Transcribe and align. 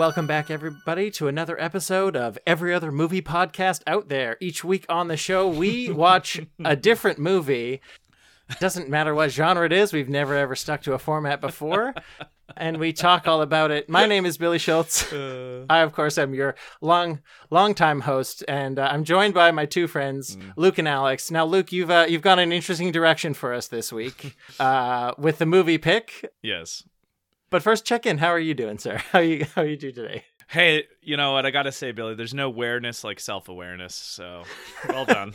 Welcome 0.00 0.26
back, 0.26 0.50
everybody, 0.50 1.10
to 1.10 1.28
another 1.28 1.60
episode 1.60 2.16
of 2.16 2.38
Every 2.46 2.72
Other 2.72 2.90
Movie 2.90 3.20
Podcast 3.20 3.82
out 3.86 4.08
there. 4.08 4.38
Each 4.40 4.64
week 4.64 4.86
on 4.88 5.08
the 5.08 5.16
show, 5.18 5.46
we 5.46 5.90
watch 5.92 6.40
a 6.64 6.74
different 6.74 7.18
movie. 7.18 7.82
Doesn't 8.60 8.88
matter 8.88 9.14
what 9.14 9.30
genre 9.30 9.66
it 9.66 9.72
is, 9.72 9.92
we've 9.92 10.08
never 10.08 10.34
ever 10.34 10.56
stuck 10.56 10.80
to 10.84 10.94
a 10.94 10.98
format 10.98 11.42
before. 11.42 11.94
And 12.56 12.78
we 12.78 12.94
talk 12.94 13.28
all 13.28 13.42
about 13.42 13.70
it. 13.70 13.90
My 13.90 14.06
name 14.06 14.24
is 14.24 14.38
Billy 14.38 14.58
Schultz. 14.58 15.12
I, 15.12 15.80
of 15.80 15.92
course, 15.92 16.16
am 16.16 16.32
your 16.32 16.54
long, 16.80 17.20
long 17.50 17.74
time 17.74 18.00
host, 18.00 18.42
and 18.48 18.78
uh, 18.78 18.88
I'm 18.90 19.04
joined 19.04 19.34
by 19.34 19.50
my 19.50 19.66
two 19.66 19.86
friends, 19.86 20.38
Luke 20.56 20.78
and 20.78 20.88
Alex. 20.88 21.30
Now, 21.30 21.44
Luke, 21.44 21.72
you've 21.72 21.90
uh, 21.90 22.06
you've 22.08 22.22
gone 22.22 22.38
an 22.38 22.52
interesting 22.52 22.90
direction 22.90 23.34
for 23.34 23.52
us 23.52 23.68
this 23.68 23.92
week 23.92 24.34
uh, 24.58 25.12
with 25.18 25.36
the 25.36 25.46
movie 25.46 25.78
pick. 25.78 26.32
Yes. 26.42 26.84
But 27.50 27.64
first, 27.64 27.84
check 27.84 28.06
in. 28.06 28.18
How 28.18 28.28
are 28.28 28.38
you 28.38 28.54
doing, 28.54 28.78
sir? 28.78 28.96
How 29.12 29.18
you 29.18 29.44
how 29.56 29.62
you 29.62 29.76
do 29.76 29.90
today? 29.90 30.24
Hey, 30.48 30.84
you 31.02 31.16
know 31.16 31.32
what 31.32 31.46
I 31.46 31.50
gotta 31.50 31.72
say, 31.72 31.92
Billy? 31.92 32.14
There's 32.14 32.34
no 32.34 32.46
awareness 32.46 33.04
like 33.04 33.20
self 33.20 33.48
awareness, 33.48 33.94
so 33.94 34.44
well 34.88 35.04
done. 35.04 35.32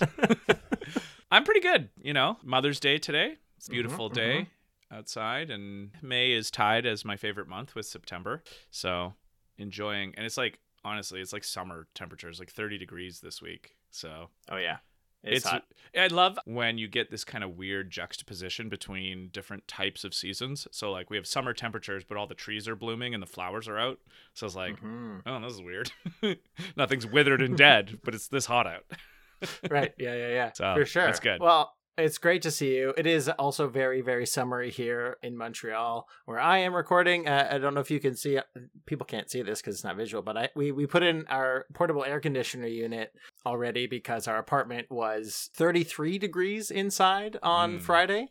I'm 1.31 1.43
pretty 1.43 1.59
good, 1.59 1.89
you 2.01 2.13
know. 2.13 2.37
Mother's 2.43 2.79
Day 2.79 2.97
today. 2.97 3.35
It's 3.57 3.67
a 3.67 3.69
mm-hmm, 3.69 3.73
beautiful 3.73 4.09
mm-hmm. 4.09 4.15
day 4.15 4.47
outside, 4.91 5.51
and 5.51 5.91
May 6.01 6.31
is 6.31 6.51
tied 6.51 6.85
as 6.85 7.03
my 7.03 7.17
favorite 7.17 7.47
month 7.47 7.75
with 7.75 7.85
September. 7.85 8.43
So 8.71 9.13
enjoying 9.57 10.13
and 10.15 10.25
it's 10.25 10.37
like 10.37 10.59
honestly, 10.85 11.19
it's 11.19 11.33
like 11.33 11.43
summer 11.43 11.87
temperatures, 11.95 12.39
like 12.39 12.51
thirty 12.51 12.77
degrees 12.77 13.19
this 13.19 13.41
week. 13.41 13.75
So 13.91 14.29
Oh 14.49 14.57
yeah, 14.57 14.77
it's, 15.25 15.45
I 15.45 16.07
love 16.07 16.37
when 16.45 16.77
you 16.77 16.87
get 16.87 17.09
this 17.11 17.23
kind 17.23 17.43
of 17.43 17.57
weird 17.57 17.89
juxtaposition 17.91 18.67
between 18.69 19.29
different 19.31 19.67
types 19.67 20.03
of 20.03 20.13
seasons. 20.13 20.67
So 20.71 20.91
like 20.91 21.09
we 21.09 21.17
have 21.17 21.25
summer 21.27 21.53
temperatures, 21.53 22.03
but 22.07 22.17
all 22.17 22.27
the 22.27 22.35
trees 22.35 22.67
are 22.67 22.75
blooming 22.75 23.13
and 23.13 23.21
the 23.23 23.27
flowers 23.27 23.67
are 23.67 23.77
out. 23.77 23.99
So 24.33 24.45
it's 24.45 24.55
like, 24.55 24.81
Mhm. 24.81 25.21
oh, 25.25 25.39
this 25.41 25.53
is 25.53 25.61
weird. 25.61 25.91
Nothing's 26.77 27.05
withered 27.05 27.41
and 27.41 27.57
dead, 27.57 27.99
but 28.03 28.13
it's 28.15 28.27
this 28.27 28.45
hot 28.45 28.67
out. 28.67 28.85
right. 29.69 29.93
Yeah, 29.97 30.15
yeah, 30.15 30.27
yeah. 30.29 30.51
So, 30.53 30.73
For 30.75 30.85
sure. 30.85 31.05
that's 31.05 31.19
good. 31.19 31.39
Well, 31.41 31.74
it's 31.97 32.17
great 32.17 32.41
to 32.41 32.51
see 32.51 32.75
you. 32.75 32.93
It 32.97 33.07
is 33.07 33.29
also 33.29 33.67
very, 33.67 34.01
very 34.01 34.25
summery 34.25 34.69
here 34.71 35.17
in 35.23 35.37
Montreal, 35.37 36.07
where 36.25 36.39
I 36.39 36.57
am 36.59 36.73
recording. 36.75 37.27
Uh, 37.27 37.47
I 37.51 37.57
don't 37.57 37.73
know 37.73 37.79
if 37.81 37.89
you 37.91 37.99
can 37.99 38.15
see. 38.15 38.39
People 38.85 39.05
can't 39.05 39.29
see 39.29 39.41
this 39.41 39.61
because 39.61 39.75
it's 39.75 39.83
not 39.83 39.95
visual, 39.95 40.21
but 40.21 40.37
I 40.37 40.49
we 40.55 40.71
we 40.71 40.85
put 40.87 41.03
in 41.03 41.25
our 41.27 41.65
portable 41.73 42.03
air 42.03 42.19
conditioner 42.19 42.67
unit 42.67 43.13
already 43.45 43.87
because 43.87 44.27
our 44.27 44.37
apartment 44.37 44.91
was 44.91 45.49
33 45.55 46.17
degrees 46.17 46.69
inside 46.71 47.37
on 47.41 47.79
Mm. 47.79 47.81
Friday, 47.81 48.21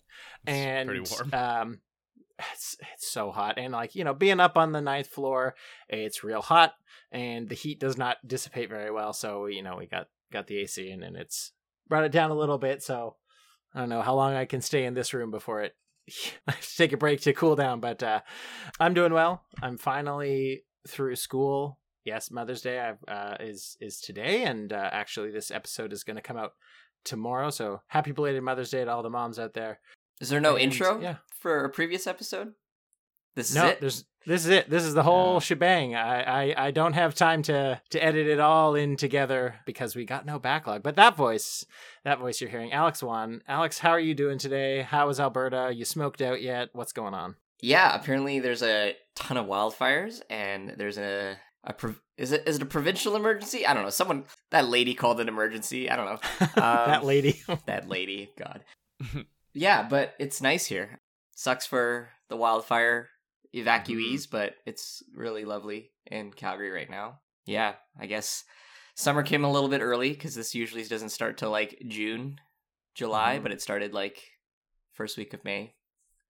It's 0.47 0.57
and 0.57 0.89
pretty 0.89 1.05
warm. 1.11 1.31
um. 1.35 1.81
It's, 2.53 2.77
it's 2.93 3.09
so 3.13 3.31
hot 3.31 3.59
and 3.59 3.73
like 3.73 3.95
you 3.95 4.03
know 4.03 4.13
being 4.13 4.41
up 4.41 4.57
on 4.57 4.73
the 4.73 4.81
ninth 4.81 5.07
floor 5.07 5.55
it's 5.89 6.25
real 6.25 6.43
hot 6.43 6.73
and 7.13 7.49
the 7.49 7.55
heat 7.55 7.79
does 7.79 7.97
not 7.97 8.17
dissipate 8.27 8.69
very 8.69 8.91
well 8.91 9.13
so 9.13 9.47
you 9.47 9.63
know 9.63 9.77
we 9.77 9.87
got 9.87 10.09
got 10.33 10.49
the 10.49 10.57
ac 10.59 10.91
in 10.91 11.05
and 11.05 11.15
it's 11.17 11.53
brought 11.89 12.03
it 12.03 12.11
down 12.11 12.33
a 12.33 12.35
little 12.35 12.59
bit 12.59 12.83
so 12.83 13.15
i 13.75 13.81
don't 13.81 13.89
know 13.89 14.03
how 14.03 14.15
long 14.15 14.35
i 14.35 14.45
can 14.45 14.61
stay 14.61 14.85
in 14.85 14.95
this 14.95 15.13
room 15.15 15.31
before 15.31 15.63
it 15.63 15.75
I 16.47 16.53
have 16.53 16.61
to 16.61 16.77
take 16.77 16.93
a 16.93 16.97
break 16.99 17.21
to 17.23 17.33
cool 17.33 17.57
down 17.57 17.81
but 17.81 18.03
uh 18.03 18.21
i'm 18.81 18.95
doing 18.95 19.13
well 19.13 19.43
i'm 19.63 19.79
finally 19.79 20.65
through 20.87 21.17
school 21.17 21.79
yes 22.05 22.31
mother's 22.31 22.61
day 22.61 22.79
I've, 22.79 22.99
uh, 23.09 23.37
is 23.41 23.77
is 23.81 24.01
today 24.01 24.45
and 24.45 24.73
uh, 24.73 24.91
actually 24.93 25.31
this 25.31 25.51
episode 25.51 25.93
is 25.93 26.05
going 26.05 26.17
to 26.17 26.23
come 26.23 26.37
out 26.37 26.53
tomorrow 27.05 27.51
so 27.51 27.81
happy 27.89 28.13
belated 28.13 28.43
mother's 28.43 28.71
day 28.71 28.85
to 28.85 28.91
all 28.91 29.03
the 29.03 29.11
moms 29.11 29.39
out 29.39 29.55
there 29.55 29.81
Is 30.21 30.29
there 30.29 30.41
no 30.41 30.55
And, 30.57 30.65
intro 30.73 31.01
yeah. 31.01 31.17
for 31.41 31.65
a 31.65 31.71
previous 31.71 32.07
episode? 32.07 32.53
This 33.35 33.51
is 33.51 33.57
no, 33.57 33.67
it. 33.69 33.81
there's 33.81 34.05
this 34.27 34.45
is 34.45 34.51
it. 34.51 34.71
This 34.71 34.85
is 34.85 34.95
the 34.95 35.03
whole 35.03 35.35
Yeah. 35.35 35.39
shebang. 35.41 35.95
I, 35.95 36.23
I 36.53 36.67
I 36.67 36.71
don't 36.71 36.93
have 36.95 37.15
time 37.15 37.43
to 37.43 37.81
to 37.91 38.05
edit 38.05 38.27
it 38.27 38.41
all 38.41 38.75
in 38.75 38.97
together 38.97 39.57
because 39.67 39.95
we 39.97 40.05
got 40.05 40.27
no 40.27 40.39
backlog. 40.39 40.83
But 40.83 40.97
that 40.97 41.17
voice, 41.17 41.65
that 42.05 42.19
voice 42.19 42.41
you're 42.41 42.51
hearing, 42.51 42.73
Alex 42.73 43.03
Wan. 43.03 43.43
Alex, 43.49 43.79
how 43.81 43.91
are 43.91 44.01
you 44.01 44.15
doing 44.15 44.39
today? 44.39 44.83
How 44.83 45.09
is 45.09 45.21
Alberta? 45.21 45.73
You 45.75 45.85
smoked 45.85 46.23
out 46.23 46.41
yet? 46.43 46.71
What's 46.73 46.93
going 46.93 47.15
on? 47.15 47.37
Yeah, 47.61 47.95
apparently 47.95 48.41
there's 48.41 48.63
a 48.63 48.97
ton 49.15 49.37
of 49.37 49.47
wildfires, 49.47 50.21
and 50.29 50.75
there's 50.77 50.99
a 50.99 51.37
a 51.67 51.73
prov- 51.73 52.01
is 52.19 52.31
it 52.33 52.43
is 52.47 52.57
it 52.57 52.63
a 52.63 52.67
provincial 52.67 53.17
emergency? 53.17 53.67
I 53.67 53.73
don't 53.75 53.85
know. 53.85 53.91
Someone 53.91 54.25
that 54.51 54.69
lady 54.69 54.95
called 54.95 55.21
an 55.21 55.29
emergency. 55.29 55.89
I 55.91 55.97
don't 55.97 56.07
know. 56.07 56.19
that 56.57 57.01
Um, 57.01 57.05
lady. 57.07 57.43
that 57.67 57.89
lady. 57.89 58.31
God. 58.39 58.65
yeah, 59.55 59.87
but 59.89 60.15
it's 60.19 60.43
nice 60.43 60.67
here. 60.67 61.01
Sucks 61.35 61.67
for 61.67 62.11
the 62.29 62.37
wildfire 62.37 63.09
evacuees, 63.55 64.29
but 64.31 64.55
it's 64.67 65.03
really 65.15 65.45
lovely 65.45 65.91
in 66.11 66.33
Calgary 66.33 66.71
right 66.71 66.91
now. 66.91 67.21
Yeah, 67.47 67.75
I 67.99 68.07
guess 68.07 68.45
summer 68.95 69.23
came 69.23 69.45
a 69.45 69.51
little 69.53 69.69
bit 69.69 69.81
early 69.81 70.11
because 70.11 70.35
this 70.35 70.55
usually 70.55 70.85
doesn't 70.85 71.11
start 71.11 71.37
till 71.39 71.51
like 71.51 71.83
June, 71.89 72.41
July, 72.95 73.39
Mhm. 73.39 73.43
but 73.43 73.53
it 73.53 73.61
started 73.63 73.93
like 73.95 74.23
first 74.93 75.17
week 75.17 75.35
of 75.35 75.45
May, 75.45 75.75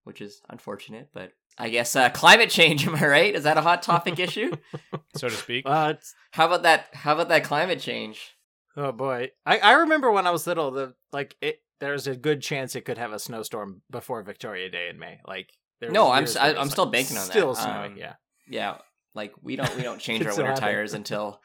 which 0.05 0.21
is 0.21 0.41
unfortunate. 0.49 1.11
But 1.13 1.33
I 1.59 1.69
guess 1.69 1.95
uh, 1.95 2.11
climate 2.11 2.51
change. 2.51 2.87
Am 2.87 2.95
I 2.97 3.07
right? 3.07 3.35
Is 3.35 3.45
that 3.45 3.57
a 3.59 3.63
hot 3.63 3.83
topic 3.83 4.19
issue? 4.19 4.53
So 5.17 5.29
to 5.29 5.35
speak. 5.37 5.63
Uh, 5.65 5.95
How 6.33 6.47
about 6.47 6.65
that? 6.65 6.89
How 6.93 7.13
about 7.13 7.29
that 7.29 7.45
climate 7.45 7.79
change? 7.79 8.35
oh 8.77 8.91
boy, 8.91 9.31
I 9.47 9.59
I 9.61 9.73
remember 9.75 10.11
when 10.11 10.27
I 10.27 10.33
was 10.33 10.47
little. 10.47 10.73
The 10.73 10.95
like 11.13 11.37
it. 11.41 11.61
There's 11.81 12.07
a 12.09 12.17
good 12.17 12.41
chance 12.41 12.75
it 12.75 12.85
could 12.85 12.99
have 12.99 13.13
a 13.13 13.19
snowstorm 13.21 13.83
before 13.91 14.23
Victoria 14.23 14.69
Day 14.71 14.89
in 14.89 14.99
May. 14.99 15.21
Like 15.27 15.53
there 15.81 15.91
No, 15.91 16.11
I'm 16.11 16.25
s- 16.25 16.37
I- 16.37 16.55
I'm 16.55 16.71
still 16.71 16.87
banking 16.87 17.17
on 17.17 17.25
that. 17.27 17.31
Still 17.33 17.55
snowing. 17.55 17.93
Um, 17.93 17.99
yeah. 17.99 18.15
Yeah, 18.49 18.79
like 19.15 19.33
we 19.43 19.57
don't 19.57 19.75
we 19.77 19.83
don't 19.83 20.01
change 20.07 20.25
our 20.27 20.33
still 20.33 20.45
winter 20.45 20.61
tires 20.61 20.93
until 20.95 21.41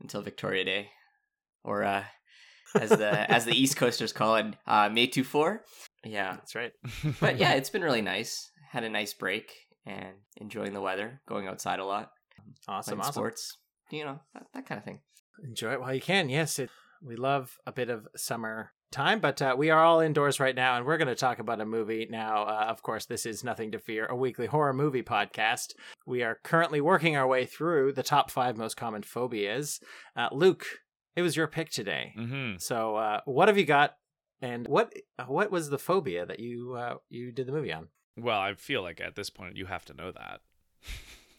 until 0.00 0.22
Victoria 0.22 0.64
Day, 0.64 0.88
or 1.64 1.82
uh, 1.82 2.04
as 2.74 2.90
the 2.90 3.30
as 3.30 3.44
the 3.44 3.52
East 3.60 3.76
Coasters 3.76 4.12
call 4.12 4.36
it, 4.36 4.46
uh, 4.66 4.88
May 4.88 5.06
two 5.08 5.24
four. 5.24 5.62
Yeah, 6.04 6.34
That's 6.36 6.54
right. 6.54 6.72
but 7.20 7.38
yeah, 7.38 7.52
it's 7.58 7.70
been 7.70 7.82
really 7.82 8.02
nice. 8.02 8.48
Had 8.70 8.84
a 8.84 8.88
nice 8.88 9.12
break 9.14 9.52
and 9.86 10.14
enjoying 10.36 10.72
the 10.72 10.80
weather, 10.80 11.20
going 11.28 11.48
outside 11.48 11.78
a 11.80 11.84
lot, 11.84 12.10
Awesome. 12.68 13.00
Awesome. 13.00 13.12
sports, 13.12 13.56
you 13.90 14.04
know 14.04 14.20
that, 14.34 14.44
that 14.54 14.66
kind 14.66 14.78
of 14.78 14.84
thing. 14.84 15.00
enjoy 15.42 15.72
it 15.72 15.80
while 15.80 15.94
you 15.94 16.00
can. 16.00 16.28
Yes, 16.28 16.58
it, 16.60 16.70
we 17.02 17.16
love 17.16 17.56
a 17.66 17.72
bit 17.72 17.88
of 17.90 18.06
summer 18.16 18.70
time, 18.90 19.20
but 19.20 19.40
uh, 19.42 19.54
we 19.58 19.70
are 19.70 19.82
all 19.82 20.00
indoors 20.00 20.40
right 20.40 20.54
now, 20.54 20.76
and 20.76 20.86
we're 20.86 20.96
going 20.98 21.08
to 21.08 21.14
talk 21.14 21.38
about 21.38 21.60
a 21.60 21.66
movie 21.66 22.06
now. 22.10 22.44
Uh, 22.44 22.66
of 22.68 22.82
course, 22.82 23.06
this 23.06 23.26
is 23.26 23.44
Nothing 23.44 23.72
to 23.72 23.78
Fear, 23.78 24.06
a 24.06 24.16
weekly 24.16 24.46
horror 24.46 24.72
movie 24.72 25.02
podcast. 25.02 25.74
We 26.06 26.22
are 26.22 26.38
currently 26.42 26.80
working 26.80 27.16
our 27.16 27.26
way 27.26 27.46
through 27.46 27.92
the 27.92 28.02
top 28.02 28.30
five 28.30 28.56
most 28.56 28.76
common 28.76 29.02
phobias. 29.02 29.80
Uh, 30.14 30.28
Luke, 30.32 30.64
it 31.14 31.22
was 31.22 31.36
your 31.36 31.46
pick 31.46 31.70
today. 31.70 32.12
hmm 32.16 32.54
So, 32.58 32.96
uh, 32.96 33.20
what 33.24 33.48
have 33.48 33.58
you 33.58 33.64
got? 33.64 33.96
And 34.42 34.68
what 34.68 34.92
what 35.26 35.50
was 35.50 35.70
the 35.70 35.78
phobia 35.78 36.26
that 36.26 36.40
you 36.40 36.74
uh, 36.74 36.96
you 37.08 37.32
did 37.32 37.46
the 37.46 37.52
movie 37.52 37.72
on? 37.72 37.88
Well, 38.18 38.38
I 38.38 38.54
feel 38.54 38.82
like 38.82 39.00
at 39.00 39.14
this 39.14 39.30
point 39.30 39.56
you 39.56 39.64
have 39.66 39.84
to 39.86 39.94
know 39.94 40.12
that. 40.12 40.40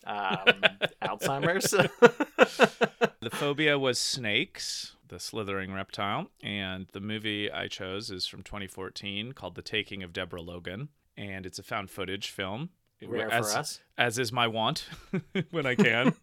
Um, 0.05 0.61
Alzheimer's. 1.03 1.73
The 3.19 3.31
phobia 3.31 3.77
was 3.77 3.99
snakes, 3.99 4.95
the 5.07 5.19
slithering 5.19 5.73
reptile, 5.73 6.27
and 6.41 6.87
the 6.93 6.99
movie 6.99 7.51
I 7.51 7.67
chose 7.67 8.11
is 8.11 8.27
from 8.27 8.43
2014 8.43 9.33
called 9.33 9.55
The 9.55 9.61
Taking 9.61 10.03
of 10.03 10.13
Deborah 10.13 10.41
Logan, 10.41 10.89
and 11.15 11.45
it's 11.45 11.59
a 11.59 11.63
found 11.63 11.89
footage 11.89 12.29
film. 12.29 12.69
Rare 13.05 13.31
as, 13.31 13.53
for 13.53 13.59
us. 13.59 13.79
as 13.97 14.17
is 14.17 14.31
my 14.31 14.47
want 14.47 14.87
when 15.51 15.65
I 15.65 15.75
can. 15.75 16.15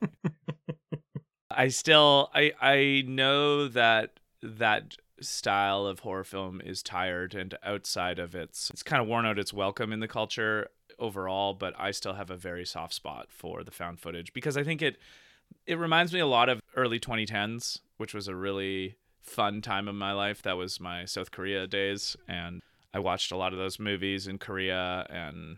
I 1.50 1.68
still 1.68 2.30
I 2.34 2.52
I 2.60 3.04
know 3.06 3.68
that 3.68 4.18
that 4.42 4.96
style 5.20 5.86
of 5.86 6.00
horror 6.00 6.24
film 6.24 6.60
is 6.60 6.82
tired 6.82 7.34
and 7.34 7.56
outside 7.62 8.18
of 8.18 8.34
its 8.34 8.70
it's 8.70 8.82
kind 8.82 9.00
of 9.00 9.06
worn 9.06 9.24
out 9.24 9.38
its 9.38 9.52
welcome 9.52 9.92
in 9.92 10.00
the 10.00 10.08
culture 10.08 10.68
overall, 10.98 11.54
but 11.54 11.74
I 11.78 11.92
still 11.92 12.14
have 12.14 12.30
a 12.30 12.36
very 12.36 12.64
soft 12.64 12.94
spot 12.94 13.28
for 13.30 13.62
the 13.62 13.70
found 13.70 14.00
footage 14.00 14.32
because 14.32 14.56
I 14.56 14.64
think 14.64 14.82
it 14.82 14.98
it 15.66 15.78
reminds 15.78 16.12
me 16.12 16.20
a 16.20 16.26
lot 16.26 16.48
of 16.48 16.60
early 16.76 16.98
2010s, 16.98 17.80
which 17.96 18.14
was 18.14 18.28
a 18.28 18.34
really 18.34 18.96
fun 19.22 19.60
time 19.62 19.88
of 19.88 19.94
my 19.94 20.12
life. 20.12 20.42
That 20.42 20.56
was 20.56 20.80
my 20.80 21.04
South 21.06 21.30
Korea 21.30 21.66
days 21.66 22.16
and 22.28 22.60
I 22.92 22.98
watched 23.00 23.32
a 23.32 23.36
lot 23.36 23.52
of 23.52 23.58
those 23.58 23.78
movies 23.78 24.26
in 24.26 24.38
Korea 24.38 25.06
and 25.10 25.56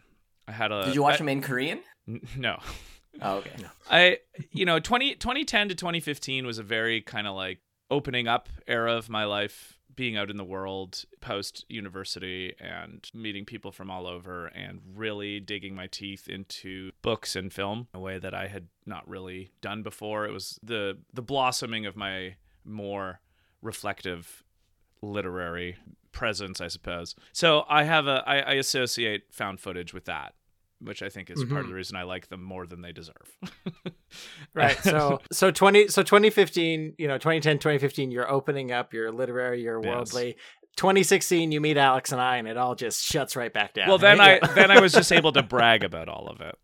I 0.49 0.53
had 0.53 0.73
a 0.73 0.85
Did 0.87 0.95
you 0.95 1.03
watch 1.03 1.15
I- 1.15 1.19
them 1.19 1.29
in 1.29 1.43
Korean? 1.43 1.81
N- 2.09 2.21
No. 2.37 2.59
Oh, 3.23 3.37
okay. 3.39 3.51
I 3.91 4.19
you 4.53 4.67
know 4.67 4.79
20, 4.79 5.15
2010 5.15 5.71
to 5.71 5.75
2015 5.75 6.45
was 6.45 6.59
a 6.59 6.63
very 6.63 7.01
kind 7.01 7.27
of 7.27 7.35
like 7.35 7.61
opening 7.91 8.29
up 8.29 8.51
era 8.67 8.93
of 8.95 9.09
my 9.09 9.25
life 9.25 9.76
being 9.97 10.17
out 10.17 10.31
in 10.31 10.37
the 10.37 10.45
world 10.45 11.05
post 11.21 11.65
university 11.69 12.55
and 12.61 13.11
meeting 13.15 13.45
people 13.45 13.73
from 13.73 13.91
all 13.91 14.07
over 14.07 14.47
and 14.49 14.81
really 14.95 15.41
digging 15.41 15.75
my 15.75 15.87
teeth 15.87 16.29
into 16.29 16.93
books 17.03 17.35
and 17.35 17.53
film 17.53 17.89
in 17.93 17.99
a 17.99 18.03
way 18.03 18.19
that 18.19 18.35
I 18.35 18.47
had 18.47 18.69
not 18.85 19.09
really 19.09 19.51
done 19.61 19.83
before. 19.83 20.27
It 20.27 20.33
was 20.33 20.61
the 20.63 20.99
the 21.13 21.23
blossoming 21.23 21.87
of 21.87 21.97
my 21.97 22.37
more 22.65 23.21
reflective 23.63 24.45
literary 25.03 25.77
presence 26.13 26.61
I 26.61 26.69
suppose. 26.69 27.15
So 27.33 27.65
I 27.69 27.85
have 27.85 28.07
a 28.07 28.23
I, 28.27 28.39
I 28.39 28.53
associate 28.53 29.25
found 29.33 29.61
footage 29.61 29.93
with 29.93 30.05
that 30.05 30.35
which 30.81 31.03
I 31.03 31.09
think 31.09 31.31
is 31.31 31.43
part 31.45 31.61
of 31.61 31.67
Mhm. 31.67 31.71
the 31.71 31.75
reason 31.75 31.97
I 31.97 32.03
like 32.03 32.29
them 32.29 32.43
more 32.43 32.67
than 32.67 32.83
they 32.83 32.93
deserve. 32.93 33.37
right 34.55 34.79
so 34.83 35.21
so 35.33 35.51
20 35.51 35.89
so 35.89 36.03
2015 36.03 36.95
you 36.99 37.09
know 37.09 37.19
2010 37.19 37.59
2015 37.59 38.11
you're 38.11 38.31
opening 38.31 38.73
up 38.73 38.93
you're 38.95 39.11
literary 39.13 39.63
you're 39.63 39.83
Yes. 39.83 39.95
worldly 39.95 40.37
2016 40.77 41.53
you 41.53 41.61
meet 41.61 41.77
alex 41.77 42.13
and 42.13 42.21
i 42.21 42.37
and 42.37 42.47
it 42.47 42.57
all 42.57 42.75
just 42.75 43.03
shuts 43.03 43.35
right 43.37 43.53
back 43.53 43.73
down 43.75 43.89
well, 43.89 43.99
then 43.99 44.21
I 44.29 44.39
then 44.55 44.71
I 44.71 44.81
was 44.81 44.93
just 44.93 45.11
able 45.13 45.33
to 45.33 45.43
brag 45.43 45.83
about 45.85 46.09
all 46.09 46.29
of 46.29 46.41
it. 46.41 46.57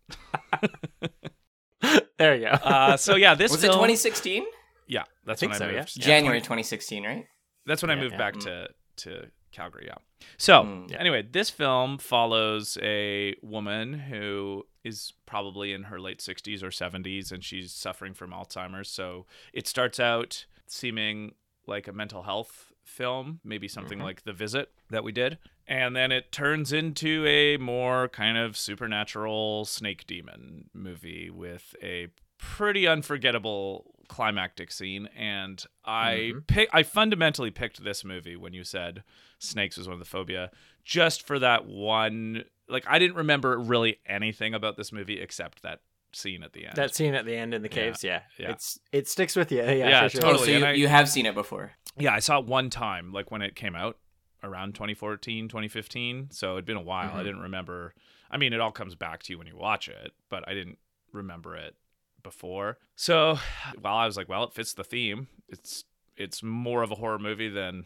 there 2.18 2.34
you 2.36 2.42
go 2.46 2.50
Uh, 2.52 2.96
so 2.96 3.16
yeah, 3.16 3.34
this 3.34 3.50
Was 3.50 3.64
it 3.64 3.68
2016? 3.68 4.44
Yeah, 4.86 5.04
that's 5.24 5.40
think 5.40 5.52
when 5.52 5.58
so, 5.58 5.66
I 5.66 5.70
yeah. 5.70 5.78
moved. 5.78 5.96
yeah, 5.96 6.04
January 6.04 6.40
2016, 6.40 7.04
right? 7.04 7.24
That's 7.66 7.82
when 7.82 7.90
I 7.90 7.96
moved 7.96 8.12
yeah. 8.12 8.18
back 8.18 8.34
Mm. 8.34 8.42
to 8.44 8.68
to 8.96 9.26
Calgary. 9.52 9.84
Yeah. 9.86 10.26
So 10.36 10.64
Mm. 10.64 10.90
Yeah. 10.90 10.98
anyway, 10.98 11.22
this 11.22 11.50
film 11.50 11.98
follows 11.98 12.76
a 12.82 13.34
woman 13.42 13.92
who 13.94 14.66
is 14.84 15.12
probably 15.26 15.72
in 15.72 15.84
her 15.84 16.00
late 16.00 16.20
60s 16.20 16.62
or 16.62 16.70
70s, 16.70 17.30
and 17.30 17.44
she's 17.44 17.72
suffering 17.72 18.14
from 18.14 18.32
Alzheimer's. 18.32 18.88
So 18.88 19.26
it 19.52 19.68
starts 19.68 20.00
out 20.00 20.46
seeming 20.66 21.34
like 21.66 21.86
a 21.86 21.92
mental 21.92 22.22
health 22.24 22.72
film, 22.82 23.38
maybe 23.44 23.68
something 23.68 24.00
Mhm. 24.00 24.02
like 24.02 24.24
The 24.24 24.32
Visit 24.32 24.72
that 24.90 25.04
we 25.04 25.12
did. 25.12 25.38
And 25.68 25.94
then 25.94 26.10
it 26.10 26.32
turns 26.32 26.72
into 26.72 27.24
a 27.24 27.56
more 27.58 28.08
kind 28.08 28.36
of 28.36 28.56
supernatural 28.56 29.64
snake 29.64 30.04
demon 30.08 30.68
movie 30.74 31.30
with 31.30 31.76
a 31.80 32.08
pretty 32.38 32.88
unforgettable 32.88 33.91
climactic 34.12 34.70
scene. 34.70 35.06
And 35.16 35.64
I 35.84 36.32
Mhm. 36.34 36.46
pick, 36.46 36.68
I 36.72 36.82
fundamentally 36.82 37.50
picked 37.50 37.82
this 37.82 38.04
movie 38.04 38.36
when 38.36 38.52
you 38.52 38.62
said 38.64 39.02
snakes 39.38 39.76
was 39.78 39.86
one 39.88 39.94
of 39.94 39.98
the 39.98 40.04
phobia, 40.04 40.50
just 40.84 41.26
for 41.26 41.38
that 41.38 41.64
one. 41.64 42.44
Like 42.68 42.84
I 42.86 42.98
didn't 42.98 43.16
remember 43.16 43.58
really 43.58 44.00
anything 44.06 44.52
about 44.54 44.76
this 44.76 44.92
movie 44.92 45.18
except 45.20 45.62
that 45.62 45.80
scene 46.12 46.42
at 46.42 46.52
the 46.52 46.66
end. 46.66 46.76
that 46.76 46.94
scene 46.94 47.14
at 47.14 47.24
the 47.24 47.34
end 47.34 47.54
in 47.54 47.62
the 47.62 47.70
caves 47.70 48.04
yeah, 48.04 48.20
yeah. 48.38 48.50
it's 48.50 48.78
it 48.92 49.08
sticks 49.08 49.34
with 49.34 49.50
you 49.50 49.62
yeah, 49.62 49.72
Yeah, 49.72 50.08
sure. 50.08 50.20
totally. 50.20 50.42
Oh, 50.42 50.44
so 50.44 50.58
you, 50.58 50.64
I- 50.66 50.72
you 50.72 50.88
have 50.88 51.08
seen 51.08 51.24
it 51.24 51.34
before. 51.34 51.72
Yeah, 51.96 52.12
I 52.12 52.18
saw 52.18 52.38
it 52.38 52.44
one 52.44 52.68
time, 52.68 53.12
like 53.12 53.30
when 53.30 53.40
it 53.40 53.56
came 53.56 53.74
out 53.74 53.98
around 54.42 54.74
2014, 54.74 55.48
2015. 55.48 56.30
So 56.30 56.52
it'd 56.52 56.66
been 56.66 56.76
a 56.76 56.82
while. 56.82 57.12
I 57.16 57.20
Mhm. 57.20 57.24
didn't 57.24 57.40
remember. 57.40 57.94
I 58.30 58.36
mean, 58.36 58.52
it 58.52 58.60
all 58.60 58.72
comes 58.72 58.94
back 58.94 59.22
to 59.22 59.32
you 59.32 59.38
when 59.38 59.46
you 59.46 59.56
watch 59.56 59.88
it, 59.88 60.12
but 60.28 60.46
I 60.46 60.52
didn't 60.52 60.78
remember 61.12 61.56
it 61.56 61.76
before. 62.22 62.78
So, 62.96 63.38
well, 63.80 63.94
I 63.94 64.06
was 64.06 64.16
like, 64.16 64.28
well, 64.28 64.44
it 64.44 64.52
fits 64.52 64.74
the 64.74 64.84
theme. 64.84 65.28
It's 65.48 65.84
it's 66.16 66.42
more 66.42 66.82
of 66.82 66.90
a 66.90 66.94
horror 66.94 67.18
movie 67.18 67.48
than 67.48 67.84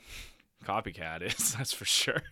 Copycat 0.65 1.23
is. 1.23 1.55
That's 1.59 1.73
for 1.73 1.85
sure. 1.85 2.23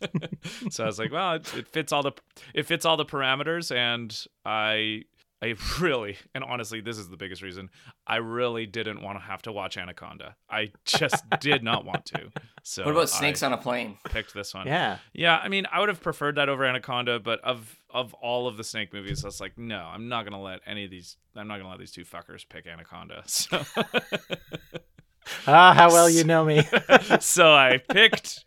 so 0.70 0.84
I 0.84 0.86
was 0.86 0.98
like, 0.98 1.12
well, 1.12 1.34
it, 1.34 1.54
it 1.56 1.68
fits 1.68 1.92
all 1.92 2.02
the 2.02 2.12
it 2.54 2.66
fits 2.66 2.84
all 2.84 2.96
the 2.96 3.04
parameters, 3.04 3.74
and 3.74 4.16
I 4.44 5.04
I 5.42 5.54
really 5.80 6.16
and 6.34 6.44
honestly, 6.44 6.80
this 6.80 6.98
is 6.98 7.08
the 7.08 7.16
biggest 7.16 7.42
reason. 7.42 7.70
I 8.06 8.16
really 8.16 8.66
didn't 8.66 9.02
want 9.02 9.18
to 9.18 9.24
have 9.24 9.42
to 9.42 9.52
watch 9.52 9.76
Anaconda. 9.76 10.36
I 10.50 10.72
just 10.84 11.24
did 11.40 11.62
not 11.62 11.84
want 11.84 12.06
to. 12.06 12.30
So 12.62 12.84
what 12.84 12.92
about 12.92 13.08
Snakes 13.08 13.42
I 13.42 13.46
on 13.46 13.52
a 13.54 13.56
Plane? 13.56 13.98
picked 14.04 14.34
this 14.34 14.54
one. 14.54 14.66
yeah 14.66 14.98
Yeah, 15.12 15.38
I 15.38 15.48
mean, 15.48 15.66
I 15.72 15.80
would 15.80 15.88
have 15.88 16.02
preferred 16.02 16.36
that 16.36 16.48
over 16.48 16.64
Anaconda, 16.64 17.20
but 17.20 17.40
of 17.40 17.76
of 17.88 18.14
all 18.14 18.46
of 18.46 18.56
the 18.56 18.64
snake 18.64 18.92
movies, 18.92 19.24
I 19.24 19.28
was 19.28 19.40
like, 19.40 19.58
no, 19.58 19.78
I'm 19.78 20.08
not 20.08 20.24
gonna 20.24 20.40
let 20.40 20.60
any 20.66 20.84
of 20.84 20.90
these. 20.90 21.16
I'm 21.34 21.48
not 21.48 21.58
gonna 21.58 21.70
let 21.70 21.78
these 21.78 21.92
two 21.92 22.04
fuckers 22.04 22.48
pick 22.48 22.66
Anaconda. 22.66 23.24
So, 23.30 23.62
ah 25.46 25.72
how 25.74 25.88
well 25.90 26.10
you 26.10 26.24
know 26.24 26.44
me 26.44 26.62
so 27.20 27.52
I 27.52 27.78
picked 27.78 28.44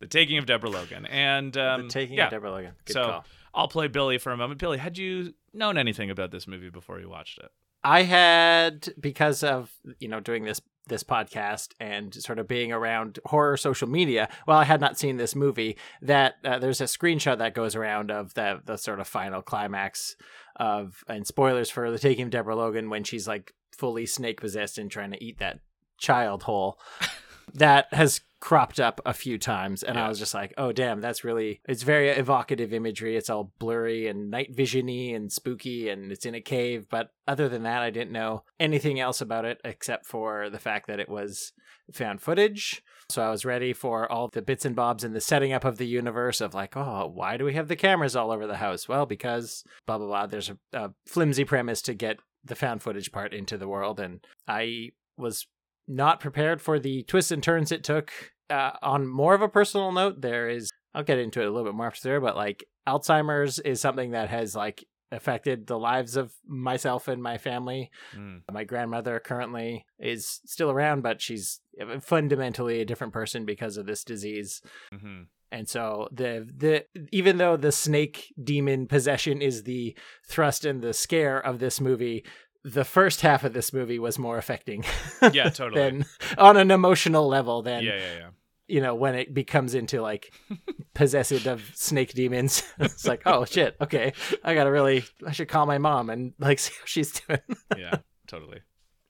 the 0.00 0.06
Taking 0.06 0.38
of 0.38 0.46
Deborah 0.46 0.70
Logan, 0.70 1.04
and 1.06 1.54
um, 1.56 1.82
the 1.82 1.88
taking 1.88 2.16
yeah, 2.16 2.24
of 2.24 2.30
deborah 2.30 2.50
logan 2.50 2.72
good 2.86 2.94
so 2.94 3.04
call 3.04 3.24
I'll 3.54 3.68
play 3.68 3.88
Billy 3.88 4.18
for 4.18 4.32
a 4.32 4.36
moment. 4.36 4.60
Billy, 4.60 4.78
had 4.78 4.98
you 4.98 5.34
known 5.52 5.76
anything 5.76 6.10
about 6.10 6.30
this 6.30 6.46
movie 6.46 6.70
before 6.70 7.00
you 7.00 7.08
watched 7.08 7.38
it? 7.38 7.50
I 7.84 8.02
had 8.02 8.94
because 9.00 9.42
of 9.42 9.72
you 9.98 10.08
know 10.08 10.20
doing 10.20 10.44
this 10.44 10.60
this 10.88 11.04
podcast 11.04 11.74
and 11.78 12.12
sort 12.14 12.38
of 12.38 12.48
being 12.48 12.72
around 12.72 13.18
horror 13.26 13.56
social 13.56 13.88
media. 13.88 14.28
Well, 14.46 14.58
I 14.58 14.64
had 14.64 14.80
not 14.80 14.98
seen 14.98 15.16
this 15.16 15.34
movie. 15.34 15.76
That 16.00 16.34
uh, 16.44 16.58
there's 16.58 16.80
a 16.80 16.84
screenshot 16.84 17.38
that 17.38 17.54
goes 17.54 17.74
around 17.74 18.10
of 18.10 18.34
the 18.34 18.60
the 18.64 18.76
sort 18.76 19.00
of 19.00 19.08
final 19.08 19.42
climax 19.42 20.16
of 20.56 21.02
and 21.08 21.26
spoilers 21.26 21.70
for 21.70 21.90
the 21.90 21.98
taking 21.98 22.24
of 22.24 22.30
Deborah 22.30 22.56
Logan 22.56 22.90
when 22.90 23.04
she's 23.04 23.26
like 23.26 23.52
fully 23.76 24.06
snake 24.06 24.40
possessed 24.40 24.78
and 24.78 24.90
trying 24.90 25.10
to 25.10 25.22
eat 25.22 25.38
that 25.38 25.60
child 25.98 26.44
whole. 26.44 26.78
that 27.54 27.92
has 27.92 28.20
cropped 28.40 28.80
up 28.80 29.00
a 29.06 29.12
few 29.14 29.38
times 29.38 29.84
and 29.84 29.94
Yeah. 29.96 30.06
I 30.06 30.08
was 30.08 30.18
just 30.18 30.34
like, 30.34 30.52
"Oh 30.58 30.72
damn, 30.72 31.00
that's 31.00 31.22
really 31.22 31.60
it's 31.68 31.84
very 31.84 32.08
evocative 32.08 32.72
imagery. 32.72 33.16
It's 33.16 33.30
all 33.30 33.52
blurry 33.60 34.08
and 34.08 34.30
night 34.30 34.52
visiony 34.56 35.14
and 35.14 35.30
spooky 35.30 35.88
and 35.88 36.10
it's 36.10 36.26
in 36.26 36.34
a 36.34 36.40
cave, 36.40 36.88
but 36.90 37.10
other 37.28 37.48
than 37.48 37.62
that, 37.62 37.82
I 37.82 37.90
didn't 37.90 38.10
know 38.10 38.42
anything 38.58 38.98
else 38.98 39.20
about 39.20 39.44
it 39.44 39.60
except 39.64 40.06
for 40.06 40.50
the 40.50 40.58
fact 40.58 40.88
that 40.88 40.98
it 40.98 41.08
was 41.08 41.52
found 41.92 42.20
footage. 42.20 42.82
So 43.10 43.22
I 43.22 43.30
was 43.30 43.44
ready 43.44 43.72
for 43.72 44.10
all 44.10 44.28
the 44.32 44.42
bits 44.42 44.64
and 44.64 44.74
bobs 44.74 45.04
and 45.04 45.14
the 45.14 45.20
setting 45.20 45.52
up 45.52 45.64
of 45.64 45.76
the 45.78 45.86
universe 45.86 46.40
of 46.40 46.54
like, 46.54 46.76
oh, 46.76 47.10
why 47.14 47.36
do 47.36 47.44
we 47.44 47.54
have 47.54 47.68
the 47.68 47.76
cameras 47.76 48.16
all 48.16 48.30
over 48.32 48.46
the 48.46 48.56
house? 48.56 48.88
Well, 48.88 49.06
because 49.06 49.62
blah 49.86 49.98
blah 49.98 50.06
blah. 50.06 50.26
There's 50.26 50.50
a, 50.50 50.58
a 50.72 50.90
flimsy 51.06 51.44
premise 51.44 51.82
to 51.82 51.94
get 51.94 52.18
the 52.44 52.56
found 52.56 52.82
footage 52.82 53.12
part 53.12 53.32
into 53.32 53.56
the 53.56 53.68
world, 53.68 54.00
and 54.00 54.24
I 54.48 54.90
was 55.16 55.46
not 55.88 56.20
prepared 56.20 56.60
for 56.60 56.78
the 56.78 57.02
twists 57.04 57.30
and 57.30 57.42
turns 57.42 57.72
it 57.72 57.84
took. 57.84 58.12
Uh, 58.50 58.72
on 58.82 59.06
more 59.06 59.34
of 59.34 59.42
a 59.42 59.48
personal 59.48 59.92
note, 59.92 60.20
there 60.20 60.48
is 60.48 60.70
I'll 60.94 61.02
get 61.02 61.18
into 61.18 61.40
it 61.40 61.46
a 61.46 61.50
little 61.50 61.64
bit 61.64 61.74
more 61.74 61.86
after 61.86 62.02
there, 62.02 62.20
but 62.20 62.36
like 62.36 62.64
Alzheimer's 62.86 63.58
is 63.58 63.80
something 63.80 64.10
that 64.10 64.28
has 64.28 64.54
like 64.54 64.84
affected 65.10 65.66
the 65.66 65.78
lives 65.78 66.16
of 66.16 66.32
myself 66.46 67.06
and 67.06 67.22
my 67.22 67.38
family. 67.38 67.90
Mm. 68.16 68.42
My 68.50 68.64
grandmother 68.64 69.20
currently 69.20 69.86
is 69.98 70.40
still 70.46 70.70
around, 70.70 71.02
but 71.02 71.20
she's 71.20 71.60
fundamentally 72.00 72.80
a 72.80 72.84
different 72.86 73.12
person 73.12 73.44
because 73.44 73.76
of 73.76 73.86
this 73.86 74.04
disease. 74.04 74.62
hmm 74.90 75.22
And 75.50 75.68
so 75.68 76.08
the 76.10 76.48
the 76.56 76.86
even 77.10 77.36
though 77.36 77.56
the 77.56 77.72
snake 77.72 78.32
demon 78.42 78.86
possession 78.86 79.42
is 79.42 79.64
the 79.64 79.96
thrust 80.26 80.64
and 80.64 80.82
the 80.82 80.94
scare 80.94 81.38
of 81.38 81.58
this 81.58 81.80
movie, 81.80 82.24
the 82.64 82.84
first 82.84 83.20
half 83.22 83.44
of 83.44 83.52
this 83.52 83.72
movie 83.72 83.98
was 83.98 84.18
more 84.18 84.38
affecting. 84.38 84.84
Yeah, 85.32 85.48
totally. 85.50 85.80
than 85.80 86.04
on 86.38 86.56
an 86.56 86.70
emotional 86.70 87.28
level 87.28 87.62
than 87.62 87.84
yeah, 87.84 87.96
yeah, 87.96 88.14
yeah. 88.18 88.28
you 88.68 88.80
know 88.80 88.94
when 88.94 89.14
it 89.14 89.34
becomes 89.34 89.74
into 89.74 90.00
like 90.00 90.32
possessed 90.94 91.46
of 91.46 91.70
snake 91.74 92.14
demons. 92.14 92.62
it's 92.78 93.06
like 93.06 93.22
oh 93.26 93.44
shit, 93.44 93.76
okay, 93.80 94.12
I 94.44 94.54
gotta 94.54 94.70
really 94.70 95.04
I 95.26 95.32
should 95.32 95.48
call 95.48 95.66
my 95.66 95.78
mom 95.78 96.10
and 96.10 96.34
like 96.38 96.58
see 96.58 96.74
how 96.78 96.86
she's 96.86 97.12
doing. 97.12 97.40
Yeah, 97.76 97.96
totally. 98.26 98.60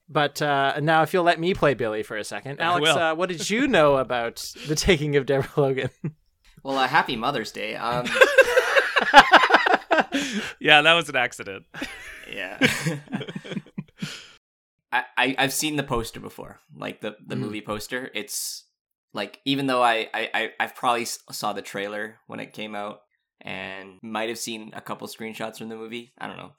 But 0.09 0.41
uh, 0.41 0.79
now, 0.81 1.01
if 1.01 1.13
you'll 1.13 1.23
let 1.23 1.39
me 1.39 1.53
play 1.53 1.73
Billy 1.75 2.03
for 2.03 2.17
a 2.17 2.23
second, 2.23 2.59
Alex, 2.59 2.89
uh, 2.89 3.15
what 3.15 3.29
did 3.29 3.49
you 3.49 3.67
know 3.67 3.97
about 3.97 4.53
the 4.67 4.75
taking 4.75 5.15
of 5.15 5.25
Deborah 5.25 5.49
Logan? 5.55 5.89
Well, 6.61 6.77
uh, 6.77 6.87
happy 6.87 7.15
Mother's 7.15 7.51
Day. 7.51 7.75
Um, 7.75 8.05
yeah, 10.59 10.81
that 10.81 10.93
was 10.93 11.09
an 11.09 11.15
accident. 11.15 11.65
yeah. 12.31 12.57
I, 14.91 15.03
I 15.17 15.35
I've 15.39 15.53
seen 15.53 15.75
the 15.75 15.83
poster 15.83 16.19
before, 16.19 16.59
like 16.75 17.01
the 17.01 17.15
the 17.25 17.35
Mm. 17.35 17.39
movie 17.39 17.61
poster. 17.61 18.11
It's 18.13 18.65
like 19.13 19.39
even 19.45 19.65
though 19.67 19.81
I 19.81 20.07
I 20.13 20.29
I 20.33 20.49
I've 20.59 20.75
probably 20.75 21.05
saw 21.05 21.53
the 21.53 21.61
trailer 21.61 22.17
when 22.27 22.39
it 22.39 22.53
came 22.53 22.75
out 22.75 23.01
and 23.41 23.99
might 24.03 24.29
have 24.29 24.37
seen 24.37 24.71
a 24.73 24.81
couple 24.81 25.07
screenshots 25.07 25.57
from 25.57 25.69
the 25.69 25.75
movie. 25.75 26.13
I 26.17 26.27
don't 26.27 26.37
know. 26.37 26.51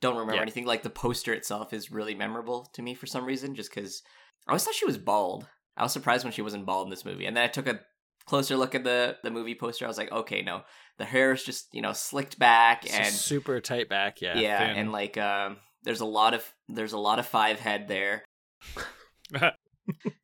Don't 0.00 0.14
remember 0.16 0.34
Yeah. 0.34 0.42
anything. 0.42 0.66
Like 0.66 0.82
the 0.82 0.90
poster 0.90 1.32
itself 1.32 1.72
is 1.72 1.90
really 1.90 2.14
memorable 2.14 2.68
to 2.74 2.82
me 2.82 2.94
for 2.94 3.06
some 3.06 3.24
reason, 3.24 3.54
just 3.54 3.74
because 3.74 4.02
I 4.46 4.52
always 4.52 4.64
thought 4.64 4.74
she 4.74 4.84
was 4.86 4.98
bald. 4.98 5.48
I 5.76 5.82
was 5.82 5.92
surprised 5.92 6.24
when 6.24 6.32
she 6.32 6.42
wasn't 6.42 6.66
bald 6.66 6.86
in 6.86 6.90
this 6.90 7.04
movie, 7.04 7.24
and 7.26 7.36
then 7.36 7.44
I 7.44 7.48
took 7.48 7.66
a 7.68 7.80
closer 8.28 8.56
look 8.56 8.74
at 8.74 8.84
the 8.84 9.16
the 9.24 9.30
movie 9.30 9.54
poster. 9.56 9.84
I 9.84 9.88
was 9.88 9.98
like, 9.98 10.12
okay, 10.12 10.42
no, 10.42 10.62
the 10.98 11.04
hair 11.04 11.32
is 11.32 11.42
just 11.42 11.74
you 11.74 11.82
know 11.82 11.92
slicked 11.92 12.38
back 12.38 12.84
It's 12.84 12.94
and 12.94 13.06
super 13.14 13.60
tight 13.60 13.88
back, 13.88 14.20
yeah. 14.20 14.38
yeah, 14.38 14.58
thin. 14.68 14.76
and 14.76 14.92
like 14.92 15.16
um 15.18 15.56
there's 15.82 16.00
a 16.00 16.04
lot 16.06 16.34
of 16.34 16.44
there's 16.68 16.92
a 16.92 16.98
lot 16.98 17.18
of 17.18 17.26
five 17.26 17.58
head 17.60 17.88
there 17.88 18.24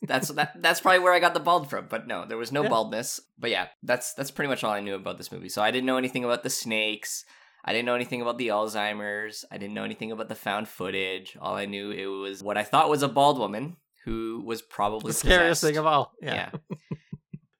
that's 0.02 0.28
that 0.28 0.60
that's 0.60 0.80
probably 0.80 0.98
where 0.98 1.12
i 1.14 1.20
got 1.20 1.32
the 1.32 1.40
bald 1.40 1.70
from 1.70 1.86
but 1.88 2.06
no 2.06 2.26
there 2.26 2.36
was 2.36 2.52
no 2.52 2.62
Yeah. 2.64 2.68
baldness 2.68 3.20
but 3.38 3.50
yeah 3.50 3.68
that's 3.82 4.12
that's 4.14 4.30
pretty 4.30 4.48
much 4.48 4.62
all 4.62 4.72
i 4.72 4.80
knew 4.80 4.94
about 4.94 5.16
this 5.16 5.32
movie 5.32 5.48
so 5.48 5.62
i 5.62 5.70
didn't 5.70 5.86
know 5.86 5.96
anything 5.96 6.24
about 6.24 6.42
the 6.42 6.50
snakes 6.50 7.24
i 7.64 7.72
didn't 7.72 7.86
know 7.86 7.94
anything 7.94 8.20
about 8.20 8.36
the 8.36 8.48
alzheimer's 8.48 9.44
i 9.50 9.56
didn't 9.56 9.72
know 9.74 9.84
anything 9.84 10.12
about 10.12 10.28
the 10.28 10.34
found 10.34 10.68
footage 10.68 11.36
all 11.40 11.54
i 11.54 11.64
knew 11.64 11.90
it 11.90 12.06
was 12.06 12.42
what 12.42 12.58
i 12.58 12.62
thought 12.64 12.90
was 12.90 13.02
a 13.02 13.08
bald 13.08 13.38
woman 13.38 13.76
who 14.04 14.42
was 14.44 14.60
probably 14.60 15.12
The 15.12 15.14
scariest 15.18 15.62
possessed. 15.62 15.62
thing 15.62 15.78
of 15.78 15.86
all. 15.86 16.12
Yeah. 16.20 16.50
yeah 16.52 16.76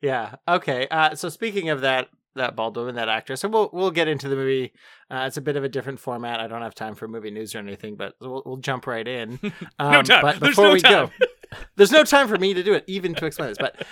Yeah. 0.05 0.35
Okay. 0.47 0.87
Uh, 0.91 1.15
so 1.15 1.29
speaking 1.29 1.71
of 1.71 1.81
that, 1.81 2.09
that 2.37 2.57
bald 2.57 2.77
woman, 2.77 2.97
that 2.97 3.09
actress, 3.09 3.45
and 3.45 3.53
we'll 3.55 3.71
we'll 3.73 3.91
get 3.93 4.09
into 4.09 4.29
the 4.29 4.37
movie. 4.37 4.73
Uh, 5.11 5.25
it's 5.27 5.37
a 5.37 5.41
bit 5.41 5.57
of 5.57 5.65
a 5.65 5.69
different 5.69 6.01
format. 6.01 6.41
I 6.41 6.47
don't 6.49 6.63
have 6.63 6.75
time 6.75 6.95
for 6.95 7.07
movie 7.09 7.31
news 7.31 7.55
or 7.55 7.59
anything, 7.59 7.95
but 7.97 8.15
we'll, 8.21 8.43
we'll 8.45 8.57
jump 8.57 8.87
right 8.87 9.07
in. 9.07 9.39
Um, 9.79 9.93
no 9.93 10.03
time. 10.03 10.23
But 10.23 10.41
There's 10.41 10.51
before 10.53 10.67
no 10.67 10.73
we 10.75 10.81
time. 10.81 11.11
There's 11.77 11.93
no 11.93 12.03
time 12.05 12.27
for 12.29 12.37
me 12.37 12.53
to 12.55 12.63
do 12.65 12.75
it, 12.75 12.85
even 12.89 13.15
to 13.15 13.27
explain 13.27 13.49
this. 13.51 13.59
But 13.59 13.87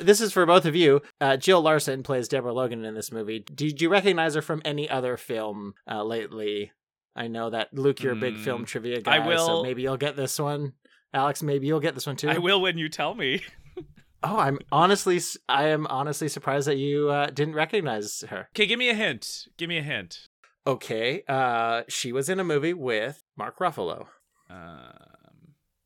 this 0.00 0.20
is 0.20 0.32
for 0.32 0.44
both 0.46 0.64
of 0.66 0.74
you. 0.74 1.00
Uh, 1.20 1.36
Jill 1.36 1.60
Larson 1.62 2.02
plays 2.02 2.26
Deborah 2.28 2.52
Logan 2.52 2.84
in 2.84 2.94
this 2.94 3.12
movie. 3.12 3.38
Did 3.38 3.80
you 3.80 3.88
recognize 3.88 4.34
her 4.34 4.42
from 4.42 4.60
any 4.64 4.90
other 4.90 5.16
film 5.16 5.74
uh, 5.88 6.02
lately? 6.02 6.72
I 7.14 7.28
know 7.28 7.50
that 7.50 7.72
Luke, 7.72 8.02
you're 8.02 8.12
a 8.14 8.16
big 8.16 8.36
film 8.38 8.62
Mm, 8.62 8.66
trivia 8.66 9.00
guy, 9.00 9.16
I 9.16 9.26
will- 9.26 9.46
so 9.46 9.62
maybe 9.62 9.82
you'll 9.82 9.96
get 9.96 10.16
this 10.16 10.38
one. 10.38 10.72
Alex, 11.14 11.42
maybe 11.42 11.66
you'll 11.68 11.80
get 11.80 11.94
this 11.94 12.06
one 12.06 12.16
too. 12.16 12.28
I 12.28 12.38
will 12.38 12.60
when 12.60 12.76
you 12.78 12.88
tell 12.88 13.14
me. 13.14 13.42
Oh, 14.22 14.38
I'm 14.38 14.58
honestly, 14.72 15.20
I 15.48 15.68
am 15.68 15.86
honestly 15.88 16.28
surprised 16.28 16.66
that 16.66 16.76
you 16.78 17.10
uh, 17.10 17.26
didn't 17.26 17.54
recognize 17.54 18.24
her. 18.28 18.48
Okay, 18.54 18.66
give 18.66 18.78
me 18.78 18.88
a 18.88 18.94
hint. 18.94 19.46
Give 19.56 19.68
me 19.68 19.78
a 19.78 19.82
hint. 19.82 20.18
Okay, 20.66 21.22
uh, 21.28 21.82
she 21.88 22.12
was 22.12 22.28
in 22.28 22.40
a 22.40 22.44
movie 22.44 22.74
with 22.74 23.22
Mark 23.36 23.58
Ruffalo. 23.58 24.06
Um, 24.50 24.88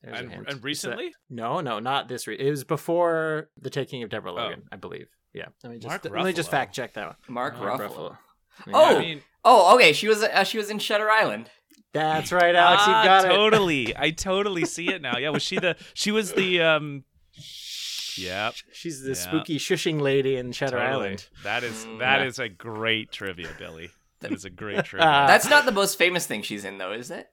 and, 0.02 0.32
and 0.32 0.46
It's 0.46 0.54
a- 0.54 0.58
recently, 0.58 1.12
No, 1.28 1.60
no, 1.60 1.78
not 1.80 2.08
this. 2.08 2.26
Re- 2.26 2.38
it 2.38 2.48
was 2.50 2.64
before 2.64 3.50
the 3.60 3.68
taking 3.70 4.02
of 4.02 4.10
Deborah 4.10 4.32
Oh. 4.32 4.36
Logan, 4.36 4.62
I 4.72 4.76
believe. 4.76 5.08
Yeah, 5.34 5.46
let 5.62 5.70
me 5.72 5.78
just 5.78 5.86
Mark 5.88 6.04
let 6.04 6.24
me 6.24 6.32
just 6.32 6.50
fact 6.50 6.74
check 6.74 6.94
that 6.94 7.06
one. 7.06 7.16
Mark, 7.28 7.56
Ruffalo. 7.56 8.16
Yeah. 8.66 8.72
Oh! 8.74 8.96
I 8.96 8.98
mean, 8.98 9.22
Oh, 9.44 9.74
okay. 9.76 9.92
She 9.92 10.08
was 10.08 10.22
uh, 10.22 10.44
she 10.44 10.58
was 10.58 10.70
in 10.70 10.78
Shutter 10.78 11.08
Island. 11.10 11.50
that's 11.92 12.30
right, 12.32 12.54
Alex. 12.54 12.82
ah, 12.86 13.02
you 13.02 13.08
got 13.08 13.24
it. 13.24 13.28
totally. 13.28 13.96
I 13.98 14.10
totally 14.10 14.64
see 14.64 14.88
it 14.92 15.00
now. 15.02 15.18
Yeah, 15.18 15.30
was 15.30 15.42
she 15.42 15.58
the? 15.58 15.76
She 15.94 16.10
was 16.10 16.32
the. 16.32 16.60
um 16.62 17.04
Yep. 18.24 18.54
She's 18.72 19.02
the 19.02 19.08
Yeah. 19.10 19.14
spooky 19.14 19.58
shushing 19.58 20.00
lady 20.00 20.36
in 20.36 20.52
Shutter 20.52 20.78
Totally. 20.78 20.92
Island. 21.06 21.26
That 21.44 21.64
is 21.64 21.84
Mm. 21.84 21.98
that 22.00 22.20
Yeah. 22.20 22.26
is 22.26 22.38
a 22.38 22.48
great 22.48 23.10
trivia, 23.12 23.48
Billy. 23.58 23.90
That 24.20 24.32
is 24.32 24.44
a 24.44 24.50
great 24.50 24.84
trivia. 24.84 25.06
Uh, 25.08 25.26
That's 25.26 25.48
not 25.48 25.64
the 25.64 25.72
most 25.72 25.96
famous 25.98 26.26
thing 26.26 26.42
she's 26.42 26.64
in, 26.64 26.78
though, 26.78 26.92
is 26.92 27.10
it? 27.10 27.28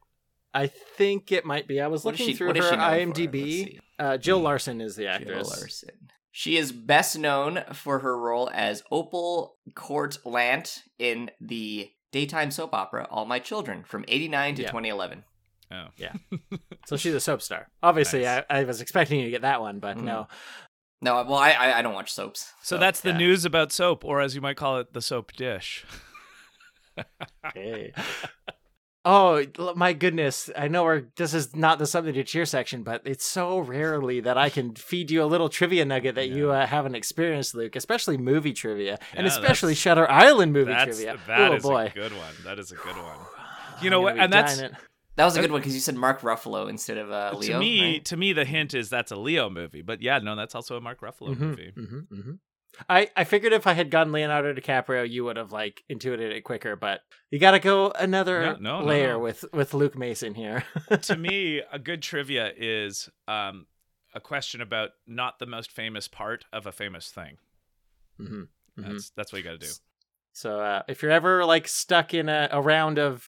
I 0.53 0.67
think 0.67 1.31
it 1.31 1.45
might 1.45 1.67
be. 1.67 1.81
I 1.81 1.87
was 1.87 2.03
What 2.03 2.13
is 2.15 2.19
looking 2.21 2.33
she- 2.33 2.37
through 2.37 2.47
what 2.47 2.57
is 2.57 2.63
her 2.65 2.71
she 2.71 2.75
known 2.77 2.89
for? 2.89 3.07
Let's 3.07 3.19
IMDb. 3.19 3.79
Uh, 3.99 4.17
Jill 4.17 4.39
Hmm. 4.39 4.43
Larson 4.45 4.81
is 4.81 4.95
the 4.95 5.07
actress. 5.07 5.49
Jill. 5.49 5.59
Larson. 5.59 6.09
She 6.31 6.55
is 6.57 6.71
best 6.71 7.17
known 7.17 7.63
for 7.73 7.99
her 7.99 8.17
role 8.17 8.49
as 8.53 8.83
Opal 8.91 9.57
Cortlandt 9.75 10.81
in 10.99 11.31
the 11.41 11.91
daytime 12.11 12.51
soap 12.51 12.73
opera 12.73 13.07
All 13.09 13.25
My 13.25 13.39
Children 13.39 13.83
from 13.83 14.05
89 14.07 14.55
to 14.55 14.61
Yeah. 14.61 14.67
2011. 14.69 15.23
oh. 15.71 15.87
Yeah. 15.97 16.13
so 16.85 16.95
she's 16.95 17.13
a 17.13 17.19
soap 17.19 17.41
star. 17.41 17.67
Obviously, 17.83 18.21
Nice. 18.23 18.43
I, 18.49 18.59
I 18.59 18.63
was 18.63 18.81
expecting 18.81 19.19
you 19.19 19.25
to 19.25 19.31
get 19.31 19.41
that 19.41 19.61
one, 19.61 19.79
but 19.79 19.97
Mhm. 19.97 20.03
no. 20.03 20.27
No, 21.01 21.15
well, 21.23 21.35
I 21.35 21.51
I, 21.51 21.79
I 21.79 21.81
don't 21.81 21.93
watch 21.93 22.11
soaps. 22.11 22.53
So 22.63 22.77
that's 22.77 23.01
the 23.01 23.11
yeah. 23.11 23.17
news 23.17 23.45
about 23.45 23.71
soap, 23.71 24.03
or 24.03 24.19
as 24.21 24.35
you 24.35 24.41
might 24.41 24.57
call 24.57 24.79
it, 24.79 24.93
the 24.93 25.01
soap 25.01 25.31
dish. 25.33 25.85
Hey. 27.53 27.93
Oh 29.09 29.45
my 29.75 29.93
goodness! 29.93 30.49
I 30.57 30.67
know 30.67 30.83
we're 30.83 31.03
this 31.15 31.33
is 31.33 31.55
not 31.55 31.79
the 31.79 31.85
something 31.85 32.13
to 32.13 32.25
cheer 32.25 32.45
section, 32.45 32.83
but 32.83 33.03
it's 33.05 33.23
so 33.23 33.59
rarely 33.59 34.19
that 34.19 34.37
I 34.37 34.49
can 34.49 34.75
feed 34.75 35.11
you 35.11 35.23
a 35.23 35.25
little 35.25 35.47
trivia 35.47 35.85
nugget 35.85 36.15
that 36.15 36.27
you 36.27 36.51
uh, 36.51 36.65
haven't 36.65 36.95
experienced, 36.95 37.55
Luke. 37.55 37.77
Especially 37.77 38.17
movie 38.17 38.51
trivia, 38.51 38.99
and 39.13 39.25
especially 39.25 39.75
Shutter 39.75 40.11
Island 40.11 40.51
movie 40.51 40.73
That's 40.73 40.97
trivia. 40.97 41.17
that 41.27 41.51
oh 41.51 41.55
is 41.55 41.63
boy! 41.63 41.85
a 41.85 41.89
good 41.89 42.11
one. 42.11 42.33
That 42.43 42.59
is 42.59 42.73
a 42.73 42.75
good 42.75 42.97
one. 42.97 43.17
You 43.81 43.91
know 43.91 44.01
what? 44.01 44.17
And 44.17 44.33
that's 44.33 44.57
it. 44.57 44.73
That 45.17 45.25
was 45.25 45.35
a 45.35 45.41
good 45.41 45.51
one 45.51 45.61
because 45.61 45.73
you 45.73 45.81
said 45.81 45.95
Mark 45.95 46.21
Ruffalo 46.21 46.69
instead 46.69 46.97
of 46.97 47.11
uh, 47.11 47.33
Leo. 47.35 47.53
to 47.53 47.59
me. 47.59 47.81
right? 47.95 48.05
To 48.05 48.15
me, 48.17 48.33
the 48.33 48.45
hint 48.45 48.73
is 48.73 48.89
that's 48.89 49.11
a 49.11 49.15
Leo 49.15 49.49
movie. 49.49 49.81
But 49.81 50.01
yeah, 50.01 50.19
no, 50.19 50.35
that's 50.35 50.53
also 50.55 50.77
a 50.77 50.81
Mark 50.81 51.01
Ruffalo 51.01 51.35
Mhm, 51.35 51.39
movie. 51.39 51.73
mhm, 51.75 52.07
mhm. 52.07 52.39
I, 52.87 53.09
I 53.17 53.23
figured 53.23 53.53
if 53.53 53.65
I 53.65 53.73
had 53.73 53.89
gone 53.89 54.11
Leonardo 54.11 54.53
DiCaprio, 54.53 55.09
you 55.09 55.23
would 55.23 55.37
have 55.37 55.51
like 55.51 55.83
intuited 55.89 56.31
it 56.31 56.41
quicker, 56.43 56.75
but 56.75 57.01
you 57.31 57.39
got 57.39 57.51
to 57.51 57.59
go 57.59 57.89
another 57.91 58.41
No, 58.41 58.53
no, 58.59 58.79
no, 58.81 58.85
layer 58.85 59.13
no. 59.13 59.19
with 59.19 59.43
with 59.51 59.73
Luke 59.73 59.97
Mason 59.97 60.35
here. 60.35 60.63
to 61.01 61.15
me, 61.17 61.63
a 61.71 61.79
good 61.79 62.03
trivia 62.03 62.53
is 62.55 63.09
um, 63.27 63.65
a 64.13 64.19
question 64.19 64.61
about 64.61 64.91
not 65.07 65.39
the 65.39 65.47
most 65.47 65.71
famous 65.71 66.07
part 66.07 66.45
of 66.53 66.67
a 66.67 66.71
famous 66.71 67.09
thing. 67.09 67.37
Mhm, 68.21 68.29
mhm. 68.29 68.47
That's 68.77 69.09
that's 69.15 69.31
what 69.33 69.39
you 69.39 69.43
got 69.43 69.59
to 69.59 69.67
do. 69.67 69.71
So 70.33 70.59
uh, 70.59 70.83
if 70.87 71.01
you're 71.01 71.09
ever 71.11 71.43
like 71.45 71.67
stuck 71.67 72.13
in 72.13 72.29
a, 72.29 72.47
a 72.51 72.61
round 72.61 72.99
of 72.99 73.27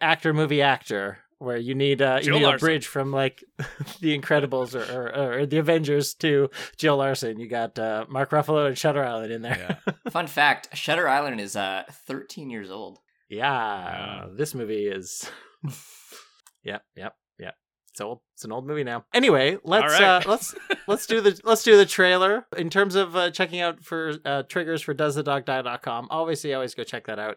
actor 0.00 0.32
movie 0.32 0.62
actor 0.62 1.18
where 1.38 1.56
you 1.56 1.74
need 1.74 2.02
uh, 2.02 2.16
you 2.18 2.32
Jill 2.32 2.40
need 2.40 2.54
a 2.54 2.58
bridge 2.58 2.86
from 2.86 3.12
like 3.12 3.44
the 4.00 4.18
Incredibles 4.18 4.74
or, 4.74 5.12
or, 5.12 5.40
or 5.40 5.46
the 5.46 5.58
Avengers 5.58 6.14
to 6.14 6.50
Jill 6.76 6.96
Larson, 6.96 7.38
you 7.38 7.48
got 7.48 7.78
uh, 7.78 8.04
Mark 8.08 8.30
Ruffalo 8.30 8.66
and 8.66 8.76
Shutter 8.76 9.04
Island 9.04 9.32
in 9.32 9.42
there. 9.42 9.78
Fun 10.10 10.26
fact: 10.26 10.76
Shutter 10.76 11.08
Island 11.08 11.40
is 11.40 11.54
uh 11.56 11.84
13 12.06 12.50
years 12.50 12.70
old. 12.70 12.98
Yeah, 13.28 14.26
this 14.32 14.54
movie 14.54 14.86
is. 14.86 15.30
yep, 16.64 16.82
yep, 16.96 17.14
yep. 17.38 17.54
It's 17.90 18.00
old. 18.00 18.20
It's 18.34 18.44
an 18.44 18.52
old 18.52 18.66
movie 18.66 18.84
now. 18.84 19.04
Anyway, 19.14 19.58
let's 19.64 19.94
All 19.94 20.00
right. 20.00 20.26
uh, 20.26 20.28
let's 20.28 20.54
let's 20.86 21.06
do 21.06 21.20
the 21.20 21.40
let's 21.44 21.62
do 21.62 21.76
the 21.76 21.86
trailer 21.86 22.46
in 22.56 22.70
terms 22.70 22.94
of 22.94 23.14
uh, 23.14 23.30
checking 23.30 23.60
out 23.60 23.84
for 23.84 24.14
uh, 24.24 24.42
triggers 24.44 24.82
for 24.82 24.94
doesthedogdie.com. 24.94 26.08
Obviously, 26.10 26.54
always 26.54 26.74
go 26.74 26.84
check 26.84 27.06
that 27.06 27.18
out. 27.18 27.36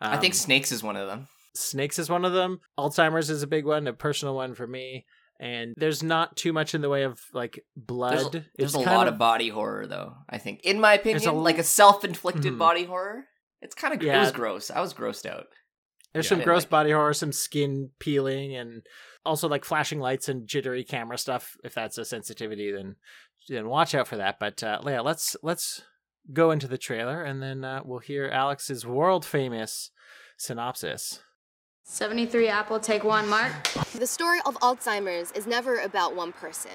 I 0.00 0.16
think 0.18 0.34
Um, 0.34 0.38
Snakes 0.38 0.72
is 0.72 0.82
one 0.82 0.96
of 0.96 1.08
them. 1.08 1.28
Snakes 1.54 1.98
is 1.98 2.08
one 2.08 2.24
of 2.24 2.32
them. 2.32 2.60
Alzheimer's 2.78 3.30
is 3.30 3.42
a 3.42 3.46
big 3.46 3.64
one, 3.64 3.86
a 3.86 3.92
personal 3.92 4.34
one 4.34 4.54
for 4.54 4.66
me. 4.66 5.06
And 5.40 5.74
there's 5.76 6.02
not 6.02 6.36
too 6.36 6.52
much 6.52 6.74
in 6.74 6.82
the 6.82 6.88
way 6.90 7.04
of 7.04 7.18
like 7.32 7.64
blood. 7.74 8.12
There's, 8.32 8.34
a- 8.34 8.46
there's 8.58 8.74
a 8.74 8.78
lot 8.80 9.08
of... 9.08 9.16
body 9.18 9.48
horror, 9.48 9.86
though. 9.86 10.14
I 10.28 10.36
think, 10.38 10.60
in 10.64 10.80
my 10.80 10.94
opinion, 10.94 11.26
a- 11.28 11.32
like 11.32 11.58
a 11.58 11.62
self-inflicted 11.64 12.52
Mhm. 12.54 12.58
body 12.58 12.84
horror. 12.84 13.24
It's 13.62 13.74
kind 13.74 13.94
of 13.94 14.02
it 14.02 14.06
Yeah. 14.06 14.20
was 14.20 14.32
gross. 14.32 14.70
I 14.70 14.80
was 14.80 14.92
grossed 14.94 15.24
out. 15.26 15.46
There's 16.12 16.26
Yeah. 16.26 16.36
some 16.36 16.42
gross 16.42 16.62
like 16.62 16.66
it. 16.66 16.70
body 16.70 16.90
horror, 16.92 17.14
some 17.14 17.32
skin 17.32 17.90
peeling, 18.00 18.54
and 18.54 18.82
also 19.24 19.48
like 19.48 19.64
flashing 19.64 19.98
lights 20.00 20.28
and 20.28 20.46
jittery 20.46 20.84
camera 20.84 21.16
stuff. 21.16 21.56
If 21.64 21.72
that's 21.74 21.96
a 21.98 22.04
sensitivity, 22.04 22.70
then 22.72 22.96
then 23.48 23.68
watch 23.68 23.94
out 23.94 24.08
for 24.08 24.16
that. 24.18 24.38
But 24.38 24.62
uh, 24.62 24.80
yeah, 24.86 25.00
let's 25.00 25.36
let's 25.42 25.82
go 26.32 26.50
into 26.50 26.68
the 26.68 26.78
trailer, 26.78 27.22
and 27.22 27.42
then 27.42 27.64
uh, 27.64 27.80
we'll 27.84 27.98
hear 28.00 28.28
Alex's 28.28 28.84
world 28.86 29.24
famous 29.24 29.90
synopsis. 30.36 31.20
73 31.84 32.48
Apple, 32.48 32.80
take 32.80 33.04
one, 33.04 33.28
Mark. 33.28 33.52
The 33.92 34.06
story 34.06 34.38
of 34.46 34.58
Alzheimer's 34.60 35.32
is 35.32 35.46
never 35.46 35.80
about 35.80 36.14
one 36.14 36.32
person. 36.32 36.70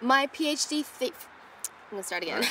My 0.00 0.26
PhD. 0.28 0.84
Th- 0.98 1.12
I'm 1.12 1.90
gonna 1.90 2.02
start 2.02 2.22
again. 2.22 2.44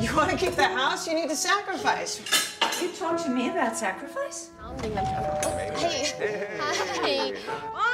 You 0.00 0.14
want 0.16 0.30
to 0.30 0.36
keep 0.36 0.54
the 0.54 0.64
house? 0.64 1.06
You 1.06 1.14
need 1.14 1.28
to 1.28 1.36
sacrifice. 1.36 2.56
You 2.80 2.90
talk 2.92 3.22
to 3.24 3.28
me 3.30 3.50
about 3.50 3.76
sacrifice? 3.76 4.50
hey. 5.76 7.34
Hi. 7.46 7.89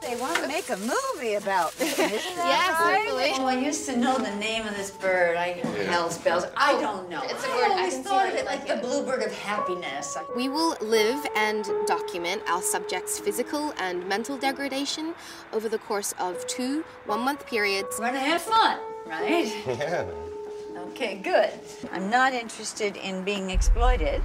They 0.00 0.14
want 0.16 0.36
to 0.36 0.46
make 0.46 0.68
a 0.70 0.76
movie 0.76 1.34
about 1.34 1.72
this. 1.72 1.96
Yes, 2.46 2.76
hopefully. 2.76 3.32
Oh, 3.34 3.46
I 3.46 3.58
used 3.58 3.86
to 3.86 3.96
know 3.96 4.18
the 4.18 4.34
name 4.36 4.66
of 4.66 4.76
this 4.76 4.90
bird. 4.90 5.36
I 5.36 5.52
hell's 5.88 6.18
bells. 6.18 6.44
I 6.56 6.78
don't 6.80 7.08
know. 7.08 7.22
It's 7.24 7.42
a 7.44 7.48
bird. 7.48 7.56
I 7.56 7.68
always 7.70 7.94
can 7.94 8.02
see 8.04 8.08
thought 8.08 8.28
of 8.28 8.34
it 8.34 8.44
like 8.46 8.68
like 8.68 8.80
the 8.82 8.86
bluebird 8.86 9.22
of 9.22 9.32
happiness. 9.32 10.16
We 10.36 10.48
will 10.48 10.76
live 10.80 11.26
and 11.34 11.64
document 11.86 12.42
our 12.46 12.62
subjects' 12.62 13.18
physical 13.18 13.72
and 13.78 14.06
mental 14.08 14.36
degradation 14.38 15.14
over 15.52 15.68
the 15.68 15.78
course 15.78 16.14
of 16.20 16.46
two 16.46 16.84
one 17.06 17.20
month 17.20 17.46
periods. 17.46 17.96
We're 17.98 18.06
gonna 18.06 18.20
have 18.20 18.42
fun, 18.42 18.78
right? 19.06 19.52
Yeah. 19.66 20.04
Okay, 20.90 21.16
good. 21.16 21.50
I'm 21.92 22.10
not 22.10 22.32
interested 22.32 22.96
in 22.96 23.24
being 23.24 23.50
exploited. 23.50 24.22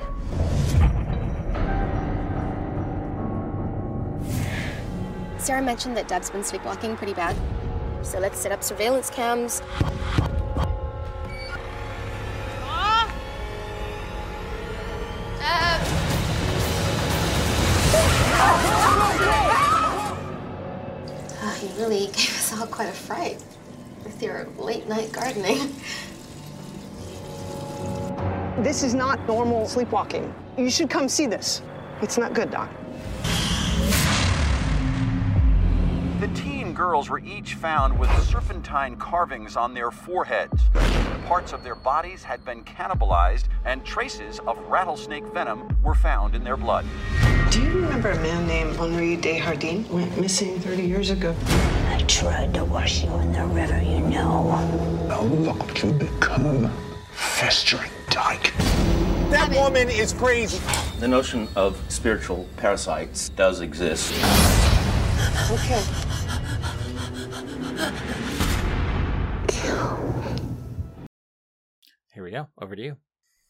Sarah 5.42 5.62
mentioned 5.64 5.98
that 5.98 6.08
Deb's 6.08 6.30
been 6.30 6.44
sleepwalking 6.44 6.96
pretty 6.96 7.16
bad. 7.16 7.36
So 8.04 8.20
let's 8.20 8.38
set 8.38 8.52
up 8.52 8.62
surveillance 8.62 9.10
cams. 9.10 9.60
Deb! 9.60 9.68
Ah, 21.42 21.60
you 21.64 21.70
really 21.84 22.06
gave 22.06 22.36
us 22.38 22.54
all 22.60 22.68
quite 22.68 22.90
a 22.90 22.94
fright 22.94 23.44
with 24.04 24.22
your 24.22 24.48
late 24.60 24.88
night 24.88 25.12
gardening. 25.12 25.76
This 28.64 28.84
is 28.84 28.94
not 28.94 29.20
normal 29.28 29.68
sleepwalking. 29.68 30.32
You 30.56 30.70
should 30.70 30.92
come 30.92 31.10
see 31.10 31.26
this. 31.26 31.64
It's 32.04 32.20
not 32.20 32.36
good, 32.36 32.52
Doc. 32.52 32.70
Girls 36.82 37.12
were 37.12 37.20
each 37.20 37.54
found 37.54 38.00
with 38.00 38.10
serpentine 38.24 38.96
carvings 38.96 39.56
on 39.56 39.72
their 39.72 39.92
foreheads. 39.92 40.64
Parts 41.28 41.54
of 41.54 41.64
their 41.64 41.76
bodies 41.76 42.24
had 42.24 42.44
been 42.44 42.64
cannibalized, 42.64 43.44
and 43.66 43.86
traces 43.86 44.40
of 44.48 44.58
rattlesnake 44.66 45.24
venom 45.32 45.78
were 45.84 45.94
found 45.94 46.34
in 46.34 46.44
their 46.44 46.58
blood. 46.58 46.84
Do 47.52 47.62
you 47.62 47.70
remember 47.70 48.10
a 48.10 48.16
man 48.16 48.48
named 48.48 48.76
Henri 48.78 49.16
Desjardins? 49.16 49.88
Went 49.90 50.20
missing 50.20 50.60
30 50.60 50.82
years 50.82 51.12
ago. 51.12 51.36
I 51.90 52.04
tried 52.08 52.56
to 52.56 52.66
wash 52.66 53.04
you 53.04 53.14
in 53.20 53.32
the 53.32 53.46
river, 53.46 53.80
you 53.84 54.00
know. 54.00 54.50
How 55.08 55.22
long 55.22 55.62
you 55.84 55.94
become 55.94 56.68
festering 57.12 57.92
dyke? 58.10 58.54
That 59.30 59.52
woman 59.54 59.88
is 59.88 60.14
crazy. 60.14 60.60
The 60.98 61.08
notion 61.08 61.48
of 61.56 61.80
spiritual 61.90 62.48
parasites 62.58 63.30
does 63.30 63.62
exist. 63.62 64.12
Okay. 65.52 66.11
We 72.32 72.38
go. 72.38 72.48
Over 72.62 72.76
to 72.76 72.82
you. 72.82 72.98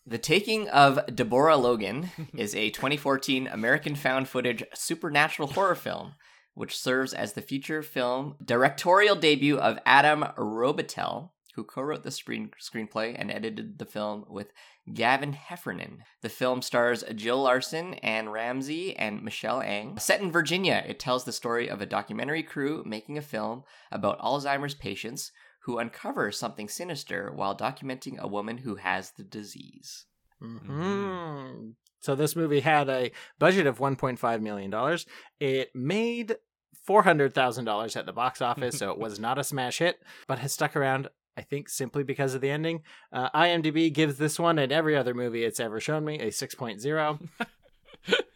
The 0.06 0.18
Taking 0.18 0.68
of 0.70 1.00
Deborah 1.14 1.58
Logan 1.58 2.10
is 2.36 2.56
a 2.56 2.72
2014 2.72 3.48
American 3.48 3.96
found 3.96 4.28
footage 4.28 4.64
supernatural 4.74 5.50
horror 5.50 5.76
film, 5.76 6.16
which 6.56 6.78
serves 6.78 7.14
as 7.14 7.34
the 7.34 7.42
feature 7.42 7.84
film 7.84 8.36
directorial 8.44 9.16
debut 9.16 9.58
of 9.58 9.78
Adam 9.86 10.26
Robitel, 10.38 11.30
who 11.56 11.64
co-wrote 11.64 12.04
the 12.04 12.12
screen 12.12 12.50
screenplay 12.60 13.16
and 13.16 13.30
edited 13.30 13.78
the 13.78 13.86
film 13.86 14.26
with 14.28 14.52
Gavin 14.92 15.34
Heffernan. 15.34 16.00
The 16.22 16.30
film 16.30 16.62
stars 16.64 17.04
Jill 17.14 17.44
Larson, 17.44 17.96
Anne 17.96 18.30
Ramsey, 18.30 18.96
and 18.96 19.22
Michelle 19.22 19.62
Ang. 19.62 20.00
Set 20.00 20.22
in 20.22 20.32
Virginia, 20.32 20.84
it 20.88 20.98
tells 20.98 21.26
the 21.26 21.32
story 21.32 21.70
of 21.70 21.82
a 21.82 21.86
documentary 21.86 22.42
crew 22.42 22.84
making 22.86 23.18
a 23.18 23.22
film 23.22 23.64
about 23.92 24.20
Alzheimer's 24.20 24.74
patients 24.74 25.32
who 25.62 25.77
uncover 25.77 26.32
something 26.32 26.68
sinister 26.68 27.32
while 27.34 27.56
documenting 27.56 28.18
a 28.18 28.27
woman 28.27 28.60
who 28.60 28.75
has 28.75 29.12
the 29.12 29.24
disease. 29.24 30.06
Mm-hmm. 30.41 31.72
So 32.01 32.15
this 32.15 32.36
movie 32.36 32.62
had 32.62 32.89
a 32.89 33.12
budget 33.38 33.68
of 33.68 33.77
1.5 33.77 34.41
million 34.41 34.72
dollars. 34.72 35.06
It 35.39 35.70
made 35.75 36.36
four 36.84 37.03
hundred 37.03 37.34
thousand 37.34 37.65
dollars 37.65 37.96
at 37.96 38.06
the 38.06 38.13
box 38.13 38.41
office, 38.41 38.77
so 38.77 38.91
it 38.91 38.98
was 38.98 39.20
not 39.20 39.38
a 39.38 39.44
smash 39.44 39.77
hit, 39.77 40.01
but 40.27 40.39
has 40.39 40.51
stuck 40.51 40.75
around. 40.75 41.10
I 41.38 41.44
think 41.44 41.70
simply 41.70 42.03
because 42.03 42.34
of 42.36 42.41
the 42.41 42.50
ending. 42.50 42.82
Uh, 43.13 43.30
IMDb 43.30 43.94
gives 43.94 44.18
this 44.18 44.38
one 44.38 44.60
and 44.60 44.72
every 44.72 44.98
other 44.98 45.13
movie 45.13 45.46
it's 45.46 45.62
ever 45.62 45.80
shown 45.80 46.03
me 46.03 46.20
a 46.20 46.27
6.0. 46.27 47.30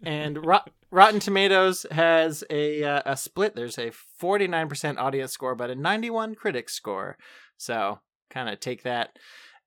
and 0.03 0.45
Rot- 0.45 0.69
Rotten 0.91 1.19
Tomatoes 1.19 1.85
has 1.91 2.43
a 2.49 2.83
uh, 2.83 3.01
a 3.05 3.17
split. 3.17 3.55
There's 3.55 3.77
a 3.77 3.91
49% 4.21 4.97
audience 4.97 5.31
score, 5.31 5.55
but 5.55 5.69
a 5.69 5.75
91 5.75 6.35
critic 6.35 6.69
score. 6.69 7.17
So 7.57 7.99
kind 8.29 8.49
of 8.49 8.59
take 8.59 8.83
that 8.83 9.17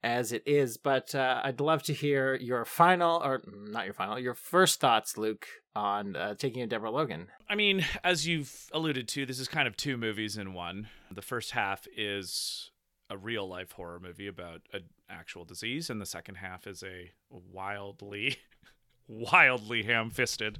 as 0.02 0.32
it 0.32 0.42
is. 0.46 0.76
But 0.76 1.14
uh, 1.14 1.40
I'd 1.44 1.60
love 1.60 1.82
to 1.84 1.92
hear 1.92 2.34
your 2.36 2.64
final, 2.64 3.20
or 3.22 3.42
not 3.46 3.84
your 3.84 3.94
final, 3.94 4.18
your 4.18 4.34
first 4.34 4.80
thoughts, 4.80 5.18
Luke, 5.18 5.46
on 5.74 6.16
uh, 6.16 6.34
taking 6.34 6.62
a 6.62 6.66
Deborah 6.66 6.90
Logan. 6.90 7.28
I 7.48 7.54
mean, 7.54 7.84
as 8.04 8.26
you've 8.26 8.68
alluded 8.72 9.08
to, 9.08 9.26
this 9.26 9.40
is 9.40 9.48
kind 9.48 9.68
of 9.68 9.76
two 9.76 9.96
movies 9.96 10.36
in 10.36 10.54
one. 10.54 10.88
The 11.10 11.22
first 11.22 11.52
half 11.52 11.86
is 11.96 12.70
a 13.10 13.16
real 13.16 13.48
life 13.48 13.72
horror 13.72 14.00
movie 14.00 14.26
about 14.26 14.62
an 14.72 14.84
actual 15.08 15.44
disease, 15.44 15.88
and 15.90 16.00
the 16.00 16.06
second 16.06 16.36
half 16.36 16.66
is 16.66 16.82
a 16.82 17.12
wildly, 17.30 18.36
wildly 19.08 19.82
ham 19.82 20.10
fisted 20.10 20.58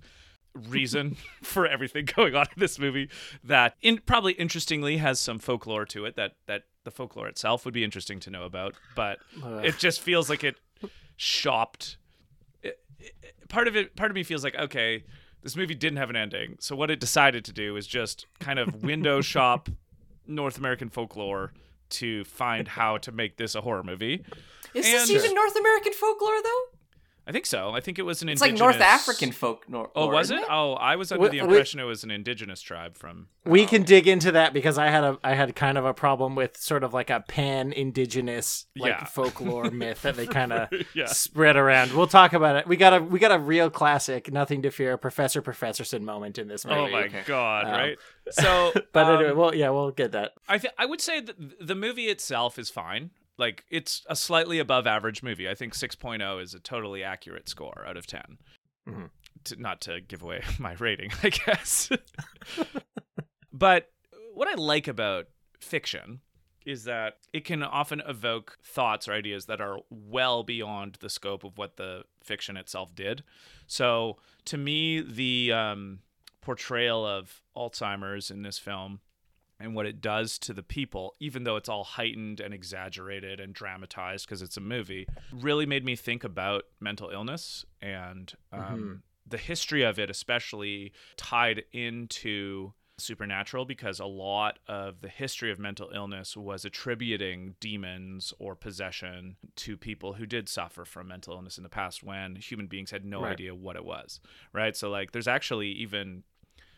reason 0.54 1.16
for 1.42 1.66
everything 1.66 2.08
going 2.16 2.34
on 2.34 2.46
in 2.54 2.60
this 2.60 2.78
movie 2.78 3.08
that 3.44 3.74
in 3.82 3.98
probably 3.98 4.32
interestingly 4.32 4.96
has 4.96 5.20
some 5.20 5.38
folklore 5.38 5.84
to 5.84 6.04
it 6.04 6.16
that 6.16 6.32
that 6.46 6.64
the 6.84 6.90
folklore 6.90 7.28
itself 7.28 7.64
would 7.64 7.74
be 7.74 7.84
interesting 7.84 8.18
to 8.18 8.30
know 8.30 8.44
about 8.44 8.74
but 8.96 9.18
Ugh. 9.44 9.64
it 9.64 9.78
just 9.78 10.00
feels 10.00 10.30
like 10.30 10.42
it 10.42 10.56
shopped 11.16 11.98
it, 12.62 12.80
it, 12.98 13.14
part 13.48 13.68
of 13.68 13.76
it 13.76 13.94
part 13.94 14.10
of 14.10 14.14
me 14.14 14.22
feels 14.22 14.42
like 14.42 14.56
okay 14.56 15.04
this 15.42 15.54
movie 15.54 15.74
didn't 15.74 15.98
have 15.98 16.10
an 16.10 16.16
ending 16.16 16.56
so 16.58 16.74
what 16.74 16.90
it 16.90 16.98
decided 16.98 17.44
to 17.44 17.52
do 17.52 17.76
is 17.76 17.86
just 17.86 18.26
kind 18.40 18.58
of 18.58 18.82
window 18.82 19.20
shop 19.34 19.68
north 20.26 20.58
american 20.58 20.88
folklore 20.88 21.52
to 21.90 22.24
find 22.24 22.68
how 22.68 22.96
to 22.98 23.12
make 23.12 23.36
this 23.36 23.54
a 23.54 23.60
horror 23.60 23.82
movie 23.82 24.24
Is 24.74 24.84
this 24.84 25.10
even 25.10 25.34
North 25.34 25.56
American 25.56 25.92
folklore, 25.92 26.42
though? 26.42 26.77
I 27.28 27.32
think 27.32 27.44
so. 27.44 27.72
I 27.72 27.80
think 27.80 27.98
it 27.98 28.02
was 28.06 28.22
an 28.22 28.30
It's 28.30 28.40
like. 28.40 28.54
North 28.54 28.80
African 28.80 29.32
folk. 29.32 29.66
Nor- 29.68 29.90
Oh, 29.94 30.06
was 30.08 30.28
isn't 30.28 30.38
it? 30.38 30.44
Oh, 30.50 30.72
I 30.72 30.96
was 30.96 31.12
under 31.12 31.24
We- 31.24 31.28
the 31.28 31.42
we- 31.44 31.48
impression 31.50 31.78
it 31.78 31.84
was 31.84 32.02
an 32.02 32.10
indigenous 32.10 32.62
tribe 32.62 32.96
from. 32.96 33.28
We 33.44 33.66
can 33.66 33.82
dig 33.82 34.08
into 34.08 34.32
that 34.32 34.54
because 34.54 34.78
I 34.78 34.88
had 34.88 35.04
a 35.04 35.18
I 35.22 35.34
had 35.34 35.54
kind 35.54 35.76
of 35.76 35.84
a 35.84 35.92
problem 35.92 36.34
with 36.34 36.56
sort 36.56 36.82
of 36.84 36.94
like 36.94 37.10
a 37.10 37.20
pan 37.28 37.72
indigenous 37.72 38.66
like 38.76 38.92
Yeah. 38.92 39.04
folklore 39.04 39.70
myth 39.70 40.02
that 40.02 40.16
they 40.16 40.26
kind 40.26 40.52
of 40.54 40.68
Yeah. 40.94 41.04
spread 41.06 41.56
around. 41.56 41.92
We'll 41.92 42.06
talk 42.06 42.32
about 42.32 42.56
it. 42.56 42.66
We 42.66 42.76
got 42.76 42.94
a 42.94 43.02
we 43.02 43.18
got 43.18 43.30
a 43.32 43.38
real 43.38 43.68
classic, 43.68 44.32
nothing 44.32 44.62
to 44.62 44.70
fear, 44.70 44.96
Professor 44.96 45.42
Professorson 45.42 46.00
moment 46.02 46.38
in 46.38 46.48
this 46.48 46.64
movie. 46.64 46.80
Oh 46.80 46.88
my 46.90 47.08
god! 47.26 47.66
Um, 47.66 47.70
right. 47.72 47.98
So, 48.30 48.72
But 48.92 49.06
um, 49.06 49.16
anyway, 49.16 49.32
well, 49.32 49.54
yeah, 49.54 49.70
we'll 49.70 49.90
get 49.90 50.12
that. 50.12 50.32
I 50.46 50.58
th- 50.58 50.74
I 50.76 50.84
would 50.84 51.00
say 51.00 51.20
that 51.20 51.36
the 51.66 51.74
movie 51.74 52.08
itself 52.08 52.58
is 52.58 52.68
fine. 52.68 53.08
Like 53.38 53.64
it's 53.70 54.04
a 54.08 54.16
slightly 54.16 54.58
above 54.58 54.86
average 54.86 55.22
movie. 55.22 55.48
I 55.48 55.54
think 55.54 55.74
6.0 55.74 56.42
is 56.42 56.54
a 56.54 56.60
totally 56.60 57.02
accurate 57.04 57.48
score 57.48 57.84
out 57.86 57.96
of 57.96 58.06
10. 58.06 58.38
Mhm. 58.88 59.10
To, 59.44 59.56
not 59.62 59.80
to 59.82 60.00
give 60.00 60.22
away 60.22 60.42
my 60.58 60.72
rating, 60.74 61.12
I 61.22 61.30
guess. 61.30 61.90
but 63.52 63.90
what 64.34 64.48
I 64.48 64.54
like 64.54 64.88
about 64.88 65.26
fiction 65.60 66.20
is 66.66 66.84
that 66.84 67.16
it 67.32 67.44
can 67.44 67.62
often 67.62 68.02
evoke 68.06 68.58
thoughts 68.62 69.08
or 69.08 69.14
ideas 69.14 69.46
that 69.46 69.60
are 69.60 69.78
well 69.90 70.42
beyond 70.42 70.98
the 71.00 71.08
scope 71.08 71.42
of 71.44 71.56
what 71.56 71.76
the 71.76 72.02
fiction 72.22 72.56
itself 72.58 72.94
did. 72.94 73.22
So, 73.66 74.18
to 74.46 74.58
me, 74.58 75.00
the 75.00 75.52
um, 75.52 76.00
portrayal 76.42 77.06
of 77.06 77.40
Alzheimer's 77.56 78.30
in 78.30 78.42
this 78.42 78.58
film 78.58 79.00
and 79.60 79.74
what 79.74 79.86
it 79.86 80.00
does 80.00 80.38
to 80.40 80.52
the 80.52 80.62
people, 80.62 81.14
even 81.20 81.44
though 81.44 81.56
it's 81.56 81.68
all 81.68 81.84
heightened 81.84 82.40
and 82.40 82.54
exaggerated 82.54 83.40
and 83.40 83.52
dramatized 83.54 84.26
because 84.26 84.42
it's 84.42 84.56
a 84.56 84.60
movie, 84.60 85.06
really 85.32 85.66
made 85.66 85.84
me 85.84 85.96
think 85.96 86.24
about 86.24 86.64
mental 86.80 87.10
illness 87.10 87.64
and 87.82 88.34
um, 88.52 88.62
Mhm. 88.62 89.02
the 89.26 89.38
history 89.38 89.82
of 89.82 89.98
it, 89.98 90.10
especially 90.10 90.92
tied 91.16 91.64
into 91.72 92.72
supernatural 93.00 93.64
because 93.64 94.00
a 94.00 94.04
lot 94.06 94.58
of 94.66 95.02
the 95.02 95.08
history 95.08 95.52
of 95.52 95.58
mental 95.58 95.90
illness 95.94 96.36
was 96.36 96.64
attributing 96.64 97.54
demons 97.60 98.32
or 98.40 98.56
possession 98.56 99.36
to 99.54 99.76
people 99.76 100.14
who 100.14 100.26
did 100.26 100.48
suffer 100.48 100.84
from 100.84 101.06
mental 101.06 101.34
illness 101.34 101.56
in 101.58 101.62
the 101.62 101.68
past 101.68 102.02
when 102.02 102.34
human 102.34 102.66
beings 102.66 102.90
had 102.90 103.04
no 103.04 103.22
Right. 103.22 103.32
idea 103.34 103.54
what 103.54 103.76
it 103.76 103.84
was 103.84 104.18
right 104.52 104.76
so 104.76 104.90
like 104.90 105.12
there's 105.12 105.28
actually 105.28 105.68
even 105.68 106.24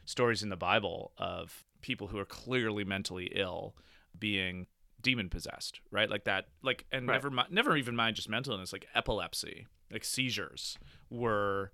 stories 0.05 0.43
in 0.43 0.51
the 0.51 0.59
bible 0.59 1.13
of 1.17 1.65
people 1.81 2.09
who 2.09 2.19
are 2.19 2.25
clearly 2.25 2.85
mentally 2.85 3.31
ill 3.35 3.75
being 4.19 4.67
demon 5.01 5.29
possessed 5.31 5.81
right 5.91 6.11
like 6.11 6.25
that 6.25 6.47
like 6.63 6.85
and 6.93 7.09
Right. 7.09 7.15
never 7.15 7.31
mi- 7.31 7.43
never 7.51 7.77
even 7.77 7.97
mind 7.97 8.17
just 8.17 8.29
mental 8.29 8.53
illness 8.53 8.73
like 8.73 8.87
epilepsy 8.95 9.67
like 9.91 10.05
seizures 10.05 10.79
were 11.09 11.73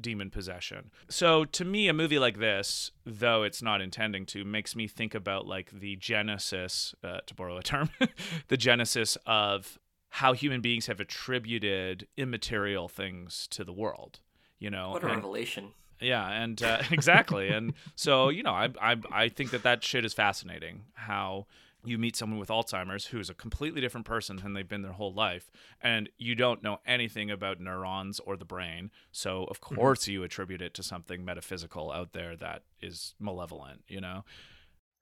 demon 0.00 0.30
possession. 0.30 0.92
So 1.08 1.44
to 1.46 1.64
me, 1.64 1.88
a 1.88 1.92
movie 1.92 2.20
like 2.20 2.38
this, 2.38 2.92
though 3.04 3.42
it's 3.42 3.60
not 3.62 3.80
intending 3.80 4.26
to, 4.26 4.44
makes 4.44 4.76
me 4.76 4.86
think 4.86 5.12
about 5.12 5.44
like 5.44 5.72
the 5.72 5.96
genesis, 5.96 6.94
uh, 7.02 7.18
to 7.26 7.34
borrow 7.34 7.56
a 7.56 7.64
term, 7.64 7.90
the 8.46 8.56
genesis 8.56 9.18
of 9.26 9.76
how 10.10 10.34
human 10.34 10.60
beings 10.60 10.86
have 10.86 11.00
attributed 11.00 12.06
immaterial 12.16 12.86
things 12.88 13.48
to 13.50 13.64
the 13.64 13.72
world. 13.72 14.20
You 14.60 14.70
know, 14.70 14.90
What 14.90 15.02
a 15.02 15.06
and- 15.06 15.16
revelation. 15.16 15.72
Yeah, 16.00 16.28
and 16.30 16.62
uh, 16.62 16.82
exactly, 16.90 17.48
and 17.48 17.74
so 17.94 18.28
you 18.28 18.42
know, 18.42 18.52
I, 18.52 18.68
I 18.80 18.96
I 19.10 19.28
think 19.28 19.50
that 19.50 19.62
that 19.62 19.82
shit 19.84 20.04
is 20.04 20.14
fascinating. 20.14 20.84
How 20.94 21.46
you 21.84 21.96
meet 21.96 22.16
someone 22.16 22.40
with 22.40 22.48
Alzheimer's 22.48 23.06
who's 23.06 23.30
a 23.30 23.34
completely 23.34 23.80
different 23.80 24.04
person 24.04 24.36
than 24.36 24.52
they've 24.52 24.68
been 24.68 24.82
their 24.82 24.92
whole 24.92 25.14
life, 25.14 25.50
and 25.80 26.08
you 26.18 26.34
don't 26.34 26.62
know 26.62 26.80
anything 26.84 27.30
about 27.30 27.60
neurons 27.60 28.18
or 28.20 28.36
the 28.36 28.44
brain. 28.44 28.90
So 29.12 29.44
of 29.44 29.60
course 29.60 30.08
you 30.08 30.22
attribute 30.24 30.60
it 30.60 30.74
to 30.74 30.82
something 30.82 31.24
metaphysical 31.24 31.92
out 31.92 32.12
there 32.12 32.36
that 32.36 32.62
is 32.82 33.14
malevolent. 33.20 33.82
You 33.88 34.00
know, 34.00 34.24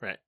Right. 0.02 0.18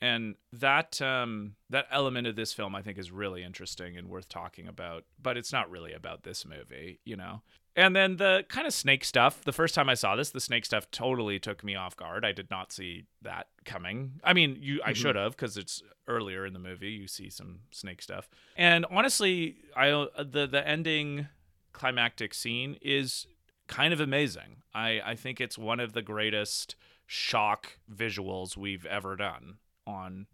and 0.00 0.36
that 0.52 1.02
um, 1.02 1.56
that 1.70 1.86
element 1.90 2.28
of 2.28 2.36
this 2.36 2.52
film 2.52 2.74
I 2.76 2.82
think 2.82 2.98
is 2.98 3.10
really 3.10 3.42
interesting 3.42 3.96
and 3.96 4.08
worth 4.08 4.28
talking 4.28 4.68
about. 4.68 5.04
But 5.20 5.36
it's 5.36 5.52
not 5.52 5.68
really 5.70 5.92
about 5.92 6.22
this 6.22 6.46
movie, 6.46 7.00
you 7.04 7.16
know. 7.16 7.42
And 7.78 7.94
then 7.94 8.16
the 8.16 8.44
kind 8.48 8.66
of 8.66 8.72
snake 8.72 9.04
stuff. 9.04 9.44
The 9.44 9.52
first 9.52 9.74
time 9.74 9.88
I 9.90 9.94
saw 9.94 10.16
this, 10.16 10.30
the 10.30 10.40
snake 10.40 10.64
stuff 10.64 10.90
totally 10.90 11.38
took 11.38 11.62
me 11.62 11.74
off 11.74 11.94
guard. 11.94 12.24
I 12.24 12.32
did 12.32 12.50
not 12.50 12.72
see 12.72 13.04
that 13.20 13.48
coming. 13.66 14.18
I 14.24 14.32
mean, 14.32 14.56
you 14.60 14.80
I 14.82 14.92
Mhm. 14.92 14.96
should 14.96 15.16
have 15.16 15.32
because 15.32 15.58
it's 15.58 15.82
earlier 16.08 16.46
in 16.46 16.54
the 16.54 16.58
movie. 16.58 16.90
You 16.92 17.06
see 17.06 17.28
some 17.28 17.60
snake 17.70 18.00
stuff. 18.00 18.30
And 18.56 18.86
honestly, 18.90 19.56
I 19.76 19.90
uh, 19.90 20.22
the 20.22 20.46
the 20.46 20.66
ending 20.66 21.28
climactic 21.74 22.32
scene 22.32 22.78
is 22.80 23.26
kind 23.66 23.92
of 23.92 24.00
amazing. 24.00 24.62
I 24.72 25.02
I 25.04 25.14
think 25.14 25.38
it's 25.40 25.58
one 25.58 25.78
of 25.78 25.92
the 25.92 26.02
greatest 26.02 26.76
shock 27.06 27.78
visuals 27.94 28.56
we've 28.56 28.86
ever 28.86 29.16
done 29.16 29.58
on 29.86 30.26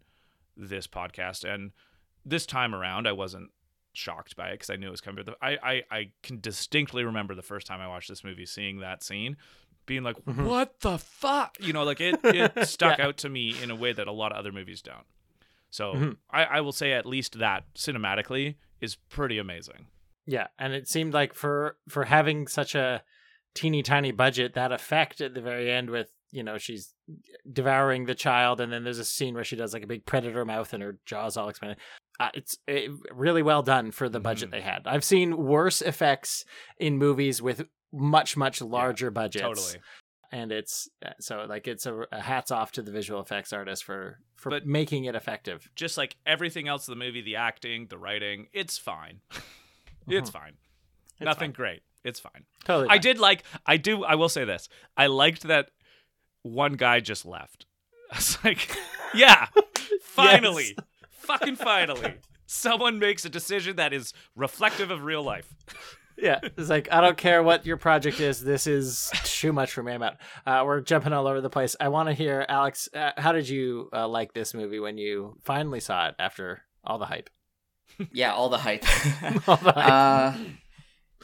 this 0.55 0.87
podcast. 0.87 1.43
And 1.43 1.71
this 2.25 2.45
time 2.45 2.73
around, 2.73 3.05
I 3.07 3.11
wasn't 3.11 3.51
shocked 3.93 4.35
by 4.35 4.49
it 4.49 4.53
because 4.55 4.69
I 4.69 4.75
knew 4.75 4.87
it 4.87 4.91
was 4.91 5.01
coming. 5.01 5.23
But 5.25 5.37
I, 5.41 5.57
I, 5.63 5.83
I 5.91 6.11
can 6.23 6.39
distinctly 6.39 7.03
remember 7.03 7.35
the 7.35 7.41
first 7.41 7.67
time 7.67 7.79
I 7.79 7.87
watched 7.87 8.09
this 8.09 8.23
movie, 8.23 8.45
seeing 8.45 8.79
that 8.79 9.03
scene, 9.03 9.37
being 9.85 10.03
like, 10.03 10.17
Mhm. 10.25 10.45
"What 10.45 10.79
the 10.81 10.97
fuck?" 10.97 11.57
You 11.59 11.73
know, 11.73 11.83
like 11.83 12.01
it, 12.01 12.19
it 12.23 12.51
stuck 12.67 12.97
Yeah. 12.97 13.07
out 13.07 13.17
to 13.17 13.29
me 13.29 13.55
in 13.61 13.69
a 13.71 13.75
way 13.75 13.93
that 13.93 14.07
a 14.07 14.11
lot 14.11 14.31
of 14.31 14.37
other 14.37 14.51
movies 14.51 14.81
don't. 14.81 15.05
So 15.69 15.93
Mhm. 15.93 16.17
I, 16.29 16.43
I 16.45 16.61
will 16.61 16.71
say 16.71 16.91
at 16.93 17.05
least 17.05 17.39
that 17.39 17.65
cinematically 17.75 18.55
is 18.81 18.95
pretty 18.95 19.37
amazing. 19.37 19.87
Yeah, 20.25 20.47
and 20.59 20.73
it 20.73 20.87
seemed 20.87 21.13
like 21.13 21.33
for 21.33 21.77
for 21.89 22.05
having 22.05 22.47
such 22.47 22.75
a 22.75 23.03
teeny 23.53 23.83
tiny 23.83 24.11
budget, 24.11 24.53
that 24.53 24.71
effect 24.71 25.19
at 25.21 25.33
the 25.33 25.41
very 25.41 25.69
end 25.71 25.89
with 25.89 26.11
you 26.31 26.43
know 26.43 26.57
she's 26.57 26.93
devouring 27.51 28.05
the 28.05 28.15
child, 28.15 28.59
and 28.61 28.71
then 28.71 28.83
there's 28.83 28.99
a 28.99 29.05
scene 29.05 29.35
where 29.35 29.43
she 29.43 29.55
does 29.55 29.73
like 29.73 29.83
a 29.83 29.87
big 29.87 30.05
predator 30.05 30.45
mouth 30.45 30.73
and 30.73 30.81
her 30.81 30.97
jaws 31.05 31.37
all 31.37 31.49
expanded. 31.49 31.77
Uh, 32.19 32.29
it's 32.33 32.57
uh, 32.69 32.73
really 33.11 33.41
well 33.41 33.61
done 33.63 33.91
for 33.91 34.07
the 34.09 34.19
budget 34.19 34.49
Mm-hmm. 34.49 34.57
they 34.57 34.61
had. 34.61 34.81
I've 34.87 35.03
seen 35.03 35.37
worse 35.37 35.81
effects 35.81 36.45
in 36.77 36.97
movies 36.97 37.41
with 37.41 37.65
much 37.91 38.35
much 38.37 38.61
larger 38.61 39.11
budgets. 39.11 39.41
totally. 39.43 39.81
And 40.31 40.51
it's 40.51 40.89
uh, 41.05 41.11
so 41.19 41.45
like 41.47 41.67
it's 41.67 41.85
a, 41.85 42.05
a 42.11 42.19
hats 42.21 42.49
off 42.51 42.71
to 42.73 42.81
the 42.81 42.91
visual 42.91 43.21
effects 43.21 43.53
artist 43.53 43.83
for 43.83 44.19
for 44.35 44.49
But- 44.49 44.65
making 44.65 45.05
it 45.05 45.15
effective. 45.15 45.69
Just 45.75 45.97
like 45.97 46.15
everything 46.25 46.67
else 46.67 46.87
in 46.87 46.97
the 46.97 47.03
movie, 47.05 47.21
the 47.21 47.35
acting, 47.35 47.87
the 47.87 47.97
writing, 47.97 48.47
it's 48.53 48.77
fine. 48.89 49.19
it's 50.07 50.29
fine. 50.29 50.53
Nothing 51.21 51.51
great. 51.51 51.83
It's 52.03 52.19
fine. 52.19 52.45
Totally. 52.65 52.89
I 52.89 52.97
did 52.97 53.17
like. 53.19 53.43
I 53.65 53.77
do. 53.77 54.03
I 54.03 54.15
will 54.15 54.27
say 54.27 54.43
this. 54.43 54.67
I 54.97 55.07
liked 55.07 55.43
that 55.43 55.69
one 56.41 56.73
guy 56.73 56.99
just 56.99 57.25
left. 57.25 57.65
I 58.11 58.15
was 58.17 58.37
like, 58.43 58.75
yeah, 59.13 59.47
finally, 60.01 60.75
fucking 61.23 61.55
finally, 61.55 62.15
someone 62.45 62.99
makes 62.99 63.25
a 63.25 63.29
decision 63.29 63.75
that 63.77 63.93
is 63.93 64.13
reflective 64.35 64.91
of 64.91 65.03
real 65.03 65.23
life. 65.23 65.53
Yeah, 66.17 66.39
it's 66.43 66.69
like 66.69 66.87
I 66.91 67.01
don't 67.01 67.17
care 67.17 67.41
what 67.41 67.65
your 67.65 67.77
project 67.77 68.19
is. 68.19 68.39
This 68.43 68.67
is 68.67 69.09
too 69.23 69.51
much 69.51 69.71
for 69.71 69.81
me. 69.81 69.93
I'm. 69.93 70.03
Uh, 70.03 70.63
we're 70.63 70.81
jumping 70.81 71.11
all 71.11 71.27
over 71.27 71.41
the 71.41 71.49
place. 71.49 71.75
I 71.79 71.87
want 71.87 72.07
to 72.09 72.13
hear 72.13 72.45
Alex. 72.47 72.87
Uh, 72.93 73.11
how 73.17 73.31
did 73.31 73.49
you 73.49 73.89
uh, 73.91 74.07
like 74.07 74.33
this 74.33 74.53
movie 74.53 74.79
when 74.79 74.97
you 74.97 75.37
finally 75.43 75.79
saw 75.79 76.09
it 76.09 76.15
after 76.19 76.61
all 76.83 76.99
the 76.99 77.07
hype? 77.07 77.29
yeah, 78.11 78.33
all 78.33 78.49
the 78.49 78.57
hype. 78.57 78.83
All 79.47 79.57
the 79.57 79.71
hype. 79.71 79.77
uh, 79.77 80.37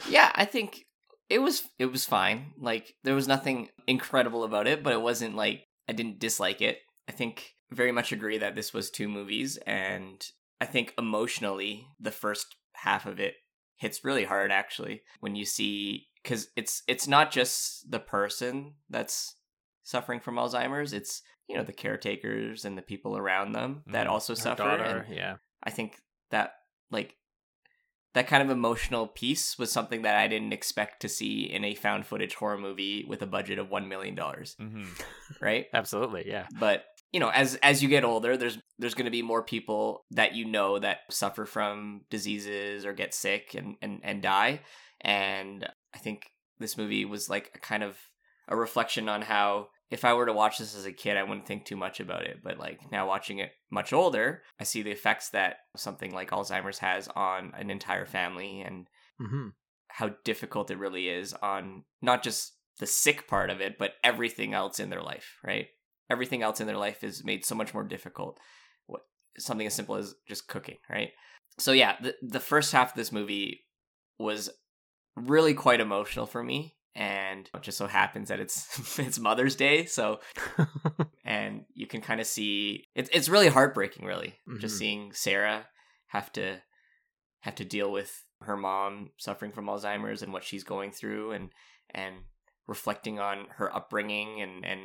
yeah, 0.08 0.30
I 0.34 0.44
think 0.44 0.84
it 1.28 1.38
was 1.40 1.62
it 1.78 1.86
was 1.86 2.04
fine. 2.04 2.52
Like 2.58 2.94
there 3.04 3.14
was 3.14 3.28
nothing 3.28 3.68
incredible 3.86 4.44
about 4.44 4.66
it, 4.66 4.82
but 4.82 4.92
it 4.92 5.00
wasn't 5.00 5.36
like 5.36 5.62
I 5.88 5.92
didn't 5.92 6.18
dislike 6.18 6.60
it. 6.60 6.78
I 7.08 7.12
think 7.12 7.54
very 7.70 7.92
much 7.92 8.12
agree 8.12 8.38
that 8.38 8.54
this 8.54 8.72
was 8.72 8.90
two 8.90 9.08
movies, 9.08 9.56
and 9.66 10.24
I 10.60 10.66
think 10.66 10.94
emotionally 10.98 11.86
the 11.98 12.10
first 12.10 12.56
half 12.72 13.06
of 13.06 13.20
it 13.20 13.34
hits 13.76 14.04
really 14.04 14.24
hard 14.24 14.52
actually 14.52 15.02
when 15.20 15.34
you 15.36 15.44
see 15.44 16.06
because 16.22 16.48
it's 16.56 16.82
it's 16.86 17.08
not 17.08 17.30
just 17.30 17.90
the 17.90 18.00
person 18.00 18.74
that's 18.90 19.36
suffering 19.82 20.20
from 20.20 20.36
Alzheimer's. 20.36 20.92
It's 20.92 21.22
you 21.48 21.56
know 21.56 21.64
the 21.64 21.72
caretakers 21.72 22.64
and 22.64 22.76
the 22.78 22.82
people 22.82 23.16
around 23.16 23.52
them 23.52 23.82
that 23.88 24.06
Mhm. 24.06 24.10
also 24.10 24.34
suffer. 24.34 24.62
daughter, 24.62 25.04
and 25.08 25.16
yeah. 25.16 25.36
I 25.62 25.70
think 25.70 25.96
that 26.30 26.52
like 26.90 27.16
that 28.14 28.26
kind 28.26 28.42
of 28.42 28.50
emotional 28.50 29.06
piece 29.06 29.56
was 29.56 29.70
something 29.70 30.02
that 30.02 30.16
I 30.16 30.26
didn't 30.26 30.52
expect 30.52 31.00
to 31.02 31.08
see 31.08 31.42
in 31.44 31.64
a 31.64 31.74
found 31.76 32.06
footage 32.06 32.34
horror 32.34 32.58
movie 32.58 33.04
with 33.06 33.22
a 33.22 33.26
budget 33.26 33.58
of 33.60 33.70
one 33.70 33.88
million 33.88 34.14
dollars, 34.16 34.56
Mm-hmm. 34.60 34.84
right? 35.40 35.66
Absolutely, 35.72 36.24
yeah. 36.28 36.46
But 36.58 36.84
you 37.12 37.20
know, 37.20 37.30
as 37.30 37.56
as 37.56 37.82
you 37.82 37.88
get 37.88 38.04
older, 38.04 38.36
there's 38.36 38.58
there's 38.78 38.94
going 38.94 39.06
to 39.06 39.10
be 39.10 39.22
more 39.22 39.42
people 39.42 40.04
that 40.12 40.34
you 40.34 40.44
know 40.44 40.78
that 40.78 40.98
suffer 41.10 41.44
from 41.44 42.02
diseases 42.10 42.84
or 42.84 42.92
get 42.92 43.14
sick 43.14 43.54
and 43.54 43.76
and 43.82 44.00
and 44.02 44.22
die, 44.22 44.60
and 45.00 45.68
I 45.94 45.98
think 45.98 46.30
this 46.58 46.76
movie 46.76 47.04
was 47.04 47.28
like 47.28 47.50
a 47.54 47.58
kind 47.58 47.82
of 47.82 47.98
a 48.48 48.56
reflection 48.56 49.08
on 49.08 49.22
how 49.22 49.68
if 49.90 50.04
I 50.04 50.14
were 50.14 50.26
to 50.26 50.32
watch 50.32 50.58
this 50.58 50.76
as 50.76 50.86
a 50.86 50.92
kid, 50.92 51.16
I 51.16 51.24
wouldn't 51.24 51.46
think 51.46 51.64
too 51.64 51.76
much 51.76 51.98
about 51.98 52.24
it. 52.24 52.38
But 52.44 52.58
like 52.58 52.92
now 52.92 53.08
watching 53.08 53.38
it 53.38 53.50
much 53.70 53.92
older, 53.92 54.42
I 54.60 54.64
see 54.64 54.82
the 54.82 54.92
effects 54.92 55.30
that 55.30 55.56
something 55.76 56.12
like 56.12 56.30
Alzheimer's 56.30 56.78
has 56.78 57.08
on 57.08 57.52
an 57.56 57.70
entire 57.70 58.06
family 58.06 58.60
and 58.60 58.86
hmm 59.18 59.48
how 59.92 60.10
difficult 60.24 60.70
it 60.70 60.78
really 60.78 61.08
is 61.08 61.34
on 61.42 61.82
not 62.00 62.22
just 62.22 62.54
the 62.78 62.86
sick 62.86 63.26
part 63.28 63.50
of 63.50 63.60
it, 63.60 63.76
but 63.76 63.94
everything 64.02 64.54
else 64.54 64.80
in 64.80 64.88
their 64.88 65.02
life, 65.02 65.38
right? 65.44 65.66
Everything 66.10 66.42
else 66.42 66.60
in 66.60 66.66
their 66.66 66.76
life 66.76 67.02
is 67.04 67.24
made 67.24 67.44
so 67.44 67.54
much 67.54 67.72
more 67.72 67.84
difficult. 67.84 68.38
What 68.86 69.02
something 69.38 69.66
as 69.66 69.74
simple 69.74 69.94
as 69.96 70.14
just 70.28 70.48
cooking, 70.48 70.78
right? 70.90 71.10
So 71.58 71.72
yeah, 71.72 71.96
the 72.02 72.14
the 72.22 72.40
first 72.40 72.72
half 72.72 72.90
of 72.90 72.96
this 72.96 73.12
movie 73.12 73.60
was 74.18 74.50
really 75.16 75.54
quite 75.54 75.80
emotional 75.80 76.26
for 76.26 76.42
me 76.42 76.76
and 76.94 77.48
it 77.54 77.62
just 77.62 77.78
so 77.78 77.86
happens 77.86 78.28
that 78.28 78.40
it's 78.40 78.98
it's 78.98 79.18
Mother's 79.18 79.54
Day, 79.56 79.84
so 79.86 80.20
and 81.24 81.64
you 81.74 81.86
can 81.86 82.00
kind 82.00 82.20
of 82.20 82.26
see 82.26 82.86
it's 82.94 83.08
it's 83.12 83.28
really 83.28 83.48
heartbreaking 83.48 84.04
really 84.04 84.34
just 84.58 84.74
Mhm. 84.74 84.78
seeing 84.78 85.12
Sarah 85.12 85.66
have 86.08 86.32
to 86.32 86.60
have 87.40 87.54
to 87.56 87.64
deal 87.64 87.90
with 87.92 88.24
her 88.42 88.56
mom 88.56 89.10
suffering 89.18 89.52
from 89.52 89.66
Alzheimer's 89.66 90.22
and 90.22 90.32
what 90.32 90.44
she's 90.44 90.64
going 90.64 90.90
through 90.92 91.32
and 91.32 91.50
and 91.94 92.16
reflecting 92.66 93.18
on 93.20 93.46
her 93.56 93.74
upbringing 93.74 94.40
and 94.40 94.64
and 94.64 94.80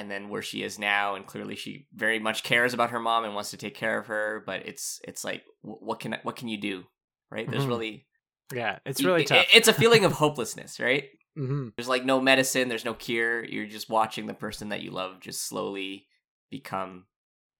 and 0.00 0.10
then 0.10 0.28
where 0.30 0.42
she 0.42 0.62
is 0.62 0.78
now 0.78 1.14
and 1.14 1.26
clearly 1.26 1.54
she 1.56 1.86
very 1.94 2.18
much 2.18 2.42
cares 2.42 2.72
about 2.74 2.90
her 2.90 3.00
mom 3.00 3.24
and 3.24 3.34
wants 3.34 3.50
to 3.50 3.56
take 3.56 3.74
care 3.74 3.98
of 4.00 4.06
her 4.06 4.42
but 4.46 4.66
it's 4.66 5.00
it's 5.06 5.22
like 5.24 5.42
what 5.62 6.00
can 6.00 6.14
I, 6.14 6.20
what 6.22 6.36
can 6.36 6.48
you 6.48 6.56
do 6.58 6.84
right 7.30 7.48
there's 7.50 7.64
Mhm. 7.66 7.68
really 7.74 8.06
Yeah, 8.52 8.78
it's 8.84 9.04
really 9.04 9.22
it- 9.22 9.28
tough. 9.28 9.46
it's 9.54 9.68
a 9.68 9.72
feeling 9.82 10.04
of 10.04 10.12
hopelessness 10.24 10.80
right 10.80 11.04
hmm 11.36 11.68
there's 11.76 11.88
like 11.94 12.04
no 12.04 12.20
medicine 12.20 12.68
there's 12.68 12.84
no 12.84 12.94
cure 12.94 13.44
you're 13.44 13.66
just 13.78 13.88
watching 13.90 14.26
the 14.26 14.34
person 14.34 14.70
that 14.70 14.80
you 14.82 14.90
love 14.90 15.20
just 15.20 15.46
slowly 15.46 16.06
become 16.50 17.04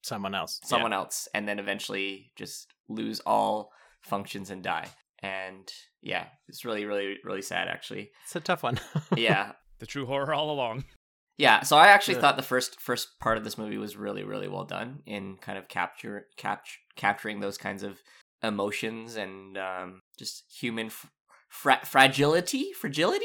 Someone 0.02 0.34
else. 0.34 0.60
someone 0.64 0.92
else 0.94 1.28
and 1.34 1.46
then 1.46 1.58
eventually 1.58 2.32
just 2.36 2.72
lose 2.88 3.20
all 3.20 3.70
functions 4.00 4.50
and 4.50 4.62
die 4.64 4.88
and 5.22 5.70
yeah 6.00 6.24
it's 6.48 6.64
really 6.64 6.84
really 6.86 7.18
really 7.22 7.42
sad 7.42 7.68
actually 7.68 8.10
It's 8.24 8.34
a 8.34 8.40
tough 8.40 8.62
one. 8.62 8.80
yeah 9.16 9.52
The 9.78 9.86
true 9.86 10.06
horror 10.06 10.32
all 10.34 10.50
along. 10.50 10.84
Yeah 11.40 11.62
so 11.62 11.76
i 11.76 11.88
actually 11.88 12.14
Yeah. 12.14 12.20
thought 12.20 12.36
the 12.36 12.42
first 12.42 12.80
first 12.80 13.18
part 13.18 13.36
of 13.38 13.44
this 13.44 13.56
movie 13.58 13.78
was 13.78 13.96
really 13.96 14.22
really 14.24 14.48
well 14.48 14.64
done 14.64 15.00
in 15.06 15.36
kind 15.36 15.58
of 15.58 15.66
capture 15.68 16.26
cap- 16.36 16.66
capturing 16.96 17.40
those 17.40 17.58
kinds 17.58 17.82
of 17.82 18.00
emotions 18.42 19.16
and 19.16 19.56
um 19.58 20.00
just 20.18 20.44
human 20.60 20.90
fra- 21.48 21.80
fragility 21.84 22.72
fragility 22.72 23.24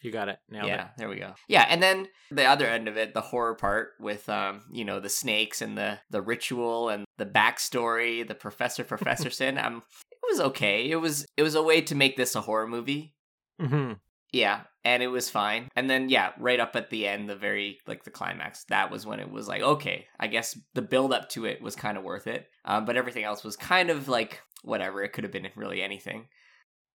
you 0.00 0.12
got 0.12 0.28
it. 0.28 0.38
Nailed 0.48 0.68
yeah, 0.68 0.90
there 0.96 1.08
we 1.08 1.16
go. 1.16 1.34
Yeah, 1.48 1.66
and 1.68 1.82
then 1.82 2.06
the 2.30 2.44
other 2.44 2.68
end 2.68 2.86
of 2.86 2.96
it, 2.96 3.14
the 3.14 3.20
horror 3.20 3.56
part 3.56 3.94
with 3.98 4.28
um, 4.28 4.62
you 4.70 4.84
know, 4.84 5.00
the 5.00 5.08
snakes 5.08 5.60
and 5.60 5.76
the 5.76 5.98
the 6.08 6.22
ritual 6.22 6.88
and 6.88 7.04
the 7.16 7.26
backstory, 7.26 8.24
the 8.24 8.36
Professor 8.36 8.84
Professorson. 8.92 9.60
um, 9.60 9.82
it 10.12 10.18
was 10.30 10.38
okay. 10.40 10.88
It 10.88 10.96
was 11.00 11.26
it 11.36 11.42
was 11.42 11.56
a 11.56 11.64
way 11.64 11.80
to 11.80 11.96
make 11.96 12.16
this 12.16 12.36
a 12.36 12.42
horror 12.42 12.68
movie. 12.68 13.16
it. 13.58 13.98
Yeah, 14.32 14.60
and 14.84 15.02
it 15.02 15.06
was 15.08 15.30
fine. 15.30 15.68
And 15.74 15.88
then 15.88 16.08
yeah, 16.10 16.32
right 16.38 16.60
up 16.60 16.76
at 16.76 16.90
the 16.90 17.06
end, 17.06 17.28
the 17.28 17.36
very 17.36 17.78
like 17.86 18.04
the 18.04 18.10
climax, 18.10 18.64
that 18.64 18.90
was 18.90 19.06
when 19.06 19.20
it 19.20 19.30
was 19.30 19.48
like, 19.48 19.62
okay, 19.62 20.06
I 20.20 20.26
guess 20.26 20.58
the 20.74 20.82
build 20.82 21.12
up 21.12 21.28
to 21.30 21.46
it 21.46 21.62
was 21.62 21.74
kind 21.76 21.96
of 21.96 22.04
worth 22.04 22.26
it. 22.26 22.48
Um, 22.64 22.84
but 22.84 22.96
everything 22.96 23.24
else 23.24 23.42
was 23.42 23.56
kind 23.56 23.88
of 23.90 24.06
like 24.08 24.42
whatever. 24.62 25.02
It 25.02 25.12
could 25.14 25.24
have 25.24 25.32
been 25.32 25.48
really 25.56 25.82
anything. 25.82 26.26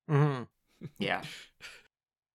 hmm 0.08 0.43
Yeah. 1.00 1.22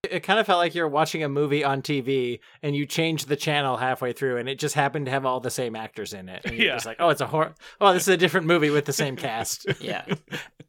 It 0.08 0.20
kind 0.22 0.38
of 0.38 0.46
felt 0.46 0.58
like 0.58 0.76
you're 0.76 0.88
watching 0.88 1.24
a 1.24 1.28
movie 1.28 1.64
on 1.64 1.82
TV 1.82 2.38
and 2.62 2.74
you 2.74 2.86
change 2.86 3.26
the 3.26 3.34
channel 3.34 3.76
halfway 3.76 4.12
through, 4.12 4.36
and 4.38 4.48
it 4.48 4.58
just 4.58 4.76
happened 4.76 5.06
to 5.06 5.10
have 5.10 5.26
all 5.26 5.40
the 5.40 5.50
same 5.50 5.74
actors 5.74 6.14
in 6.14 6.28
it. 6.28 6.42
And 6.44 6.54
you're 6.56 6.66
Yeah. 6.68 6.74
just 6.74 6.86
like, 6.86 6.98
oh, 7.00 7.08
it's 7.10 7.20
a 7.20 7.26
horror. 7.26 7.52
Oh, 7.80 7.92
this 7.92 8.02
is 8.04 8.08
a 8.08 8.16
different 8.16 8.46
movie 8.46 8.70
with 8.70 8.84
the 8.84 8.92
same 8.92 9.16
cast. 9.16 9.66
Yeah. 9.80 10.04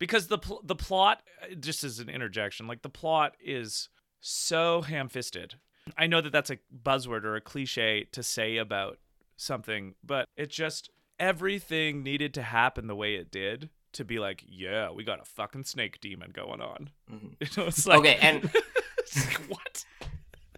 because 0.00 0.26
the 0.26 0.38
pl- 0.38 0.62
the 0.64 0.74
plot 0.74 1.22
uh, 1.42 1.54
just 1.54 1.84
as 1.84 2.00
an 2.00 2.08
interjection 2.08 2.66
like 2.66 2.82
the 2.82 2.88
plot 2.88 3.36
is 3.40 3.88
so 4.20 4.82
ham-fisted. 4.82 5.54
I 5.96 6.06
know 6.08 6.20
that 6.20 6.30
that's 6.32 6.50
a 6.50 6.58
buzzword 6.84 7.22
or 7.24 7.36
a 7.36 7.40
cliche 7.40 8.06
to 8.12 8.22
say 8.24 8.56
about 8.56 8.98
something 9.36 9.94
but 10.04 10.26
it 10.36 10.50
just 10.50 10.90
everything 11.18 12.02
needed 12.02 12.34
to 12.34 12.42
happen 12.42 12.86
the 12.88 12.94
way 12.96 13.14
it 13.14 13.30
did 13.30 13.70
to 13.92 14.04
be 14.04 14.18
like 14.18 14.44
yeah 14.46 14.90
we 14.90 15.02
got 15.04 15.20
a 15.20 15.24
fucking 15.24 15.64
snake 15.64 16.00
demon 16.00 16.30
going 16.32 16.60
on. 16.60 16.90
Mhm. 17.10 17.34
you 17.40 17.46
know, 17.62 17.68
it's 17.68 17.86
like 17.86 18.00
Okay, 18.00 18.18
and- 18.20 18.44
like, 19.16 19.38
what 19.48 19.84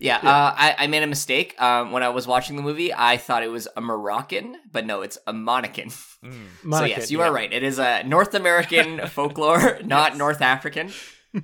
Yeah, 0.03 0.17
Uh, 0.17 0.55
I, 0.57 0.75
I 0.81 0.87
made 0.89 1.03
a 1.03 1.07
mistake. 1.07 1.55
Um, 1.63 1.93
when 1.93 2.03
I 2.03 2.09
was 2.09 2.27
watching 2.27 2.57
the 2.57 2.63
movie, 2.63 2.93
I 2.93 3.17
thought 3.17 3.43
it 3.43 3.51
was 3.51 3.69
a 3.77 3.81
Moroccan, 3.81 4.57
but 4.71 4.85
no, 4.85 5.03
it's 5.03 5.17
a 5.27 5.33
Monacan. 5.33 5.93
Mm. 6.25 6.47
so 6.79 6.85
yes, 6.85 7.11
you 7.11 7.21
yeah. 7.21 7.27
are 7.29 7.33
right. 7.33 7.53
It 7.53 7.63
is 7.63 7.79
a 7.79 8.03
North 8.03 8.35
American 8.35 9.07
folklore, 9.07 9.79
not 9.85 10.17
North 10.17 10.43
African. 10.43 10.91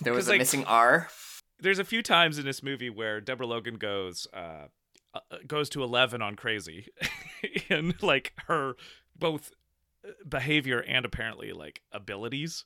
There 0.00 0.12
was 0.14 0.28
a 0.28 0.30
like- 0.32 0.38
missing 0.38 0.64
R. 0.64 1.08
there's 1.60 1.78
a 1.78 1.84
few 1.84 2.02
times 2.02 2.38
in 2.38 2.46
this 2.46 2.62
movie 2.62 2.88
where 2.88 3.20
Deborah 3.20 3.46
Logan 3.46 3.74
goes 3.74 4.26
uh, 4.32 4.68
uh 5.12 5.20
goes 5.46 5.68
to 5.70 5.82
11 5.82 6.22
on 6.22 6.34
crazy 6.36 6.86
in 7.68 7.94
like 8.00 8.32
her 8.46 8.74
both 9.18 9.50
uh, 10.06 10.12
behavior 10.26 10.78
and 10.78 11.04
apparently 11.04 11.52
like 11.52 11.82
abilities 11.92 12.64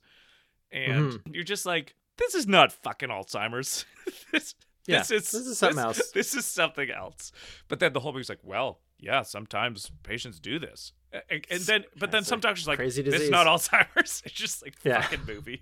and 0.71 1.19
you're 1.31 1.43
just 1.43 1.65
like 1.65 1.95
this 2.17 2.33
is 2.35 2.47
not 2.47 2.71
fucking 2.71 3.09
Alzheimer's 3.09 3.85
this 4.31 4.55
Yeah, 4.87 4.99
this 4.99 5.11
is 5.11 5.31
this 5.31 5.47
is 5.47 5.57
something 5.57 5.79
else. 5.79 6.11
this 6.11 6.35
is 6.35 6.45
something 6.45 6.89
else. 6.89 7.31
But 7.67 7.79
then 7.79 7.93
the 7.93 7.99
whole 8.01 8.11
movie's 8.13 8.29
like 8.29 8.43
well 8.43 8.79
yeah 8.99 9.21
sometimes 9.23 9.91
patients 10.03 10.39
do 10.39 10.59
this. 10.59 10.93
And, 11.29 11.45
and 11.51 11.61
then 11.61 11.83
but 11.97 12.11
then 12.11 12.23
sometimes 12.23 12.23
It's 12.23 12.27
a 12.27 12.29
some 12.29 12.39
doctors 12.39 12.67
like 12.67 12.77
crazy 12.77 13.01
this 13.01 13.21
is 13.21 13.29
not 13.29 13.47
Alzheimer's. 13.47 14.21
It's 14.25 14.33
just 14.33 14.63
like 14.63 14.75
Yeah. 14.83 15.01
fucking 15.01 15.25
movie. 15.27 15.61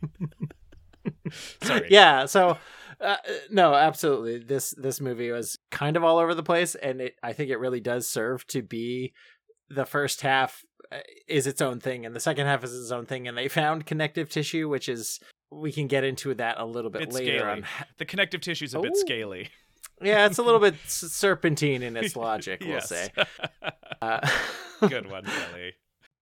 Sorry. 1.61 1.87
Yeah 1.89 2.25
so 2.25 2.57
uh, 2.99 3.17
no 3.49 3.73
absolutely. 3.73 4.39
This 4.39 4.71
this 4.77 5.01
movie 5.01 5.31
was 5.31 5.57
kind 5.71 5.97
of 5.97 6.03
all 6.03 6.19
over 6.19 6.35
the 6.35 6.43
place 6.43 6.75
and 6.75 7.01
it 7.01 7.15
i 7.23 7.33
think 7.33 7.49
it 7.49 7.57
really 7.57 7.79
does 7.79 8.07
serve 8.07 8.45
to 8.47 8.61
be 8.61 9.11
the 9.69 9.85
first 9.85 10.21
half 10.21 10.63
uh, 10.91 10.97
is 11.27 11.47
its 11.47 11.61
own 11.61 11.79
thing, 11.79 12.05
and 12.05 12.13
the 12.13 12.19
second 12.19 12.45
half 12.45 12.61
is 12.65 12.75
its 12.77 12.91
own 12.91 13.05
thing. 13.05 13.25
And 13.25 13.37
they 13.37 13.47
found 13.47 13.85
connective 13.85 14.27
tissue, 14.29 14.67
which 14.67 14.89
is 14.89 15.21
we 15.51 15.71
can 15.71 15.87
get 15.87 16.03
into 16.03 16.33
that 16.35 16.59
a 16.59 16.65
little 16.65 16.89
bit 16.91 17.03
It's 17.03 17.15
later. 17.15 17.39
scaly. 17.39 17.51
On, 17.61 17.65
The 17.97 18.05
connective 18.05 18.41
tissue's 18.41 18.73
a 18.73 18.79
bit 18.79 18.93
Oh. 18.95 18.99
scaly. 18.99 19.49
yeah, 20.01 20.25
it's 20.25 20.37
a 20.37 20.43
little 20.43 20.59
bit 20.59 20.75
serpentine 20.87 21.83
in 21.83 21.95
its 21.97 22.15
logic. 22.15 22.63
We'll 22.65 22.81
say. 22.81 23.09
Uh, 24.01 24.19
Good 24.89 25.11
one, 25.11 25.23
Billy. 25.25 25.73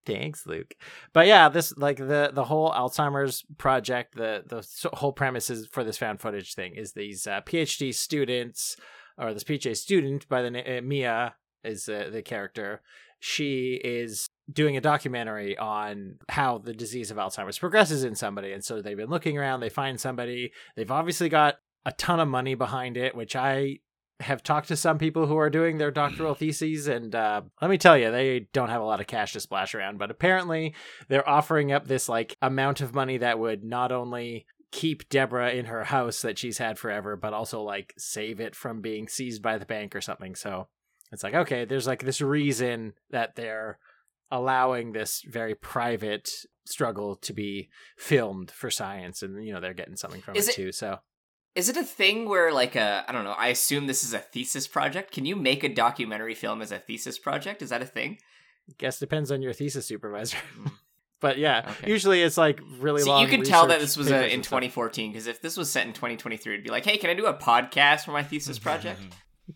Thanks, 0.05 0.45
Luke. 0.45 0.73
But 1.13 1.27
yeah, 1.27 1.47
this 1.47 1.73
like 1.77 1.95
the 1.97 2.31
the 2.33 2.43
whole 2.43 2.69
Alzheimer's 2.71 3.45
project, 3.57 4.15
the 4.15 4.43
the 4.45 4.89
whole 4.97 5.13
premise 5.13 5.49
is 5.49 5.65
for 5.67 5.85
this 5.85 5.97
found 5.97 6.19
footage 6.19 6.55
thing 6.55 6.75
is 6.75 6.91
these 6.91 7.25
uh, 7.25 7.39
PhD 7.41 7.93
students 7.95 8.75
or 9.17 9.33
this 9.33 9.45
PhD 9.45 9.77
student 9.77 10.27
by 10.27 10.41
the 10.41 10.51
name 10.51 10.65
uh, 10.67 10.81
Mia 10.85 11.35
is 11.63 11.87
uh, 11.87 12.09
the 12.11 12.21
character. 12.21 12.81
She 13.21 13.79
is 13.81 14.27
doing 14.51 14.77
a 14.77 14.81
documentary 14.81 15.57
on 15.57 16.15
how 16.29 16.57
the 16.57 16.73
disease 16.73 17.11
of 17.11 17.17
Alzheimer's 17.17 17.59
progresses 17.59 18.03
in 18.03 18.15
somebody, 18.15 18.51
and 18.51 18.63
so 18.63 18.81
they've 18.81 18.97
been 18.97 19.09
looking 19.09 19.37
around. 19.37 19.59
They 19.59 19.69
find 19.69 19.99
somebody. 19.99 20.51
They've 20.75 20.91
obviously 20.91 21.29
got 21.29 21.55
a 21.85 21.91
ton 21.91 22.19
of 22.19 22.27
money 22.27 22.55
behind 22.55 22.97
it, 22.97 23.15
which 23.15 23.35
I 23.35 23.79
have 24.21 24.43
talked 24.43 24.67
to 24.67 24.75
some 24.75 24.97
people 24.97 25.27
who 25.27 25.37
are 25.37 25.49
doing 25.49 25.77
their 25.77 25.91
doctoral 25.91 26.35
theses, 26.35 26.87
and 26.87 27.13
uh, 27.15 27.41
let 27.61 27.69
me 27.69 27.77
tell 27.77 27.97
you, 27.97 28.11
they 28.11 28.47
don't 28.53 28.69
have 28.69 28.81
a 28.81 28.85
lot 28.85 28.99
of 28.99 29.07
cash 29.07 29.33
to 29.33 29.39
splash 29.39 29.73
around. 29.75 29.97
But 29.97 30.11
apparently, 30.11 30.75
they're 31.07 31.27
offering 31.27 31.71
up 31.71 31.87
this 31.87 32.09
like 32.09 32.35
amount 32.41 32.81
of 32.81 32.93
money 32.93 33.17
that 33.17 33.39
would 33.39 33.63
not 33.63 33.91
only 33.91 34.45
keep 34.71 35.09
Deborah 35.09 35.51
in 35.51 35.65
her 35.65 35.83
house 35.85 36.21
that 36.21 36.37
she's 36.37 36.59
had 36.59 36.77
forever, 36.77 37.15
but 37.15 37.33
also 37.33 37.61
like 37.61 37.93
save 37.97 38.39
it 38.39 38.55
from 38.55 38.81
being 38.81 39.07
seized 39.07 39.41
by 39.41 39.57
the 39.57 39.65
bank 39.65 39.95
or 39.95 40.01
something. 40.01 40.35
So 40.35 40.67
it's 41.11 41.23
like 41.23 41.33
okay, 41.33 41.65
there's 41.65 41.87
like 41.87 42.03
this 42.03 42.21
reason 42.21 42.93
that 43.11 43.35
they're 43.35 43.79
allowing 44.31 44.91
this 44.91 45.21
very 45.27 45.55
private 45.55 46.29
struggle 46.65 47.15
to 47.15 47.33
be 47.33 47.69
filmed 47.97 48.51
for 48.51 48.69
science, 48.69 49.23
and 49.23 49.43
you 49.45 49.53
know 49.53 49.59
they're 49.59 49.73
getting 49.73 49.95
something 49.95 50.21
from 50.21 50.35
it 50.35 50.47
it- 50.47 50.53
too. 50.55 50.71
So 50.71 50.99
Is 51.55 51.67
it 51.69 51.77
a 51.77 51.83
thing 51.83 52.29
where, 52.29 52.53
like, 52.53 52.75
a 52.75 53.03
I 53.07 53.11
don't 53.11 53.23
know? 53.23 53.31
I 53.37 53.47
assume 53.47 53.87
this 53.87 54.03
is 54.03 54.13
a 54.13 54.19
thesis 54.19 54.67
project. 54.67 55.11
Can 55.11 55.25
you 55.25 55.35
make 55.35 55.63
a 55.63 55.69
documentary 55.69 56.35
film 56.35 56.61
as 56.61 56.71
a 56.71 56.77
thesis 56.79 57.17
project? 57.19 57.61
Is 57.61 57.69
that 57.69 57.81
a 57.81 57.85
thing? 57.85 58.19
guess 58.77 58.99
depends 58.99 59.31
on 59.31 59.41
your 59.41 59.51
thesis 59.51 59.87
supervisor. 59.87 60.37
but 61.19 61.39
yeah, 61.39 61.65
Okay. 61.71 61.89
usually 61.89 62.21
it's 62.21 62.37
like 62.37 62.61
really 62.79 63.01
See, 63.01 63.09
long. 63.09 63.23
you 63.23 63.27
can 63.27 63.43
tell 63.43 63.65
that 63.65 63.79
this 63.79 63.97
was 63.97 64.11
uh, 64.11 64.19
papers 64.19 64.33
in 64.33 64.41
2014 64.43 65.11
because 65.11 65.25
if 65.25 65.41
this 65.41 65.57
was 65.57 65.71
set 65.71 65.87
in 65.87 65.93
2023, 65.93 66.53
it'd 66.53 66.63
be 66.63 66.69
like, 66.69 66.85
hey, 66.85 66.97
can 66.97 67.09
I 67.09 67.15
do 67.15 67.25
a 67.25 67.33
podcast 67.33 68.05
for 68.05 68.11
my 68.11 68.21
thesis 68.21 68.59
project? 68.67 69.01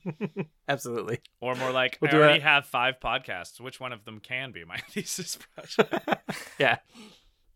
Absolutely. 0.68 1.20
Or 1.42 1.56
more 1.56 1.72
like, 1.72 1.98
We'll 2.02 2.12
I 2.12 2.18
already 2.18 2.40
a- 2.40 2.44
have 2.44 2.66
five 2.66 2.96
podcasts. 3.04 3.60
Which 3.60 3.80
one 3.80 3.94
of 3.94 4.06
them 4.06 4.20
can 4.20 4.52
be 4.52 4.64
my 4.66 4.78
thesis 4.90 5.38
project? 5.56 6.08
yeah. 6.60 6.78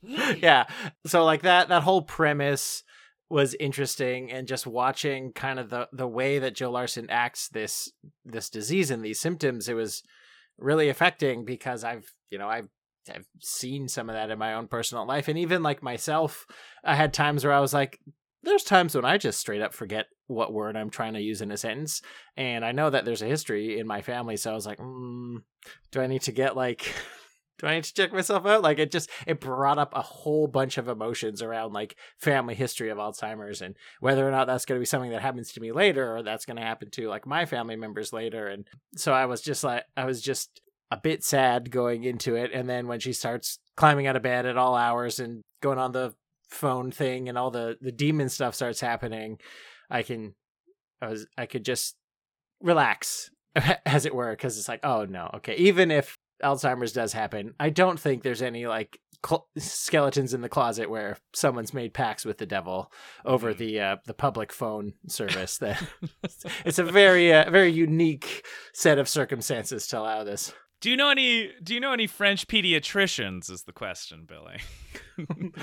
yeah. 0.01 0.65
So 1.05 1.25
like 1.25 1.41
that 1.43 1.69
that 1.69 1.83
whole 1.83 2.01
premise 2.01 2.83
was 3.29 3.55
interesting 3.59 4.31
and 4.31 4.47
just 4.47 4.65
watching 4.65 5.33
kind 5.33 5.59
of 5.59 5.69
the 5.69 5.89
the 5.91 6.07
way 6.07 6.39
that 6.39 6.55
Joe 6.55 6.71
Larson 6.71 7.09
acts 7.09 7.49
this 7.49 7.91
this 8.23 8.49
disease 8.49 8.89
and 8.89 9.03
these 9.03 9.19
symptoms 9.19 9.67
it 9.67 9.73
was 9.73 10.03
really 10.57 10.87
affecting 10.89 11.43
because 11.43 11.83
I've 11.83 12.13
you 12.29 12.37
know 12.37 12.47
I've 12.47 12.69
I've 13.13 13.25
seen 13.39 13.87
some 13.89 14.09
of 14.09 14.15
that 14.15 14.29
in 14.31 14.39
my 14.39 14.53
own 14.53 14.67
personal 14.67 15.05
life 15.05 15.27
and 15.27 15.37
even 15.37 15.61
like 15.61 15.83
myself 15.83 16.45
I 16.85 16.95
had 16.95 17.13
times 17.13 17.43
where 17.43 17.53
I 17.53 17.59
was 17.59 17.73
like 17.73 17.99
there's 18.43 18.63
times 18.63 18.95
when 18.95 19.03
I 19.03 19.17
just 19.17 19.39
straight 19.39 19.61
up 19.61 19.73
forget 19.73 20.05
what 20.27 20.53
word 20.53 20.75
I'm 20.75 20.89
trying 20.89 21.13
to 21.13 21.21
use 21.21 21.41
in 21.41 21.51
a 21.51 21.57
sentence 21.57 22.01
and 22.35 22.63
I 22.63 22.71
know 22.71 22.89
that 22.89 23.05
there's 23.05 23.21
a 23.21 23.27
history 23.27 23.79
in 23.79 23.87
my 23.87 24.01
family 24.01 24.37
so 24.37 24.51
I 24.51 24.55
was 24.55 24.65
like 24.65 24.79
mm, 24.79 25.41
do 25.91 26.01
I 26.01 26.07
need 26.07 26.21
to 26.23 26.31
get 26.31 26.55
like 26.55 26.93
do 27.57 27.67
I 27.67 27.75
need 27.75 27.83
to 27.85 27.93
check 27.93 28.13
myself 28.13 28.45
out? 28.45 28.61
Like 28.61 28.79
it 28.79 28.91
just 28.91 29.09
it 29.25 29.39
brought 29.39 29.79
up 29.79 29.93
a 29.95 30.01
whole 30.01 30.47
bunch 30.47 30.77
of 30.77 30.87
emotions 30.87 31.41
around 31.41 31.73
like 31.73 31.95
family 32.19 32.55
history 32.55 32.89
of 32.89 32.97
Alzheimer's 32.97 33.61
and 33.61 33.75
whether 33.99 34.27
or 34.27 34.31
not 34.31 34.45
that's 34.45 34.65
going 34.65 34.77
to 34.77 34.81
be 34.81 34.85
something 34.85 35.11
that 35.11 35.21
happens 35.21 35.51
to 35.53 35.61
me 35.61 35.71
later 35.71 36.15
or 36.15 36.23
that's 36.23 36.45
going 36.45 36.57
to 36.57 36.63
happen 36.63 36.89
to 36.91 37.09
like 37.09 37.25
my 37.25 37.45
family 37.45 37.75
members 37.75 38.13
later. 38.13 38.47
And 38.47 38.67
so 38.95 39.13
I 39.13 39.25
was 39.25 39.41
just 39.41 39.63
like 39.63 39.83
I 39.95 40.05
was 40.05 40.21
just 40.21 40.61
a 40.91 40.97
bit 40.97 41.23
sad 41.23 41.71
going 41.71 42.03
into 42.03 42.35
it. 42.35 42.51
And 42.53 42.69
then 42.69 42.87
when 42.87 42.99
she 42.99 43.11
starts 43.11 43.59
climbing 43.75 44.07
out 44.07 44.15
of 44.15 44.23
bed 44.23 44.45
at 44.45 44.57
all 44.57 44.75
hours 44.75 45.19
and 45.19 45.41
going 45.61 45.79
on 45.79 45.91
the 45.91 46.13
phone 46.49 46.91
thing 46.91 47.27
and 47.27 47.37
all 47.37 47.51
the 47.51 47.77
the 47.81 47.91
demon 47.91 48.29
stuff 48.29 48.53
starts 48.53 48.81
happening, 48.81 49.39
I 49.89 50.03
can 50.03 50.35
I 51.01 51.07
was 51.07 51.27
I 51.37 51.45
could 51.45 51.65
just 51.65 51.95
relax 52.61 53.29
as 53.85 54.05
it 54.05 54.15
were 54.15 54.31
because 54.31 54.57
it's 54.57 54.69
like 54.69 54.81
oh 54.83 55.05
no 55.05 55.29
okay 55.35 55.55
even 55.55 55.91
if 55.91 56.17
Alzheimer's 56.43 56.93
does 56.93 57.13
happen. 57.13 57.53
I 57.59 57.69
don't 57.69 57.99
think 57.99 58.23
there's 58.23 58.41
any 58.41 58.67
like 58.67 58.99
cl- 59.25 59.47
skeletons 59.57 60.33
in 60.33 60.41
the 60.41 60.49
closet 60.49 60.89
where 60.89 61.17
someone's 61.33 61.73
made 61.73 61.93
pacts 61.93 62.25
with 62.25 62.37
the 62.37 62.45
devil 62.45 62.91
over 63.25 63.53
the 63.53 63.79
uh, 63.79 63.95
the 64.05 64.13
public 64.13 64.53
phone 64.53 64.93
service. 65.07 65.57
That 65.57 65.81
it's 66.65 66.79
a 66.79 66.83
very 66.83 67.33
uh, 67.33 67.49
very 67.49 67.71
unique 67.71 68.45
set 68.73 68.99
of 68.99 69.09
circumstances 69.09 69.87
to 69.87 69.99
allow 69.99 70.23
this. 70.23 70.53
Do 70.81 70.89
you 70.89 70.97
know 70.97 71.09
any? 71.09 71.51
Do 71.63 71.73
you 71.73 71.79
know 71.79 71.93
any 71.93 72.07
French 72.07 72.47
pediatricians? 72.47 73.49
Is 73.49 73.63
the 73.63 73.71
question, 73.71 74.27
Billy? 74.27 74.59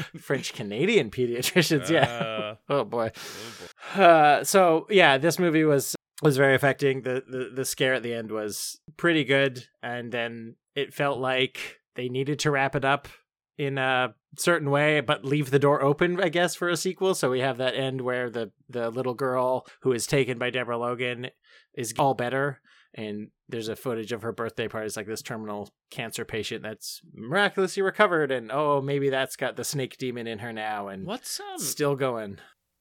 French 0.21 0.53
Canadian 0.53 1.11
pediatricians, 1.11 1.89
yeah. 1.89 2.03
Uh, 2.03 2.55
oh 2.69 2.85
boy. 2.85 3.11
oh 3.15 3.97
boy. 3.97 4.03
Uh, 4.03 4.45
so 4.45 4.87
yeah, 4.91 5.19
this 5.19 5.39
movie 5.39 5.65
was 5.65 5.95
was 6.23 6.37
very 6.37 6.55
affecting. 6.55 7.03
The, 7.03 7.23
the 7.27 7.51
the 7.55 7.65
scare 7.65 7.95
at 7.95 8.03
the 8.03 8.15
end 8.15 8.31
was 8.33 8.81
pretty 8.97 9.25
good, 9.25 9.67
and 9.83 10.11
then 10.11 10.57
it 10.75 10.93
felt 10.93 11.19
like 11.19 11.81
they 11.95 12.09
needed 12.09 12.41
to 12.41 12.51
wrap 12.51 12.75
it 12.75 12.85
up 12.85 13.09
in 13.57 13.79
a 13.79 14.15
certain 14.37 14.71
way, 14.71 15.01
but 15.01 15.25
leave 15.25 15.51
the 15.51 15.59
door 15.59 15.81
open, 15.83 16.21
I 16.21 16.29
guess, 16.29 16.57
for 16.57 16.69
a 16.69 16.77
sequel. 16.77 17.15
So 17.15 17.31
we 17.31 17.41
have 17.41 17.59
that 17.59 17.75
end 17.75 18.01
where 18.01 18.31
the 18.31 18.51
the 18.69 18.91
little 18.91 19.15
girl 19.15 19.67
who 19.83 19.93
is 19.93 20.07
taken 20.07 20.39
by 20.39 20.51
Deborah 20.51 20.79
Logan 20.79 21.29
is 21.75 21.95
all 21.99 22.15
better. 22.15 22.61
And 22.97 23.29
there's 23.49 23.69
a 23.69 23.75
footage 23.77 24.13
of 24.13 24.23
her 24.23 24.33
birthday 24.33 24.69
party. 24.69 24.87
It's 24.87 24.97
like 24.97 25.07
this 25.07 25.23
terminal 25.23 25.69
cancer 25.91 26.25
patient 26.25 26.63
that's 26.63 27.01
miraculously 27.13 27.83
recovered, 27.83 28.31
and 28.31 28.53
oh, 28.53 28.81
maybe 28.81 29.11
that's 29.11 29.37
got 29.37 29.57
the 29.57 29.65
snake 29.65 29.99
demon 29.99 30.27
in 30.27 30.39
her 30.39 30.53
now, 30.53 30.89
and 30.89 31.05
What's 31.05 31.41
um? 31.41 31.59
still 31.59 31.97
going. 31.97 32.39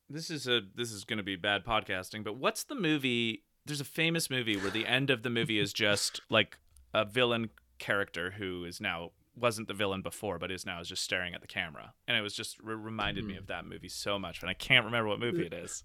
This 0.10 0.30
is 0.30 0.47
a 0.47 0.62
this 0.76 0.91
is 0.91 1.04
going 1.04 1.17
to 1.17 1.23
be 1.23 1.36
bad 1.36 1.65
podcasting, 1.65 2.23
but 2.23 2.38
what's 2.38 2.63
the 2.63 2.76
movie? 2.76 3.43
There's 3.65 3.82
a 3.82 3.86
famous 3.86 4.30
movie 4.30 4.56
where 4.56 4.69
the 4.69 4.86
end 4.86 5.10
of 5.10 5.23
the 5.23 5.30
movie 5.30 5.58
is 5.58 5.73
just 5.73 6.21
like 6.30 6.58
a 6.93 7.06
villain 7.06 7.49
character 7.80 8.36
who 8.38 8.65
is 8.65 8.80
now 8.80 9.12
wasn't 9.36 9.67
the 9.67 9.73
villain 9.73 10.04
before, 10.04 10.38
but 10.38 10.52
is 10.52 10.65
now 10.65 10.80
is 10.80 10.88
just 10.88 11.04
staring 11.04 11.34
at 11.34 11.41
the 11.41 11.47
camera, 11.47 11.93
and 12.08 12.15
it 12.15 12.21
was 12.21 12.36
just 12.36 12.60
re- 12.62 12.76
reminded 12.76 13.26
me 13.26 13.36
of 13.36 13.47
that 13.47 13.65
movie 13.65 13.89
so 13.89 14.19
much, 14.19 14.41
and 14.41 14.49
I 14.49 14.54
can't 14.54 14.86
remember 14.86 15.10
what 15.10 15.19
movie 15.19 15.45
it 15.47 15.54
is. 15.54 15.84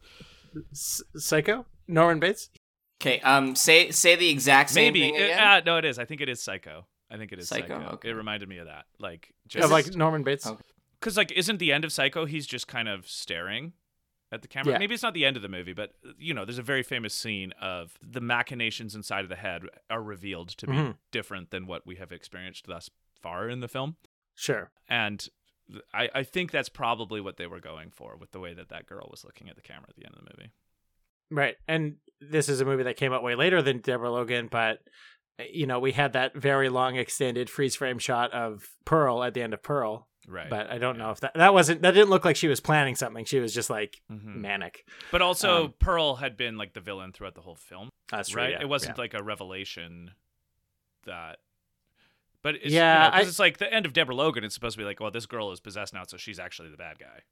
Psycho, 0.72 1.64
Norman 1.86 2.20
Bates. 2.20 2.50
Okay, 3.00 3.20
um, 3.20 3.54
say 3.54 3.90
say 3.92 4.16
the 4.16 4.28
exact 4.28 4.70
same 4.70 4.92
Maybe 4.92 5.00
thing 5.00 5.14
it- 5.14 5.22
again. 5.24 5.38
ah, 5.40 5.60
no, 5.64 5.76
it 5.78 5.84
is. 5.84 5.98
I 5.98 6.04
think 6.04 6.20
it 6.20 6.28
is 6.28 6.42
Psycho. 6.42 6.86
I 7.10 7.16
think 7.16 7.32
it 7.32 7.38
is 7.38 7.48
Psycho, 7.48 7.78
Psycho. 7.78 7.90
okay. 7.94 8.10
It 8.10 8.14
reminded 8.14 8.48
me 8.48 8.58
of 8.58 8.66
that, 8.66 8.86
like 8.98 9.32
Of 9.46 9.50
just 9.50 9.70
like 9.70 9.94
Norman 9.94 10.22
Bates. 10.24 10.46
Okay. 10.46 10.60
because 10.98 11.16
like 11.16 11.30
isn't 11.32 11.58
the 11.58 11.72
end 11.72 11.84
of 11.84 11.92
Psycho? 11.92 12.24
He's 12.26 12.46
just 12.46 12.66
kind 12.68 12.88
of 12.88 13.08
staring 13.08 13.72
at 14.32 14.42
the 14.42 14.48
camera. 14.48 14.72
Yeah. 14.72 14.78
Maybe 14.78 14.92
it's 14.94 15.02
not 15.02 15.14
the 15.14 15.24
end 15.24 15.36
of 15.36 15.42
the 15.42 15.48
movie, 15.48 15.72
but 15.72 15.94
you 16.18 16.34
know, 16.34 16.44
there's 16.44 16.58
a 16.58 16.62
very 16.62 16.82
famous 16.82 17.14
scene 17.14 17.52
of 17.62 17.96
the 18.02 18.20
machinations 18.20 18.94
inside 18.94 19.22
of 19.22 19.28
the 19.30 19.36
head 19.36 19.62
are 19.88 20.02
revealed 20.02 20.48
to 20.50 20.66
be 20.66 20.72
Mhm. 20.74 20.96
different 21.12 21.50
than 21.50 21.66
what 21.66 21.86
we 21.86 21.96
have 21.96 22.12
experienced 22.12 22.66
thus 22.66 22.90
far 23.22 23.48
in 23.48 23.60
the 23.60 23.68
film, 23.68 23.96
Sure. 24.34 24.70
and 24.88 25.28
I, 25.94 26.10
I 26.14 26.22
think 26.24 26.50
that's 26.50 26.68
probably 26.68 27.20
what 27.20 27.36
they 27.36 27.46
were 27.46 27.60
going 27.60 27.90
for 27.90 28.16
with 28.16 28.32
the 28.32 28.40
way 28.40 28.54
that 28.54 28.68
that 28.70 28.86
girl 28.86 29.06
was 29.10 29.24
looking 29.24 29.48
at 29.48 29.56
the 29.56 29.62
camera 29.62 29.86
at 29.88 29.96
the 29.96 30.04
end 30.04 30.14
of 30.14 30.24
the 30.24 30.30
movie. 30.36 30.50
Right. 31.30 31.56
And 31.66 31.96
this 32.20 32.48
is 32.48 32.60
a 32.60 32.64
movie 32.64 32.82
that 32.84 32.96
came 32.96 33.12
out 33.12 33.22
way 33.22 33.34
later 33.34 33.62
than 33.62 33.78
Deborah 33.80 34.10
Logan, 34.10 34.48
but 34.50 34.80
you 35.52 35.66
know, 35.66 35.78
we 35.78 35.92
had 35.92 36.14
that 36.14 36.34
very 36.36 36.68
long 36.68 36.96
extended 36.96 37.48
freeze 37.48 37.76
frame 37.76 37.98
shot 37.98 38.32
of 38.32 38.68
Pearl 38.84 39.22
at 39.22 39.34
the 39.34 39.42
end 39.42 39.54
of 39.54 39.62
Pearl. 39.62 40.08
Right. 40.26 40.50
But 40.50 40.68
I 40.70 40.78
don't 40.78 40.98
know 40.98 41.10
if 41.10 41.20
that 41.20 41.32
that 41.36 41.54
wasn't 41.54 41.82
that 41.82 41.92
didn't 41.92 42.10
look 42.10 42.24
like 42.24 42.36
she 42.36 42.48
was 42.48 42.60
planning 42.60 42.96
something. 42.96 43.24
She 43.24 43.38
was 43.38 43.54
just 43.54 43.70
like 43.70 44.02
Mhm. 44.10 44.36
manic. 44.36 44.84
But 45.12 45.22
also, 45.22 45.66
Um, 45.66 45.74
Pearl 45.78 46.16
had 46.16 46.36
been 46.36 46.56
like 46.58 46.74
the 46.74 46.80
villain 46.80 47.12
throughout 47.12 47.34
the 47.34 47.40
whole 47.40 47.54
film. 47.54 47.88
That's 48.10 48.30
true, 48.30 48.42
right. 48.42 48.50
yeah, 48.50 48.60
it 48.60 48.68
wasn't 48.68 48.96
yeah. 48.98 49.02
like 49.02 49.14
a 49.14 49.22
revelation 49.22 50.10
that. 51.06 51.38
But 52.42 52.56
it's, 52.56 52.66
Yeah, 52.66 53.04
you 53.06 53.10
know, 53.10 53.16
I- 53.16 53.20
it's 53.22 53.38
like 53.38 53.58
the 53.58 53.72
end 53.72 53.86
of 53.86 53.92
Deborah 53.92 54.14
Logan. 54.14 54.44
It's 54.44 54.54
supposed 54.54 54.74
to 54.74 54.78
be 54.78 54.84
like, 54.84 55.00
well, 55.00 55.10
this 55.10 55.26
girl 55.26 55.50
is 55.50 55.60
possessed 55.60 55.92
now, 55.94 56.04
so 56.04 56.16
she's 56.16 56.38
actually 56.38 56.68
the 56.70 56.76
bad 56.76 56.98
guy. 56.98 57.22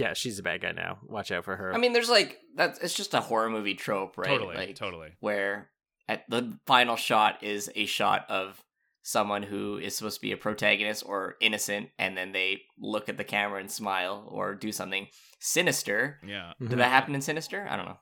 Yeah, 0.00 0.14
she's 0.14 0.38
a 0.38 0.42
bad 0.42 0.60
guy 0.62 0.72
now. 0.72 0.98
Watch 1.06 1.30
out 1.30 1.44
for 1.44 1.56
her. 1.56 1.74
I 1.74 1.78
mean, 1.78 1.92
there's 1.92 2.08
like 2.10 2.38
that. 2.56 2.78
It's 2.82 2.94
just 2.94 3.12
a 3.14 3.20
horror 3.20 3.50
movie 3.50 3.74
trope, 3.74 4.16
right? 4.16 4.26
Totally, 4.28 4.56
like, 4.56 4.74
totally. 4.76 5.10
Where 5.20 5.70
at 6.08 6.28
the 6.30 6.58
final 6.66 6.96
shot 6.96 7.42
is 7.42 7.70
a 7.74 7.86
shot 7.86 8.24
of 8.30 8.62
someone 9.02 9.42
who 9.42 9.78
is 9.78 9.96
supposed 9.96 10.16
to 10.16 10.20
be 10.22 10.32
a 10.32 10.36
protagonist 10.36 11.02
or 11.06 11.36
innocent, 11.40 11.90
and 11.98 12.16
then 12.16 12.32
they 12.32 12.62
look 12.78 13.08
at 13.08 13.16
the 13.16 13.24
camera 13.24 13.60
and 13.60 13.70
smile 13.70 14.26
or 14.30 14.54
do 14.54 14.72
something 14.72 15.06
sinister. 15.38 16.18
Yeah. 16.26 16.52
Did 16.60 16.78
that 16.78 16.90
happen 16.90 17.14
in 17.14 17.22
Sinister? 17.22 17.66
I 17.68 17.76
don't 17.76 17.86
know. 17.86 17.98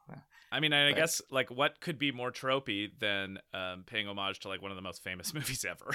I 0.50 0.60
mean, 0.60 0.72
I 0.72 0.90
But- 0.90 0.96
guess 0.98 1.20
like 1.30 1.50
what 1.50 1.80
could 1.80 1.98
be 1.98 2.10
more 2.12 2.30
tropey 2.32 2.88
than 2.98 3.38
um, 3.54 3.84
paying 3.86 4.08
homage 4.08 4.40
to 4.40 4.48
like 4.48 4.62
one 4.62 4.70
of 4.70 4.76
the 4.76 4.82
most 4.82 5.02
famous 5.04 5.32
movies 5.38 5.64
ever? 5.68 5.90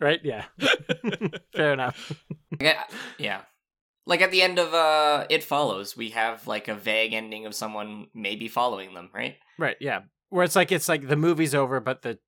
right? 0.00 0.20
Yeah. 0.24 0.44
Fair 1.54 1.72
enough. 1.72 2.12
Yeah, 2.60 2.82
yeah. 3.18 3.42
Like 4.10 4.20
at 4.20 4.30
the 4.30 4.42
end 4.42 4.58
of 4.58 4.74
uh 4.74 5.26
It 5.30 5.42
Follows, 5.44 5.96
we 5.96 6.10
have 6.10 6.46
like 6.46 6.68
a 6.68 6.74
vague 6.74 7.12
ending 7.14 7.46
of 7.46 7.54
someone 7.54 8.08
maybe 8.12 8.48
following 8.48 8.92
them, 8.92 9.08
right? 9.14 9.36
Right, 9.56 9.76
yeah. 9.80 10.00
Where 10.28 10.44
it's 10.44 10.56
like 10.56 10.72
it's 10.72 10.88
like 10.88 11.08
the 11.08 11.16
movie's 11.16 11.54
over, 11.54 11.80
but 11.80 12.02
the 12.02 12.18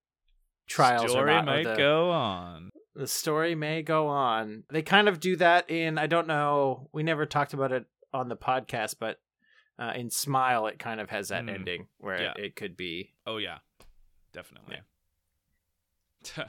trials 0.69 1.11
Story 1.11 1.33
are 1.33 1.37
not. 1.37 1.45
might 1.47 1.65
the, 1.65 1.75
go 1.77 2.11
on. 2.11 2.71
The 2.95 3.07
story 3.09 3.55
may 3.55 3.83
go 3.83 4.07
on. 4.09 4.63
They 4.71 4.83
kind 4.83 5.09
of 5.09 5.19
do 5.21 5.37
that 5.37 5.69
in 5.71 5.99
I 5.99 6.07
don't 6.07 6.27
know. 6.29 6.89
We 6.93 7.03
never 7.03 7.27
talked 7.27 7.53
about 7.53 7.73
it 7.73 7.85
on 8.15 8.29
the 8.29 8.37
podcast, 8.37 8.97
but 9.01 9.19
uh, 9.79 9.93
in 9.97 10.09
Smile, 10.11 10.67
it 10.69 10.79
kind 10.79 11.01
of 11.01 11.11
has 11.11 11.29
that 11.31 11.45
Mm. 11.45 11.55
ending 11.55 11.87
where 11.99 12.23
Yeah. 12.23 12.33
it, 12.37 12.45
it 12.45 12.57
could 12.57 12.77
be. 12.77 13.15
Oh 13.27 13.39
yeah, 13.39 13.59
definitely. 14.33 14.79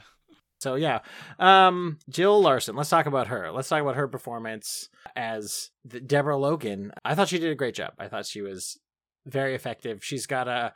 So 0.64 0.76
yeah, 0.76 1.00
um, 1.38 1.98
Jill 2.08 2.40
Larson. 2.40 2.74
Let's 2.74 2.88
talk 2.88 3.04
about 3.04 3.26
her. 3.26 3.52
Let's 3.52 3.68
talk 3.68 3.82
about 3.82 3.96
her 3.96 4.08
performance 4.08 4.88
as 5.14 5.68
the 5.84 6.00
Deborah 6.00 6.38
Logan. 6.38 6.90
I 7.04 7.14
thought 7.14 7.28
she 7.28 7.38
did 7.38 7.50
a 7.52 7.54
great 7.54 7.74
job. 7.74 7.92
I 7.98 8.08
thought 8.08 8.24
she 8.24 8.40
was 8.40 8.80
very 9.26 9.54
effective. 9.54 10.02
She's 10.02 10.26
got 10.26 10.48
a 10.48 10.72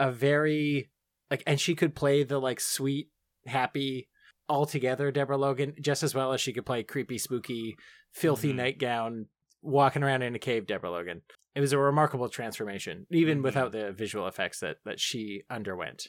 a 0.00 0.10
very 0.10 0.90
like, 1.30 1.44
and 1.46 1.60
she 1.60 1.76
could 1.76 1.94
play 1.94 2.24
the 2.24 2.40
like 2.40 2.58
sweet, 2.58 3.10
happy, 3.46 4.08
all 4.48 4.66
together 4.66 5.12
Deborah 5.12 5.36
Logan 5.38 5.74
just 5.80 6.02
as 6.02 6.12
well 6.12 6.32
as 6.32 6.40
she 6.40 6.52
could 6.52 6.66
play 6.66 6.82
creepy, 6.82 7.16
spooky, 7.16 7.76
filthy 8.12 8.52
Mhm. 8.52 8.56
nightgown 8.56 9.26
walking 9.62 10.02
around 10.02 10.22
in 10.22 10.34
a 10.34 10.40
cave. 10.40 10.66
Deborah 10.66 10.90
Logan. 10.90 11.22
It 11.54 11.60
was 11.60 11.72
a 11.72 11.78
remarkable 11.78 12.28
transformation, 12.28 13.06
even 13.12 13.38
Mhm. 13.38 13.44
without 13.44 13.70
the 13.70 13.92
visual 13.92 14.26
effects 14.26 14.58
that 14.58 14.78
that 14.84 14.98
she 14.98 15.44
underwent. 15.48 16.08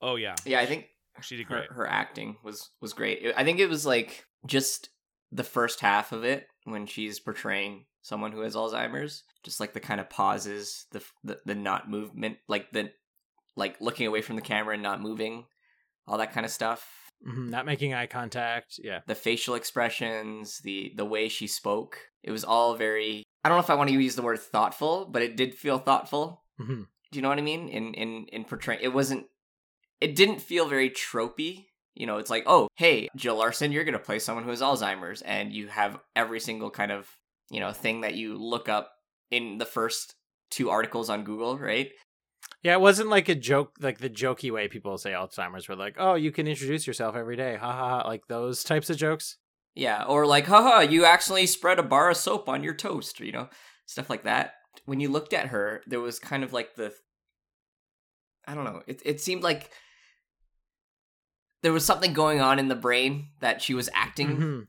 oh 0.00 0.16
yeah, 0.16 0.34
Yeah, 0.44 0.58
I 0.60 0.66
think 0.66 0.86
she 1.20 1.36
did 1.36 1.46
her, 1.48 1.56
great. 1.56 1.72
her 1.72 1.86
acting 1.86 2.36
was 2.42 2.70
was 2.80 2.92
great. 2.92 3.32
I 3.36 3.44
think 3.44 3.58
it 3.60 3.68
was 3.68 3.84
like 3.86 4.24
just 4.46 4.90
the 5.32 5.44
first 5.44 5.80
half 5.80 6.12
of 6.12 6.24
it 6.24 6.46
when 6.64 6.86
she's 6.86 7.20
portraying 7.20 7.84
someone 8.02 8.32
who 8.32 8.40
has 8.40 8.54
Alzheimer's, 8.54 9.24
just 9.44 9.60
like 9.60 9.74
the 9.74 9.80
kind 9.80 10.00
of 10.00 10.08
pauses, 10.10 10.86
the 10.92 11.02
the, 11.24 11.38
the 11.44 11.54
not 11.54 11.90
movement, 11.90 12.38
like 12.48 12.70
the 12.72 12.90
like 13.56 13.80
looking 13.80 14.06
away 14.06 14.22
from 14.22 14.36
the 14.36 14.42
camera 14.42 14.74
and 14.74 14.82
not 14.82 15.00
moving, 15.02 15.44
all 16.06 16.18
that 16.18 16.32
kind 16.32 16.46
of 16.46 16.52
stuff. 16.52 16.86
Mhm, 17.26 17.48
Not 17.50 17.66
making 17.66 17.94
eye 17.94 18.06
contact. 18.06 18.78
Yeah. 18.82 19.00
The 19.08 19.16
facial 19.16 19.56
expressions, 19.56 20.58
the 20.60 20.92
the 20.96 21.04
way 21.04 21.28
she 21.28 21.46
spoke, 21.48 21.98
it 22.22 22.30
was 22.30 22.44
all 22.44 22.76
very. 22.76 23.24
I 23.44 23.48
don't 23.48 23.56
know 23.58 23.62
if 23.62 23.70
I 23.70 23.74
want 23.74 23.90
to 23.90 23.96
use 24.00 24.14
the 24.14 24.22
word 24.22 24.38
thoughtful, 24.40 25.06
but 25.06 25.22
it 25.22 25.36
did 25.36 25.54
feel 25.54 25.78
thoughtful. 25.78 26.42
hmm 26.58 26.82
Do 27.10 27.18
you 27.18 27.22
know 27.22 27.28
what 27.28 27.38
I 27.38 27.42
mean? 27.42 27.68
In 27.68 27.94
in 27.94 28.26
in 28.32 28.44
portraying, 28.44 28.80
it 28.82 28.92
wasn't. 28.94 29.26
It 30.00 30.14
didn't 30.14 30.40
feel 30.40 30.68
very 30.68 30.90
tropey. 30.90 31.66
You 31.94 32.06
know, 32.06 32.18
it's 32.18 32.30
like, 32.30 32.44
oh, 32.46 32.68
hey, 32.76 33.08
Jill 33.16 33.36
Larson, 33.36 33.72
you're 33.72 33.84
gonna 33.84 33.98
play 33.98 34.18
someone 34.18 34.44
who 34.44 34.50
has 34.50 34.60
Alzheimer's, 34.60 35.22
and 35.22 35.52
you 35.52 35.66
have 35.68 35.98
every 36.14 36.40
single 36.40 36.70
kind 36.70 36.92
of 36.92 37.08
you 37.50 37.60
know 37.60 37.72
thing 37.72 38.02
that 38.02 38.14
you 38.14 38.36
look 38.36 38.68
up 38.68 38.92
in 39.30 39.58
the 39.58 39.64
first 39.64 40.14
two 40.50 40.70
articles 40.70 41.10
on 41.10 41.24
Google, 41.24 41.58
right? 41.58 41.90
Yeah, 42.62 42.74
it 42.74 42.80
wasn't 42.80 43.08
like 43.08 43.28
a 43.28 43.34
joke, 43.34 43.72
like 43.80 43.98
the 43.98 44.10
jokey 44.10 44.50
way 44.50 44.68
people 44.68 44.98
say 44.98 45.12
Alzheimer's, 45.12 45.68
were 45.68 45.76
like, 45.76 45.96
"Oh, 45.98 46.14
you 46.14 46.32
can 46.32 46.46
introduce 46.46 46.86
yourself 46.86 47.16
every 47.16 47.36
day," 47.36 47.56
ha 47.56 47.72
ha, 47.72 47.88
ha, 48.02 48.08
like 48.08 48.26
those 48.28 48.62
types 48.64 48.90
of 48.90 48.96
jokes. 48.96 49.36
Yeah, 49.74 50.04
or 50.04 50.26
like, 50.26 50.46
haha, 50.46 50.80
you 50.80 51.04
accidentally 51.04 51.46
spread 51.46 51.78
a 51.78 51.84
bar 51.84 52.10
of 52.10 52.16
soap 52.16 52.48
on 52.48 52.64
your 52.64 52.74
toast, 52.74 53.20
you 53.20 53.30
know, 53.30 53.48
stuff 53.86 54.10
like 54.10 54.24
that. 54.24 54.54
When 54.86 54.98
you 54.98 55.08
looked 55.08 55.32
at 55.32 55.48
her, 55.48 55.82
there 55.86 56.00
was 56.00 56.18
kind 56.18 56.42
of 56.42 56.52
like 56.52 56.74
the 56.74 56.92
I 58.46 58.54
don't 58.54 58.64
know, 58.64 58.82
it 58.86 59.02
it 59.04 59.20
seemed 59.20 59.42
like 59.42 59.70
there 61.62 61.72
was 61.72 61.84
something 61.84 62.12
going 62.12 62.40
on 62.40 62.58
in 62.58 62.68
the 62.68 62.74
brain 62.74 63.28
that 63.40 63.60
she 63.62 63.74
was 63.74 63.88
acting 63.94 64.36
Mhm. 64.36 64.66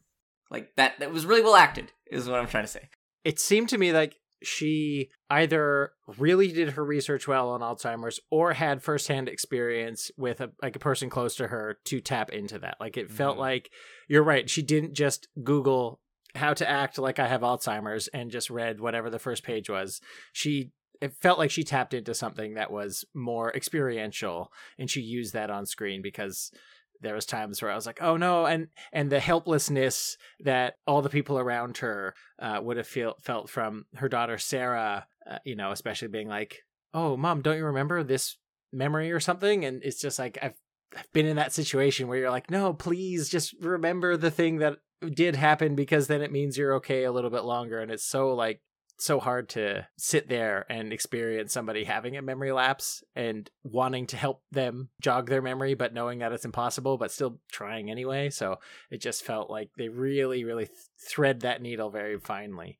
like 0.49 0.75
that 0.75 0.99
that 0.99 1.11
was 1.11 1.25
really 1.25 1.41
well 1.43 1.55
acted, 1.55 1.91
is 2.07 2.27
what 2.27 2.39
I'm 2.39 2.47
trying 2.47 2.63
to 2.63 2.67
say. 2.71 2.89
It 3.23 3.39
seemed 3.39 3.69
to 3.69 3.77
me 3.77 3.91
like 3.93 4.15
she 4.41 5.09
either 5.29 5.91
really 6.17 6.47
did 6.51 6.69
her 6.71 6.83
research 6.85 7.27
well 7.27 7.49
on 7.49 7.59
Alzheimer's 7.59 8.21
or 8.31 8.53
had 8.53 8.81
firsthand 8.81 9.27
experience 9.27 10.09
with 10.17 10.39
a 10.39 10.51
like 10.61 10.75
a 10.77 10.79
person 10.79 11.09
close 11.09 11.35
to 11.35 11.47
her 11.47 11.77
to 11.85 11.99
tap 11.99 12.29
into 12.31 12.57
that. 12.59 12.77
Like 12.79 12.95
it 12.97 13.11
felt 13.11 13.35
Mhm. 13.35 13.41
like 13.41 13.71
you're 14.07 14.23
right. 14.23 14.49
She 14.49 14.61
didn't 14.61 14.93
just 14.93 15.27
Google 15.43 15.99
how 16.35 16.53
to 16.53 16.69
act 16.69 16.97
like 16.97 17.19
I 17.19 17.27
have 17.27 17.41
Alzheimer's 17.41 18.07
and 18.09 18.31
just 18.31 18.49
read 18.49 18.79
whatever 18.79 19.09
the 19.09 19.19
first 19.19 19.43
page 19.43 19.69
was. 19.69 19.99
She 20.31 20.71
it 21.01 21.13
felt 21.13 21.39
like 21.39 21.49
she 21.51 21.63
tapped 21.63 21.93
into 21.93 22.13
something 22.13 22.55
that 22.55 22.71
was 22.71 23.05
more 23.13 23.53
experiential 23.55 24.51
and 24.77 24.89
she 24.89 25.01
used 25.01 25.33
that 25.33 25.49
on 25.49 25.65
screen 25.65 26.01
because 26.01 26.51
there 27.01 27.15
was 27.15 27.25
times 27.25 27.61
where 27.61 27.71
I 27.71 27.75
was 27.75 27.85
like, 27.85 28.01
"Oh 28.01 28.17
no!" 28.17 28.45
and 28.45 28.67
and 28.91 29.09
the 29.09 29.19
helplessness 29.19 30.17
that 30.41 30.75
all 30.85 31.01
the 31.01 31.09
people 31.09 31.39
around 31.39 31.77
her 31.77 32.13
uh, 32.39 32.59
would 32.61 32.77
have 32.77 32.87
feel, 32.87 33.15
felt 33.21 33.49
from 33.49 33.85
her 33.95 34.09
daughter 34.09 34.37
Sarah, 34.37 35.07
uh, 35.29 35.39
you 35.45 35.55
know, 35.55 35.71
especially 35.71 36.09
being 36.09 36.27
like, 36.27 36.59
"Oh, 36.93 37.17
mom, 37.17 37.41
don't 37.41 37.57
you 37.57 37.65
remember 37.65 38.03
this 38.03 38.37
memory 38.71 39.11
or 39.11 39.19
something?" 39.19 39.65
And 39.65 39.83
it's 39.83 40.01
just 40.01 40.19
like 40.19 40.37
I've 40.41 40.59
I've 40.95 41.11
been 41.13 41.25
in 41.25 41.35
that 41.35 41.53
situation 41.53 42.07
where 42.07 42.17
you're 42.17 42.31
like, 42.31 42.49
"No, 42.51 42.73
please, 42.73 43.29
just 43.29 43.53
remember 43.61 44.17
the 44.17 44.31
thing 44.31 44.57
that 44.57 44.77
did 45.13 45.35
happen 45.35 45.75
because 45.75 46.07
then 46.07 46.21
it 46.21 46.31
means 46.31 46.57
you're 46.57 46.75
okay 46.75 47.03
a 47.03 47.11
little 47.11 47.29
bit 47.29 47.43
longer." 47.43 47.79
And 47.79 47.91
it's 47.91 48.05
so 48.05 48.33
like 48.33 48.61
so 49.01 49.19
hard 49.19 49.49
to 49.49 49.87
sit 49.97 50.27
there 50.27 50.65
and 50.69 50.91
experience 50.91 51.53
somebody 51.53 51.83
having 51.83 52.17
a 52.17 52.21
memory 52.21 52.51
lapse 52.51 53.03
and 53.15 53.49
wanting 53.63 54.05
to 54.07 54.17
help 54.17 54.43
them 54.51 54.89
jog 55.01 55.29
their 55.29 55.41
memory 55.41 55.73
but 55.73 55.93
knowing 55.93 56.19
that 56.19 56.31
it's 56.31 56.45
impossible 56.45 56.97
but 56.97 57.11
still 57.11 57.39
trying 57.51 57.89
anyway 57.89 58.29
so 58.29 58.57
it 58.91 59.01
just 59.01 59.23
felt 59.23 59.49
like 59.49 59.69
they 59.77 59.89
really 59.89 60.43
really 60.43 60.65
th- 60.65 60.77
thread 60.99 61.41
that 61.41 61.61
needle 61.61 61.89
very 61.89 62.19
finely 62.19 62.77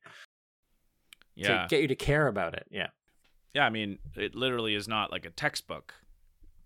Yeah, 1.34 1.62
to 1.62 1.66
get 1.68 1.82
you 1.82 1.88
to 1.88 1.96
care 1.96 2.26
about 2.26 2.54
it 2.54 2.66
yeah 2.70 2.88
yeah. 3.54 3.64
I 3.64 3.70
mean, 3.70 3.98
it 4.16 4.34
literally 4.34 4.74
is 4.74 4.88
not 4.88 5.10
like 5.10 5.26
a 5.26 5.30
textbook 5.30 5.94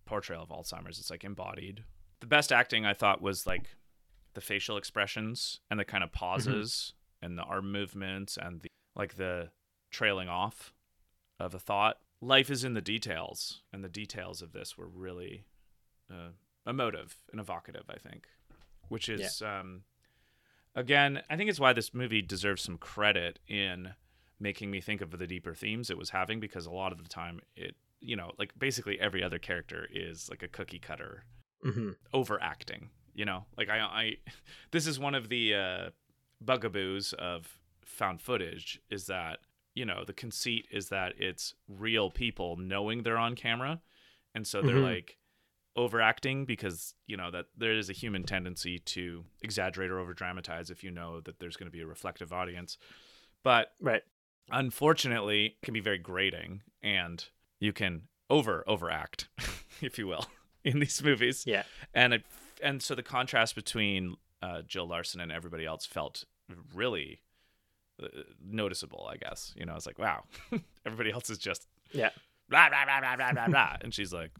portrayal 0.04 0.42
of 0.42 0.50
Alzheimer's. 0.50 0.98
It's 0.98 1.10
like 1.10 1.24
embodied. 1.24 1.84
The 2.20 2.26
best 2.26 2.52
acting 2.52 2.84
I 2.86 2.94
thought 2.94 3.22
was 3.22 3.46
like 3.46 3.70
the 4.34 4.40
facial 4.40 4.76
expressions 4.76 5.60
and 5.70 5.78
the 5.78 5.84
kind 5.84 6.04
of 6.04 6.10
mm-hmm. 6.10 6.18
pauses 6.18 6.92
and 7.22 7.38
the 7.38 7.42
arm 7.42 7.72
movements 7.72 8.36
and 8.40 8.60
the 8.60 8.68
like 8.96 9.16
the 9.16 9.50
trailing 9.90 10.28
off 10.28 10.72
of 11.38 11.54
a 11.54 11.58
thought. 11.58 11.98
Life 12.20 12.50
is 12.50 12.64
in 12.64 12.74
the 12.74 12.80
details, 12.80 13.62
and 13.72 13.84
the 13.84 13.88
details 13.88 14.40
of 14.40 14.52
this 14.52 14.78
were 14.78 14.88
really 14.88 15.44
uh, 16.10 16.30
emotive 16.66 17.16
and 17.30 17.40
evocative. 17.40 17.84
I 17.88 17.98
think, 17.98 18.26
which 18.88 19.08
is 19.08 19.42
um, 19.42 19.82
again, 20.74 21.22
I 21.28 21.36
think 21.36 21.50
it's 21.50 21.60
why 21.60 21.72
this 21.72 21.92
movie 21.92 22.22
deserves 22.22 22.62
some 22.62 22.78
credit 22.78 23.40
in 23.46 23.94
making 24.40 24.70
me 24.70 24.80
think 24.80 25.00
of 25.00 25.10
the 25.10 25.26
deeper 25.26 25.54
themes 25.54 25.90
it 25.90 25.98
was 25.98 26.10
having 26.10 26.40
because 26.40 26.66
a 26.66 26.70
lot 26.70 26.92
of 26.92 27.02
the 27.02 27.08
time 27.08 27.40
it 27.56 27.74
you 28.00 28.16
know 28.16 28.30
like 28.38 28.52
basically 28.58 29.00
every 29.00 29.22
other 29.22 29.38
character 29.38 29.88
is 29.92 30.28
like 30.28 30.42
a 30.42 30.48
cookie 30.48 30.78
cutter 30.78 31.24
mm-hmm. 31.64 31.90
overacting 32.12 32.90
you 33.14 33.24
know 33.24 33.44
like 33.56 33.68
i 33.68 33.78
i 33.78 34.12
this 34.70 34.86
is 34.86 34.98
one 34.98 35.14
of 35.14 35.28
the 35.28 35.54
uh 35.54 35.90
bugaboos 36.44 37.12
of 37.14 37.58
found 37.86 38.20
footage 38.20 38.80
is 38.90 39.06
that 39.06 39.38
you 39.74 39.84
know 39.84 40.04
the 40.04 40.12
conceit 40.12 40.66
is 40.70 40.88
that 40.88 41.14
it's 41.18 41.54
real 41.68 42.10
people 42.10 42.56
knowing 42.56 43.02
they're 43.02 43.18
on 43.18 43.34
camera. 43.34 43.80
And 44.34 44.46
so 44.46 44.62
they're 44.62 44.76
Mhm. 44.76 44.82
like 44.94 45.18
overacting 45.76 46.44
because 46.44 46.94
you 47.06 47.16
know 47.16 47.30
that 47.32 47.46
there 47.56 47.72
is 47.72 47.90
a 47.90 47.92
human 47.92 48.22
tendency 48.22 48.78
to 48.78 49.24
exaggerate 49.42 49.90
or 49.90 49.98
over 49.98 50.14
dramatize 50.14 50.70
if 50.70 50.84
you 50.84 50.90
know 50.90 51.20
that 51.22 51.38
there's 51.40 51.56
going 51.56 51.66
to 51.66 51.72
be 51.76 51.80
a 51.80 51.86
reflective 51.86 52.32
audience. 52.32 52.78
But 53.42 53.74
right. 53.80 54.02
unfortunately 54.50 55.46
it 55.46 55.62
can 55.62 55.74
be 55.74 55.80
very 55.80 55.98
grating 55.98 56.62
and 56.82 57.24
you 57.60 57.72
can 57.72 58.02
over 58.30 58.64
overact 58.66 59.28
if 59.80 59.98
you 59.98 60.06
will 60.06 60.26
in 60.64 60.78
these 60.80 61.02
movies. 61.02 61.44
Yeah. 61.46 61.64
And 61.92 62.14
it 62.14 62.24
and 62.62 62.82
so 62.82 62.94
the 62.94 63.02
contrast 63.02 63.54
between 63.54 64.16
uh, 64.42 64.62
Jill 64.62 64.86
Larson 64.86 65.20
and 65.20 65.32
everybody 65.32 65.66
else 65.66 65.84
felt 65.86 66.24
really 66.74 67.20
noticeable 68.44 69.08
I 69.10 69.16
guess. 69.16 69.52
You 69.56 69.66
know 69.66 69.74
it's 69.74 69.86
like 69.86 69.98
wow 69.98 70.24
everybody 70.86 71.12
else 71.12 71.30
is 71.30 71.38
just 71.38 71.66
yeah. 71.92 72.10
blah 72.48 72.68
blah 72.68 72.84
blah 72.84 73.00
blah 73.00 73.16
blah 73.16 73.32
blah 73.32 73.48
blah. 73.48 73.76
And 73.80 73.92
she's 73.94 74.12
like 74.12 74.30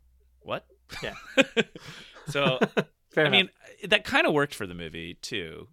what? 0.41 0.67
Yeah. 1.03 1.15
So 2.27 2.59
I 3.17 3.21
enough. 3.21 3.33
mean 3.33 3.51
that 3.87 4.05
kind 4.05 4.27
of 4.27 4.33
worked 4.33 4.55
for 4.55 4.67
the 4.67 4.75
movie 4.75 5.15
too 5.21 5.69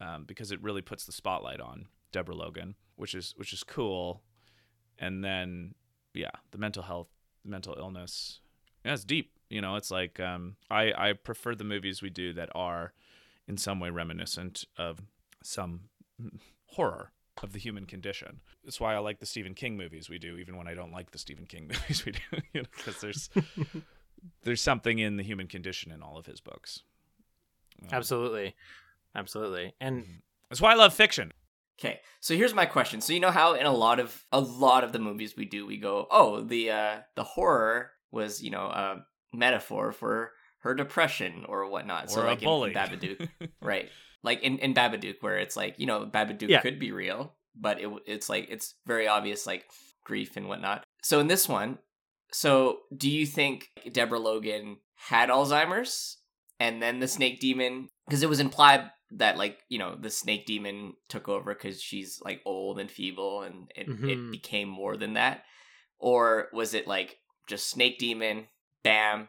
um, 0.00 0.24
because 0.24 0.50
it 0.50 0.60
really 0.60 0.82
puts 0.82 1.06
the 1.06 1.12
spotlight 1.12 1.60
on 1.60 1.86
Deborah 2.10 2.34
Logan 2.34 2.74
which 2.96 3.14
is 3.14 3.34
which 3.36 3.52
is 3.52 3.62
cool. 3.62 4.22
And 4.98 5.22
then 5.24 5.74
yeah 6.12 6.30
the 6.50 6.58
mental 6.58 6.82
health 6.82 7.08
mental 7.44 7.74
illness 7.78 8.40
yeah 8.84 8.94
it's 8.94 9.04
deep. 9.04 9.38
You 9.48 9.60
know 9.60 9.76
it's 9.76 9.90
like 9.90 10.18
um 10.18 10.56
i 10.70 10.92
i 10.96 11.12
prefer 11.12 11.54
the 11.54 11.64
movies 11.64 12.02
we 12.02 12.10
do 12.10 12.32
that 12.32 12.48
are 12.54 12.92
in 13.46 13.56
some 13.56 13.80
way 13.80 13.90
reminiscent 13.90 14.64
of 14.76 15.00
some 15.42 15.82
horror 16.66 17.12
of 17.42 17.52
the 17.52 17.58
human 17.58 17.86
condition 17.86 18.40
that's 18.64 18.78
why 18.80 18.94
i 18.94 18.98
like 18.98 19.18
the 19.20 19.26
stephen 19.26 19.54
king 19.54 19.76
movies 19.76 20.08
we 20.10 20.18
do 20.18 20.36
even 20.36 20.56
when 20.56 20.66
i 20.68 20.74
don't 20.74 20.92
like 20.92 21.10
the 21.12 21.18
stephen 21.18 21.46
king 21.46 21.66
movies 21.68 22.04
we 22.04 22.12
do 22.12 22.18
you 22.52 22.60
know 22.62 22.66
because 22.76 23.00
there's 23.00 23.30
there's 24.42 24.60
something 24.60 24.98
in 24.98 25.16
the 25.16 25.22
human 25.22 25.46
condition 25.46 25.90
in 25.92 26.02
all 26.02 26.16
of 26.18 26.26
his 26.26 26.40
books 26.40 26.82
Absolutely, 27.90 28.54
absolutely, 29.14 29.74
and 29.80 30.04
That's 30.48 30.60
why 30.60 30.72
I 30.72 30.74
love 30.74 30.94
fiction. 30.94 31.32
Okay, 31.80 32.00
so 32.20 32.36
here's 32.36 32.54
my 32.54 32.66
question. 32.66 33.00
So 33.00 33.12
you 33.12 33.18
know 33.18 33.30
how 33.32 33.54
in 33.54 33.66
a 33.66 33.72
lot 33.72 33.98
of 33.98 34.24
a 34.30 34.38
lot 34.40 34.84
of 34.84 34.92
the 34.92 34.98
movies 35.00 35.34
we 35.36 35.46
do, 35.46 35.66
we 35.66 35.78
go, 35.78 36.06
oh, 36.10 36.42
the 36.42 36.70
uh 36.70 36.96
the 37.16 37.24
horror 37.24 37.90
was 38.12 38.40
you 38.42 38.50
know 38.50 38.66
a 38.66 39.04
metaphor 39.32 39.90
for 39.90 40.32
her 40.60 40.74
depression 40.74 41.44
or 41.48 41.68
whatnot. 41.68 42.10
so 42.10 42.20
Or 42.20 42.24
a 42.24 42.28
like 42.28 42.42
in- 42.42 42.44
bully. 42.48 42.70
in 42.70 42.76
Babadook, 42.76 43.28
right? 43.62 43.88
Like 44.22 44.42
in 44.42 44.58
in 44.58 44.74
Babadook, 44.74 45.16
where 45.20 45.38
it's 45.38 45.56
like 45.56 45.78
you 45.78 45.86
know 45.86 46.06
Babadook 46.06 46.48
Yeah. 46.48 46.60
could 46.60 46.78
be 46.78 46.92
real, 46.92 47.34
but 47.54 47.80
it 47.80 47.88
it's 48.06 48.28
like 48.28 48.46
it's 48.50 48.74
very 48.86 49.08
obvious 49.08 49.46
like 49.46 49.64
grief 50.04 50.36
and 50.36 50.48
whatnot. 50.48 50.84
So 51.02 51.20
in 51.20 51.26
this 51.26 51.48
one, 51.48 51.78
so 52.32 52.80
do 52.96 53.10
you 53.10 53.26
think 53.26 53.68
Deborah 53.90 54.18
Logan 54.18 54.78
had 54.94 55.28
Alzheimer's 55.28 56.18
and 56.60 56.80
then 56.80 57.00
the 57.00 57.08
snake 57.08 57.40
demon 57.40 57.88
because 58.06 58.22
it 58.22 58.28
was 58.28 58.40
implied 58.40 58.90
that 59.10 59.36
like 59.36 59.58
you 59.68 59.78
know 59.78 59.96
the 59.96 60.10
snake 60.10 60.46
demon 60.46 60.94
took 61.08 61.28
over 61.28 61.52
because 61.54 61.82
she's 61.82 62.20
like 62.24 62.40
old 62.46 62.78
and 62.78 62.90
feeble 62.90 63.42
and 63.42 63.70
it, 63.74 63.88
it 63.88 64.18
Mhm. 64.18 64.30
became 64.30 64.68
more 64.68 64.96
than 64.96 65.14
that 65.14 65.44
or 65.98 66.48
was 66.52 66.72
it 66.74 66.86
like 66.86 67.18
just 67.48 67.68
snake 67.68 67.98
demon 67.98 68.46
bam 68.84 69.28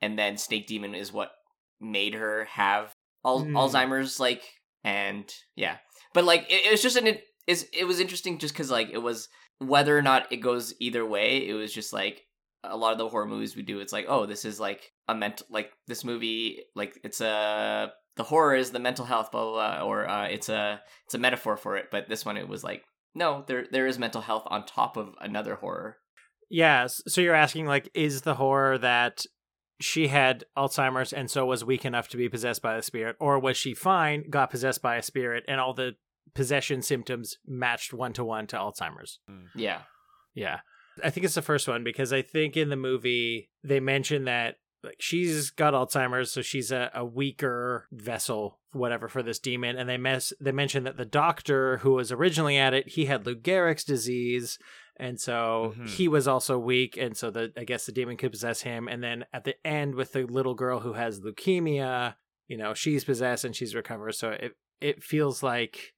and 0.00 0.18
then 0.18 0.36
snake 0.36 0.66
demon 0.66 0.94
is 0.94 1.12
what 1.12 1.32
made 1.80 2.14
her 2.14 2.44
have 2.44 2.92
al- 3.24 3.44
Hmm. 3.44 3.56
alzheimer's 3.56 4.20
like 4.20 4.42
and 4.84 5.32
yeah 5.56 5.76
but 6.12 6.24
like 6.24 6.42
it, 6.50 6.66
it 6.66 6.70
was 6.70 6.82
just 6.82 6.96
an 6.96 7.06
it, 7.06 7.24
it 7.46 7.86
was 7.86 8.00
interesting 8.00 8.38
just 8.38 8.54
because 8.54 8.70
like 8.70 8.90
it 8.90 8.98
was 8.98 9.28
whether 9.58 9.96
or 9.96 10.02
not 10.02 10.30
it 10.32 10.38
goes 10.38 10.74
either 10.80 11.04
way 11.06 11.46
it 11.46 11.54
was 11.54 11.72
just 11.72 11.92
like 11.92 12.22
a 12.62 12.76
lot 12.76 12.92
of 12.92 12.98
the 12.98 13.08
horror 13.08 13.26
movies 13.26 13.56
we 13.56 13.62
do 13.62 13.80
it's 13.80 13.92
like 13.92 14.06
oh 14.08 14.26
this 14.26 14.44
is 14.44 14.58
like 14.58 14.92
a 15.08 15.14
mental 15.14 15.46
like 15.50 15.70
this 15.86 16.04
movie 16.04 16.62
like 16.74 16.98
it's 17.04 17.20
a 17.20 17.92
the 18.16 18.22
horror 18.22 18.54
is 18.54 18.70
the 18.70 18.78
mental 18.78 19.04
health 19.04 19.30
blah 19.30 19.44
blah, 19.44 19.78
blah 19.78 19.86
or 19.86 20.08
uh, 20.08 20.26
it's 20.26 20.48
a 20.48 20.80
it's 21.04 21.14
a 21.14 21.18
metaphor 21.18 21.56
for 21.56 21.76
it 21.76 21.86
but 21.90 22.08
this 22.08 22.24
one 22.24 22.36
it 22.36 22.48
was 22.48 22.64
like 22.64 22.82
no 23.14 23.44
there 23.46 23.66
there 23.70 23.86
is 23.86 23.98
mental 23.98 24.20
health 24.20 24.44
on 24.46 24.64
top 24.64 24.96
of 24.96 25.14
another 25.20 25.56
horror 25.56 25.96
yeah. 26.50 26.86
So 26.86 27.20
you're 27.20 27.34
asking, 27.34 27.66
like, 27.66 27.90
is 27.94 28.20
the 28.20 28.34
horror 28.34 28.78
that 28.78 29.24
she 29.84 30.08
had 30.08 30.44
Alzheimer's 30.56 31.12
and 31.12 31.30
so 31.30 31.46
was 31.46 31.64
weak 31.64 31.84
enough 31.84 32.08
to 32.08 32.16
be 32.16 32.28
possessed 32.28 32.62
by 32.62 32.76
the 32.76 32.82
spirit, 32.82 33.16
or 33.20 33.38
was 33.38 33.56
she 33.56 33.74
fine, 33.74 34.28
got 34.30 34.50
possessed 34.50 34.82
by 34.82 34.96
a 34.96 35.02
spirit, 35.02 35.44
and 35.46 35.60
all 35.60 35.74
the 35.74 35.92
possession 36.34 36.82
symptoms 36.82 37.38
matched 37.46 37.92
one 37.92 38.12
to 38.14 38.24
one 38.24 38.46
to 38.48 38.56
Alzheimer's? 38.56 39.20
Mm. 39.30 39.48
yeah 39.54 39.82
Yeah. 40.34 40.60
I 41.02 41.10
think 41.10 41.24
it's 41.24 41.34
the 41.34 41.42
first 41.42 41.66
one 41.66 41.82
because 41.82 42.12
I 42.12 42.22
think 42.22 42.56
in 42.56 42.68
the 42.68 42.76
movie 42.76 43.50
they 43.64 43.80
mention 43.80 44.24
that 44.24 44.56
like 44.84 44.96
she's 45.00 45.50
got 45.50 45.74
Alzheimer's, 45.74 46.30
so 46.30 46.42
she's 46.42 46.70
a, 46.70 46.90
a 46.94 47.04
weaker 47.04 47.88
vessel, 47.90 48.60
whatever, 48.72 49.08
for 49.08 49.22
this 49.22 49.38
demon. 49.38 49.76
And 49.76 49.88
they 49.88 49.96
mess 49.96 50.32
they 50.40 50.52
mention 50.52 50.84
that 50.84 50.96
the 50.96 51.04
doctor 51.04 51.78
who 51.78 51.92
was 51.92 52.12
originally 52.12 52.58
at 52.58 52.74
it, 52.74 52.90
he 52.90 53.06
had 53.06 53.26
Lou 53.26 53.34
Gehrig's 53.34 53.84
disease, 53.84 54.58
and 54.96 55.20
so 55.20 55.74
Mhm. 55.76 55.88
he 55.88 56.08
was 56.08 56.26
also 56.28 56.58
weak, 56.58 56.96
and 56.96 57.16
so 57.16 57.30
the 57.30 57.52
I 57.56 57.64
guess 57.64 57.86
the 57.86 57.92
demon 57.92 58.16
could 58.16 58.32
possess 58.32 58.62
him. 58.62 58.88
And 58.88 59.02
then 59.02 59.24
at 59.32 59.44
the 59.44 59.54
end 59.66 59.94
with 59.94 60.12
the 60.12 60.24
little 60.24 60.54
girl 60.54 60.80
who 60.80 60.92
has 60.94 61.20
leukemia, 61.20 62.16
you 62.48 62.56
know, 62.56 62.74
she's 62.74 63.04
possessed 63.04 63.44
and 63.44 63.54
she's 63.56 63.74
recovered. 63.74 64.12
So 64.14 64.30
it 64.30 64.56
it 64.80 65.02
feels 65.02 65.42
like 65.42 65.94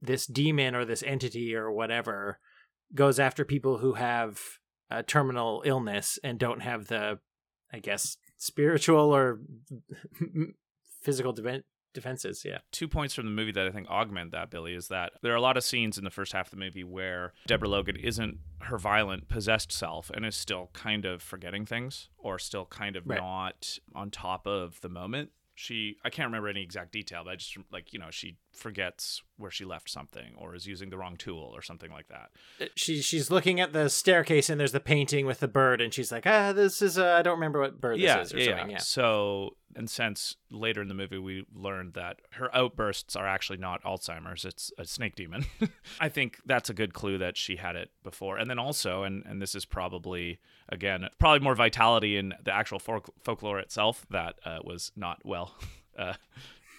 this 0.00 0.26
demon 0.26 0.74
or 0.74 0.84
this 0.84 1.02
entity 1.02 1.54
or 1.54 1.70
whatever 1.70 2.38
goes 2.94 3.18
after 3.18 3.44
people 3.44 3.78
who 3.78 3.94
have 3.94 4.40
a 4.90 5.02
terminal 5.02 5.62
illness 5.64 6.18
and 6.22 6.38
don't 6.38 6.60
have 6.60 6.86
the, 6.88 7.18
I 7.72 7.78
guess, 7.80 8.16
spiritual 8.36 9.14
or 9.14 9.40
physical 11.02 11.32
defenses. 11.94 12.44
Yeah. 12.44 12.58
two 12.72 12.86
points 12.88 13.14
from 13.14 13.24
the 13.24 13.30
movie 13.30 13.52
that 13.52 13.66
I 13.66 13.70
think 13.70 13.88
augment 13.88 14.32
that, 14.32 14.50
Billy, 14.50 14.74
is 14.74 14.88
that 14.88 15.12
there 15.22 15.32
are 15.32 15.36
a 15.36 15.40
lot 15.40 15.56
of 15.56 15.64
scenes 15.64 15.96
in 15.96 16.04
the 16.04 16.10
first 16.10 16.32
half 16.34 16.48
of 16.48 16.50
the 16.50 16.56
movie 16.58 16.84
where 16.84 17.32
Deborah 17.46 17.68
Logan 17.68 17.96
isn't 17.96 18.38
her 18.62 18.76
violent, 18.78 19.28
possessed 19.28 19.72
self 19.72 20.10
and 20.10 20.26
is 20.26 20.36
still 20.36 20.68
kind 20.74 21.04
of 21.06 21.22
forgetting 21.22 21.64
things 21.64 22.08
or 22.18 22.38
still 22.38 22.66
kind 22.66 22.96
of 22.96 23.04
Right. 23.06 23.18
not 23.20 23.78
on 23.94 24.10
top 24.10 24.46
of 24.46 24.80
the 24.82 24.88
moment. 24.90 25.30
She, 25.54 25.96
I 26.04 26.10
can't 26.10 26.26
remember 26.26 26.48
any 26.48 26.62
exact 26.62 26.90
detail, 26.92 27.22
but 27.24 27.30
I 27.30 27.36
just 27.36 27.56
like, 27.72 27.92
you 27.92 27.98
know, 28.00 28.10
she 28.10 28.36
forgets 28.54 29.22
where 29.36 29.50
she 29.50 29.64
left 29.64 29.90
something 29.90 30.34
or 30.36 30.54
is 30.54 30.66
using 30.66 30.90
the 30.90 30.96
wrong 30.96 31.16
tool 31.16 31.50
or 31.54 31.60
something 31.60 31.90
like 31.90 32.08
that. 32.08 32.30
She 32.76 33.02
she's 33.02 33.30
looking 33.30 33.60
at 33.60 33.72
the 33.72 33.88
staircase 33.88 34.48
and 34.48 34.60
there's 34.60 34.72
the 34.72 34.80
painting 34.80 35.26
with 35.26 35.40
the 35.40 35.48
bird 35.48 35.80
and 35.80 35.92
she's 35.92 36.12
like, 36.12 36.26
ah, 36.26 36.52
this 36.52 36.80
is 36.80 36.98
uh, 36.98 37.16
I 37.18 37.22
don't 37.22 37.34
remember 37.34 37.60
what 37.60 37.80
bird 37.80 37.96
this 37.96 38.02
yeah, 38.02 38.20
is 38.20 38.32
or 38.34 38.38
yeah, 38.38 38.44
something. 38.46 38.70
yeah. 38.70 38.74
Yeah. 38.74 38.78
So, 38.78 39.56
and 39.76 39.90
since 39.90 40.36
later 40.50 40.82
in 40.82 40.88
the 40.88 40.94
movie 40.94 41.18
we 41.18 41.44
learned 41.52 41.94
that 41.94 42.20
her 42.32 42.54
outbursts 42.54 43.16
are 43.16 43.26
actually 43.26 43.58
not 43.58 43.82
Alzheimer's, 43.82 44.44
it's 44.44 44.70
a 44.78 44.84
snake 44.84 45.16
demon. 45.16 45.46
I 46.00 46.08
think 46.08 46.38
that's 46.46 46.70
a 46.70 46.74
good 46.74 46.94
clue 46.94 47.18
that 47.18 47.36
she 47.36 47.56
had 47.56 47.74
it 47.74 47.90
before. 48.04 48.36
And 48.38 48.48
then 48.48 48.58
also, 48.58 49.02
and 49.02 49.24
and 49.26 49.42
this 49.42 49.54
is 49.54 49.64
probably 49.64 50.38
again 50.68 51.08
probably 51.18 51.40
more 51.40 51.54
vitality 51.56 52.16
in 52.16 52.34
the 52.44 52.52
actual 52.52 52.78
folk- 52.78 53.12
folklore 53.22 53.58
itself 53.58 54.06
that 54.10 54.36
uh, 54.44 54.58
was 54.62 54.92
not 54.94 55.20
well 55.24 55.54
uh, 55.98 56.14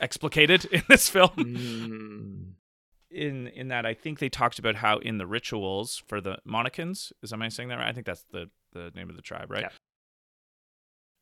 explicated 0.02 0.66
in 0.72 0.84
this 0.90 1.10
film 1.10 1.30
Mm. 1.38 2.52
in 3.12 3.48
in 3.48 3.68
that 3.70 3.86
I 3.86 3.94
think 3.94 4.20
they 4.20 4.30
talked 4.30 4.60
about 4.60 4.76
how 4.76 4.98
in 5.00 5.18
the 5.18 5.28
rituals 5.28 6.04
for 6.08 6.20
the 6.22 6.38
Monacans, 6.48 7.12
is 7.22 7.32
am 7.34 7.42
I 7.42 7.50
saying 7.50 7.70
that 7.70 7.78
right? 7.78 7.88
I 7.88 7.94
think 7.94 8.06
that's 8.06 8.26
the 8.32 8.50
the 8.74 8.92
name 8.96 9.10
of 9.10 9.16
the 9.16 9.22
tribe, 9.22 9.50
right? 9.52 9.62
Yeah. 9.64 9.70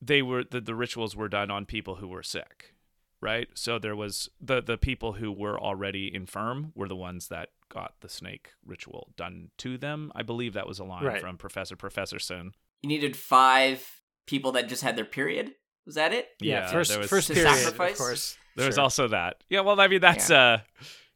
They 0.01 0.21
were 0.21 0.43
the, 0.43 0.59
the 0.59 0.75
rituals 0.75 1.15
were 1.15 1.29
done 1.29 1.49
on 1.51 1.65
people 1.65 1.95
who 1.95 2.07
were 2.07 2.23
sick, 2.23 2.73
right? 3.21 3.47
So 3.53 3.79
there 3.79 3.95
was 3.95 4.29
the 4.41 4.61
the 4.61 4.77
people 4.77 5.13
who 5.13 5.31
were 5.31 5.59
already 5.59 6.13
infirm 6.13 6.71
were 6.75 6.87
the 6.89 6.95
ones 6.95 7.27
that 7.29 7.49
got 7.69 7.93
the 8.01 8.09
snake 8.09 8.49
ritual 8.65 9.13
done 9.15 9.49
to 9.59 9.77
them. 9.77 10.11
I 10.15 10.23
believe 10.23 10.53
that 10.53 10.67
was 10.67 10.79
a 10.79 10.83
line 10.83 11.05
Right. 11.05 11.21
from 11.21 11.37
Professor 11.37 11.75
Professorson. 11.75 12.51
you 12.81 12.89
needed 12.89 13.15
five 13.15 14.01
people 14.27 14.51
that 14.53 14.67
just 14.67 14.83
had 14.83 14.95
their 14.95 15.05
period 15.05 15.53
was 15.85 15.95
that 15.95 16.13
it 16.13 16.29
Yeah, 16.41 16.61
Yeah, 16.65 16.71
first 16.71 16.89
there 16.91 16.99
was- 16.99 17.09
first 17.09 17.27
To 17.27 17.33
period, 17.33 17.55
sacrifice? 17.55 17.91
of 17.93 17.97
course. 17.97 18.37
There 18.55 18.65
was 18.67 18.75
Sure. 18.75 18.83
also 18.83 19.07
that. 19.09 19.43
Yeah, 19.49 19.61
well, 19.61 19.79
I 19.79 19.87
mean 19.87 20.01
that's 20.01 20.29
uh 20.31 20.59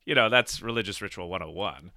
you 0.06 0.16
know, 0.16 0.30
that's 0.30 0.62
religious 0.62 1.02
ritual 1.02 1.28
101. 1.30 1.92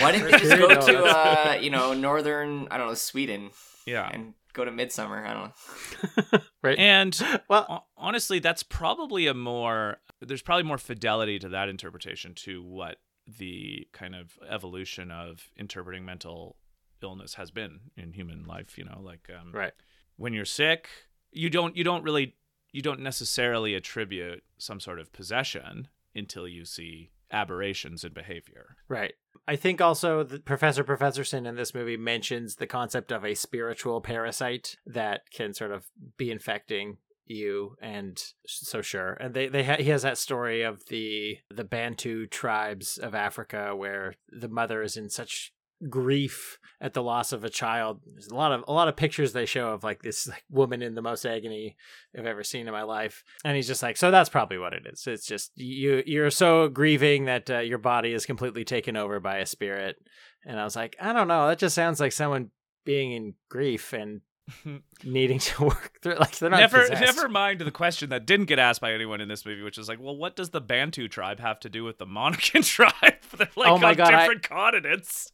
why 0.00 0.12
didn't 0.12 0.30
they 0.30 0.38
just 0.38 0.56
go 0.58 0.68
to 0.68 1.04
uh 1.04 1.58
you 1.60 1.70
know 1.70 1.92
northern 1.94 2.66
i 2.70 2.78
don't 2.78 2.86
know 2.88 2.94
sweden 2.94 3.50
Yeah. 3.84 4.08
and 4.12 4.32
go 4.54 4.64
to 4.64 4.70
midsummer 4.70 5.24
i 5.26 5.34
don't 5.34 6.32
know 6.32 6.38
right. 6.62 6.78
And 6.78 7.18
well, 7.48 7.86
honestly 7.96 8.38
that's 8.38 8.62
probably 8.62 9.26
a 9.26 9.34
more 9.34 9.98
there's 10.22 10.40
probably 10.42 10.62
more 10.62 10.78
fidelity 10.78 11.38
to 11.40 11.50
that 11.50 11.68
interpretation 11.68 12.32
to 12.36 12.62
what 12.62 12.96
the 13.38 13.86
kind 13.92 14.14
of 14.14 14.38
evolution 14.48 15.10
of 15.10 15.48
interpreting 15.58 16.04
mental 16.06 16.56
illness 17.02 17.34
has 17.34 17.50
been 17.50 17.80
in 17.98 18.12
human 18.12 18.44
life 18.46 18.78
you 18.78 18.84
know 18.84 18.98
like 19.02 19.28
um, 19.38 19.52
right. 19.52 19.72
when 20.16 20.32
you're 20.32 20.46
sick 20.46 20.88
you 21.32 21.50
don't 21.50 21.76
you 21.76 21.84
don't 21.84 22.02
really 22.02 22.34
you 22.76 22.82
don't 22.82 23.00
necessarily 23.00 23.74
attribute 23.74 24.44
some 24.58 24.80
sort 24.80 25.00
of 25.00 25.10
possession 25.10 25.88
until 26.14 26.46
you 26.46 26.66
see 26.66 27.10
aberrations 27.32 28.04
in 28.04 28.12
behavior 28.12 28.76
Right. 28.86 29.14
I 29.48 29.56
think 29.56 29.80
also 29.80 30.24
Professor 30.44 30.84
Professorson 30.84 31.46
in 31.48 31.56
this 31.56 31.74
movie 31.74 31.96
mentions 31.96 32.56
the 32.56 32.66
concept 32.66 33.10
of 33.12 33.24
a 33.24 33.34
spiritual 33.34 34.00
parasite 34.02 34.76
that 34.84 35.22
can 35.32 35.54
sort 35.54 35.72
of 35.72 35.86
be 36.18 36.30
infecting 36.30 36.98
you 37.24 37.76
and 37.80 38.22
so 38.46 38.82
sure 38.82 39.14
and 39.14 39.34
they 39.34 39.48
they 39.48 39.64
ha- 39.64 39.76
he 39.78 39.90
has 39.90 40.02
that 40.02 40.18
story 40.18 40.62
of 40.62 40.86
the 40.86 41.38
the 41.50 41.64
bantu 41.64 42.24
tribes 42.26 42.98
of 42.98 43.14
africa 43.16 43.74
where 43.74 44.14
the 44.28 44.48
mother 44.48 44.80
is 44.82 44.96
in 44.96 45.08
such 45.08 45.52
grief 45.88 46.58
at 46.80 46.92
the 46.94 47.02
loss 47.02 47.32
of 47.32 47.44
a 47.44 47.48
child. 47.50 48.00
There's 48.06 48.28
a 48.28 48.34
lot 48.34 48.52
of 48.52 48.64
a 48.68 48.72
lot 48.72 48.88
of 48.88 48.96
pictures 48.96 49.32
they 49.32 49.46
show 49.46 49.70
of 49.70 49.84
like 49.84 50.02
this 50.02 50.26
like 50.28 50.44
woman 50.50 50.82
in 50.82 50.94
the 50.94 51.02
most 51.02 51.24
agony 51.24 51.76
i've 52.16 52.26
ever 52.26 52.44
seen 52.44 52.66
in 52.66 52.72
my 52.72 52.82
life. 52.82 53.24
And 53.44 53.56
he's 53.56 53.66
just 53.66 53.82
like 53.82 53.96
so 53.96 54.10
that's 54.10 54.28
probably 54.28 54.58
what 54.58 54.72
it 54.72 54.86
is. 54.90 55.06
It's 55.06 55.26
just 55.26 55.52
you 55.56 56.02
you're 56.06 56.30
so 56.30 56.68
grieving 56.68 57.24
that 57.26 57.50
uh, 57.50 57.58
your 57.58 57.78
body 57.78 58.12
is 58.12 58.26
completely 58.26 58.64
taken 58.64 58.96
over 58.96 59.20
by 59.20 59.38
a 59.38 59.46
spirit. 59.46 59.96
And 60.44 60.58
i 60.60 60.64
was 60.64 60.76
like 60.76 60.96
i 61.00 61.12
don't 61.12 61.28
know. 61.28 61.48
That 61.48 61.58
just 61.58 61.74
sounds 61.74 62.00
like 62.00 62.12
someone 62.12 62.50
being 62.84 63.12
in 63.12 63.34
grief 63.48 63.92
and 63.92 64.20
needing 65.04 65.40
to 65.40 65.64
work 65.64 65.98
through 66.02 66.14
like 66.20 66.38
they're 66.38 66.50
not 66.50 66.60
never 66.60 66.82
possessed. 66.82 67.00
never 67.16 67.28
mind 67.28 67.60
the 67.60 67.70
question 67.72 68.10
that 68.10 68.26
didn't 68.26 68.46
get 68.46 68.60
asked 68.60 68.80
by 68.80 68.92
anyone 68.92 69.20
in 69.20 69.28
this 69.28 69.44
movie 69.44 69.62
which 69.62 69.76
is 69.76 69.88
like 69.88 69.98
well 70.00 70.16
what 70.16 70.36
does 70.36 70.50
the 70.50 70.60
bantu 70.60 71.08
tribe 71.08 71.40
have 71.40 71.58
to 71.58 71.68
do 71.68 71.82
with 71.82 71.98
the 71.98 72.06
monacan 72.06 72.64
tribe? 72.64 72.92
They're 73.36 73.48
like 73.56 73.68
Oh 73.68 73.78
my 73.78 73.88
on 73.90 73.94
God, 73.96 74.14
I- 74.14 74.20
different 74.20 74.42
continents 74.48 75.32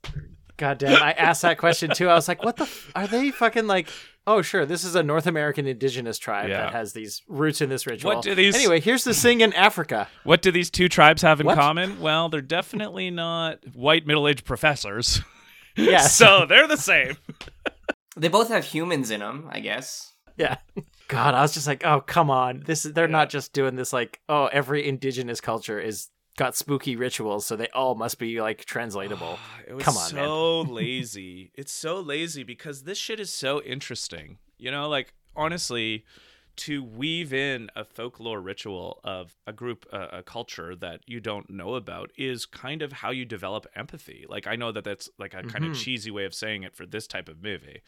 God 0.63 0.79
damn, 0.79 1.03
I 1.03 1.11
asked 1.11 1.43
that 1.43 1.59
question 1.59 1.91
too. 1.91 2.09
I 2.09 2.15
was 2.15 2.29
like, 2.29 2.45
what 2.45 2.55
the? 2.57 2.63
F- 2.63 2.93
are 2.95 3.09
they 3.09 3.33
fucking 3.33 3.67
like, 3.67 3.89
oh, 4.29 4.43
sure, 4.43 4.65
this 4.65 4.85
is 4.85 4.95
a 4.95 5.03
North 5.03 5.27
American 5.27 5.67
indigenous 5.67 6.19
tribe 6.19 6.49
Yeah. 6.49 6.59
that 6.59 6.73
has 6.73 6.93
these 6.93 7.21
roots 7.27 7.61
in 7.61 7.69
this 7.69 7.85
ritual. 7.85 8.15
What 8.15 8.23
do 8.23 8.33
these- 8.37 8.55
Anyway, 8.55 8.79
here's 8.79 9.03
the 9.03 9.13
thing 9.13 9.41
in 9.41 9.53
Africa. 9.55 10.07
What 10.23 10.41
do 10.41 10.53
these 10.53 10.71
two 10.71 10.89
tribes 10.89 11.23
have 11.23 11.41
in 11.41 11.47
What? 11.47 11.57
common? 11.59 11.99
Well, 12.01 12.29
they're 12.29 12.41
definitely 12.41 13.11
not 13.11 13.59
white 13.75 14.07
middle-aged 14.07 14.45
professors. 14.45 15.21
Yeah. 15.75 16.03
so 16.03 16.47
they're 16.47 16.69
the 16.69 16.77
same. 16.77 17.17
they 18.17 18.29
both 18.29 18.49
have 18.51 18.63
humans 18.63 19.11
in 19.11 19.19
them 19.21 19.49
i 19.51 19.59
guess 19.59 20.13
Yeah. 20.37 20.59
God, 21.09 21.35
I 21.35 21.43
was 21.43 21.55
just 21.55 21.67
like, 21.67 21.85
oh 21.85 22.01
come 22.03 22.31
on, 22.31 22.63
this 22.67 22.85
is 22.85 22.93
they're 22.93 23.09
not 23.09 23.31
just 23.31 23.53
doing 23.53 23.75
this 23.75 23.93
like, 23.93 24.21
oh 24.29 24.47
every 24.53 24.87
indigenous 24.87 25.41
culture 25.41 25.81
is 25.81 26.09
got 26.37 26.57
spooky 26.57 26.97
rituals, 26.97 27.47
so 27.47 27.57
they 27.57 27.69
all 27.69 27.95
must 27.95 28.19
be 28.19 28.41
like 28.41 28.65
translatable. 28.65 29.39
It 29.67 29.75
was 29.75 29.85
Come 29.85 29.97
on, 29.97 30.15
man. 30.15 30.25
so 30.25 30.61
lazy. 30.69 31.51
It's 31.55 31.73
so 31.73 32.01
lazy 32.01 32.43
because 32.43 32.83
this 32.85 32.99
shit 32.99 33.21
is 33.21 33.31
so 33.33 33.63
interesting. 33.63 34.39
You 34.59 34.71
know, 34.71 34.89
like 34.89 35.13
honestly, 35.37 36.05
to 36.55 36.83
weave 36.85 37.33
in 37.33 37.71
a 37.75 37.85
folklore 37.85 38.41
ritual 38.41 39.01
of 39.05 39.35
a 39.47 39.53
group, 39.53 39.87
uh, 39.93 40.09
a 40.13 40.23
culture 40.23 40.77
that 40.77 41.01
you 41.07 41.19
don't 41.21 41.49
know 41.49 41.75
about 41.75 42.11
is 42.17 42.45
kind 42.47 42.83
of 42.83 42.93
how 42.93 43.11
you 43.11 43.25
develop 43.25 43.67
empathy. 43.75 44.27
Like 44.29 44.47
I 44.47 44.57
know 44.57 44.71
that 44.73 44.85
that's 44.85 45.09
like 45.19 45.33
a 45.35 45.43
kind 45.43 45.65
of 45.65 45.73
Mhm. 45.73 45.83
cheesy 45.83 46.11
way 46.11 46.25
of 46.27 46.35
saying 46.35 46.63
it 46.63 46.77
for 46.77 46.85
this 46.87 47.07
type 47.07 47.29
of 47.29 47.43
movie. 47.43 47.81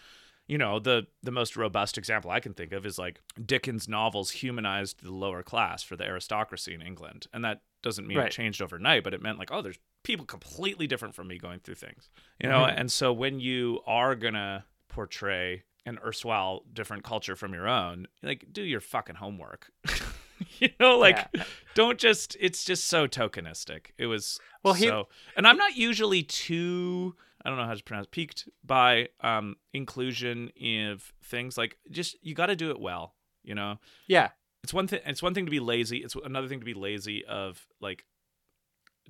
You 0.47 0.59
know, 0.59 0.79
the 0.79 1.07
the 1.23 1.31
most 1.31 1.57
robust 1.57 1.97
example 1.97 2.31
I 2.31 2.41
can 2.41 2.53
think 2.55 2.73
of 2.73 2.85
is 2.85 2.99
like 2.99 3.21
Dickens' 3.45 3.89
novels 3.89 4.31
humanized 4.31 5.03
the 5.03 5.11
lower 5.11 5.43
class 5.43 5.83
for 5.83 5.97
the 5.97 6.05
aristocracy 6.05 6.75
in 6.75 6.83
England, 6.83 7.27
and 7.33 7.43
that 7.45 7.63
doesn't 7.83 8.07
mean 8.07 8.19
Right. 8.19 8.27
it 8.27 8.33
changed 8.33 8.61
overnight, 8.61 9.05
but 9.05 9.15
it 9.15 9.23
meant 9.23 9.39
like, 9.39 9.51
oh, 9.51 9.63
there's 9.63 9.79
people 10.03 10.27
completely 10.27 10.87
different 10.87 11.15
from 11.15 11.29
me 11.29 11.39
going 11.39 11.61
through 11.61 11.77
things, 11.77 12.11
you 12.39 12.49
know. 12.49 12.61
Mhm. 12.65 12.75
And 12.79 12.93
so 12.93 13.11
when 13.13 13.41
you 13.41 13.81
are 13.87 14.15
gonna 14.15 14.67
portray 14.89 15.65
an 15.87 15.99
erstwhile 16.05 16.65
different 16.73 17.05
culture 17.05 17.37
from 17.37 17.53
your 17.55 17.67
own, 17.69 18.07
like 18.23 18.47
do 18.53 18.63
your 18.63 18.81
fucking 18.81 19.17
homework. 19.17 19.71
you 20.59 20.69
know, 20.79 20.99
like 20.99 21.27
Yeah. 21.35 21.45
don't 21.75 21.99
just. 21.99 22.37
It's 22.39 22.65
just 22.65 22.87
so 22.87 23.07
tokenistic. 23.07 23.93
It 23.99 24.07
was 24.07 24.39
Well, 24.63 24.75
he- 24.75 24.87
so, 24.87 25.09
and 25.37 25.47
I'm 25.47 25.57
not 25.57 25.75
usually 25.77 26.23
too. 26.23 27.17
I 27.45 27.51
don't 27.51 27.59
know 27.59 27.67
how 27.67 27.75
to 27.75 27.85
pronounce 27.85 28.07
peaked 28.11 28.49
by 28.65 29.09
um 29.21 29.57
inclusion 29.73 30.51
of 30.91 31.13
things 31.23 31.59
like 31.59 31.77
just 31.91 32.17
you 32.23 32.35
got 32.35 32.47
to 32.47 32.57
do 32.57 32.71
it 32.71 32.81
well. 32.81 33.15
You 33.43 33.55
know, 33.55 33.79
Yeah, 34.09 34.31
it's 34.63 34.73
one 34.73 34.89
thing 34.89 35.01
it's 35.05 35.23
one 35.23 35.35
thing 35.35 35.45
to 35.45 35.51
be 35.51 35.61
lazy 35.61 35.99
it's 35.99 36.17
another 36.25 36.49
thing 36.49 36.59
to 36.59 36.65
be 36.65 36.75
lazy 36.75 37.25
of 37.27 37.67
like 37.81 38.05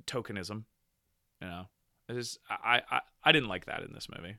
tokenism 0.06 0.64
you 1.40 1.46
know? 1.46 1.66
It 2.08 2.16
is 2.16 2.38
I, 2.50 2.82
I 2.90 3.00
i 3.22 3.32
didn't 3.32 3.48
like 3.48 3.66
that 3.66 3.82
in 3.82 3.92
this 3.94 4.08
movie 4.14 4.36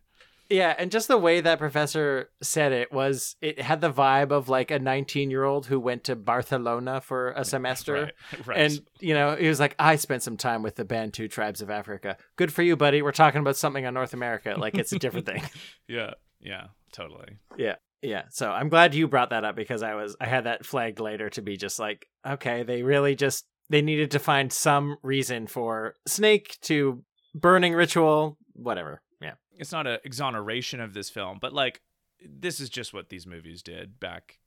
Yeah, 0.50 0.76
and 0.78 0.92
just 0.92 1.08
the 1.08 1.18
way 1.18 1.42
that 1.42 1.60
professor 1.60 2.30
said 2.42 2.72
it 2.72 2.92
was 2.92 3.36
it 3.42 3.60
had 3.60 3.82
the 3.82 3.92
vibe 3.92 4.32
of 4.32 4.48
like 4.50 4.72
a 4.72 4.80
19-year-old 4.80 5.66
who 5.66 5.80
went 5.80 6.04
to 6.06 6.16
Barcelona 6.16 7.02
for 7.02 7.32
a 7.32 7.44
semester. 7.46 7.94
right 7.94 8.14
right 8.48 8.58
And 8.58 8.82
you 9.00 9.14
know, 9.14 9.36
he 9.36 9.48
was 9.48 9.60
like, 9.60 9.76
I 9.80 9.96
spent 9.96 10.24
some 10.24 10.38
time 10.38 10.62
with 10.62 10.76
the 10.76 10.86
Bantu 10.86 11.28
tribes 11.28 11.62
of 11.62 11.70
Africa. 11.70 12.18
Good 12.36 12.54
for 12.54 12.62
you, 12.62 12.76
buddy. 12.76 13.02
We're 13.02 13.12
talking 13.12 13.42
about 13.42 13.58
something 13.58 13.86
on 13.86 13.94
North 13.94 14.14
America. 14.14 14.56
Like 14.58 14.76
it's 14.76 14.92
a 14.92 15.00
different 15.00 15.26
thing. 15.26 15.44
yeah 15.88 16.12
yeah 16.42 16.68
totally 16.92 17.38
Yeah. 17.58 17.76
Yeah. 18.02 18.24
So 18.30 18.52
I'm 18.52 18.70
glad 18.70 18.94
you 18.94 19.08
brought 19.08 19.32
that 19.32 19.46
up 19.46 19.56
because 19.56 19.82
I 19.82 19.96
was 19.96 20.16
I 20.22 20.28
had 20.28 20.44
that 20.44 20.66
flagged 20.66 21.00
later 21.00 21.30
to 21.32 21.42
be 21.42 21.58
just 21.58 21.80
like, 21.80 22.06
okay, 22.26 22.62
they 22.62 22.84
really 22.84 23.16
just 23.16 23.46
they 23.70 23.82
needed 23.82 24.12
to 24.12 24.20
find 24.20 24.54
some 24.54 24.98
reason 25.02 25.48
for 25.48 25.96
Snake 26.06 26.58
to 26.64 27.04
burning 27.34 27.74
ritual, 27.74 28.38
whatever. 28.54 29.02
It's 29.58 29.72
not 29.72 29.88
an 29.88 30.00
exoneration 30.04 30.80
of 30.80 30.94
this 30.94 31.10
film 31.10 31.38
but 31.40 31.54
like 31.54 31.82
this 32.24 32.60
is 32.60 32.70
just 32.70 32.94
what 32.94 33.10
these 33.10 33.28
movies 33.28 33.62
did 33.62 34.00
back 34.00 34.40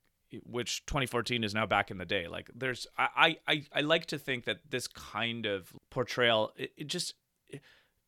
which 0.45 0.85
2014 0.87 1.43
is 1.43 1.55
now 1.55 1.65
back 1.65 1.91
in 1.91 1.99
the 1.99 2.05
day 2.05 2.29
like 2.29 2.51
there's 2.55 2.87
i 2.99 3.37
i 3.47 3.63
i 3.73 3.81
like 3.81 4.05
to 4.07 4.19
think 4.19 4.45
that 4.45 4.59
this 4.69 4.87
kind 4.87 5.47
of 5.47 5.73
portrayal 5.91 6.53
it, 6.57 6.73
it 6.77 6.87
just 6.87 7.15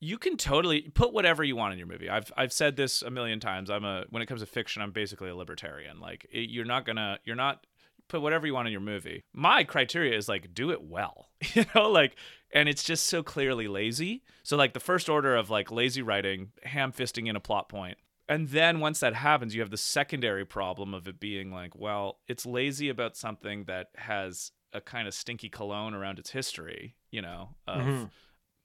you 0.00 0.16
can 0.16 0.36
totally 0.36 0.80
put 0.80 1.12
whatever 1.12 1.44
you 1.44 1.54
want 1.54 1.72
in 1.72 1.78
your 1.78 1.86
movie. 1.86 2.08
I've 2.08 2.32
I've 2.36 2.52
said 2.52 2.76
this 2.76 3.02
a 3.02 3.10
million 3.10 3.38
times. 3.38 3.70
I'm 3.70 3.84
a 3.84 4.04
when 4.10 4.22
it 4.22 4.26
comes 4.26 4.40
to 4.40 4.46
fiction, 4.46 4.82
I'm 4.82 4.92
basically 4.92 5.28
a 5.28 5.36
libertarian. 5.36 6.00
Like 6.00 6.26
it, 6.32 6.48
you're 6.50 6.64
not 6.64 6.86
gonna 6.86 7.18
you're 7.24 7.36
not 7.36 7.66
put 8.08 8.22
whatever 8.22 8.46
you 8.46 8.54
want 8.54 8.66
in 8.66 8.72
your 8.72 8.80
movie. 8.80 9.24
My 9.34 9.62
criteria 9.62 10.16
is 10.16 10.28
like 10.28 10.54
do 10.54 10.70
it 10.70 10.82
well. 10.82 11.28
You 11.54 11.64
know, 11.74 11.90
like 11.90 12.16
and 12.52 12.68
it's 12.68 12.82
just 12.82 13.06
so 13.06 13.22
clearly 13.22 13.68
lazy. 13.68 14.22
So 14.42 14.56
like 14.56 14.72
the 14.72 14.80
first 14.80 15.08
order 15.08 15.36
of 15.36 15.50
like 15.50 15.70
lazy 15.70 16.02
writing, 16.02 16.52
ham 16.64 16.92
fisting 16.92 17.28
in 17.28 17.36
a 17.36 17.40
plot 17.40 17.68
point. 17.68 17.98
And 18.28 18.48
then 18.50 18.78
once 18.78 19.00
that 19.00 19.14
happens, 19.14 19.54
you 19.54 19.60
have 19.60 19.70
the 19.70 19.76
secondary 19.76 20.44
problem 20.44 20.94
of 20.94 21.08
it 21.08 21.18
being 21.18 21.50
like, 21.52 21.74
well, 21.74 22.18
it's 22.28 22.46
lazy 22.46 22.88
about 22.88 23.16
something 23.16 23.64
that 23.64 23.88
has 23.96 24.52
a 24.72 24.80
kind 24.80 25.08
of 25.08 25.14
stinky 25.14 25.48
cologne 25.48 25.94
around 25.94 26.18
its 26.20 26.30
history, 26.30 26.94
you 27.10 27.20
know, 27.22 27.56
of 27.66 27.84
Mhm. 27.86 28.10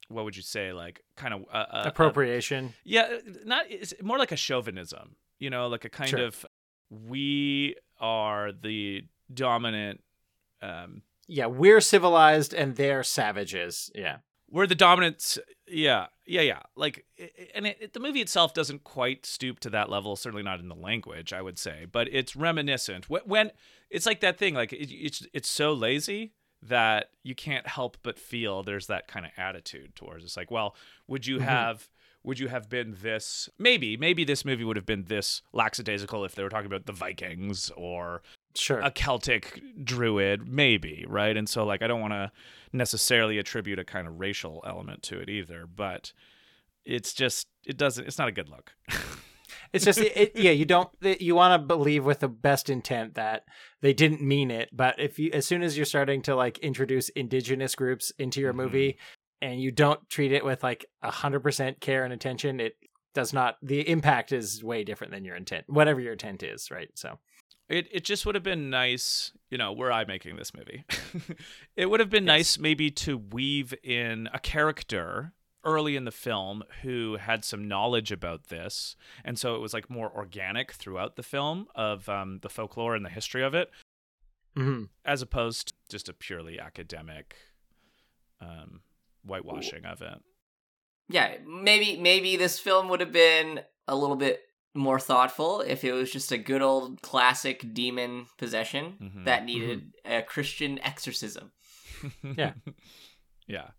what 0.10 0.24
would 0.24 0.36
you 0.38 0.44
say, 0.44 0.72
like 0.72 1.02
kind 1.16 1.34
of 1.34 1.46
uh, 1.52 1.56
uh, 1.58 1.78
uh, 1.78 1.82
Appropriation. 1.88 2.76
yeah, 2.84 3.18
not 3.44 3.66
it's 3.72 3.92
more 4.04 4.20
like 4.20 4.32
a 4.32 4.36
chauvinism, 4.38 5.16
you 5.40 5.50
know, 5.50 5.68
like 5.68 5.84
a 5.84 5.90
kind 5.90 6.12
Sure. 6.12 6.26
of 6.26 6.46
we 6.90 7.76
are 8.00 8.52
the 8.52 9.04
dominant 9.34 10.04
um 10.62 11.02
yeah, 11.28 11.46
we're 11.48 11.82
civilized 11.82 12.54
and 12.54 12.76
they're 12.76 13.04
savages. 13.04 13.92
Yeah. 13.96 14.18
we're 14.50 14.68
the 14.68 14.76
dominant 14.76 15.38
yeah 15.68 16.06
yeah 16.28 16.42
yeah 16.42 16.60
like 16.76 17.04
and 17.56 17.66
it, 17.66 17.78
it- 17.82 17.94
the 17.94 18.00
movie 18.00 18.22
itself 18.22 18.54
doesn't 18.54 18.84
quite 18.84 19.26
stoop 19.26 19.60
to 19.60 19.70
that 19.72 19.90
level 19.90 20.16
certainly 20.16 20.44
not 20.44 20.60
in 20.60 20.68
the 20.70 20.76
language 20.76 21.34
i 21.34 21.42
would 21.42 21.58
say 21.58 21.88
but 21.92 22.08
it's 22.12 22.36
reminiscent 22.36 23.10
when, 23.10 23.22
when 23.26 23.52
it's 23.90 24.06
like 24.06 24.20
that 24.20 24.38
thing 24.38 24.54
like 24.54 24.72
it, 24.72 24.92
it's 24.94 25.26
it's 25.34 25.50
so 25.50 25.74
lazy 25.74 26.34
that 26.62 27.10
you 27.24 27.34
can't 27.34 27.66
help 27.68 27.98
but 28.04 28.20
feel 28.20 28.62
there's 28.62 28.86
that 28.86 29.08
kind 29.08 29.26
of 29.26 29.32
attitude 29.38 29.96
towards 29.96 30.24
it's 30.24 30.38
like 30.38 30.52
well 30.52 30.76
would 31.08 31.26
you 31.26 31.38
Mhm. 31.40 31.42
have 31.42 31.90
would 32.24 32.38
you 32.40 32.48
have 32.48 32.70
been 32.70 32.96
this 33.02 33.50
maybe 33.58 33.98
maybe 33.98 34.24
this 34.24 34.46
movie 34.46 34.64
would 34.64 34.78
have 34.78 34.86
been 34.86 35.06
this 35.06 35.42
lackadaisical 35.54 36.24
if 36.26 36.36
they 36.36 36.44
were 36.44 36.50
talking 36.50 36.68
about 36.68 36.86
the 36.86 36.94
vikings 36.94 37.72
or 37.76 38.22
Sure. 38.58 38.80
a 38.80 38.92
Celtic 38.92 39.62
druid, 39.84 40.48
maybe, 40.48 41.06
right? 41.08 41.36
And 41.36 41.48
so, 41.50 41.66
like, 41.66 41.82
I 41.82 41.88
don't 41.88 42.02
want 42.02 42.14
to 42.14 42.32
necessarily 42.74 43.38
attribute 43.38 43.80
a 43.80 43.86
kind 43.86 44.08
of 44.08 44.20
racial 44.20 44.64
element 44.66 45.04
to 45.04 45.20
it 45.20 45.30
either, 45.30 45.66
but 45.68 46.14
it's 46.86 47.14
just, 47.14 47.48
it 47.66 47.78
doesn't, 47.78 48.06
it's 48.08 48.18
not 48.18 48.28
a 48.28 48.32
good 48.34 48.50
look. 48.50 48.74
It's 49.74 49.84
just, 49.84 50.00
it, 50.00 50.16
it- 50.16 50.32
yeah, 50.36 50.52
you 50.52 50.64
don't, 50.64 50.90
you 51.02 51.36
want 51.36 51.60
to 51.60 51.66
believe 51.68 52.06
with 52.06 52.20
the 52.20 52.30
best 52.30 52.70
intent 52.70 53.16
that 53.16 53.44
they 53.82 53.92
didn't 53.94 54.22
mean 54.22 54.50
it. 54.50 54.70
But 54.72 54.96
if 55.00 55.20
you, 55.20 55.32
as 55.34 55.46
soon 55.46 55.64
as 55.64 55.76
you're 55.76 55.86
starting 55.86 56.22
to 56.24 56.36
like 56.36 56.60
introduce 56.60 57.10
indigenous 57.10 57.76
groups 57.76 58.12
into 58.18 58.40
your 58.40 58.54
Mhm. 58.54 58.58
movie 58.58 58.98
and 59.42 59.60
you 59.60 59.72
don't 59.72 60.08
treat 60.10 60.32
it 60.32 60.46
with 60.46 60.64
like 60.64 60.86
a 61.02 61.12
hundred 61.12 61.42
percent 61.42 61.82
care 61.82 62.06
and 62.06 62.14
attention, 62.14 62.60
it 62.62 62.78
does 63.14 63.34
not, 63.34 63.58
the 63.62 63.82
impact 63.90 64.32
is 64.32 64.64
way 64.64 64.84
different 64.86 65.12
than 65.12 65.26
your 65.26 65.36
intent, 65.36 65.66
whatever 65.68 66.00
your 66.00 66.14
intent 66.14 66.42
is, 66.44 66.72
right? 66.72 66.90
So, 66.96 67.20
It, 67.68 67.88
it 67.92 68.04
just 68.04 68.26
would 68.26 68.36
have 68.36 68.44
been 68.44 68.70
nice, 68.70 69.32
you 69.50 69.58
know, 69.58 69.74
were 69.74 69.92
I 69.92 70.06
making 70.06 70.36
this 70.36 70.54
movie, 70.54 70.84
it 71.76 71.88
would 71.90 72.00
have 72.00 72.10
been 72.12 72.26
nice 72.26 72.60
maybe 72.60 72.92
to 72.92 73.18
weave 73.18 73.74
in 73.84 74.30
a 74.34 74.40
character 74.40 75.34
early 75.64 75.96
in 75.96 76.06
the 76.06 76.12
film 76.12 76.64
who 76.84 77.18
had 77.18 77.44
some 77.44 77.68
knowledge 77.68 78.12
about 78.12 78.50
this. 78.50 78.96
And 79.24 79.40
so 79.40 79.56
it 79.56 79.62
was 79.62 79.74
like 79.74 79.90
more 79.90 80.12
organic 80.16 80.74
throughout 80.74 81.16
the 81.16 81.24
film 81.24 81.66
of 81.74 82.08
um, 82.08 82.38
the 82.44 82.50
folklore 82.50 82.94
and 82.96 83.04
the 83.04 83.10
history 83.10 83.44
of 83.44 83.56
it. 83.56 83.72
mhm. 84.56 84.90
as 85.04 85.22
opposed 85.24 85.70
to 85.70 85.74
just 85.90 86.08
a 86.08 86.14
purely 86.14 86.60
academic 86.60 87.36
um, 88.40 88.82
whitewashing 89.26 89.86
of 89.86 90.02
it. 90.04 90.20
Yeah, 91.10 91.36
maybe 91.46 91.98
maybe 92.00 92.38
this 92.38 92.58
film 92.60 92.88
would 92.90 93.00
have 93.00 93.12
been 93.12 93.62
a 93.88 93.96
little 93.96 94.16
bit 94.16 94.42
more 94.76 95.00
thoughtful 95.00 95.62
if 95.62 95.84
it 95.84 95.94
was 95.94 96.12
just 96.12 96.32
a 96.32 96.38
good 96.38 96.62
old 96.62 97.02
classic 97.02 97.74
demon 97.74 98.28
possession 98.38 98.98
Mhm. 99.02 99.26
that 99.26 99.46
needed 99.46 99.94
a 100.06 100.22
Christian 100.22 100.80
exorcism. 100.80 101.52
Yeah. 102.38 102.54
yeah. 103.48 103.70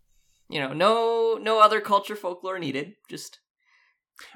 You 0.49 0.59
know, 0.61 0.73
no 0.73 1.37
no 1.41 1.59
other 1.59 1.79
culture 1.81 2.15
folklore 2.15 2.59
needed. 2.59 2.95
Just 3.09 3.39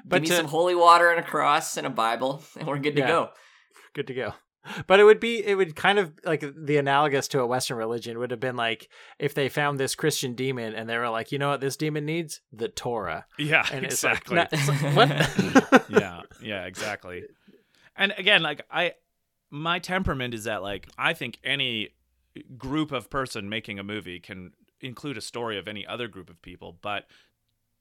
But 0.04 0.16
give 0.16 0.22
me 0.22 0.28
to- 0.28 0.36
some 0.36 0.46
holy 0.46 0.74
water 0.74 1.10
and 1.10 1.18
a 1.20 1.28
cross 1.28 1.76
and 1.76 1.86
a 1.86 1.90
Bible, 1.90 2.42
and 2.58 2.68
we're 2.68 2.78
good 2.78 2.94
to 2.96 3.00
Yeah. 3.02 3.08
go. 3.08 3.30
good 3.94 4.06
to 4.06 4.14
go. 4.14 4.34
But 4.86 5.00
it 5.00 5.04
would 5.04 5.18
be, 5.18 5.44
it 5.44 5.56
would 5.56 5.74
kind 5.74 5.98
of 5.98 6.12
like 6.24 6.44
the 6.56 6.76
analogous 6.76 7.26
to 7.28 7.40
a 7.40 7.46
Western 7.46 7.76
religion 7.78 8.18
would 8.20 8.30
have 8.30 8.38
been 8.40 8.54
like 8.56 8.88
if 9.18 9.34
they 9.34 9.48
found 9.48 9.80
this 9.80 9.94
Christian 9.96 10.34
demon 10.34 10.72
and 10.74 10.88
they 10.88 10.96
were 10.98 11.08
like, 11.08 11.32
you 11.32 11.38
know 11.38 11.48
what 11.50 11.60
this 11.60 11.76
demon 11.76 12.06
needs? 12.06 12.40
The 12.52 12.68
Torah. 12.68 13.26
Yeah, 13.38 13.66
And 13.72 13.84
it's 13.84 13.94
exactly. 14.04 14.36
like, 14.36 14.52
not- 14.52 14.60
it's 14.60 14.68
like, 14.68 14.96
what? 15.72 15.90
yeah, 15.90 16.20
yeah, 16.40 16.64
exactly. 16.64 17.24
And 17.96 18.14
again, 18.16 18.42
like 18.42 18.64
I 18.70 18.92
my 19.50 19.78
temperament 19.80 20.32
is 20.32 20.44
that 20.44 20.62
like 20.62 20.88
I 20.96 21.12
think 21.12 21.38
any 21.44 21.90
group 22.56 22.92
of 22.92 23.10
person 23.10 23.48
making 23.48 23.78
a 23.78 23.82
movie 23.82 24.20
can 24.20 24.52
include 24.80 25.16
a 25.16 25.20
story 25.20 25.58
of 25.58 25.68
any 25.68 25.86
other 25.86 26.08
group 26.08 26.30
of 26.30 26.40
people, 26.40 26.78
but 26.82 27.06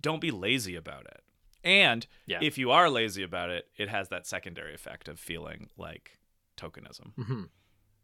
don't 0.01 0.19
be 0.19 0.32
lazy 0.32 0.75
about 0.75 1.05
it. 1.05 1.21
And 1.63 2.07
Yeah. 2.25 2.39
if 2.41 2.57
you 2.57 2.71
are 2.71 2.89
lazy 2.89 3.21
about 3.23 3.49
it, 3.51 3.67
it 3.77 3.88
has 3.89 4.09
that 4.09 4.25
secondary 4.25 4.73
effect 4.73 5.07
of 5.07 5.19
feeling 5.19 5.69
like 5.77 6.17
tokenism. 6.62 7.14
Mhm. 7.18 7.49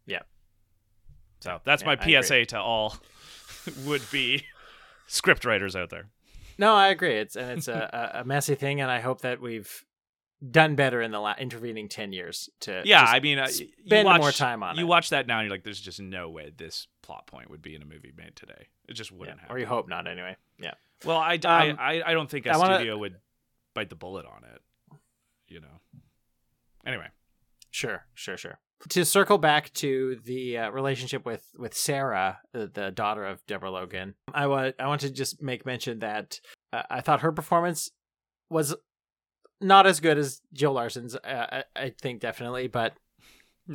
Yeah. 0.06 0.22
So 1.40 1.60
that's 1.64 1.82
Yeah, 1.82 1.94
my. 1.96 2.20
PSA 2.22 2.46
to 2.46 2.60
all 2.60 2.96
would 3.84 4.02
be 4.10 4.44
script 5.06 5.44
writers 5.44 5.76
out 5.76 5.90
there. 5.90 6.08
No, 6.58 6.74
I 6.74 6.88
agree. 6.88 7.14
It's 7.18 7.36
and 7.36 7.50
it's 7.58 7.68
a, 7.68 8.10
a- 8.14 8.24
messy 8.24 8.54
thing, 8.56 8.80
and 8.80 8.90
I 8.90 9.00
hope 9.00 9.20
that 9.20 9.40
we've 9.40 9.84
done 10.50 10.74
better 10.76 11.00
in 11.02 11.10
the 11.12 11.20
la- 11.20 11.34
intervening 11.38 11.88
10 11.88 12.12
years 12.12 12.48
to 12.60 12.82
Yeah, 12.84 13.02
I 13.04 13.20
mean, 13.20 13.38
uh, 13.38 13.46
spend 13.48 13.72
you 13.88 14.04
watch, 14.04 14.20
more 14.20 14.32
time 14.32 14.62
on 14.62 14.76
you 14.76 14.84
it. 14.84 14.88
watch 14.88 15.10
that 15.10 15.26
now, 15.26 15.38
and 15.38 15.46
you're 15.46 15.54
like, 15.54 15.62
"There's 15.64 15.80
just 15.80 16.00
no 16.00 16.30
way 16.30 16.50
this 16.56 16.86
plot 17.02 17.26
point 17.28 17.50
would 17.50 17.62
be 17.62 17.74
in 17.76 17.82
a 17.82 17.84
movie 17.84 18.12
made 18.16 18.34
today. 18.36 18.66
It 18.88 18.94
just 18.94 19.12
wouldn't 19.12 19.38
happen." 19.40 19.54
or 19.54 19.58
you 19.58 19.66
hope 19.66 19.88
not 19.88 20.06
anyway. 20.08 20.36
Yeah. 20.58 20.74
Well, 21.04 21.16
I, 21.18 21.38
I, 21.44 21.70
Um, 21.70 21.76
I, 21.80 22.02
I 22.06 22.12
don't 22.12 22.28
think 22.30 22.46
a 22.46 22.50
I 22.50 22.56
wanna- 22.56 22.76
studio 22.76 22.98
would 22.98 23.16
bite 23.74 23.88
the 23.90 23.94
bullet 23.96 24.26
on 24.26 24.42
it. 24.44 24.60
You 25.48 25.60
know. 25.60 25.80
Anyway, 26.84 27.06
Sure, 27.78 28.04
sure, 28.14 28.36
sure. 28.36 28.58
To 28.88 29.04
circle 29.04 29.38
back 29.38 29.72
to 29.74 30.16
the 30.24 30.58
uh, 30.58 30.70
relationship 30.70 31.24
with 31.24 31.48
with 31.56 31.74
Sarah, 31.74 32.40
the, 32.52 32.66
the 32.66 32.90
daughter 32.90 33.24
of 33.24 33.46
Deborah 33.46 33.70
Logan, 33.70 34.16
I 34.34 34.48
want 34.48 34.74
I 34.80 34.88
want 34.88 35.02
to 35.02 35.10
just 35.10 35.40
make 35.40 35.64
mention 35.64 36.00
that 36.00 36.40
uh, 36.72 36.82
I 36.90 37.02
thought 37.02 37.20
her 37.20 37.30
performance 37.30 37.92
was 38.50 38.74
not 39.60 39.86
as 39.86 40.00
good 40.00 40.18
as 40.18 40.42
Jill 40.52 40.72
Larson's. 40.72 41.14
Uh, 41.14 41.62
I, 41.76 41.80
I 41.84 41.90
think 41.90 42.18
definitely, 42.18 42.66
but 42.66 42.94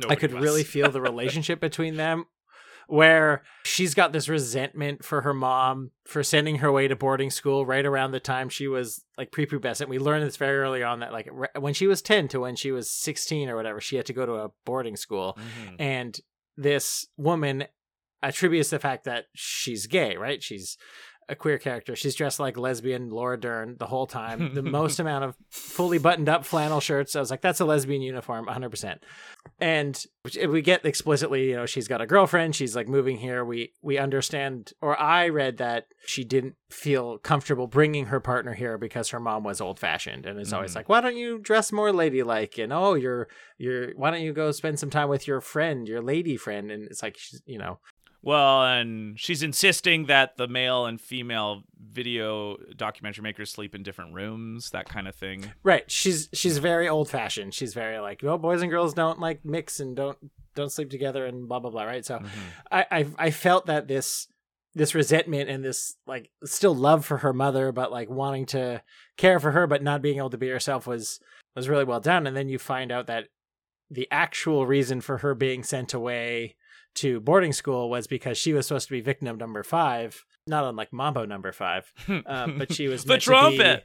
I 0.06 0.16
could 0.16 0.34
was. 0.34 0.42
really 0.42 0.64
feel 0.64 0.90
the 0.90 1.00
relationship 1.00 1.58
between 1.58 1.96
them 1.96 2.26
where 2.88 3.42
she's 3.64 3.94
got 3.94 4.12
this 4.12 4.28
resentment 4.28 5.04
for 5.04 5.22
her 5.22 5.34
mom 5.34 5.90
for 6.06 6.22
sending 6.22 6.56
her 6.56 6.68
away 6.68 6.86
to 6.88 6.96
boarding 6.96 7.30
school 7.30 7.64
right 7.64 7.84
around 7.86 8.10
the 8.12 8.20
time 8.20 8.48
she 8.48 8.68
was 8.68 9.04
like 9.18 9.30
prepubescent. 9.30 9.88
We 9.88 9.98
learned 9.98 10.26
this 10.26 10.36
very 10.36 10.58
early 10.58 10.82
on 10.82 11.00
that 11.00 11.12
like 11.12 11.28
when 11.58 11.74
she 11.74 11.86
was 11.86 12.02
10 12.02 12.28
to 12.28 12.40
when 12.40 12.56
she 12.56 12.72
was 12.72 12.90
16 12.90 13.48
or 13.48 13.56
whatever, 13.56 13.80
she 13.80 13.96
had 13.96 14.06
to 14.06 14.12
go 14.12 14.26
to 14.26 14.34
a 14.34 14.50
boarding 14.64 14.96
school 14.96 15.38
Mhm. 15.38 15.76
and 15.78 16.20
this 16.56 17.06
woman 17.16 17.64
attributes 18.22 18.70
the 18.70 18.78
fact 18.78 19.04
that 19.04 19.26
she's 19.34 19.86
gay, 19.86 20.16
right? 20.16 20.42
She's 20.42 20.78
a 21.28 21.34
queer 21.34 21.58
character. 21.58 21.96
She's 21.96 22.14
dressed 22.14 22.38
like 22.40 22.56
lesbian 22.56 23.10
Laura 23.10 23.38
Dern 23.38 23.76
the 23.78 23.86
whole 23.86 24.06
time. 24.06 24.54
The 24.54 24.62
most 24.80 24.98
amount 25.00 25.24
of 25.24 25.36
fully 25.50 25.98
buttoned 25.98 26.28
up 26.28 26.44
flannel 26.44 26.80
shirts. 26.80 27.16
I 27.16 27.20
was 27.20 27.30
like, 27.30 27.40
that's 27.40 27.60
a 27.60 27.64
lesbian 27.64 28.02
uniform, 28.02 28.46
100%. 28.46 28.98
And 29.60 30.04
we 30.48 30.62
get 30.62 30.84
explicitly, 30.86 31.50
you 31.50 31.56
know, 31.56 31.66
she's 31.66 31.86
got 31.88 32.00
a 32.00 32.06
girlfriend. 32.06 32.56
She's 32.56 32.74
like 32.74 32.88
moving 32.88 33.18
here. 33.18 33.44
We 33.44 33.72
we 33.82 33.98
understand, 33.98 34.72
or 34.80 34.98
I 35.00 35.28
read 35.28 35.58
that 35.58 35.86
she 36.06 36.24
didn't 36.24 36.54
feel 36.70 37.18
comfortable 37.18 37.66
bringing 37.66 38.06
her 38.06 38.20
partner 38.20 38.54
here 38.54 38.78
because 38.78 39.10
her 39.10 39.20
mom 39.20 39.44
was 39.44 39.60
old 39.60 39.78
fashioned, 39.78 40.24
and 40.26 40.38
it's 40.40 40.52
always 40.52 40.72
Mhm. 40.72 40.76
like, 40.76 40.88
why 40.88 41.00
don't 41.02 41.16
you 41.16 41.38
dress 41.38 41.72
more 41.72 41.92
ladylike? 41.92 42.58
And 42.58 42.72
oh, 42.72 42.94
you're 42.94 43.28
you're 43.58 43.92
why 43.96 44.10
don't 44.10 44.22
you 44.22 44.32
go 44.32 44.50
spend 44.50 44.78
some 44.78 44.90
time 44.90 45.08
with 45.08 45.28
your 45.28 45.40
friend, 45.42 45.86
your 45.86 46.00
lady 46.02 46.36
friend? 46.36 46.70
And 46.70 46.86
it's 46.90 47.02
like, 47.02 47.16
she's, 47.18 47.42
you 47.44 47.58
know, 47.58 47.78
Well, 48.24 48.64
and 48.64 49.20
she's 49.20 49.42
insisting 49.42 50.06
that 50.06 50.36
the 50.36 50.48
male 50.48 50.86
and 50.86 51.00
female 51.00 51.62
video 51.78 52.56
documentary 52.76 53.22
makers 53.22 53.50
sleep 53.50 53.74
in 53.74 53.82
different 53.82 54.14
rooms, 54.14 54.70
that 54.70 54.88
kind 54.88 55.06
of 55.06 55.14
thing. 55.14 55.52
Right. 55.62 55.90
She's 55.90 56.28
she's 56.32 56.58
very 56.58 56.88
old 56.88 57.08
fashioned. 57.08 57.54
She's 57.54 57.74
very 57.74 57.98
like, 57.98 58.20
well, 58.22 58.38
boys 58.38 58.62
and 58.62 58.70
girls 58.70 58.94
don't 58.94 59.20
like 59.20 59.44
mix 59.44 59.78
and 59.78 59.94
don't 59.94 60.18
don't 60.54 60.72
sleep 60.72 60.90
together 60.90 61.26
and 61.26 61.48
blah 61.48 61.60
blah 61.60 61.70
blah. 61.70 61.84
Right. 61.84 62.04
So 62.04 62.18
mm-hmm. 62.18 62.28
I, 62.72 62.86
I 62.90 63.06
I 63.18 63.30
felt 63.30 63.66
that 63.66 63.88
this 63.88 64.26
this 64.74 64.94
resentment 64.94 65.48
and 65.48 65.64
this 65.64 65.96
like 66.06 66.30
still 66.44 66.74
love 66.74 67.04
for 67.04 67.18
her 67.18 67.32
mother, 67.32 67.72
but 67.72 67.92
like 67.92 68.08
wanting 68.08 68.46
to 68.46 68.82
care 69.16 69.38
for 69.38 69.52
her, 69.52 69.66
but 69.66 69.82
not 69.82 70.02
being 70.02 70.16
able 70.16 70.30
to 70.30 70.38
be 70.38 70.48
herself 70.48 70.86
was 70.86 71.20
was 71.54 71.68
really 71.68 71.84
well 71.84 72.00
done. 72.00 72.26
And 72.26 72.36
then 72.36 72.48
you 72.48 72.58
find 72.58 72.90
out 72.90 73.06
that 73.06 73.28
the 73.90 74.08
actual 74.10 74.66
reason 74.66 75.00
for 75.00 75.18
her 75.18 75.34
being 75.34 75.62
sent 75.62 75.94
away 75.94 76.56
to 76.96 77.20
boarding 77.20 77.52
school 77.52 77.90
was 77.90 78.06
because 78.06 78.38
she 78.38 78.52
was 78.52 78.66
supposed 78.66 78.88
to 78.88 78.92
be 78.92 79.00
victim 79.00 79.36
number 79.36 79.62
five, 79.62 80.24
not 80.46 80.64
unlike 80.64 80.92
Mambo 80.92 81.24
number 81.24 81.52
five, 81.52 81.92
uh, 82.08 82.48
but 82.58 82.72
she 82.72 82.88
was 82.88 83.04
The 83.04 83.18
trumpet! 83.18 83.84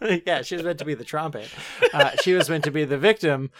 be- 0.00 0.22
yeah, 0.26 0.42
she 0.42 0.56
was 0.56 0.64
meant 0.64 0.78
to 0.78 0.84
be 0.84 0.94
the 0.94 1.04
trumpet. 1.04 1.48
Uh, 1.92 2.10
she 2.22 2.34
was 2.34 2.48
meant 2.48 2.64
to 2.64 2.70
be 2.70 2.84
the 2.84 2.98
victim, 2.98 3.50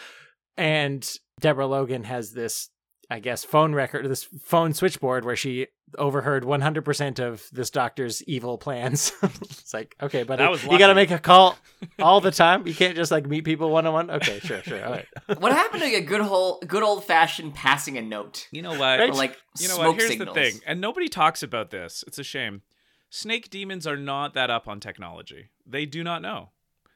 and 0.57 1.09
Deborah 1.41 1.67
Logan 1.67 2.05
has 2.05 2.33
this, 2.33 2.71
I 3.11 3.19
guess, 3.19 3.43
phone 3.43 3.75
record, 3.75 4.09
this 4.09 4.23
phone 4.23 4.73
switchboard 4.73 5.25
where 5.25 5.35
she 5.35 5.67
overheard 5.99 6.45
100% 6.45 7.19
of 7.19 7.45
this 7.53 7.69
doctor's 7.69 8.23
evil 8.23 8.57
plans. 8.57 9.13
it's 9.23 9.75
like, 9.75 9.97
okay, 10.01 10.23
but 10.23 10.39
you 10.39 10.79
got 10.79 10.87
to 10.87 10.95
make 10.95 11.11
a 11.11 11.19
call 11.19 11.59
all 11.99 12.21
the 12.21 12.31
time. 12.31 12.69
You 12.69 12.75
can't 12.75 12.95
just 12.95 13.11
like 13.11 13.27
meet 13.27 13.45
people 13.45 13.69
one 13.71 13.85
on 13.85 13.93
one. 13.93 14.11
Okay, 14.13 14.39
sure, 14.39 14.63
sure, 14.63 14.85
all 14.85 14.93
right. 14.93 15.07
what 15.41 15.51
happened 15.51 15.83
to 15.83 15.89
a 15.93 16.01
good 16.01 16.21
whole, 16.21 16.63
good 16.65 16.85
old 16.85 17.05
fashioned 17.05 17.53
passing 17.53 17.99
a 17.99 18.03
note? 18.03 18.47
You 18.53 18.63
know 18.63 18.79
what? 18.79 19.01
Or 19.01 19.13
like 19.13 19.37
you 19.59 19.67
know 19.67 19.75
smoke 19.75 19.87
what? 19.89 19.97
Here's 19.97 20.11
signals. 20.11 20.35
the 20.35 20.41
thing, 20.41 20.61
and 20.65 20.81
nobody 20.81 21.09
talks 21.09 21.43
about 21.43 21.71
this. 21.71 22.05
It's 22.07 22.21
a 22.21 22.25
shame. 22.25 22.63
Snake 23.11 23.51
demons 23.51 23.89
are 23.89 23.97
not 23.97 24.35
that 24.35 24.51
up 24.51 24.69
on 24.69 24.79
technology. 24.79 25.51
They 25.67 25.85
do 25.85 26.05
not 26.05 26.23
know. 26.23 26.51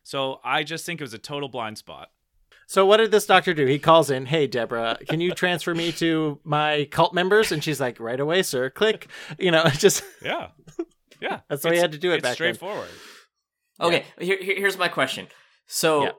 So 0.04 0.38
I 0.44 0.62
just 0.62 0.86
think 0.86 1.00
it 1.00 1.04
was 1.04 1.14
a 1.14 1.18
total 1.18 1.48
blind 1.48 1.78
spot. 1.78 2.10
So 2.66 2.86
what 2.86 2.96
did 2.98 3.10
this 3.10 3.26
doctor 3.26 3.52
do? 3.54 3.66
He 3.66 3.78
calls 3.78 4.10
in, 4.10 4.26
"Hey 4.26 4.46
Deborah, 4.46 4.98
can 5.08 5.20
you 5.20 5.32
transfer 5.32 5.74
me 5.74 5.92
to 5.92 6.40
my 6.44 6.88
cult 6.90 7.12
members?" 7.14 7.52
And 7.52 7.62
she's 7.62 7.80
like, 7.80 8.00
"Right 8.00 8.18
away, 8.20 8.42
sir." 8.42 8.70
Click. 8.70 9.08
You 9.38 9.50
know, 9.50 9.64
just 9.72 10.02
Yeah, 10.22 10.48
yeah. 11.20 11.40
That's 11.48 11.62
the 11.62 11.68
way 11.70 11.74
you 11.76 11.80
had 11.80 11.92
to 11.92 11.98
do 11.98 12.10
it 12.12 12.16
it's 12.16 12.22
back 12.22 12.30
then. 12.30 12.54
straightforward. 12.54 12.88
Okay, 13.80 14.04
here, 14.20 14.38
here- 14.40 14.56
here's 14.56 14.78
my 14.78 14.88
question. 14.88 15.26
So 15.66 16.04
Yeah. 16.04 16.10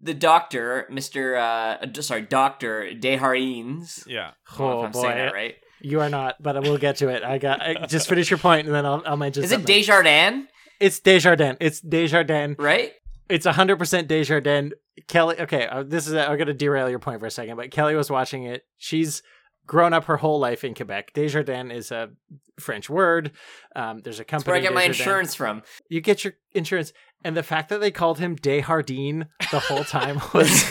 the 0.00 0.14
doctor, 0.14 0.86
Mister, 0.90 1.36
uh, 1.36 1.86
sorry, 2.00 2.22
Doctor 2.22 2.90
Deharines. 2.94 4.06
Yeah. 4.06 4.32
Oh 4.58 4.82
I'm 4.84 4.92
saying 4.92 5.04
boy, 5.04 5.14
that 5.14 5.32
right. 5.34 5.54
you 5.80 6.00
are 6.00 6.08
not, 6.08 6.36
but 6.42 6.60
we'll 6.62 6.78
get 6.78 6.96
to 6.96 7.08
it. 7.08 7.22
I 7.22 7.38
got 7.38 7.60
I, 7.60 7.86
just 7.86 8.08
finish 8.08 8.30
your 8.30 8.38
point, 8.38 8.66
and 8.66 8.74
then 8.74 8.86
I'll 8.86 9.02
I'll 9.06 9.16
mention. 9.16 9.44
Is 9.44 9.52
it 9.52 9.56
something. 9.56 9.74
Desjardins? 9.76 10.48
It's 10.80 10.98
Desjardins. 11.00 11.56
It's 11.60 11.80
Desjardins. 11.80 12.56
Right. 12.58 12.92
It's 13.28 13.46
hundred 13.46 13.78
percent 13.78 14.08
Desjardins. 14.08 14.72
Kelly. 15.08 15.40
Okay, 15.40 15.66
uh, 15.66 15.82
this 15.82 16.06
is. 16.06 16.14
I'm 16.14 16.36
gonna 16.38 16.52
derail 16.54 16.88
your 16.90 16.98
point 16.98 17.20
for 17.20 17.26
a 17.26 17.30
second, 17.30 17.56
but 17.56 17.70
Kelly 17.70 17.94
was 17.94 18.10
watching 18.10 18.44
it. 18.44 18.64
She's 18.76 19.22
grown 19.66 19.92
up 19.94 20.04
her 20.04 20.16
whole 20.18 20.38
life 20.38 20.62
in 20.62 20.74
Quebec. 20.74 21.12
Desjardins 21.14 21.72
is 21.72 21.90
a 21.90 22.10
French 22.60 22.90
word. 22.90 23.32
Um, 23.74 24.00
there's 24.00 24.16
a 24.16 24.22
That's 24.22 24.30
company. 24.30 24.50
where 24.52 24.58
I 24.58 24.62
get 24.62 24.74
my 24.74 24.82
insurance 24.84 25.34
from. 25.34 25.62
You 25.88 26.00
get 26.00 26.22
your 26.22 26.34
insurance, 26.52 26.92
and 27.24 27.36
the 27.36 27.42
fact 27.42 27.70
that 27.70 27.80
they 27.80 27.90
called 27.90 28.18
him 28.18 28.36
Desjardins 28.36 29.24
the 29.50 29.58
whole 29.60 29.84
time 29.84 30.20
was. 30.34 30.62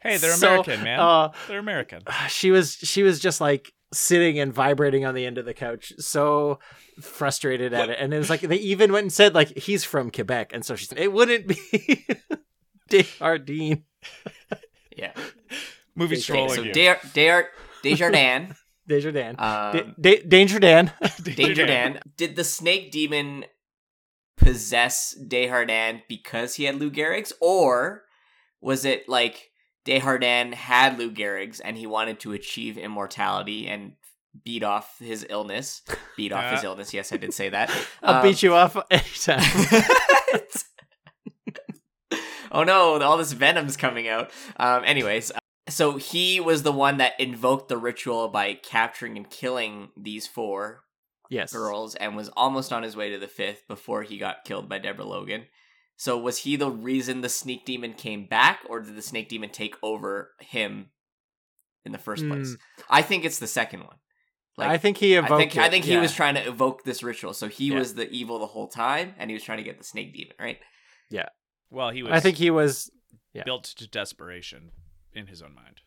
Hey, 0.00 0.16
they're 0.16 0.32
so, 0.32 0.48
American, 0.62 0.82
man. 0.82 0.98
uh, 1.00 1.32
they're 1.46 1.58
American. 1.58 2.02
she 2.28 2.50
was 2.50 2.72
she 2.74 3.02
was 3.02 3.20
just 3.20 3.40
like 3.40 3.72
sitting 3.92 4.38
and 4.38 4.52
vibrating 4.52 5.04
on 5.04 5.14
the 5.14 5.24
end 5.24 5.38
of 5.38 5.44
the 5.44 5.54
couch 5.54 5.92
so 5.98 6.58
frustrated 7.00 7.72
at 7.72 7.88
it 7.88 7.96
and 8.00 8.12
it 8.12 8.18
was 8.18 8.28
like 8.28 8.40
they 8.40 8.56
even 8.56 8.92
went 8.92 9.04
and 9.04 9.12
said 9.12 9.34
like 9.34 9.56
he's 9.56 9.84
from 9.84 10.10
quebec 10.10 10.50
and 10.52 10.64
so 10.64 10.74
she 10.74 10.86
said 10.86 10.98
it 10.98 11.12
wouldn't 11.12 11.46
be 11.46 12.06
Desjardins. 12.88 13.78
Yeah. 14.96 15.12
movie 15.94 16.16
Okay, 16.16 16.22
Okay, 16.22 16.32
trolling 16.32 16.54
so 16.54 16.62
you. 16.62 16.72
Des- 16.72 16.98
Des- 17.12 17.48
Desjardins. 17.82 18.54
Desjardins. 18.88 19.36
Um, 19.38 19.72
Da- 19.72 19.92
Da- 20.00 20.22
Danger 20.22 20.58
Dan. 20.58 20.90
Danger 21.22 21.66
Dan. 21.66 22.00
Did 22.16 22.34
the 22.36 22.44
snake 22.44 22.90
demon 22.92 23.44
possess 24.38 25.14
Desjardins 25.28 26.00
because 26.08 26.54
he 26.54 26.64
had 26.64 26.76
Lou 26.76 26.90
Gehrig's, 26.90 27.32
or 27.40 28.04
was 28.62 28.84
it 28.86 29.06
like 29.08 29.50
Desjardins 29.86 30.54
had 30.54 30.98
Lou 30.98 31.10
Gehrig's 31.10 31.60
and 31.60 31.76
he 31.78 31.86
wanted 31.86 32.20
to 32.20 32.32
achieve 32.32 32.76
immortality 32.76 33.66
and 33.68 33.92
beat 34.44 34.62
off 34.62 34.98
his 34.98 35.24
illness? 35.30 35.82
Beat 36.16 36.32
off 36.32 36.52
his 36.52 36.60
Uh, 36.64 36.68
illness. 36.68 36.92
Yes, 36.92 37.12
I 37.12 37.16
did 37.16 37.32
say 37.32 37.48
that. 37.48 37.70
I'll 38.02 38.16
Um, 38.16 38.22
beat 38.22 38.42
you 38.42 38.54
off 38.54 38.76
anytime. 38.90 39.42
oh 42.52 42.64
no, 42.64 43.00
all 43.00 43.16
this 43.16 43.32
venom's 43.32 43.76
coming 43.76 44.08
out. 44.08 44.30
Um, 44.58 44.82
anyways, 44.84 45.30
uh, 45.30 45.38
so 45.68 45.96
he 45.96 46.40
was 46.40 46.62
the 46.62 46.72
one 46.72 46.98
that 46.98 47.18
invoked 47.18 47.68
the 47.68 47.78
ritual 47.78 48.28
by 48.28 48.54
capturing 48.54 49.16
and 49.16 49.28
killing 49.30 49.88
these 49.96 50.26
four 50.26 50.84
yes. 51.30 51.52
girls 51.52 51.94
and 51.94 52.16
was 52.16 52.28
almost 52.36 52.72
on 52.72 52.82
his 52.82 52.96
way 52.96 53.10
to 53.10 53.18
the 53.18 53.28
fifth 53.28 53.66
before 53.68 54.02
he 54.02 54.18
got 54.18 54.44
killed 54.44 54.68
by 54.68 54.78
Deborah 54.78 55.06
Logan. 55.06 55.46
So 55.96 56.18
was 56.18 56.38
he 56.38 56.56
the 56.56 56.70
reason 56.70 57.22
the 57.22 57.28
snake 57.28 57.64
demon 57.64 57.94
came 57.94 58.26
back, 58.26 58.60
or 58.68 58.80
did 58.80 58.96
the 58.96 59.02
snake 59.02 59.28
demon 59.28 59.50
take 59.50 59.76
over 59.82 60.32
him 60.40 60.90
in 61.84 61.92
the 61.92 61.98
first 61.98 62.26
place? 62.26 62.50
Hmm. 62.50 62.82
I 62.90 63.02
think 63.02 63.24
it's 63.24 63.38
the 63.38 63.46
second 63.46 63.80
one. 63.80 63.96
I 64.58 64.78
think 64.78 64.98
he 64.98 65.14
evoked 65.14 65.32
I 65.32 65.38
think, 65.38 65.56
I 65.58 65.66
it, 65.66 65.70
think 65.70 65.84
he 65.84 65.98
was 65.98 66.14
trying 66.14 66.34
to 66.34 66.46
evoke 66.46 66.82
this 66.84 67.02
ritual. 67.02 67.34
So 67.34 67.48
he 67.48 67.68
Yeah. 67.68 67.78
was 67.78 67.94
the 67.94 68.08
evil 68.10 68.38
the 68.38 68.46
whole 68.46 68.68
time, 68.68 69.14
and 69.18 69.30
he 69.30 69.34
was 69.34 69.42
trying 69.42 69.58
to 69.58 69.64
get 69.64 69.78
the 69.78 69.84
snake 69.84 70.14
demon, 70.14 70.34
right? 70.40 70.58
Yeah. 71.10 71.28
Well, 71.70 71.90
he 71.90 72.02
was. 72.02 72.12
I 72.12 72.20
think 72.20 72.38
he 72.38 72.50
was 72.50 72.90
yeah. 73.34 73.42
built 73.44 73.64
to 73.64 73.86
desperation 73.86 74.70
in 75.12 75.26
his 75.26 75.42
own 75.42 75.54
mind. 75.54 75.80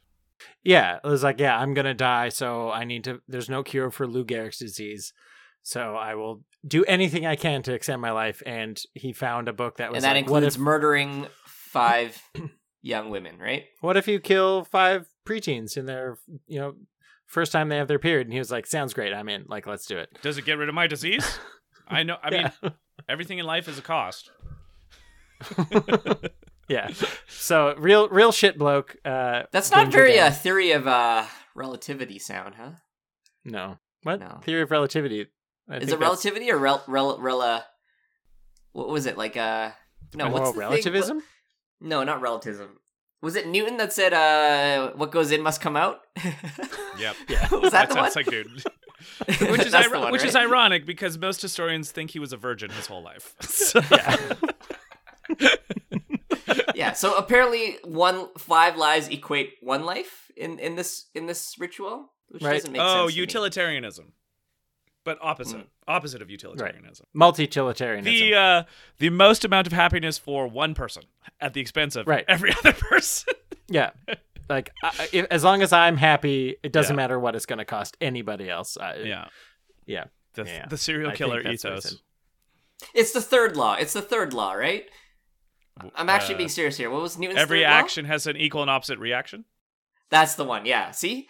Yeah, 0.64 1.00
it 1.04 1.08
was 1.08 1.24
like, 1.24 1.40
yeah, 1.40 1.58
I'm 1.58 1.74
gonna 1.74 1.94
die, 1.94 2.30
so 2.30 2.70
I 2.70 2.84
need 2.84 3.04
to. 3.06 3.22
There's 3.28 3.50
no 3.50 3.64
cure 3.64 3.92
for 3.92 4.08
Lou 4.08 4.24
Gehrig's 4.24 4.58
disease, 4.58 5.14
so 5.62 5.96
I 5.96 6.16
will 6.16 6.44
do 6.68 6.84
anything 6.86 7.26
I 7.26 7.36
can 7.36 7.64
to 7.64 7.74
extend 7.74 8.02
my 8.02 8.12
life. 8.12 8.42
And 8.46 8.80
he 8.94 9.14
found 9.14 9.48
a 9.48 9.54
book 9.54 9.78
that 9.78 9.92
was 9.92 9.98
And 9.98 10.04
that 10.04 10.14
like, 10.16 10.24
includes 10.26 10.44
what 10.44 10.44
if, 10.54 10.58
murdering 10.60 11.28
five 11.46 12.22
young 12.82 13.10
women, 13.10 13.38
right? 13.40 13.66
what 13.82 13.98
if 13.98 14.08
you 14.08 14.20
kill 14.20 14.64
five 14.66 15.08
preteens 15.26 15.78
in 15.78 15.86
their, 15.86 16.18
you 16.48 16.60
know, 16.60 16.74
first 17.28 17.52
time 17.52 17.70
they 17.70 17.78
have 17.78 17.88
their 17.88 18.00
period? 18.00 18.28
And 18.28 18.34
he 18.34 18.40
was 18.40 18.52
like, 18.52 18.66
sounds 18.68 18.94
great, 18.94 19.14
I'm 19.14 19.30
in. 19.30 19.46
Like, 19.48 19.68
let's 19.68 19.86
do 19.86 19.98
it. 19.98 20.10
Does 20.22 20.38
it 20.38 20.46
get 20.46 20.58
rid 20.58 20.70
of 20.70 20.76
my 20.76 20.88
disease? 20.88 21.40
I 21.88 22.04
know. 22.04 22.18
I 22.22 22.30
mean, 22.30 22.52
everything 23.10 23.40
in 23.40 23.46
life 23.46 23.68
is 23.68 23.80
a 23.80 23.82
cost. 23.82 24.30
yeah. 26.68 26.90
So 27.28 27.74
real 27.78 28.10
real 28.10 28.32
shit 28.32 28.58
bloke. 28.58 28.96
Uh, 29.06 29.44
That's 29.52 29.72
not 29.72 29.92
very 29.92 30.14
Dan. 30.16 30.32
uh, 30.32 30.36
theory 30.36 30.72
of 30.72 30.88
uh, 30.88 31.26
relativity 31.56 32.20
sound, 32.20 32.56
huh? 32.56 32.72
No. 33.46 33.78
What 34.04 34.20
No. 34.20 34.40
theory 34.44 34.62
of 34.62 34.72
relativity? 34.72 35.28
I 35.70 35.76
Is 35.76 35.80
think 35.82 35.84
it 35.84 35.86
that's- 35.92 36.02
relativity 36.02 36.52
or 36.52 36.58
rel 36.58 36.84
rel 36.88 37.18
rela? 37.20 37.64
What 38.72 38.90
was 38.90 39.06
it 39.06 39.18
like? 39.18 39.38
Uh, 39.38 39.72
no, 40.16 40.26
Oh, 40.26 40.30
what's 40.32 40.48
the 40.50 40.52
thing- 40.54 40.60
relativism? 40.60 41.18
what- 41.18 41.26
no, 41.82 42.04
not 42.04 42.22
relativism. 42.22 42.80
Was 43.22 43.36
it 43.36 43.48
Newton 43.48 43.78
that 43.78 43.92
said, 43.94 44.14
uh, 44.14 44.92
"What 44.96 45.12
goes 45.12 45.32
in 45.32 45.42
must 45.42 45.62
come 45.62 45.76
out"? 45.76 46.02
Yep. 47.00 47.16
Yeah. 47.30 47.48
was 47.52 47.72
that, 47.72 47.88
the 47.90 47.94
sounds 47.96 48.14
one? 48.16 48.24
like 48.26 48.26
dude. 48.26 48.48
which 49.50 49.62
is 49.66 49.72
That's 49.72 49.86
ir- 49.88 49.92
the 49.94 50.00
one, 50.00 50.12
which 50.12 50.26
is 50.26 50.36
ironic 50.36 50.86
because 50.86 51.18
most 51.18 51.42
historians 51.42 51.92
think 51.92 52.12
he 52.12 52.20
was 52.20 52.34
a 52.34 52.38
virgin 52.38 52.70
his 52.72 52.88
whole 52.88 53.02
life. 53.02 53.36
So- 53.40 53.80
yeah. 56.76 56.94
So 56.94 57.16
apparently, 57.18 57.78
one 57.84 58.28
five 58.38 58.76
lives 58.78 59.08
equate 59.10 59.54
one 59.62 59.86
life 59.86 60.32
in 60.36 60.60
in 60.60 60.76
this 60.76 61.06
in 61.14 61.26
this 61.26 61.56
ritual, 61.60 62.12
which 62.30 62.44
Right. 62.44 62.54
doesn't 62.56 62.72
make 62.72 62.82
oh, 62.82 63.04
sense. 63.06 63.12
to 63.14 63.16
me. 63.16 63.22
utilitarianism, 63.22 64.14
but 65.04 65.18
opposite, 65.22 65.58
Mm. 65.62 65.68
opposite 65.88 66.22
of 66.22 66.30
utilitarianism. 66.30 67.06
Multi-utilitarianism. 67.14 68.14
The 68.30 68.36
uh, 68.36 68.64
the 68.98 69.10
most 69.10 69.46
amount 69.46 69.68
of 69.68 69.74
happiness 69.74 70.18
for 70.18 70.48
one 70.48 70.74
person 70.74 71.04
at 71.40 71.54
the 71.54 71.62
expense 71.62 71.96
of 71.96 72.08
Right. 72.08 72.26
every 72.28 72.52
other 72.60 72.74
person. 72.74 73.34
yeah. 73.68 73.92
Like 74.50 74.72
I, 74.84 75.10
if, 75.14 75.26
as 75.30 75.44
long 75.44 75.62
as 75.62 75.72
I'm 75.74 75.98
happy, 75.98 76.56
it 76.64 76.72
doesn't 76.72 76.94
Yeah. 76.96 77.04
matter 77.04 77.20
what 77.20 77.36
it's 77.36 77.46
going 77.46 77.60
to 77.60 77.66
cost 77.66 77.96
anybody 78.02 78.50
else. 78.50 78.78
I, 78.78 78.96
yeah, 78.98 79.28
Yeah. 79.86 80.06
the 80.34 80.46
Yeah. 80.46 80.66
the 80.68 80.78
serial 80.78 81.12
killer 81.12 81.42
that's 81.44 81.64
what 81.64 81.74
I 81.74 81.76
ethos. 81.78 82.02
It's 82.94 83.12
the 83.12 83.22
third 83.22 83.56
law. 83.58 83.76
It's 83.76 83.94
the 83.94 84.02
third 84.02 84.34
law, 84.34 84.54
right? 84.54 84.86
I'm 85.96 86.10
actually 86.10 86.36
Uh, 86.36 86.40
being 86.40 86.50
serious 86.50 86.78
here. 86.78 86.90
What 86.90 87.02
was 87.02 87.18
Newton's 87.18 87.40
Every 87.40 87.60
third 87.62 87.70
law? 87.70 87.76
action 87.78 88.06
has 88.06 88.28
an 88.28 88.36
equal 88.38 88.62
and 88.62 88.70
opposite 88.72 89.00
reaction. 89.00 89.46
That's 90.10 90.36
the 90.36 90.44
one. 90.44 90.66
Yeah. 90.66 90.92
See. 90.92 91.30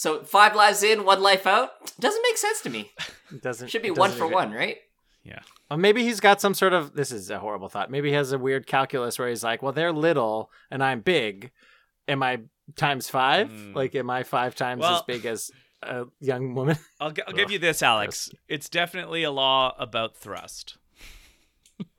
So 0.00 0.22
five 0.24 0.56
lives 0.56 0.82
in, 0.82 1.04
one 1.04 1.20
life 1.20 1.46
out. 1.46 1.72
Doesn't 2.00 2.22
make 2.22 2.38
sense 2.38 2.62
to 2.62 2.70
me. 2.70 2.90
It 3.30 3.42
doesn't 3.42 3.68
Should 3.68 3.82
be 3.82 3.90
one 3.90 4.08
doesn't 4.08 4.18
for 4.18 4.24
even- 4.24 4.34
one, 4.34 4.50
right? 4.52 4.78
Yeah. 5.24 5.40
Well, 5.68 5.78
maybe 5.78 6.02
he's 6.04 6.20
got 6.20 6.40
some 6.40 6.54
sort 6.54 6.72
of. 6.72 6.94
This 6.94 7.12
is 7.12 7.28
a 7.28 7.38
horrible 7.38 7.68
thought. 7.68 7.90
Maybe 7.90 8.08
he 8.08 8.14
has 8.14 8.32
a 8.32 8.38
weird 8.38 8.66
calculus 8.66 9.18
where 9.18 9.28
he's 9.28 9.44
like, 9.44 9.60
"Well, 9.60 9.72
they're 9.72 9.92
little 9.92 10.50
and 10.70 10.82
I'm 10.82 11.02
big. 11.02 11.50
Am 12.08 12.22
I 12.22 12.40
times 12.76 13.10
five? 13.10 13.50
Hmm. 13.50 13.74
Like, 13.74 13.94
am 13.94 14.08
I 14.08 14.22
five 14.22 14.54
times 14.54 14.82
as 14.86 15.02
big 15.02 15.26
as 15.26 15.50
a 15.82 16.06
young 16.18 16.54
woman?" 16.54 16.78
I'll, 17.00 17.10
gi- 17.10 17.20
I'll 17.28 17.34
give 17.34 17.50
you 17.50 17.58
this, 17.58 17.82
Alex. 17.82 18.30
It's 18.48 18.70
definitely 18.70 19.22
a 19.22 19.30
law 19.30 19.74
about 19.78 20.16
thrust. 20.16 20.78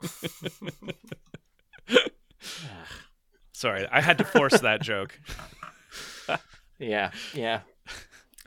Sorry, 3.52 3.86
I 3.92 4.00
had 4.00 4.18
to 4.18 4.24
force 4.24 4.58
that 4.58 4.82
joke. 4.82 5.16
Yeah, 6.80 7.12
yeah. 7.32 7.60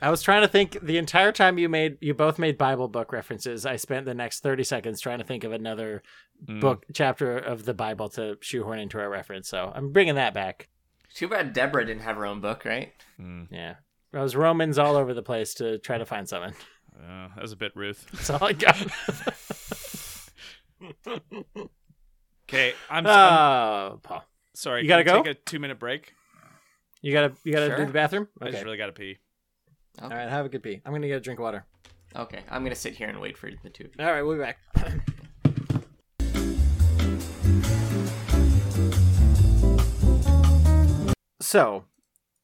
I 0.00 0.10
was 0.10 0.22
trying 0.22 0.42
to 0.42 0.48
think 0.48 0.78
the 0.82 0.98
entire 0.98 1.32
time 1.32 1.56
you 1.58 1.68
made 1.68 1.96
you 2.00 2.12
both 2.14 2.38
made 2.38 2.58
Bible 2.58 2.88
book 2.88 3.12
references. 3.12 3.64
I 3.64 3.76
spent 3.76 4.04
the 4.06 4.14
next 4.14 4.40
thirty 4.40 4.62
seconds 4.64 5.00
trying 5.00 5.18
to 5.18 5.24
think 5.24 5.44
of 5.44 5.52
another 5.52 6.02
Mm. 6.46 6.60
book 6.60 6.84
chapter 6.92 7.38
of 7.38 7.64
the 7.64 7.72
Bible 7.72 8.10
to 8.10 8.36
shoehorn 8.42 8.78
into 8.78 9.00
a 9.00 9.08
reference. 9.08 9.48
So 9.48 9.72
I'm 9.74 9.90
bringing 9.92 10.16
that 10.16 10.34
back. 10.34 10.68
Too 11.14 11.28
bad 11.28 11.54
Deborah 11.54 11.86
didn't 11.86 12.02
have 12.02 12.16
her 12.16 12.26
own 12.26 12.40
book, 12.42 12.66
right? 12.66 12.92
Mm. 13.18 13.48
Yeah, 13.50 13.76
I 14.12 14.20
was 14.22 14.36
Romans 14.36 14.76
all 14.78 14.96
over 14.96 15.14
the 15.14 15.22
place 15.22 15.54
to 15.54 15.78
try 15.78 15.96
to 15.96 16.04
find 16.04 16.28
something. 16.28 16.52
Uh, 16.94 17.28
that 17.34 17.40
was 17.40 17.52
a 17.52 17.56
bit 17.56 17.72
Ruth. 17.74 18.06
That's 18.12 18.28
all 18.30 18.44
I 18.44 18.52
got. 18.52 18.76
Okay, 22.48 22.74
I'm, 22.90 23.06
I'm 23.06 23.92
Oh, 23.92 24.00
Paul, 24.02 24.24
sorry. 24.54 24.82
you 24.82 24.88
gotta 24.88 25.04
can 25.04 25.14
go? 25.16 25.22
Take 25.22 25.36
a 25.36 25.40
two 25.40 25.58
minute 25.58 25.78
break. 25.78 26.12
you 27.02 27.12
gotta 27.12 27.32
you 27.44 27.52
gotta 27.52 27.66
Sure. 27.68 27.76
do 27.78 27.86
the 27.86 27.92
bathroom. 27.92 28.28
I 28.40 28.50
just 28.50 28.62
really 28.64 28.76
gotta 28.76 28.92
pee. 28.92 29.18
All 30.02 30.08
right. 30.10 30.28
Have 30.28 30.46
a 30.46 30.48
good 30.48 30.62
pee. 30.62 30.80
I'm 30.84 30.92
gonna 30.92 31.06
get 31.08 31.16
a 31.16 31.20
drink 31.20 31.38
of 31.40 31.44
water. 31.44 31.64
Okay, 32.14 32.40
I'm 32.50 32.62
gonna 32.62 32.74
sit 32.74 32.94
here 32.94 33.08
and 33.08 33.20
wait 33.20 33.36
for 33.36 33.50
the 33.62 33.70
two 33.70 33.84
of 33.84 33.90
you. 33.98 34.04
All 34.04 34.12
right, 34.12 34.22
we'll 34.22 34.36
be 34.36 34.42
back. 34.42 34.58
so, 41.40 41.84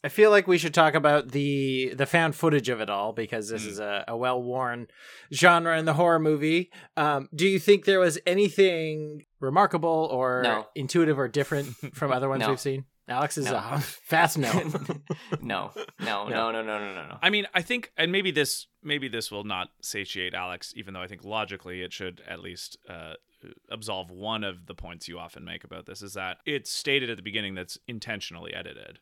I 0.05 0.09
feel 0.09 0.31
like 0.31 0.47
we 0.49 0.59
should 0.59 0.75
talk 0.75 0.95
about 0.95 1.31
the 1.31 1.95
the 1.95 2.07
found 2.07 2.35
footage 2.35 2.69
of 2.69 2.81
it 2.81 2.91
all 2.91 3.13
because 3.13 3.49
this 3.49 3.65
is 3.65 3.79
a, 3.79 4.05
a 4.09 4.17
well 4.17 4.43
worn 4.43 4.89
genre 5.33 5.79
in 5.79 5.85
the 5.85 5.95
horror 5.95 6.19
movie. 6.19 6.71
Um, 6.97 7.29
do 7.35 7.47
you 7.47 7.59
think 7.59 7.85
there 7.85 8.01
was 8.01 8.19
anything 8.27 9.25
remarkable 9.41 10.09
or 10.11 10.43
No. 10.43 10.67
intuitive 10.75 11.19
or 11.19 11.29
different 11.29 11.69
from 11.95 12.11
other 12.13 12.29
ones 12.29 12.41
No. 12.41 12.51
we've 12.51 12.61
seen? 12.61 12.85
Alex 13.09 13.37
is 13.37 13.47
No. 13.47 13.57
a 13.57 13.79
fast 13.81 14.39
no. 14.39 14.53
no, 15.43 15.73
no, 16.01 16.29
no, 16.29 16.29
no, 16.29 16.51
no, 16.53 16.63
no, 16.63 16.79
no, 16.79 17.07
no. 17.09 17.19
I 17.21 17.31
mean, 17.31 17.47
I 17.53 17.63
think, 17.63 17.93
and 17.97 18.13
maybe 18.13 18.31
this, 18.31 18.67
maybe 18.83 19.09
this 19.09 19.31
will 19.31 19.45
not 19.45 19.71
satiate 19.81 20.35
Alex, 20.35 20.73
even 20.77 20.95
though 20.95 21.03
I 21.03 21.09
think 21.09 21.25
logically 21.25 21.83
it 21.83 21.93
should 21.93 22.23
at 22.29 22.41
least 22.41 22.77
uh, 22.89 23.15
absolve 23.71 24.11
one 24.11 24.45
of 24.45 24.67
the 24.67 24.75
points 24.75 25.09
you 25.09 25.19
often 25.19 25.45
make 25.45 25.65
about 25.65 25.87
this 25.87 26.01
is 26.03 26.15
that 26.15 26.39
it's 26.47 26.71
stated 26.71 27.11
at 27.11 27.17
the 27.17 27.23
beginning 27.23 27.55
that's 27.55 27.77
intentionally 27.89 28.55
edited, 28.55 29.01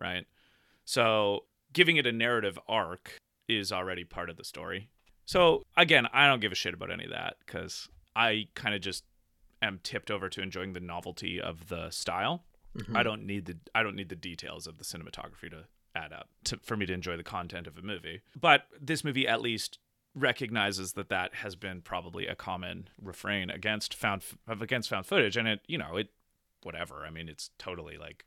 right? 0.00 0.26
So 0.84 1.44
giving 1.72 1.96
it 1.96 2.06
a 2.06 2.12
narrative 2.12 2.58
arc 2.68 3.16
is 3.48 3.70
already 3.70 4.04
part 4.04 4.28
of 4.28 4.36
the 4.36 4.44
story. 4.44 4.90
So 5.24 5.62
again, 5.76 6.06
I 6.12 6.26
don't 6.26 6.40
give 6.40 6.52
a 6.52 6.56
shit 6.56 6.74
about 6.74 6.90
any 6.90 7.04
of 7.04 7.10
that 7.10 7.36
because 7.44 7.88
I 8.14 8.48
kind 8.54 8.74
of 8.74 8.80
just 8.80 9.04
am 9.62 9.80
tipped 9.82 10.10
over 10.10 10.28
to 10.28 10.42
enjoying 10.42 10.72
the 10.72 10.80
novelty 10.80 11.40
of 11.40 11.68
the 11.68 11.90
style. 11.90 12.44
I 12.78 12.82
mm-hmm. 12.82 13.02
don't 13.02 13.26
need 13.26 13.46
the 13.46 13.56
I 13.74 13.82
don't 13.82 13.96
need 13.96 14.08
the 14.08 14.16
details 14.16 14.66
of 14.66 14.78
the 14.78 14.84
cinematography 14.84 15.50
to 15.50 15.64
add 15.94 16.12
up 16.12 16.28
to, 16.44 16.58
for 16.58 16.76
me 16.76 16.86
to 16.86 16.92
enjoy 16.92 17.16
the 17.16 17.22
content 17.22 17.66
of 17.66 17.78
a 17.78 17.82
movie. 17.82 18.20
But 18.38 18.66
this 18.80 19.02
movie 19.02 19.26
at 19.26 19.40
least 19.40 19.78
recognizes 20.14 20.94
that 20.94 21.08
that 21.10 21.34
has 21.36 21.56
been 21.56 21.82
probably 21.82 22.26
a 22.26 22.34
common 22.34 22.88
refrain 23.00 23.50
against 23.50 23.94
found 23.94 24.22
against 24.48 24.88
found 24.88 25.06
footage, 25.06 25.36
and 25.36 25.48
it 25.48 25.60
you 25.66 25.78
know 25.78 25.96
it 25.96 26.08
whatever. 26.62 27.04
I 27.06 27.10
mean, 27.10 27.28
it's 27.28 27.50
totally 27.58 27.96
like 27.96 28.24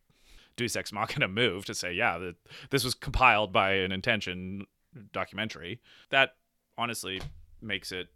Deus 0.55 0.75
Ex 0.75 0.91
Machina 0.91 1.27
move 1.27 1.65
to 1.65 1.73
say, 1.73 1.93
yeah, 1.93 2.17
that 2.17 2.35
this 2.69 2.83
was 2.83 2.93
compiled 2.93 3.51
by 3.53 3.73
an 3.73 3.91
intention 3.91 4.65
documentary. 5.11 5.81
That 6.09 6.35
honestly 6.77 7.21
makes 7.61 7.91
it 7.91 8.07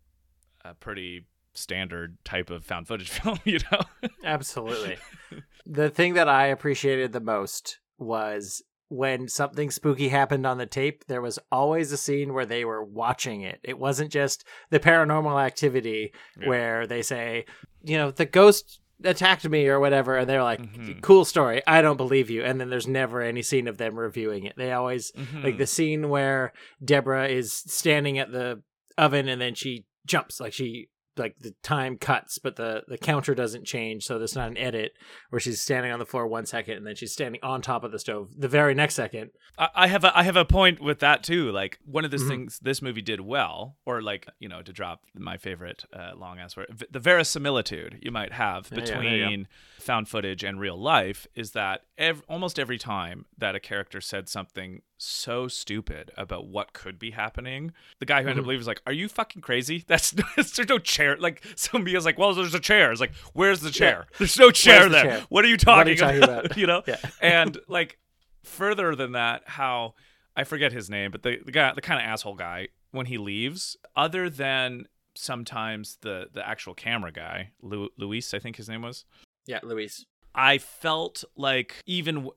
a 0.66 0.74
pretty 0.74 1.26
standard 1.54 2.18
type 2.26 2.50
of 2.50 2.66
found 2.66 2.88
footage 2.88 3.10
film, 3.22 3.40
you 3.46 3.60
know? 3.72 3.82
Absolutely. 4.24 4.98
the 5.66 5.90
thing 5.90 6.14
that 6.16 6.30
I 6.30 6.48
appreciated 6.48 7.12
the 7.12 7.20
most 7.20 7.80
was 7.98 8.62
when 8.90 9.28
something 9.28 9.72
spooky 9.72 10.10
happened 10.10 10.46
on 10.46 10.58
the 10.58 10.66
tape, 10.66 11.06
there 11.08 11.22
was 11.22 11.40
always 11.52 11.92
a 11.92 11.98
scene 11.98 12.34
where 12.34 12.46
they 12.46 12.64
were 12.64 12.84
watching 12.84 13.42
it. 13.42 13.60
It 13.64 13.80
wasn't 13.80 14.12
just 14.12 14.44
the 14.70 14.80
paranormal 14.80 15.44
activity 15.44 16.14
Yeah. 16.40 16.48
where 16.50 16.86
they 16.88 17.02
say, 17.02 17.46
you 17.84 17.98
know, 17.98 18.12
the 18.12 18.26
ghost 18.26 18.80
attacked 19.04 19.50
me 19.50 19.68
or 19.68 19.80
whatever 19.80 20.18
and 20.18 20.30
they're 20.30 20.44
like 20.44 20.62
Mhm. 20.62 21.02
cool 21.02 21.26
story 21.26 21.62
i 21.68 21.82
don't 21.82 21.98
believe 21.98 22.30
you 22.30 22.42
and 22.42 22.62
then 22.62 22.70
there's 22.70 22.88
never 22.88 23.22
any 23.22 23.42
scene 23.42 23.68
of 23.68 23.78
them 23.78 24.00
reviewing 24.00 24.46
it 24.46 24.54
they 24.56 24.72
always 24.72 25.12
like 25.44 25.56
Mhm. 25.56 25.58
the 25.58 25.68
scene 25.68 26.08
where 26.08 26.54
deborah 26.82 27.28
is 27.28 27.52
standing 27.52 28.18
at 28.18 28.32
the 28.32 28.62
oven 28.98 29.28
and 29.28 29.42
then 29.42 29.56
she 29.56 29.84
jumps 30.06 30.40
like 30.40 30.54
she 30.54 30.88
like 31.18 31.38
the 31.40 31.54
time 31.64 31.98
cuts 31.98 32.38
but 32.40 32.56
the 32.56 32.84
the 32.88 32.98
counter 32.98 33.36
doesn't 33.36 33.66
change 33.66 34.04
so 34.06 34.18
there's 34.18 34.36
not 34.36 34.48
an 34.50 34.58
edit 34.58 34.94
where 35.30 35.40
she's 35.40 35.62
standing 35.62 35.92
on 35.92 36.00
the 36.00 36.06
floor 36.06 36.26
one 36.28 36.46
second 36.46 36.78
and 36.78 36.88
then 36.88 36.96
she's 36.96 37.12
standing 37.14 37.40
on 37.44 37.62
top 37.62 37.84
of 37.84 37.92
the 37.92 38.00
stove 38.00 38.30
the 38.38 38.48
very 38.48 38.74
next 38.74 38.96
second 38.96 39.30
I 39.58 39.70
I 39.76 39.88
have 39.88 40.04
a 40.04 40.18
I 40.18 40.24
have 40.24 40.36
a 40.38 40.46
point 40.46 40.82
with 40.82 41.00
that 41.00 41.22
too. 41.24 41.52
Like 41.52 41.78
one 41.86 42.04
of 42.06 42.10
the 42.12 42.18
Mhm. 42.18 42.28
things 42.28 42.60
this 42.60 42.82
movie 42.82 43.04
did 43.04 43.22
well, 43.22 43.78
or 43.86 44.02
like 44.02 44.28
you 44.40 44.50
know, 44.50 44.64
to 44.64 44.74
drop 44.74 45.04
my 45.14 45.38
favorite 45.38 45.86
uh, 45.94 46.14
long 46.16 46.40
ass 46.40 46.58
word, 46.58 46.86
the 46.90 47.00
verisimilitude 47.00 48.00
you 48.02 48.12
might 48.12 48.32
have 48.34 48.70
Yeah, 48.72 48.80
yeah, 48.80 48.86
there 48.86 48.96
you 49.04 49.20
go. 49.20 49.26
between 49.26 49.48
found 49.80 50.08
footage 50.08 50.44
and 50.44 50.60
real 50.60 50.78
life 50.78 51.28
is 51.36 51.52
that 51.52 51.84
ev- 51.98 52.24
almost 52.30 52.58
every 52.58 52.78
time 52.78 53.26
that 53.38 53.54
a 53.54 53.60
character 53.60 54.00
said 54.02 54.30
something 54.30 54.82
so 54.98 55.48
stupid 55.50 56.10
about 56.16 56.48
what 56.48 56.72
could 56.72 56.98
be 56.98 57.12
happening, 57.12 57.74
the 58.00 58.06
guy 58.06 58.24
who 58.24 58.30
ended 58.30 58.44
up 58.44 58.46
Mhm. 58.46 58.50
leaving 58.50 58.60
was 58.62 58.68
like, 58.68 58.82
"Are 58.88 58.94
you 58.94 59.10
fucking 59.10 59.42
crazy? 59.42 59.84
That's 59.86 60.12
there's 60.36 60.58
no 60.70 60.80
chair." 61.04 61.18
Like 61.18 61.44
somebody 61.56 61.94
Mia's 61.94 62.06
like, 62.06 62.18
"Well, 62.18 62.34
there's 62.34 62.54
a 62.54 62.60
chair." 62.60 62.92
It's 62.92 63.02
like, 63.02 63.14
"Where's 63.34 63.60
the 63.62 63.72
chair? 63.72 64.08
There's 64.18 64.38
no 64.40 64.52
chair 64.52 64.84
the 64.84 64.90
there. 64.90 65.04
chair? 65.04 65.26
What 65.30 65.46
are 65.46 65.48
you 65.48 65.54
What 65.56 65.62
are 65.62 65.66
talking, 65.84 65.94
you 65.94 65.98
talking 65.98 66.24
about? 66.24 66.46
about?" 66.46 66.58
you 66.62 66.68
know?" 66.68 66.84
Yeah. 66.88 66.98
and 67.22 67.58
like 67.68 67.98
further 68.44 68.96
than 68.96 69.14
that, 69.14 69.44
how 69.46 69.94
I 70.36 70.44
forget 70.44 70.72
his 70.72 70.90
name, 70.90 71.12
but 71.12 71.24
the, 71.24 71.40
the 71.46 71.52
guy, 71.52 71.72
the 71.74 71.82
kind 71.82 72.00
of 72.02 72.06
asshole 72.08 72.36
guy, 72.36 72.70
when 72.92 73.06
he 73.06 73.18
leaves, 73.18 73.78
other 73.96 74.30
than 74.30 74.88
sometimes 75.16 75.98
the 76.02 76.28
the 76.34 76.48
actual 76.48 76.74
camera 76.74 77.12
guy, 77.12 77.52
Lu- 77.62 77.90
Luis, 77.98 78.34
I 78.34 78.40
think 78.40 78.56
his 78.58 78.68
name 78.68 78.82
was. 78.82 79.06
yeah 79.46 79.60
luis 79.64 80.06
I 80.36 80.58
felt 80.58 81.24
like 81.38 81.76
even 81.86 82.16
w- 82.16 82.34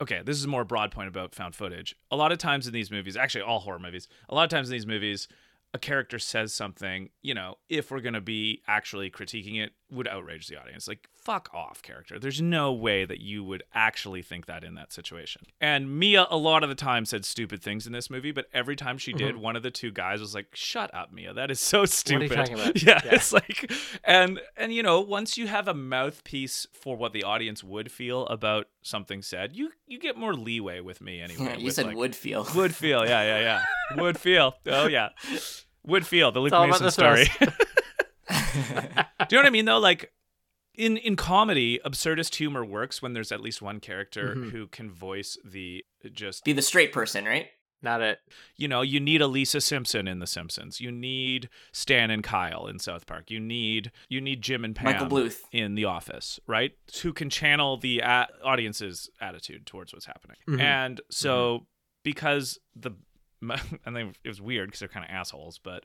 okay, 0.00 0.22
this 0.24 0.38
is 0.38 0.44
a 0.44 0.48
more 0.48 0.64
broad 0.64 0.90
point 0.90 1.08
about 1.08 1.34
found 1.34 1.54
footage. 1.54 1.94
A 2.10 2.16
lot 2.16 2.32
of 2.32 2.38
times 2.38 2.66
in 2.66 2.72
these 2.72 2.90
movies, 2.90 3.14
actually 3.16 3.42
all 3.42 3.60
horror 3.60 3.78
movies, 3.78 4.08
a 4.30 4.34
lot 4.34 4.44
of 4.44 4.50
times 4.50 4.68
in 4.68 4.72
these 4.72 4.86
movies, 4.86 5.28
a 5.72 5.78
character 5.78 6.18
says 6.18 6.52
something, 6.52 7.10
you 7.22 7.34
know, 7.34 7.56
if 7.68 7.90
we're 7.90 8.00
going 8.00 8.14
to 8.14 8.20
be 8.20 8.62
actually 8.66 9.10
critiquing 9.10 9.62
it, 9.62 9.72
would 9.90 10.06
outrage 10.08 10.46
the 10.46 10.56
audience. 10.60 10.86
Like, 10.88 11.08
fuck 11.14 11.48
off, 11.52 11.82
character. 11.82 12.18
There's 12.18 12.40
no 12.40 12.72
way 12.72 13.04
that 13.04 13.20
you 13.20 13.42
would 13.44 13.62
actually 13.74 14.22
think 14.22 14.46
that 14.46 14.62
in 14.64 14.74
that 14.76 14.92
situation. 14.92 15.42
And 15.60 15.98
Mia, 15.98 16.26
a 16.30 16.36
lot 16.36 16.62
of 16.62 16.68
the 16.68 16.74
time, 16.74 17.04
said 17.04 17.24
stupid 17.24 17.62
things 17.62 17.86
in 17.86 17.92
this 17.92 18.08
movie, 18.10 18.30
but 18.32 18.46
every 18.54 18.76
time 18.76 18.98
she 18.98 19.12
did, 19.12 19.34
Mhm. 19.34 19.38
one 19.40 19.56
of 19.56 19.62
the 19.62 19.70
two 19.70 19.90
guys 19.90 20.20
was 20.20 20.34
like, 20.34 20.46
"Shut 20.54 20.94
up, 20.94 21.12
Mia. 21.12 21.32
That 21.34 21.50
is 21.50 21.60
so 21.60 21.84
stupid." 21.84 22.30
talking 22.30 22.54
about? 22.54 22.82
Yeah, 22.82 23.00
Yeah. 23.04 23.14
it's 23.14 23.32
like, 23.32 23.70
and 24.04 24.40
and 24.56 24.72
you 24.72 24.82
know, 24.82 25.00
once 25.00 25.36
you 25.36 25.46
have 25.48 25.66
a 25.68 25.74
mouthpiece 25.74 26.66
for 26.72 26.96
what 26.96 27.12
the 27.12 27.24
audience 27.24 27.62
would 27.64 27.90
feel 27.92 28.26
about 28.26 28.68
something 28.82 29.22
said, 29.22 29.54
you 29.56 29.72
you 29.86 29.98
get 29.98 30.16
more 30.16 30.34
leeway 30.34 30.80
with 30.80 31.00
me 31.00 31.20
anyway. 31.26 31.56
you 31.58 31.70
said 31.70 31.86
like- 31.86 31.96
would 31.96 32.14
feel. 32.16 32.46
Would 32.54 32.74
feel, 32.74 33.04
yeah, 33.06 33.22
yeah, 33.22 33.40
yeah. 33.40 34.00
Would 34.02 34.18
feel. 34.18 34.54
Oh 34.66 34.86
yeah. 34.86 35.10
Would 35.86 36.06
feel 36.06 36.30
the 36.30 36.40
Luke 36.40 36.52
Mason 36.52 36.90
story. 36.90 37.26
Thrust. 38.50 38.86
Do 39.28 39.36
you 39.36 39.36
know 39.36 39.38
what 39.38 39.46
I 39.46 39.50
mean 39.50 39.64
though? 39.64 39.78
Like 39.78 40.12
in 40.74 40.96
in 40.96 41.16
comedy, 41.16 41.78
absurdist 41.84 42.36
humor 42.36 42.64
works 42.64 43.02
when 43.02 43.12
there's 43.12 43.32
at 43.32 43.40
least 43.40 43.60
one 43.62 43.80
character 43.80 44.34
Mhm. 44.36 44.50
who 44.50 44.66
can 44.68 44.90
voice 44.90 45.36
the 45.44 45.84
just 46.12 46.44
Be 46.44 46.52
the 46.52 46.62
straight 46.62 46.92
person, 46.92 47.24
right? 47.24 47.48
Not 47.82 48.02
it. 48.02 48.18
you 48.56 48.68
know, 48.68 48.82
you 48.82 49.00
need 49.00 49.22
a 49.22 49.26
Lisa 49.26 49.58
Simpson 49.58 50.06
in 50.06 50.18
The 50.18 50.26
Simpsons. 50.26 50.82
You 50.82 50.92
need 50.92 51.48
Stan 51.72 52.10
and 52.10 52.22
Kyle 52.22 52.66
in 52.66 52.78
South 52.78 53.06
Park. 53.06 53.30
You 53.30 53.40
need 53.40 53.90
you 54.10 54.20
need 54.20 54.42
Jim 54.42 54.64
and 54.66 54.76
Pam 54.76 54.84
Michael 54.92 55.06
Bluth. 55.06 55.38
in 55.50 55.76
The 55.76 55.86
Office, 55.86 56.38
right? 56.46 56.72
Who 57.02 57.14
can 57.14 57.30
channel 57.30 57.78
the 57.78 58.00
a- 58.00 58.28
audience's 58.44 59.08
attitude 59.18 59.64
towards 59.64 59.94
what's 59.94 60.04
happening. 60.06 60.36
Mhm. 60.46 60.60
And 60.60 61.00
so 61.10 61.66
because 62.04 62.58
the 62.76 62.90
and 63.86 63.96
they, 63.96 64.02
it 64.02 64.28
was 64.28 64.42
weird 64.42 64.68
because 64.68 64.80
they're 64.80 64.88
kind 64.88 65.06
of 65.06 65.10
assholes, 65.10 65.58
but 65.58 65.84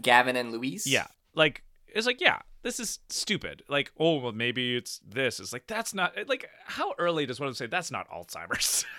Gavin 0.00 0.34
and 0.34 0.50
Luis. 0.50 0.84
yeah, 0.86 1.06
like 1.34 1.62
it's 1.96 2.06
like 2.06 2.20
yeah, 2.20 2.40
this 2.62 2.78
is 2.80 3.00
stupid. 3.08 3.62
Like 3.68 3.90
oh 3.98 4.18
well, 4.18 4.32
maybe 4.32 4.76
it's 4.76 5.00
this. 5.06 5.40
It's 5.40 5.52
like 5.52 5.66
that's 5.66 5.94
not 5.94 6.12
like 6.28 6.48
how 6.66 6.94
early 6.98 7.26
does 7.26 7.40
one 7.40 7.52
say 7.54 7.66
that's 7.66 7.90
not 7.90 8.08
Alzheimer's? 8.10 8.84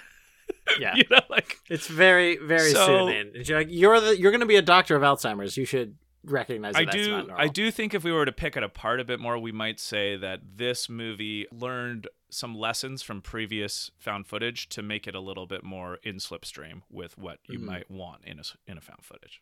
Yeah. 0.80 0.96
you 0.96 1.04
know, 1.10 1.20
like 1.30 1.58
It's 1.70 1.88
very, 1.88 2.38
very 2.38 2.72
So- 2.72 2.86
soon 2.86 3.10
in. 3.10 3.32
It's 3.36 3.50
like, 3.50 3.68
You're 3.70 4.00
the 4.00 4.18
you're 4.18 4.32
going 4.32 4.42
to 4.42 4.46
be 4.48 4.56
a 4.56 4.62
doctor 4.62 4.96
of 4.96 5.02
Alzheimer's. 5.02 5.58
You 5.58 5.66
should 5.66 5.96
recognize 6.24 6.76
I 6.76 6.86
that's 6.86 6.96
do. 6.96 7.30
I 7.36 7.48
do 7.48 7.70
think 7.72 7.94
if 7.94 8.04
we 8.04 8.12
were 8.12 8.26
to 8.26 8.32
pick 8.32 8.56
it 8.56 8.64
apart 8.64 9.00
a 9.00 9.04
bit 9.06 9.20
more, 9.20 9.38
we 9.38 9.52
might 9.52 9.80
say 9.80 10.16
that 10.18 10.42
this 10.56 10.88
movie 10.90 11.48
learned 11.52 12.08
some 12.30 12.56
lessons 12.56 13.02
from 13.02 13.22
previous 13.22 13.92
found 13.98 14.28
footage 14.28 14.70
to 14.70 14.82
make 14.82 15.08
it 15.08 15.16
a 15.16 15.20
little 15.20 15.48
bit 15.48 15.64
more 15.64 16.00
in 16.04 16.16
slipstream 16.18 16.82
with 16.90 17.18
what 17.18 17.40
you 17.48 17.60
Mhm. 17.60 17.64
might 17.64 17.92
want 17.92 18.24
in 18.26 18.40
a 18.40 18.44
in 18.72 18.78
a 18.78 18.82
found 18.82 19.04
footage. 19.04 19.42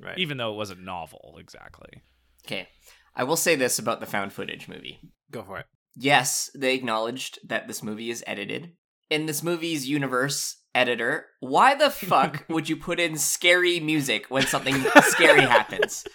Right. 0.00 0.16
Even 0.18 0.36
though 0.38 0.52
it 0.52 0.56
wasn't 0.56 0.80
novel 0.82 1.36
exactly. 1.38 2.02
Okay. 2.46 2.68
I 3.14 3.24
will 3.24 3.36
say 3.36 3.56
this 3.56 3.78
about 3.78 4.00
the 4.00 4.06
found 4.06 4.32
footage 4.32 4.68
movie. 4.68 5.00
Go 5.30 5.42
for 5.42 5.58
it. 5.58 5.66
Yes, 5.96 6.50
they 6.54 6.74
acknowledged 6.74 7.38
that 7.46 7.66
this 7.66 7.82
movie 7.82 8.10
is 8.10 8.22
edited. 8.26 8.72
In 9.10 9.26
this 9.26 9.42
movie's 9.42 9.88
universe 9.88 10.62
editor, 10.74 11.26
why 11.40 11.74
the 11.74 11.90
fuck 11.90 12.44
would 12.48 12.68
you 12.68 12.76
put 12.76 13.00
in 13.00 13.16
scary 13.16 13.80
music 13.80 14.26
when 14.28 14.46
something 14.46 14.76
scary 15.02 15.40
happens? 15.40 16.06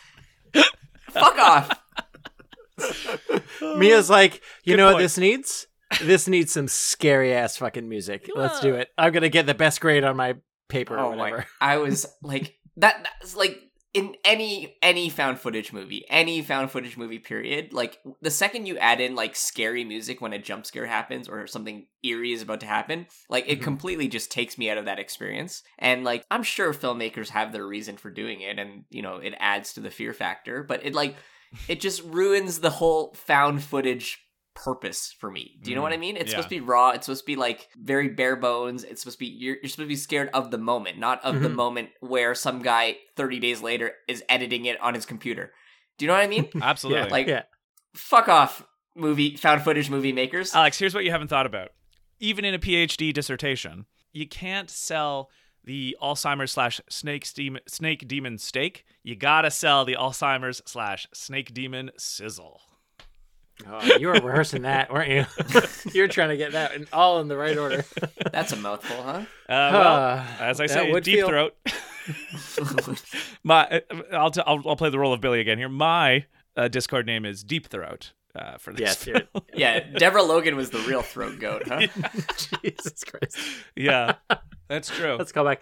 Fuck 1.11 1.37
off. 1.37 1.79
Mia's 3.77 4.09
like, 4.09 4.41
you 4.63 4.73
Good 4.73 4.77
know 4.77 4.93
what 4.93 4.99
this 4.99 5.17
needs? 5.17 5.67
This 6.01 6.27
needs 6.27 6.51
some 6.51 6.67
scary 6.67 7.33
ass 7.33 7.57
fucking 7.57 7.87
music. 7.87 8.29
Let's 8.35 8.59
do 8.59 8.75
it. 8.75 8.89
I'm 8.97 9.11
gonna 9.13 9.29
get 9.29 9.45
the 9.45 9.53
best 9.53 9.79
grade 9.79 10.03
on 10.03 10.15
my 10.15 10.35
paper 10.69 10.95
or 10.95 10.99
Oh 10.99 11.09
my! 11.11 11.17
whatever. 11.17 11.45
I 11.61 11.77
was 11.77 12.07
like 12.23 12.55
that. 12.77 13.07
That's 13.21 13.35
like 13.35 13.59
in 13.93 14.15
any 14.25 14.75
any 14.81 15.09
found 15.09 15.39
footage 15.39 15.71
movie, 15.71 16.03
any 16.09 16.41
found 16.41 16.71
footage 16.71 16.97
movie. 16.97 17.19
Period. 17.19 17.73
Like 17.73 17.99
the 18.21 18.31
second 18.31 18.65
you 18.65 18.77
add 18.77 18.99
in 18.99 19.15
like 19.15 19.35
scary 19.35 19.83
music 19.83 20.19
when 20.19 20.33
a 20.33 20.39
jump 20.39 20.65
scare 20.65 20.87
happens 20.87 21.29
or 21.29 21.45
something 21.45 21.85
eerie 22.01 22.33
is 22.33 22.41
about 22.41 22.59
to 22.61 22.65
happen, 22.65 23.05
like 23.29 23.45
it 23.47 23.59
Mhm. 23.59 23.63
completely 23.63 24.07
just 24.07 24.31
takes 24.31 24.57
me 24.57 24.69
out 24.69 24.77
of 24.77 24.85
that 24.85 24.99
experience. 24.99 25.61
And 25.77 26.03
like 26.03 26.25
I'm 26.31 26.43
sure 26.43 26.73
filmmakers 26.73 27.29
have 27.29 27.51
their 27.51 27.67
reason 27.67 27.97
for 27.97 28.09
doing 28.09 28.41
it, 28.41 28.57
and 28.57 28.85
you 28.89 29.01
know 29.01 29.17
it 29.17 29.35
adds 29.39 29.73
to 29.73 29.79
the 29.79 29.91
fear 29.91 30.13
factor. 30.13 30.63
But 30.63 30.85
it 30.85 30.93
like 30.95 31.15
it 31.67 31.79
just 31.79 32.01
ruins 32.03 32.59
the 32.61 32.71
whole 32.71 33.13
found 33.13 33.63
footage 33.63 34.19
purpose 34.55 35.15
for 35.19 35.31
me. 35.31 35.57
Do 35.61 35.69
you 35.69 35.75
know 35.75 35.81
what 35.81 35.93
I 35.93 35.97
Mm, 35.97 36.01
mean? 36.01 36.15
It's 36.17 36.25
yeah. 36.25 36.31
supposed 36.37 36.49
to 36.49 36.55
be 36.55 36.61
raw. 36.61 36.91
It's 36.91 37.05
supposed 37.05 37.21
to 37.21 37.25
be 37.25 37.35
like 37.35 37.69
very 37.77 38.09
bare 38.09 38.35
bones. 38.35 38.83
It's 38.83 39.01
supposed 39.01 39.17
to 39.17 39.25
be 39.25 39.27
you're, 39.27 39.55
you're 39.55 39.69
supposed 39.69 39.77
to 39.85 39.87
be 39.87 39.95
scared 39.95 40.29
of 40.33 40.51
the 40.51 40.57
moment, 40.57 40.97
not 40.99 41.23
of 41.23 41.41
the 41.41 41.49
Mhm. 41.49 41.55
moment 41.55 41.89
where 42.01 42.35
some 42.35 42.61
guy 42.61 42.97
30 43.15 43.39
days 43.39 43.61
later 43.61 43.93
is 44.07 44.23
editing 44.29 44.65
it 44.65 44.79
on 44.81 44.93
his 44.93 45.05
computer. 45.05 45.51
Do 45.97 46.05
you 46.05 46.07
know 46.07 46.13
what 46.15 46.23
I 46.23 46.27
mean? 46.27 46.49
Absolutely. 46.61 47.09
like 47.09 47.27
yeah. 47.27 47.43
fuck 47.95 48.27
off 48.27 48.65
movie 48.95 49.35
found 49.37 49.61
footage 49.63 49.89
movie 49.89 50.13
makers. 50.13 50.53
Alex, 50.53 50.77
here's 50.77 50.93
what 50.93 51.03
you 51.03 51.11
haven't 51.11 51.27
thought 51.29 51.45
about. 51.45 51.69
Even 52.19 52.45
in 52.45 52.53
a 52.53 52.59
PhD 52.59 53.11
dissertation, 53.13 53.85
you 54.11 54.27
can't 54.27 54.69
sell 54.69 55.29
the 55.65 55.95
Alzheimer's 56.01 56.51
slash 56.51 56.79
snake 56.89 57.25
demon, 57.33 57.61
snake 57.67 58.07
demon 58.07 58.37
steak. 58.37 58.85
You 59.01 59.15
gotta 59.15 59.49
sell 59.49 59.85
the 59.85 59.95
Alzheimer's 59.95 60.61
slash 60.65 61.07
snake 61.13 61.53
demon 61.53 61.89
sizzle. 61.97 62.61
Oh, 63.67 63.83
you 63.97 64.07
were 64.07 64.13
rehearsing 64.13 64.63
that, 64.63 64.91
weren't 64.91 65.09
you? 65.11 65.25
you 65.93 66.01
were 66.01 66.07
trying 66.07 66.29
to 66.29 66.37
get 66.37 66.53
that 66.53 66.73
in, 66.73 66.87
all 66.91 67.19
in 67.21 67.27
the 67.27 67.37
right 67.37 67.57
order. 67.57 67.85
That's 68.31 68.51
a 68.51 68.55
mouthful, 68.57 69.01
huh? 69.03 69.11
Uh, 69.11 69.25
well, 69.47 69.95
Uh, 69.95 70.25
as 70.39 70.59
I 70.59 70.67
that 70.67 70.73
say, 70.73 70.99
deep 71.01 71.15
feel- 71.19 71.27
throat. 71.27 71.55
My, 73.43 73.65
uh, 73.67 73.79
I'll, 74.11 74.31
t- 74.31 74.41
I'll 74.45 74.61
I'll 74.67 74.75
play 74.75 74.89
the 74.89 74.99
role 74.99 75.13
of 75.13 75.21
Billy 75.21 75.39
again 75.39 75.57
here. 75.57 75.69
My 75.69 76.25
uh, 76.57 76.67
Discord 76.67 77.05
name 77.05 77.25
is 77.25 77.43
Deep 77.43 77.67
Throat 77.67 78.13
uh, 78.35 78.57
for 78.57 78.73
this. 78.73 79.05
Yes, 79.07 79.21
yeah, 79.53 79.79
Deborah 79.79 80.23
Logan 80.23 80.55
was 80.55 80.69
the 80.69 80.79
real 80.79 81.01
throat 81.01 81.39
goat, 81.39 81.63
huh? 81.67 81.87
Jesus 82.63 83.03
Christ. 83.03 83.37
yeah, 83.75 84.15
that's 84.67 84.89
true. 84.89 85.15
Let's 85.17 85.31
go 85.31 85.43
back. 85.43 85.61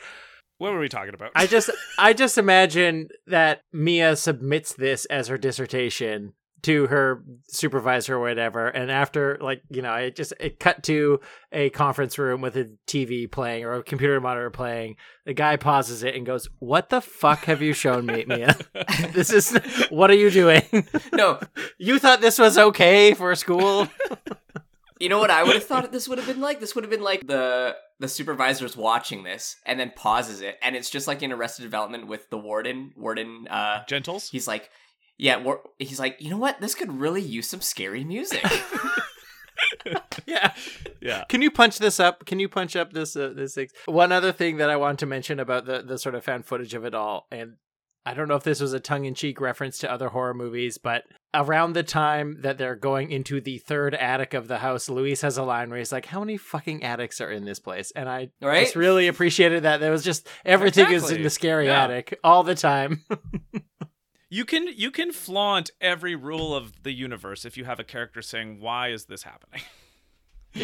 What 0.57 0.73
were 0.73 0.79
we 0.79 0.89
talking 0.89 1.13
about? 1.13 1.31
I 1.35 1.47
just 1.47 1.69
I 1.97 2.13
just 2.13 2.37
imagine 2.37 3.09
that 3.27 3.61
Mia 3.73 4.15
submits 4.15 4.73
this 4.73 5.05
as 5.05 5.27
her 5.27 5.37
dissertation 5.37 6.33
to 6.63 6.87
her 6.87 7.23
supervisor 7.47 8.15
or 8.15 8.19
whatever 8.19 8.67
and 8.67 8.91
after 8.91 9.37
like 9.41 9.61
you 9.69 9.81
know 9.81 9.93
it 9.93 10.15
just 10.15 10.33
it 10.39 10.59
cut 10.59 10.83
to 10.83 11.19
a 11.51 11.69
conference 11.71 12.17
room 12.17 12.41
with 12.41 12.55
a 12.57 12.69
TV 12.87 13.29
playing 13.29 13.63
or 13.63 13.73
a 13.73 13.83
computer 13.83 14.19
monitor 14.19 14.49
playing 14.49 14.95
the 15.25 15.33
guy 15.33 15.55
pauses 15.55 16.03
it 16.03 16.15
and 16.15 16.25
goes 16.25 16.47
what 16.59 16.89
the 16.89 17.01
fuck 17.01 17.45
have 17.45 17.61
you 17.61 17.73
shown 17.73 18.05
me 18.05 18.25
Mia 18.27 18.57
this 19.11 19.31
is 19.31 19.57
what 19.89 20.09
are 20.09 20.15
you 20.15 20.29
doing 20.29 20.63
No, 21.13 21.39
you 21.77 21.99
thought 21.99 22.21
this 22.21 22.39
was 22.39 22.57
okay 22.57 23.13
for 23.13 23.35
school 23.35 23.87
You 25.01 25.09
know 25.09 25.17
what 25.17 25.31
I 25.31 25.41
would 25.41 25.55
have 25.55 25.63
thought 25.65 25.91
this 25.91 26.07
would 26.07 26.19
have 26.19 26.27
been 26.27 26.41
like? 26.41 26.59
This 26.59 26.75
would 26.75 26.83
have 26.83 26.91
been 26.91 27.01
like 27.01 27.25
the 27.25 27.75
the 27.99 28.07
supervisor's 28.07 28.77
watching 28.77 29.23
this 29.23 29.55
and 29.65 29.79
then 29.79 29.91
pauses 29.95 30.41
it, 30.41 30.59
and 30.61 30.75
it's 30.75 30.91
just 30.91 31.07
like 31.07 31.23
in 31.23 31.31
Arrested 31.31 31.63
Development 31.63 32.05
with 32.05 32.29
the 32.29 32.37
warden. 32.37 32.93
Warden, 32.95 33.47
uh, 33.47 33.83
Gentles. 33.87 34.29
he's 34.29 34.47
like, 34.47 34.69
yeah, 35.21 35.37
war- 35.37 35.61
he's 35.77 35.99
like, 35.99 36.17
you 36.19 36.29
know 36.31 36.37
what? 36.37 36.59
This 36.59 36.73
could 36.75 36.91
really 36.99 37.21
use 37.21 37.47
some 37.47 37.61
scary 37.61 38.03
music. 38.03 38.43
yeah 40.25 40.53
Yeah. 41.01 41.23
Can 41.29 41.41
you 41.41 41.51
punch 41.51 41.77
this 41.77 41.99
up? 41.99 42.25
Can 42.25 42.39
you 42.39 42.49
punch 42.49 42.75
up 42.75 42.93
this 42.93 43.15
uh, 43.15 43.31
this 43.35 43.57
ex- 43.57 43.73
one 43.85 44.11
other 44.11 44.31
thing 44.31 44.57
that 44.57 44.69
I 44.69 44.75
want 44.75 44.99
to 44.99 45.05
mention 45.05 45.39
about 45.39 45.65
the 45.65 45.81
the 45.83 45.97
sort 45.97 46.15
of 46.15 46.23
found 46.23 46.45
footage 46.45 46.73
of 46.73 46.83
it 46.85 46.93
all 46.95 47.27
and 47.31 47.53
I 48.03 48.15
don't 48.15 48.27
know 48.27 48.35
if 48.35 48.43
this 48.43 48.59
was 48.59 48.73
a 48.73 48.79
tongue 48.79 49.05
in 49.05 49.13
cheek 49.13 49.39
reference 49.39 49.77
to 49.79 49.91
other 49.91 50.09
horror 50.09 50.33
movies, 50.33 50.79
but 50.79 51.03
around 51.35 51.73
the 51.73 51.83
time 51.83 52.37
that 52.41 52.57
they're 52.57 52.75
going 52.75 53.11
into 53.11 53.39
the 53.39 53.59
third 53.59 53.93
attic 53.93 54.33
of 54.33 54.47
the 54.47 54.57
house, 54.57 54.89
Luis 54.89 55.21
has 55.21 55.37
a 55.37 55.43
line 55.43 55.69
where 55.69 55.77
he's 55.77 55.91
like, 55.91 56.07
How 56.07 56.19
many 56.21 56.35
fucking 56.37 56.83
attics 56.83 57.21
are 57.21 57.29
in 57.29 57.45
this 57.45 57.59
place? 57.59 57.91
And 57.95 58.09
I 58.09 58.29
Right? 58.41 58.63
just 58.63 58.75
really 58.75 59.07
appreciated 59.07 59.61
that. 59.63 59.81
There 59.81 59.91
was 59.91 60.03
just 60.03 60.27
everything 60.43 60.89
is 60.91 61.11
in 61.11 61.21
the 61.21 61.29
scary 61.29 61.67
Yeah. 61.67 61.83
attic 61.83 62.17
all 62.23 62.41
the 62.43 62.55
time. 62.55 63.05
You 64.33 64.45
can 64.45 64.67
you 64.75 64.91
can 64.91 65.11
flaunt 65.11 65.71
every 65.81 66.15
rule 66.15 66.55
of 66.55 66.83
the 66.83 66.93
universe 66.93 67.43
if 67.43 67.57
you 67.57 67.65
have 67.65 67.81
a 67.81 67.83
character 67.83 68.21
saying, 68.21 68.61
"Why 68.61 68.87
is 68.87 69.05
this 69.05 69.23
happening?" 69.23 69.61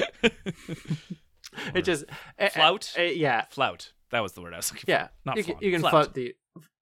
it 1.76 1.82
just 1.84 2.06
eh, 2.40 2.48
Flout? 2.50 2.94
eh, 2.96 3.02
eh, 3.04 3.12
yeah. 3.12 3.46
Flout. 3.50 3.92
That 4.12 4.22
was 4.22 4.32
the 4.34 4.42
word 4.42 4.54
I 4.54 4.58
was 4.58 4.72
looking 4.72 4.86
for. 4.86 4.92
Yeah, 4.92 5.08
Not 5.26 5.36
you 5.36 5.44
can, 5.44 5.56
you 5.60 5.72
can 5.72 5.82
Flout. 5.82 5.92
flout 5.92 6.14
the 6.14 6.36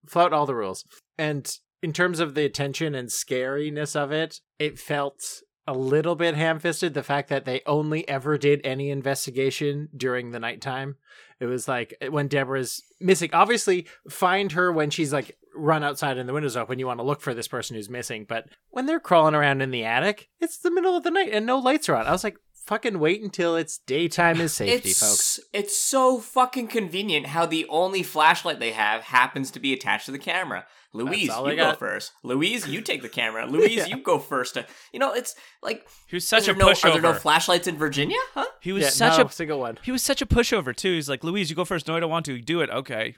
flout 0.08 0.32
all 0.32 0.46
the 0.46 0.54
rules. 0.54 0.86
And 1.18 1.52
in 1.82 1.92
terms 1.92 2.20
of 2.20 2.36
the 2.36 2.46
attention 2.46 2.94
and 2.94 3.10
scariness 3.10 3.96
of 3.96 4.12
it, 4.12 4.42
it 4.60 4.78
felt 4.78 5.42
a 5.68 5.74
little 5.74 6.16
bit 6.16 6.36
ham-fisted. 6.36 6.94
The 6.94 7.02
fact 7.02 7.30
that 7.30 7.46
they 7.46 7.62
only 7.66 8.08
ever 8.08 8.38
did 8.38 8.62
any 8.64 8.92
investigation 8.92 9.90
during 9.98 10.30
the 10.32 10.40
nighttime. 10.40 10.98
It 11.40 11.48
was 11.48 11.68
like 11.68 11.96
when 12.12 12.28
Deborah's 12.28 12.84
missing. 13.02 13.32
Obviously, 13.34 13.88
find 14.08 14.52
her 14.52 14.72
when 14.72 14.92
she's 14.92 15.12
like 15.12 15.36
run 15.56 15.84
outside 15.84 16.18
and 16.18 16.28
the 16.28 16.34
windows 16.34 16.56
open. 16.58 16.80
You 16.80 16.88
want 16.88 17.00
to 17.00 17.06
look 17.06 17.22
for 17.22 17.34
this 17.34 17.48
person 17.48 17.76
who's 17.76 17.90
missing. 17.90 18.26
But 18.28 18.48
when 18.70 18.86
they're 18.86 19.00
crawling 19.00 19.36
around 19.36 19.62
in 19.62 19.72
the 19.72 19.84
attic, 19.86 20.30
it's 20.40 20.58
the 20.58 20.72
middle 20.72 20.96
of 20.96 21.04
the 21.04 21.12
night 21.12 21.30
and 21.32 21.46
no 21.46 21.58
lights 21.58 21.90
are 21.90 21.96
on. 21.96 22.06
I 22.08 22.12
was 22.12 22.24
like, 22.24 22.38
fucking 22.66 22.98
wait 23.00 23.22
until 23.22 23.56
it's 23.56 23.78
daytime 23.78 24.42
is 24.42 24.52
safety, 24.54 24.90
it's 24.90 25.00
folks. 25.00 25.40
it's 25.54 25.78
so 25.78 26.20
fucking 26.20 26.68
convenient 26.68 27.28
how 27.28 27.46
the 27.46 27.64
only 27.70 28.02
flashlight 28.02 28.60
they 28.60 28.72
have 28.72 29.04
happens 29.04 29.52
to 29.52 29.60
be 29.60 29.72
attached 29.72 30.08
to 30.08 30.12
the 30.12 30.18
camera. 30.18 30.66
Luis, 30.92 31.24
you 31.24 31.56
go 31.58 31.74
first. 31.74 32.14
Luis, 32.24 32.68
you 32.68 32.82
take 32.82 33.02
the 33.04 33.10
camera. 33.10 33.46
Luis, 33.50 33.72
Yeah. 33.76 33.86
you 33.86 33.98
go 33.98 34.18
first. 34.18 34.58
Uh, 34.58 34.64
you 34.94 35.00
know, 35.00 35.14
it's 35.14 35.36
like 35.62 35.86
He 36.08 36.16
was 36.16 36.26
such 36.26 36.44
a 36.48 36.54
there 36.54 36.56
no, 36.56 36.70
Are 36.70 36.76
there 36.92 37.02
no 37.02 37.14
flashlights 37.14 37.68
in 37.68 37.78
Virginia? 37.78 38.18
Huh? 38.34 38.46
He 38.62 38.72
was 38.72 38.84
Yeah, 38.84 38.90
such 38.90 39.18
no, 39.20 39.26
a 39.26 39.32
single 39.32 39.60
one. 39.60 39.78
he 39.84 39.92
was 39.92 40.02
such 40.02 40.22
a 40.22 40.26
pushover 40.26 40.76
too. 40.76 40.94
He's 40.94 41.10
like, 41.10 41.24
Luis, 41.24 41.50
you 41.50 41.56
go 41.56 41.66
first. 41.66 41.88
No, 41.88 41.96
I 41.98 42.00
don't 42.00 42.10
want 42.10 42.26
to. 42.28 42.40
Do 42.42 42.62
it. 42.62 42.70
Okay. 42.70 43.16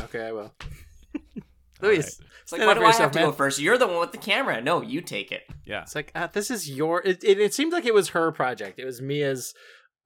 Okay, 0.00 0.26
I 0.28 0.32
will. 0.32 0.52
Luis, 1.84 2.20
It's 2.42 2.52
like, 2.52 2.60
why 2.62 2.74
do 2.74 2.80
for 2.80 2.86
I 2.86 2.92
have 2.92 3.12
to 3.12 3.18
man. 3.18 3.28
go 3.28 3.32
first? 3.32 3.58
You're 3.60 3.78
the 3.78 3.86
one 3.86 4.00
with 4.00 4.12
the 4.12 4.18
camera. 4.18 4.60
No, 4.60 4.80
you 4.82 5.00
take 5.00 5.32
it. 5.32 5.42
Yeah. 5.64 5.82
It's 5.82 5.94
like 5.94 6.12
ah, 6.14 6.28
this 6.32 6.50
is 6.50 6.68
your. 6.70 7.02
It, 7.02 7.22
it, 7.24 7.38
it 7.40 7.54
seemed 7.54 7.72
like 7.72 7.84
it 7.86 7.94
was 7.94 8.10
her 8.10 8.30
project. 8.32 8.78
It 8.78 8.84
was 8.84 9.00
Mia's 9.00 9.54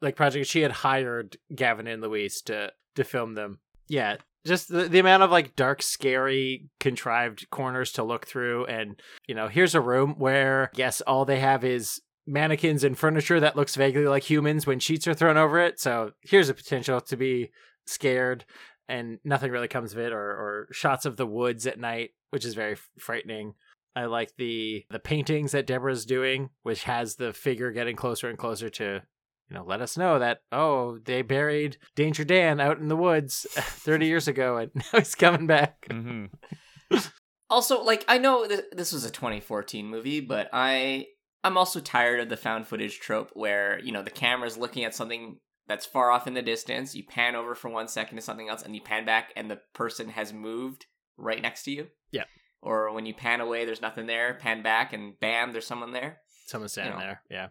like 0.01 0.17
project. 0.17 0.47
She 0.47 0.61
had 0.63 0.73
hired 0.73 1.37
Gavin 1.55 1.87
and 1.87 2.03
Luis 2.03 2.43
to 2.43 2.73
to 2.97 3.05
film 3.05 3.35
them. 3.35 3.59
Yeah, 3.89 4.17
just 4.47 4.69
the, 4.69 4.83
the 4.89 4.99
amount 4.99 5.23
of 5.23 5.31
like 5.31 5.57
dark, 5.57 5.83
scary, 5.83 6.69
contrived 6.79 7.49
corners 7.51 7.93
to 7.93 8.03
look 8.05 8.27
through, 8.27 8.67
and 8.67 9.01
you 9.27 9.35
know, 9.35 9.49
here's 9.49 9.75
a 9.75 9.81
room 9.81 10.15
where 10.19 10.71
yes, 10.75 11.01
all 11.03 11.25
they 11.25 11.41
have 11.41 11.65
is 11.65 12.01
mannequins 12.27 12.85
and 12.85 12.99
furniture 12.99 13.41
that 13.41 13.57
looks 13.57 13.75
vaguely 13.75 14.05
like 14.07 14.23
humans 14.23 14.67
when 14.67 14.79
sheets 14.79 15.09
are 15.09 15.15
thrown 15.15 15.39
over 15.39 15.59
it. 15.59 15.81
So 15.81 16.13
here's 16.23 16.51
a 16.51 16.55
potential 16.55 17.01
to 17.01 17.17
be 17.17 17.51
scared. 17.87 18.45
And 18.89 19.19
nothing 19.25 19.51
really 19.53 19.69
comes 19.69 19.93
of 19.93 19.99
it, 19.99 20.13
or, 20.13 20.19
or 20.19 20.69
shots 20.73 21.05
of 21.05 21.17
the 21.17 21.27
woods 21.27 21.67
at 21.67 21.79
night, 21.79 22.11
which 22.31 22.45
is 22.45 22.55
very 22.55 22.77
frightening. 22.99 23.55
I 23.95 24.07
like 24.07 24.37
the 24.37 24.85
the 24.91 24.99
paintings 24.99 25.53
that 25.53 25.67
Deborah's 25.67 26.07
doing, 26.07 26.51
which 26.63 26.85
has 26.85 27.17
the 27.17 27.33
figure 27.33 27.73
getting 27.73 27.97
closer 27.97 28.29
and 28.29 28.39
closer 28.39 28.71
to, 28.71 28.85
you 28.85 29.55
know, 29.55 29.65
let 29.65 29.81
us 29.81 29.97
know 29.97 30.19
that 30.19 30.43
oh 30.53 30.99
they 31.05 31.23
buried 31.23 31.77
Danger 31.97 32.25
Dan 32.25 32.61
out 32.61 32.79
in 32.79 32.89
the 32.89 32.97
woods 32.97 33.47
thirty 33.51 34.07
years 34.07 34.29
ago, 34.29 34.57
and 34.57 34.71
now 34.75 34.99
he's 35.01 35.15
coming 35.15 35.47
back. 35.47 35.87
Mm-hmm. 35.91 36.97
Also, 37.51 37.83
like 37.83 38.05
I 38.09 38.19
know 38.19 38.47
th- 38.47 38.65
this 38.73 38.93
was 38.93 39.07
a 39.07 39.11
2014 39.11 39.87
movie, 39.87 40.21
but 40.21 40.51
I 40.53 41.07
I'm 41.43 41.57
also 41.57 41.81
tired 41.81 42.21
of 42.21 42.29
the 42.29 42.37
found 42.37 42.67
footage 42.67 43.01
trope 43.01 43.31
where 43.33 43.81
you 43.83 43.93
know 43.93 44.03
the 44.03 44.11
camera's 44.11 44.59
looking 44.59 44.85
at 44.85 44.95
something 44.95 45.39
that's 45.69 45.87
far 45.87 46.11
off 46.11 46.27
in 46.27 46.35
the 46.35 46.43
distance. 46.43 46.95
You 46.95 47.05
pan 47.05 47.37
over 47.37 47.55
for 47.55 47.69
one 47.69 47.87
second 47.89 48.17
to 48.17 48.23
something 48.23 48.49
else, 48.49 48.63
and 48.63 48.75
you 48.75 48.81
pan 48.81 49.05
back, 49.05 49.33
and 49.37 49.51
the 49.51 49.61
person 49.75 50.09
has 50.11 50.33
moved 50.33 50.87
right 51.17 51.41
next 51.43 51.63
to 51.65 51.71
you. 51.71 51.89
Yeah. 52.11 52.25
Or 52.63 52.93
when 52.93 53.07
you 53.07 53.15
pan 53.15 53.41
away, 53.41 53.65
there's 53.65 53.83
nothing 53.83 54.07
there. 54.07 54.35
Pan 54.35 54.63
back, 54.63 54.93
and 54.93 55.19
bam, 55.21 55.53
there's 55.53 55.67
someone 55.67 55.93
there. 55.93 56.19
Someone's 56.47 56.73
standing 56.73 56.95
You 56.95 56.99
know. 56.99 57.05
there. 57.05 57.23
Yeah. 57.31 57.49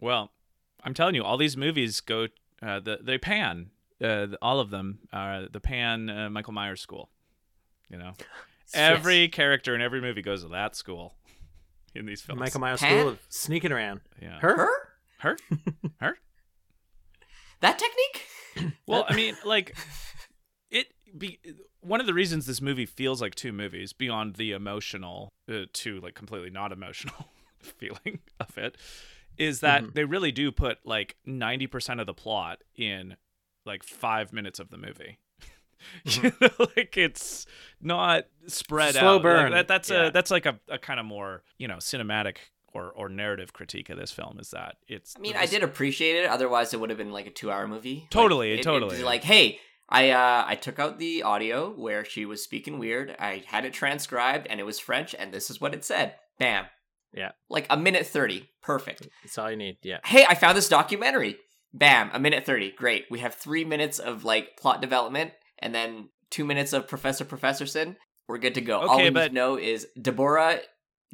Well, 0.00 0.32
I'm 0.82 0.94
telling 0.94 1.14
you, 1.14 1.22
all 1.22 1.36
these 1.36 1.56
movies 1.56 2.00
go. 2.00 2.28
Uh, 2.62 2.80
the, 2.80 2.98
they 3.02 3.18
pan. 3.18 3.70
Uh, 4.02 4.26
the- 4.26 4.38
all 4.42 4.58
of 4.60 4.70
them 4.70 5.00
are 5.12 5.46
the 5.48 5.60
pan 5.60 6.08
uh, 6.10 6.30
Michael 6.30 6.52
Myers 6.54 6.80
school. 6.80 7.10
You 7.90 7.98
know, 7.98 8.12
every 8.74 9.28
character 9.28 9.74
in 9.74 9.80
every 9.82 10.00
movie 10.00 10.22
goes 10.22 10.42
to 10.42 10.48
that 10.48 10.74
school 10.74 11.14
in 11.94 12.06
these 12.06 12.22
films. 12.22 12.40
Michael 12.40 12.60
Myers 12.60 12.80
Pan? 12.80 12.98
School 12.98 13.08
of 13.12 13.18
sneaking 13.28 13.70
around. 13.72 14.00
Yeah. 14.20 14.38
Her? 14.40 14.56
Her? 14.56 14.70
Her? 15.18 15.36
Her? 16.00 16.18
That 17.64 17.78
technique? 17.78 18.72
Well, 18.86 19.04
I 19.08 19.16
mean, 19.16 19.36
like 19.44 19.74
it. 20.70 20.88
Be 21.16 21.38
one 21.80 22.00
of 22.00 22.06
the 22.06 22.14
reasons 22.14 22.44
this 22.46 22.60
movie 22.60 22.86
feels 22.86 23.22
like 23.22 23.34
two 23.34 23.52
movies 23.52 23.92
beyond 23.92 24.34
the 24.34 24.50
emotional 24.52 25.32
uh, 25.48 25.64
to 25.72 26.00
like 26.00 26.14
completely 26.14 26.50
not 26.50 26.70
emotional 26.72 27.28
feeling 27.58 28.18
of 28.40 28.56
it 28.58 28.76
is 29.38 29.60
that 29.60 29.82
Mhm. 29.84 29.94
they 29.94 30.04
really 30.04 30.32
do 30.32 30.50
put 30.52 30.78
like 30.84 31.16
90% 31.26 32.00
of 32.00 32.06
the 32.06 32.14
plot 32.14 32.62
in 32.76 33.16
like 33.64 33.82
5 33.84 34.32
minutes 34.32 34.58
of 34.58 34.70
the 34.70 34.76
movie. 34.78 35.18
you 36.04 36.32
know, 36.40 36.50
like 36.76 36.96
it's 36.96 37.46
not 37.80 38.24
spread 38.46 38.94
Slow 38.94 39.06
out. 39.06 39.14
Like, 39.14 39.22
burn. 39.22 39.52
that, 39.52 39.68
that's 39.68 39.90
Yeah. 39.90 40.06
a 40.06 40.10
that's 40.10 40.30
like 40.30 40.46
a, 40.46 40.58
a 40.68 40.78
kind 40.78 40.98
of 41.00 41.06
more, 41.06 41.42
you 41.58 41.68
know, 41.68 41.76
cinematic 41.76 42.36
or, 42.74 42.90
or 42.90 43.08
narrative 43.08 43.52
critique 43.52 43.88
of 43.90 43.96
this 43.98 44.10
film 44.10 44.38
is 44.40 44.50
that 44.50 44.76
it's 44.88 45.14
I 45.16 45.20
mean, 45.20 45.34
I 45.36 45.46
did 45.46 45.62
appreciate 45.62 46.16
it. 46.16 46.26
Otherwise, 46.28 46.74
it 46.74 46.80
would 46.80 46.90
have 46.90 46.98
been 46.98 47.12
like 47.12 47.26
a 47.26 47.30
two-hour 47.30 47.66
movie. 47.68 48.06
Totally, 48.10 48.52
it- 48.52 48.60
it- 48.60 48.62
totally. 48.64 49.02
like, 49.02 49.22
hey, 49.24 49.58
I 49.88 50.10
uh, 50.10 50.44
I 50.46 50.54
took 50.56 50.78
out 50.78 50.98
the 50.98 51.22
audio 51.22 51.70
where 51.70 52.04
she 52.04 52.24
was 52.26 52.42
speaking 52.42 52.78
weird. 52.78 53.14
I 53.18 53.44
had 53.46 53.64
it 53.64 53.72
transcribed, 53.74 54.46
and 54.48 54.58
it 54.58 54.64
was 54.64 54.78
French, 54.80 55.14
and 55.18 55.32
this 55.32 55.50
is 55.50 55.60
what 55.60 55.74
it 55.74 55.84
said. 55.84 56.14
Bam. 56.38 56.66
Yeah. 57.12 57.32
Like 57.48 57.66
a 57.70 57.76
minute 57.76 58.06
thirty. 58.06 58.48
Perfect. 58.62 59.06
That's 59.22 59.38
all 59.38 59.50
you 59.50 59.56
need. 59.56 59.76
Yeah. 59.82 59.98
Hey, 60.04 60.24
I 60.28 60.34
found 60.34 60.56
this 60.56 60.68
documentary. 60.68 61.36
Bam. 61.72 62.10
A 62.12 62.18
minute 62.18 62.44
thirty. 62.46 62.70
Great. 62.72 63.04
We 63.10 63.18
have 63.20 63.34
three 63.34 63.64
minutes 63.64 63.98
of 63.98 64.24
like 64.24 64.56
plot 64.56 64.80
development, 64.80 65.32
and 65.58 65.74
then 65.74 66.08
two 66.30 66.44
minutes 66.44 66.72
of 66.72 66.88
Professor 66.88 67.24
Professorson. 67.24 67.96
We're 68.26 68.38
good 68.38 68.54
to 68.54 68.62
go. 68.62 68.80
All 68.80 68.94
Okay, 68.94 68.96
we 68.96 69.04
need 69.10 69.14
but- 69.14 69.28
to 69.28 69.34
know 69.34 69.56
is 69.58 69.86
Deborah, 70.00 70.60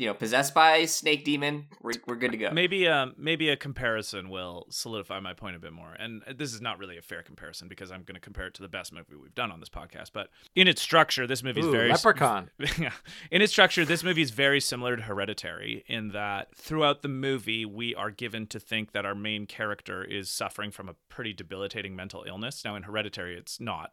you 0.01 0.07
know, 0.07 0.14
possessed 0.14 0.55
by 0.55 0.86
Snake 0.86 1.24
Demon. 1.24 1.66
We're 1.82 1.92
we're 2.07 2.16
good 2.16 2.32
to 2.32 2.38
go. 2.38 2.51
Maybe 2.51 2.88
um 2.88 3.14
maybe 3.18 3.51
a 3.51 3.57
comparison 3.57 4.30
will 4.30 4.66
solidify 4.70 5.20
my 5.20 5.34
point 5.34 5.57
a 5.57 5.59
bit 5.59 5.72
more. 5.72 5.92
And 5.98 6.22
this 6.36 6.55
is 6.55 6.61
not 6.61 6.78
really 6.78 6.96
a 6.96 7.03
fair 7.03 7.22
comparison 7.22 7.68
because 7.68 7.92
I'm 7.92 8.03
going 8.03 8.14
to 8.14 8.20
compare 8.20 8.46
it 8.46 8.55
to 8.55 8.62
the 8.62 8.68
best 8.68 8.92
movie 8.92 9.14
we've 9.14 9.34
done 9.34 9.53
on 9.53 9.61
this 9.61 9.68
podcast. 9.68 10.11
But 10.14 10.30
in 10.57 10.66
its 10.66 10.80
structure, 10.80 11.26
this 11.26 11.42
movie 11.42 11.61
is 11.61 11.66
very 11.66 11.90
Leprechaun. 11.90 12.51
In 13.30 13.42
its 13.42 13.53
structure, 13.53 13.84
this 13.84 14.03
movie 14.03 14.22
is 14.22 14.30
very 14.30 14.61
similar 14.61 14.96
to 14.96 15.03
Hereditary 15.03 15.84
in 15.86 16.09
that 16.12 16.55
throughout 16.57 17.03
the 17.03 17.09
movie, 17.09 17.64
we 17.64 17.94
are 17.94 18.11
given 18.11 18.46
to 18.48 18.59
think 18.61 18.92
that 18.92 19.05
our 19.05 19.14
main 19.14 19.46
character 19.46 20.03
is 20.03 20.30
suffering 20.30 20.70
from 20.70 20.88
a 20.88 20.94
pretty 21.09 21.32
debilitating 21.32 21.94
mental 21.94 22.24
illness. 22.26 22.64
Now, 22.64 22.76
in 22.76 22.84
Hereditary, 22.84 23.36
it's 23.36 23.61
not 23.61 23.92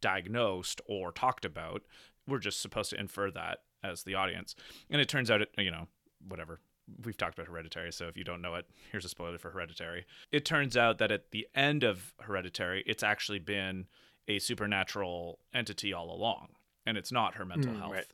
diagnosed 0.00 0.80
or 0.86 1.12
talked 1.12 1.44
about. 1.44 1.82
We're 2.26 2.38
just 2.38 2.60
supposed 2.60 2.90
to 2.90 3.00
infer 3.00 3.30
that 3.30 3.60
as 3.82 4.02
the 4.02 4.14
audience. 4.14 4.54
And 4.90 5.00
it 5.00 5.08
turns 5.08 5.30
out, 5.30 5.42
it, 5.42 5.50
you 5.58 5.70
know, 5.70 5.88
whatever. 6.26 6.60
We've 7.04 7.16
talked 7.16 7.34
about 7.38 7.48
Hereditary, 7.48 7.92
so 7.92 8.08
if 8.08 8.16
you 8.16 8.24
don't 8.24 8.40
know 8.40 8.54
it, 8.54 8.64
here's 8.90 9.04
a 9.04 9.10
spoiler 9.10 9.36
for 9.38 9.50
Hereditary. 9.50 10.06
It 10.32 10.44
turns 10.46 10.74
out 10.76 10.96
that 10.98 11.12
at 11.12 11.32
the 11.32 11.46
end 11.54 11.82
of 11.84 12.14
Hereditary, 12.20 12.82
it's 12.86 13.02
actually 13.02 13.40
been 13.40 13.86
a 14.26 14.38
supernatural 14.38 15.38
entity 15.52 15.92
all 15.92 16.10
along, 16.10 16.48
and 16.86 16.96
it's 16.96 17.12
not 17.12 17.34
her 17.34 17.44
mental 17.44 17.72
Mm, 17.72 17.78
health. 17.78 17.92
right. 17.92 18.06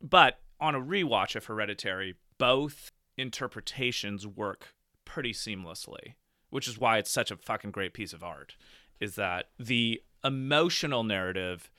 But 0.00 0.38
on 0.60 0.76
a 0.76 0.80
rewatch 0.80 1.34
of 1.34 1.46
Hereditary, 1.46 2.14
both 2.38 2.92
interpretations 3.16 4.26
work 4.26 4.74
pretty 5.04 5.32
seamlessly, 5.32 6.14
which 6.50 6.68
is 6.68 6.78
why 6.78 6.98
it's 6.98 7.10
such 7.10 7.30
a 7.32 7.36
fucking 7.36 7.72
great 7.72 7.94
piece 7.94 8.12
of 8.12 8.22
art. 8.22 8.54
Is 9.00 9.16
that 9.16 9.48
the 9.58 10.02
emotional 10.22 11.02
narrative 11.02 11.70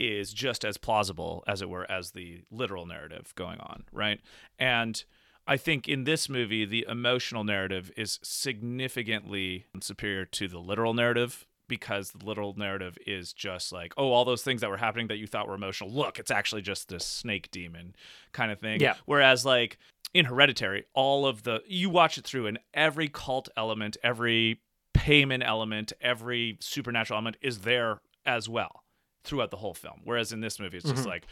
is 0.00 0.32
just 0.32 0.64
as 0.64 0.78
plausible, 0.78 1.44
as 1.46 1.60
it 1.60 1.68
were, 1.68 1.88
as 1.90 2.12
the 2.12 2.42
literal 2.50 2.86
narrative 2.86 3.32
going 3.36 3.60
on, 3.60 3.84
right? 3.92 4.20
And 4.58 5.04
I 5.46 5.58
think 5.58 5.88
in 5.88 6.04
this 6.04 6.28
movie, 6.28 6.64
the 6.64 6.86
emotional 6.88 7.44
narrative 7.44 7.92
is 7.96 8.18
significantly 8.22 9.66
superior 9.80 10.24
to 10.24 10.48
the 10.48 10.58
literal 10.58 10.94
narrative 10.94 11.46
because 11.68 12.10
the 12.10 12.24
literal 12.24 12.54
narrative 12.56 12.98
is 13.06 13.32
just 13.32 13.72
like, 13.72 13.92
oh, 13.96 14.10
all 14.10 14.24
those 14.24 14.42
things 14.42 14.62
that 14.62 14.70
were 14.70 14.76
happening 14.76 15.06
that 15.08 15.18
you 15.18 15.26
thought 15.26 15.46
were 15.46 15.54
emotional. 15.54 15.90
Look, 15.90 16.18
it's 16.18 16.30
actually 16.30 16.62
just 16.62 16.88
this 16.88 17.04
snake 17.04 17.50
demon 17.50 17.94
kind 18.32 18.50
of 18.50 18.58
thing. 18.58 18.80
Yeah. 18.80 18.94
Whereas, 19.04 19.44
like, 19.44 19.78
in 20.12 20.24
Hereditary, 20.24 20.86
all 20.94 21.26
of 21.26 21.44
the, 21.44 21.62
you 21.66 21.90
watch 21.90 22.18
it 22.18 22.24
through, 22.24 22.46
and 22.46 22.58
every 22.74 23.08
cult 23.08 23.48
element, 23.56 23.96
every 24.02 24.60
payment 24.94 25.44
element, 25.44 25.92
every 26.00 26.56
supernatural 26.60 27.18
element 27.18 27.36
is 27.40 27.60
there 27.60 28.00
as 28.26 28.48
well 28.48 28.82
throughout 29.24 29.50
the 29.50 29.56
whole 29.58 29.74
film. 29.74 30.00
Whereas 30.04 30.32
in 30.32 30.40
this 30.40 30.58
movie, 30.58 30.78
it's 30.78 30.88
just 30.88 31.04
Mhm. 31.04 31.08
like, 31.08 31.26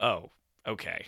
oh, 0.00 0.30
okay. 0.66 1.06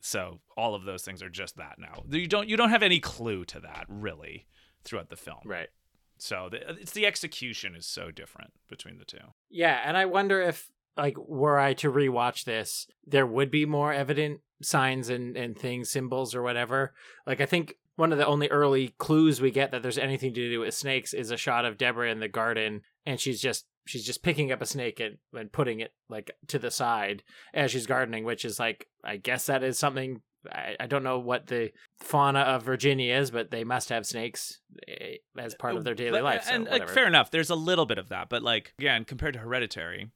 So 0.00 0.40
all 0.56 0.74
of 0.74 0.84
those 0.84 1.02
things 1.02 1.22
are 1.22 1.28
just 1.28 1.56
that 1.56 1.78
now. 1.78 2.04
You 2.08 2.26
don't 2.26 2.48
you 2.48 2.56
don't 2.56 2.70
have 2.70 2.82
any 2.82 3.00
clue 3.00 3.44
to 3.46 3.60
that 3.60 3.84
really 3.88 4.46
throughout 4.84 5.10
the 5.10 5.16
film. 5.16 5.40
Right. 5.44 5.68
So 6.16 6.48
the, 6.50 6.70
it's 6.80 6.92
the 6.92 7.06
execution 7.06 7.74
is 7.74 7.86
so 7.86 8.10
different 8.10 8.52
between 8.68 8.98
the 8.98 9.04
two. 9.04 9.18
Yeah, 9.50 9.80
and 9.84 9.96
I 9.96 10.06
wonder 10.06 10.40
if 10.40 10.70
like 10.96 11.16
were 11.18 11.58
I 11.58 11.74
to 11.74 11.90
rewatch 11.92 12.44
this, 12.44 12.86
there 13.06 13.26
would 13.26 13.50
be 13.50 13.64
more 13.66 13.92
evident 13.92 14.40
signs 14.62 15.08
and 15.10 15.36
and 15.36 15.58
things, 15.58 15.90
symbols 15.90 16.34
or 16.34 16.42
whatever. 16.42 16.94
Like 17.26 17.40
I 17.40 17.46
think 17.46 17.74
one 17.96 18.12
of 18.12 18.18
the 18.18 18.26
only 18.26 18.48
early 18.48 18.88
clues 18.98 19.40
we 19.42 19.50
get 19.50 19.70
that 19.72 19.82
there's 19.82 19.98
anything 19.98 20.32
to 20.32 20.48
do 20.50 20.60
with 20.60 20.72
snakes 20.74 21.12
is 21.12 21.30
a 21.30 21.36
shot 21.36 21.66
of 21.66 21.76
Deborah 21.76 22.10
in 22.10 22.20
the 22.20 22.28
garden 22.28 22.80
and 23.04 23.20
she's 23.20 23.40
just 23.42 23.66
she's 23.90 24.04
just 24.04 24.22
picking 24.22 24.52
up 24.52 24.62
a 24.62 24.66
snake 24.66 25.00
and, 25.00 25.18
and 25.34 25.52
putting 25.52 25.80
it 25.80 25.92
like 26.08 26.30
to 26.46 26.58
the 26.58 26.70
side 26.70 27.22
as 27.52 27.70
she's 27.70 27.86
gardening, 27.86 28.24
which 28.24 28.44
is 28.44 28.58
like 28.58 28.86
I 29.04 29.16
guess 29.16 29.46
that 29.46 29.62
is 29.62 29.78
something 29.78 30.22
I, 30.50 30.76
I 30.80 30.86
don't 30.86 31.02
know 31.02 31.18
what 31.18 31.48
the 31.48 31.72
fauna 31.98 32.40
of 32.40 32.62
Virginia 32.62 33.16
is, 33.16 33.30
but 33.30 33.50
they 33.50 33.64
must 33.64 33.88
have 33.88 34.06
snakes 34.06 34.60
eh, 34.88 35.16
as 35.36 35.54
part 35.54 35.76
of 35.76 35.84
their 35.84 35.94
daily 35.94 36.20
life. 36.20 36.44
So 36.44 36.54
and 36.54 36.66
like 36.66 36.88
fair 36.88 37.06
enough, 37.06 37.30
there's 37.30 37.50
a 37.50 37.56
little 37.56 37.86
bit 37.86 37.98
of 37.98 38.08
that, 38.08 38.28
but 38.28 38.42
like 38.42 38.72
again, 38.78 39.04
compared 39.04 39.34
to 39.34 39.40
Hereditary, 39.40 40.10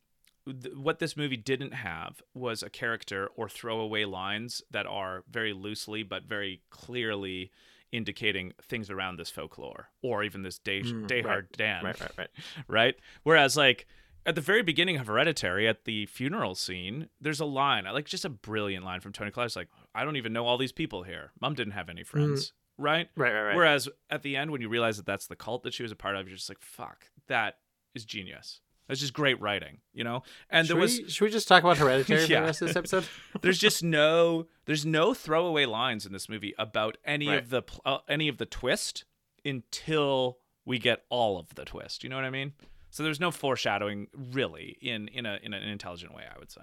th- 0.46 0.74
what 0.76 0.98
this 0.98 1.16
movie 1.16 1.36
didn't 1.36 1.74
have 1.74 2.22
was 2.32 2.62
a 2.62 2.70
character 2.70 3.28
or 3.36 3.48
throwaway 3.48 4.04
lines 4.04 4.62
that 4.70 4.86
are 4.86 5.24
very 5.28 5.52
loosely 5.52 6.02
but 6.02 6.24
very 6.24 6.62
clearly 6.70 7.50
indicating 7.95 8.53
things 8.62 8.90
around 8.90 9.16
this 9.16 9.30
folklore 9.30 9.88
or 10.03 10.22
even 10.24 10.42
this 10.42 10.59
day 10.59 10.82
Mm, 10.82 11.07
Dayhard 11.07 11.26
right. 11.26 11.53
Dan. 11.57 11.84
Right, 11.84 12.01
right, 12.01 12.11
right. 12.18 12.30
right? 12.68 12.95
Whereas 13.22 13.57
like 13.57 13.86
at 14.26 14.34
the 14.34 14.40
very 14.40 14.62
beginning 14.62 14.97
of 14.97 15.07
Hereditary, 15.07 15.68
at 15.68 15.84
the 15.84 16.07
funeral 16.07 16.55
scene, 16.55 17.09
there's 17.20 17.40
a 17.40 17.45
line, 17.45 17.84
like 17.84 18.07
just 18.07 18.24
a 18.24 18.30
brilliant 18.30 18.84
line 18.84 19.01
from 19.01 19.12
Toni 19.12 19.30
Collette. 19.30 19.55
Like, 19.55 19.68
I 19.95 20.05
don't 20.05 20.16
even 20.16 20.32
know 20.32 20.47
all 20.47 20.57
these 20.59 20.72
people 20.72 21.03
here. 21.03 21.32
Mom 21.40 21.55
didn't 21.55 21.74
have 21.74 21.88
any 21.88 22.03
friends, 22.05 22.53
right? 22.78 23.09
Right, 23.16 23.32
right, 23.32 23.42
right. 23.42 23.57
Whereas 23.57 23.88
at 24.11 24.22
the 24.22 24.36
end, 24.36 24.51
when 24.51 24.61
you 24.61 24.68
realize 24.68 24.97
that 24.97 25.07
that's 25.07 25.26
the 25.26 25.36
cult 25.36 25.62
that 25.64 25.74
she 25.74 25.82
was 25.82 25.92
a 25.92 25.97
part 25.97 26.16
of, 26.16 26.26
you're 26.26 26.36
just 26.36 26.49
like, 26.49 26.62
fuck, 26.62 27.05
that 27.28 27.59
is 27.95 28.05
genius. 28.05 28.61
That's 28.89 29.01
just 29.01 29.14
great 29.14 29.41
writing, 29.41 29.78
you 29.93 30.05
know. 30.05 30.22
And 30.51 30.66
should 30.66 30.76
there 30.76 30.80
was 30.80 30.99
we, 30.99 31.09
should 31.09 31.24
we 31.24 31.30
just 31.30 31.49
talk 31.49 31.62
about 31.62 31.78
Hereditary 31.78 32.26
for 32.26 32.30
Yeah. 32.32 32.41
the 32.41 32.47
rest 32.47 32.62
of 32.62 32.68
this 32.68 32.76
episode? 32.76 33.05
there's 33.41 33.59
just 33.59 33.82
no 33.82 34.47
there's 34.66 34.85
no 34.85 35.14
throwaway 35.14 35.64
lines 35.66 36.05
in 36.07 36.12
this 36.12 36.28
movie 36.28 36.55
about 36.59 36.99
any 37.05 37.28
Right. 37.28 37.39
of 37.39 37.51
the 37.51 37.62
pl- 37.62 37.80
uh, 37.87 37.99
any 38.09 38.28
of 38.28 38.39
the 38.39 38.47
twist 38.47 39.05
until 39.45 40.39
we 40.64 40.78
get 40.78 41.05
all 41.09 41.39
of 41.39 41.55
the 41.55 41.64
twist. 41.64 42.03
You 42.05 42.11
know 42.11 42.16
what 42.16 42.24
I 42.24 42.30
mean? 42.30 42.53
So 42.91 43.03
there's 43.03 43.20
no 43.20 43.30
foreshadowing 43.30 44.09
really 44.32 44.76
in 44.80 45.09
in 45.09 45.26
a 45.26 45.39
in 45.43 45.53
an 45.53 45.62
intelligent 45.62 46.14
way, 46.14 46.24
I 46.32 46.39
would 46.39 46.51
say. 46.51 46.62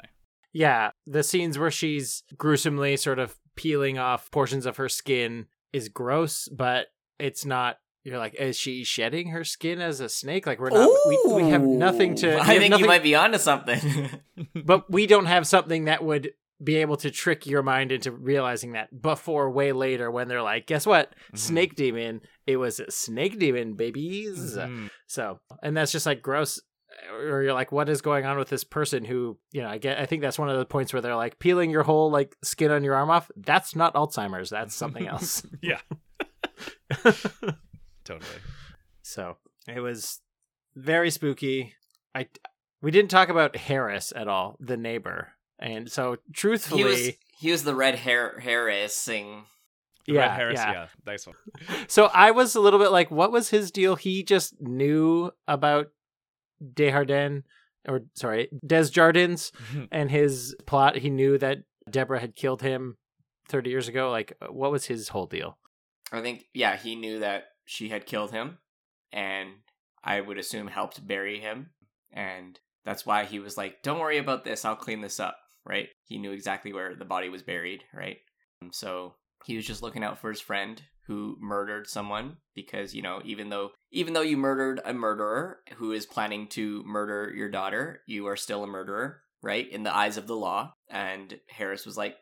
Yeah, 0.53 0.91
the 1.07 1.23
scenes 1.23 1.57
where 1.57 1.71
she's 1.71 2.23
gruesomely 2.37 2.97
sort 2.97 3.19
of 3.19 3.35
peeling 3.55 3.97
off 3.97 4.29
portions 4.31 4.65
of 4.65 4.77
her 4.77 4.89
skin 4.89 5.47
is 5.73 5.87
gross, 5.89 6.47
but 6.49 6.87
it's 7.19 7.45
not. 7.45 7.77
You're 8.03 8.17
like, 8.17 8.33
is 8.35 8.57
she 8.57 8.83
shedding 8.83 9.27
her 9.29 9.43
skin 9.43 9.79
as 9.79 9.99
a 9.99 10.09
snake? 10.09 10.47
Like 10.47 10.59
we're 10.59 10.71
not. 10.71 10.89
We, 11.07 11.19
we 11.27 11.49
have 11.49 11.61
nothing 11.61 12.15
to. 12.15 12.39
I 12.39 12.57
think 12.57 12.71
nothing- 12.71 12.79
you 12.83 12.87
might 12.87 13.03
be 13.03 13.13
onto 13.15 13.37
something. 13.37 14.09
but 14.65 14.89
we 14.91 15.05
don't 15.07 15.27
have 15.27 15.45
something 15.45 15.85
that 15.85 16.03
would 16.03 16.31
be 16.63 16.75
able 16.77 16.95
to 16.97 17.09
trick 17.09 17.47
your 17.47 17.63
mind 17.63 17.91
into 17.91 18.11
realizing 18.11 18.73
that 18.73 19.01
before 19.01 19.49
way 19.49 19.71
later 19.71 20.11
when 20.11 20.27
they're 20.27 20.43
like, 20.43 20.67
guess 20.67 20.85
what? 20.85 21.13
Snake 21.33 21.75
demon. 21.75 22.21
It 22.45 22.57
was 22.57 22.79
a 22.79 22.89
snake 22.91 23.39
demon, 23.39 23.73
babies. 23.73 24.55
Mhm. 24.57 24.89
So, 25.07 25.39
and 25.63 25.75
that's 25.75 25.91
just 25.91 26.05
like 26.05 26.21
gross. 26.21 26.59
Or 27.13 27.41
you're 27.41 27.53
like, 27.53 27.71
what 27.71 27.89
is 27.89 28.01
going 28.01 28.25
on 28.25 28.37
with 28.37 28.49
this 28.49 28.63
person 28.63 29.05
who, 29.05 29.39
you 29.51 29.61
know, 29.63 29.69
I 29.69 29.77
get, 29.79 29.97
I 29.99 30.05
think 30.05 30.21
that's 30.21 30.37
one 30.37 30.49
of 30.49 30.57
the 30.59 30.65
points 30.65 30.91
where 30.93 31.01
they're 31.01 31.15
like 31.15 31.39
peeling 31.39 31.71
your 31.71 31.83
whole 31.83 32.11
like 32.11 32.35
skin 32.43 32.69
on 32.69 32.83
your 32.83 32.93
arm 32.95 33.09
off. 33.09 33.31
That's 33.35 33.75
not 33.75 33.93
Alzheimer's. 33.95 34.49
That's 34.51 34.75
something 34.75 35.07
else. 35.13 35.43
yeah. 35.63 35.79
totally. 38.13 38.41
So 39.01 39.37
it 39.67 39.79
was 39.79 40.19
very 40.75 41.09
spooky. 41.09 41.73
I 42.15 42.27
we 42.81 42.91
didn't 42.91 43.11
talk 43.11 43.29
about 43.29 43.55
Harris 43.55 44.11
at 44.15 44.27
all, 44.27 44.57
the 44.59 44.77
neighbor, 44.77 45.33
and 45.59 45.91
so 45.91 46.17
truthfully, 46.33 46.81
he 46.81 46.87
was 46.87 47.11
he 47.39 47.51
was 47.51 47.63
the 47.63 47.75
red 47.75 47.95
hair 47.95 48.39
Harrising. 48.39 49.43
yeah, 50.07 50.21
Red 50.21 50.31
Harris, 50.31 50.59
yeah. 50.59 50.71
yeah, 50.71 50.87
nice 51.05 51.27
one. 51.27 51.35
So 51.87 52.05
I 52.13 52.31
was 52.31 52.55
a 52.55 52.59
little 52.59 52.79
bit 52.79 52.91
like, 52.91 53.11
what 53.11 53.31
was 53.31 53.49
his 53.49 53.71
deal? 53.71 53.95
He 53.95 54.23
just 54.23 54.59
knew 54.59 55.31
about 55.47 55.87
Desjardins, 56.73 57.43
or 57.87 58.01
sorry, 58.15 58.49
Desjardins, 58.65 59.51
and 59.91 60.09
his 60.09 60.55
plot. 60.65 60.97
He 60.97 61.09
knew 61.09 61.37
that 61.37 61.59
Deborah 61.89 62.19
had 62.19 62.35
killed 62.35 62.61
him 62.61 62.97
thirty 63.47 63.69
years 63.69 63.87
ago. 63.87 64.09
Like, 64.09 64.33
what 64.49 64.71
was 64.71 64.85
his 64.85 65.09
whole 65.09 65.27
deal? 65.27 65.57
I 66.11 66.21
think 66.21 66.45
yeah, 66.53 66.75
he 66.75 66.95
knew 66.95 67.19
that 67.19 67.50
she 67.71 67.87
had 67.87 68.05
killed 68.05 68.31
him, 68.31 68.57
and 69.13 69.49
I 70.03 70.19
would 70.19 70.37
assume 70.37 70.67
helped 70.67 71.07
bury 71.07 71.39
him, 71.39 71.69
and 72.11 72.59
that's 72.83 73.05
why 73.05 73.23
he 73.23 73.39
was 73.39 73.55
like, 73.55 73.81
"Don't 73.81 73.99
worry 73.99 74.17
about 74.17 74.43
this. 74.43 74.65
I'll 74.65 74.75
clean 74.75 74.99
this 74.99 75.21
up." 75.21 75.37
Right? 75.65 75.87
He 76.03 76.17
knew 76.17 76.33
exactly 76.33 76.73
where 76.73 76.95
the 76.95 77.05
body 77.05 77.29
was 77.29 77.43
buried. 77.43 77.85
Right? 77.93 78.17
Um, 78.61 78.73
So 78.73 79.15
he 79.45 79.55
was 79.55 79.65
just 79.65 79.81
looking 79.81 80.03
out 80.03 80.19
for 80.19 80.29
his 80.29 80.41
friend 80.41 80.81
who 81.07 81.37
murdered 81.39 81.87
someone 81.87 82.37
because 82.55 82.93
you 82.93 83.01
know 83.01 83.21
even 83.23 83.49
though 83.49 83.71
even 83.91 84.13
though 84.13 84.21
you 84.21 84.35
murdered 84.35 84.81
a 84.83 84.93
murderer 84.93 85.59
who 85.77 85.93
is 85.93 86.05
planning 86.05 86.47
to 86.47 86.83
murder 86.85 87.33
your 87.35 87.49
daughter 87.49 88.01
you 88.05 88.27
are 88.27 88.35
still 88.35 88.63
a 88.63 88.67
murderer 88.67 89.21
right 89.41 89.67
in 89.71 89.83
the 89.83 89.95
eyes 89.95 90.17
of 90.17 90.27
the 90.27 90.35
law 90.35 90.73
and 90.89 91.39
harris 91.49 91.85
was 91.85 91.97
like 91.97 92.15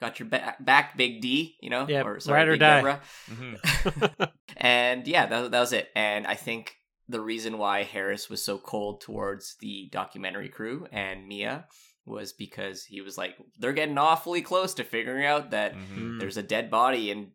got 0.00 0.18
your 0.18 0.28
ba- 0.28 0.56
back 0.60 0.96
big 0.96 1.20
d 1.20 1.56
you 1.60 1.70
know 1.70 1.86
Yeah, 1.88 2.02
or 2.02 2.20
sorry, 2.20 2.38
ride 2.40 2.48
or 2.48 2.52
Big 2.52 2.60
die. 2.60 2.76
Deborah. 2.76 3.00
Mhm. 3.30 4.30
and 4.56 5.06
yeah 5.06 5.26
that, 5.26 5.50
that 5.50 5.60
was 5.60 5.72
it 5.72 5.88
and 5.94 6.26
i 6.26 6.34
think 6.34 6.76
the 7.08 7.20
reason 7.20 7.58
why 7.58 7.82
harris 7.82 8.28
was 8.30 8.42
so 8.44 8.58
cold 8.58 9.00
towards 9.00 9.56
the 9.60 9.88
documentary 9.92 10.48
crew 10.48 10.86
and 10.92 11.26
mia 11.26 11.66
was 12.06 12.32
because 12.32 12.84
he 12.84 13.00
was 13.00 13.16
like 13.16 13.34
they're 13.58 13.72
getting 13.72 13.96
awfully 13.98 14.42
close 14.42 14.74
to 14.74 14.84
figuring 14.84 15.24
out 15.24 15.50
that 15.52 15.74
Mhm. 15.74 16.20
there's 16.20 16.36
a 16.36 16.42
dead 16.42 16.70
body 16.70 17.10
in 17.10 17.30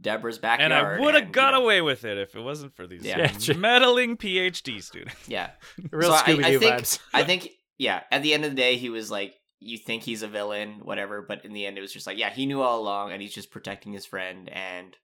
deborah's 0.00 0.38
backyard. 0.38 0.72
And 0.72 0.74
I 0.74 0.98
would 1.00 1.14
have 1.14 1.26
you 1.26 1.30
got 1.32 1.52
know, 1.54 1.62
away 1.62 1.80
with 1.82 2.04
it 2.04 2.18
if 2.18 2.34
it 2.34 2.40
wasn't 2.40 2.74
for 2.74 2.88
these 2.88 3.04
Yeah. 3.04 3.30
Yeah, 3.38 3.54
meddling 3.54 4.16
PhD 4.16 4.82
students. 4.82 5.28
yeah 5.28 5.50
Real 5.92 6.10
So 6.10 6.16
I- 6.16 6.22
Scooby 6.22 6.44
I 6.44 6.50
Doo 6.50 6.58
think- 6.58 6.74
vibes. 6.74 6.98
I 7.14 7.22
think, 7.22 7.48
yeah, 7.78 8.02
at 8.10 8.24
the 8.24 8.34
end 8.34 8.44
of 8.44 8.50
the 8.50 8.56
day, 8.56 8.74
he 8.76 8.90
was 8.90 9.08
like, 9.08 9.34
you 9.60 9.76
think 9.78 10.02
he's 10.04 10.22
a 10.22 10.28
villain, 10.28 10.80
whatever, 10.82 11.22
but 11.22 11.44
in 11.44 11.52
the 11.52 11.66
end, 11.66 11.76
it 11.78 11.80
was 11.80 11.92
just 11.92 12.06
like, 12.06 12.18
yeah, 12.18 12.30
he 12.30 12.46
knew 12.46 12.62
all 12.62 12.80
along 12.80 13.12
and 13.12 13.20
he's 13.22 13.34
just 13.34 13.50
protecting 13.50 13.92
his 13.92 14.06
friend, 14.06 14.48
and 14.48 14.96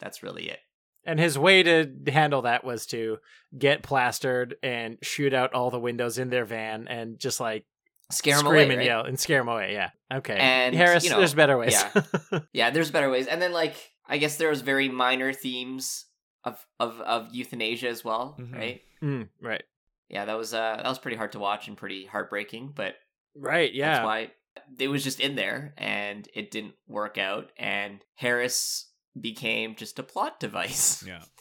that's 0.00 0.22
really 0.22 0.48
it. 0.48 0.58
And 1.04 1.18
his 1.18 1.38
way 1.38 1.62
to 1.62 1.90
handle 2.08 2.42
that 2.42 2.62
was 2.64 2.86
to 2.86 3.18
get 3.56 3.82
plastered 3.82 4.56
and 4.62 4.98
shoot 5.02 5.32
out 5.32 5.54
all 5.54 5.70
the 5.70 5.80
windows 5.80 6.18
in 6.18 6.28
their 6.28 6.44
van 6.44 6.88
and 6.88 7.18
just 7.18 7.40
like 7.40 7.64
Scare 8.10 8.34
him 8.34 8.40
scream 8.40 8.52
away. 8.54 8.62
and 8.70 8.76
right? 8.78 8.86
yell 8.86 9.04
and 9.04 9.18
scare 9.18 9.40
him 9.40 9.48
away. 9.48 9.72
Yeah. 9.72 9.90
Okay. 10.12 10.36
And, 10.36 10.74
Harris, 10.74 11.04
you 11.04 11.10
know, 11.10 11.18
there's 11.18 11.32
better 11.34 11.56
ways. 11.56 11.72
yeah. 11.72 12.40
Yeah, 12.52 12.70
there's 12.70 12.90
better 12.90 13.08
ways. 13.08 13.26
And 13.28 13.40
then, 13.40 13.52
like, 13.52 13.76
I 14.06 14.18
guess 14.18 14.36
there 14.36 14.48
was 14.50 14.60
very 14.62 14.88
minor 14.88 15.32
themes 15.32 16.06
of, 16.44 16.58
of, 16.80 17.00
of 17.00 17.28
euthanasia 17.32 17.88
as 17.88 18.04
well, 18.04 18.36
Mhm. 18.38 18.52
right? 18.54 18.80
Mm, 19.02 19.28
right. 19.40 19.62
Yeah, 20.08 20.24
that 20.24 20.36
was 20.36 20.52
uh 20.52 20.74
that 20.76 20.86
was 20.88 20.98
pretty 20.98 21.16
hard 21.16 21.32
to 21.32 21.38
watch 21.38 21.68
and 21.68 21.76
pretty 21.76 22.04
heartbreaking, 22.04 22.72
but 22.74 22.96
Right. 23.36 23.72
Yeah. 23.72 23.92
That's 23.94 24.04
why 24.04 24.30
it 24.78 24.88
was 24.88 25.04
just 25.04 25.20
in 25.20 25.34
there 25.36 25.74
and 25.78 26.28
it 26.34 26.50
didn't 26.50 26.74
work 26.86 27.18
out. 27.18 27.50
And 27.58 28.00
Harris 28.16 28.88
became 29.20 29.74
just 29.76 29.98
a 29.98 30.02
plot 30.02 30.40
device. 30.40 31.04
Yeah. 31.06 31.22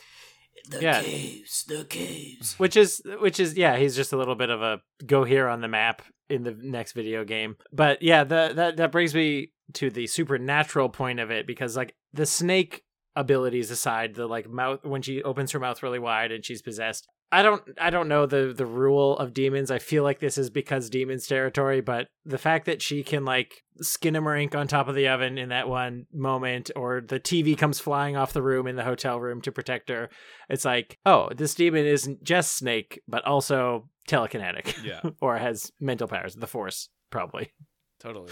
The 0.69 0.81
Yeah. 0.81 1.01
caves, 1.01 1.63
the 1.63 1.85
caves. 1.85 2.59
which 2.59 2.75
is 2.75 3.01
which 3.21 3.39
is 3.39 3.57
yeah 3.57 3.77
he's 3.77 3.95
just 3.95 4.11
a 4.13 4.17
little 4.17 4.35
bit 4.35 4.49
of 4.49 4.61
a 4.61 4.81
go 5.05 5.23
here 5.23 5.47
on 5.47 5.61
the 5.61 5.69
map 5.69 6.01
in 6.29 6.43
the 6.43 6.51
next 6.61 6.91
video 6.91 7.23
game 7.23 7.55
but 7.71 8.01
yeah 8.03 8.23
the, 8.25 8.51
that 8.53 8.75
that 8.77 8.91
brings 8.91 9.15
me 9.15 9.51
to 9.75 9.89
the 9.89 10.05
supernatural 10.05 10.89
point 10.89 11.19
of 11.21 11.31
it 11.31 11.47
because 11.47 11.77
like 11.77 11.95
the 12.13 12.25
snake 12.25 12.83
abilities 13.15 13.71
aside 13.71 14.13
the 14.15 14.27
like 14.27 14.49
mouth 14.49 14.83
when 14.83 15.01
she 15.01 15.23
opens 15.23 15.51
her 15.53 15.59
mouth 15.59 15.81
really 15.81 15.97
wide 15.97 16.31
and 16.31 16.45
she's 16.45 16.61
possessed 16.61 17.07
i 17.31 17.41
don't 17.41 17.61
i 17.79 17.89
don't 17.89 18.07
know 18.07 18.25
the 18.25 18.53
the 18.55 18.65
rule 18.65 19.17
of 19.17 19.33
demons 19.33 19.71
i 19.71 19.79
feel 19.79 20.03
like 20.03 20.19
this 20.19 20.37
is 20.37 20.49
because 20.49 20.89
demons 20.89 21.27
territory 21.27 21.81
but 21.81 22.07
the 22.25 22.37
fact 22.37 22.65
that 22.65 22.81
she 22.81 23.03
can 23.03 23.25
like 23.25 23.63
skinamarink 23.81 24.55
on 24.55 24.67
top 24.67 24.87
of 24.87 24.95
the 24.95 25.07
oven 25.07 25.37
in 25.37 25.49
that 25.49 25.69
one 25.69 26.05
moment 26.13 26.69
or 26.75 27.01
the 27.01 27.19
tv 27.19 27.57
comes 27.57 27.79
flying 27.79 28.17
off 28.17 28.33
the 28.33 28.41
room 28.41 28.67
in 28.67 28.75
the 28.75 28.83
hotel 28.83 29.19
room 29.19 29.41
to 29.41 29.51
protect 29.51 29.89
her 29.89 30.09
it's 30.49 30.65
like, 30.65 30.97
oh, 31.05 31.29
this 31.35 31.53
demon 31.53 31.85
isn't 31.85 32.23
just 32.23 32.57
snake, 32.57 33.01
but 33.07 33.23
also 33.25 33.87
telekinetic. 34.07 34.83
Yeah. 34.83 35.01
or 35.21 35.37
has 35.37 35.71
mental 35.79 36.07
powers, 36.07 36.35
the 36.35 36.47
force, 36.47 36.89
probably. 37.11 37.53
Totally. 37.99 38.31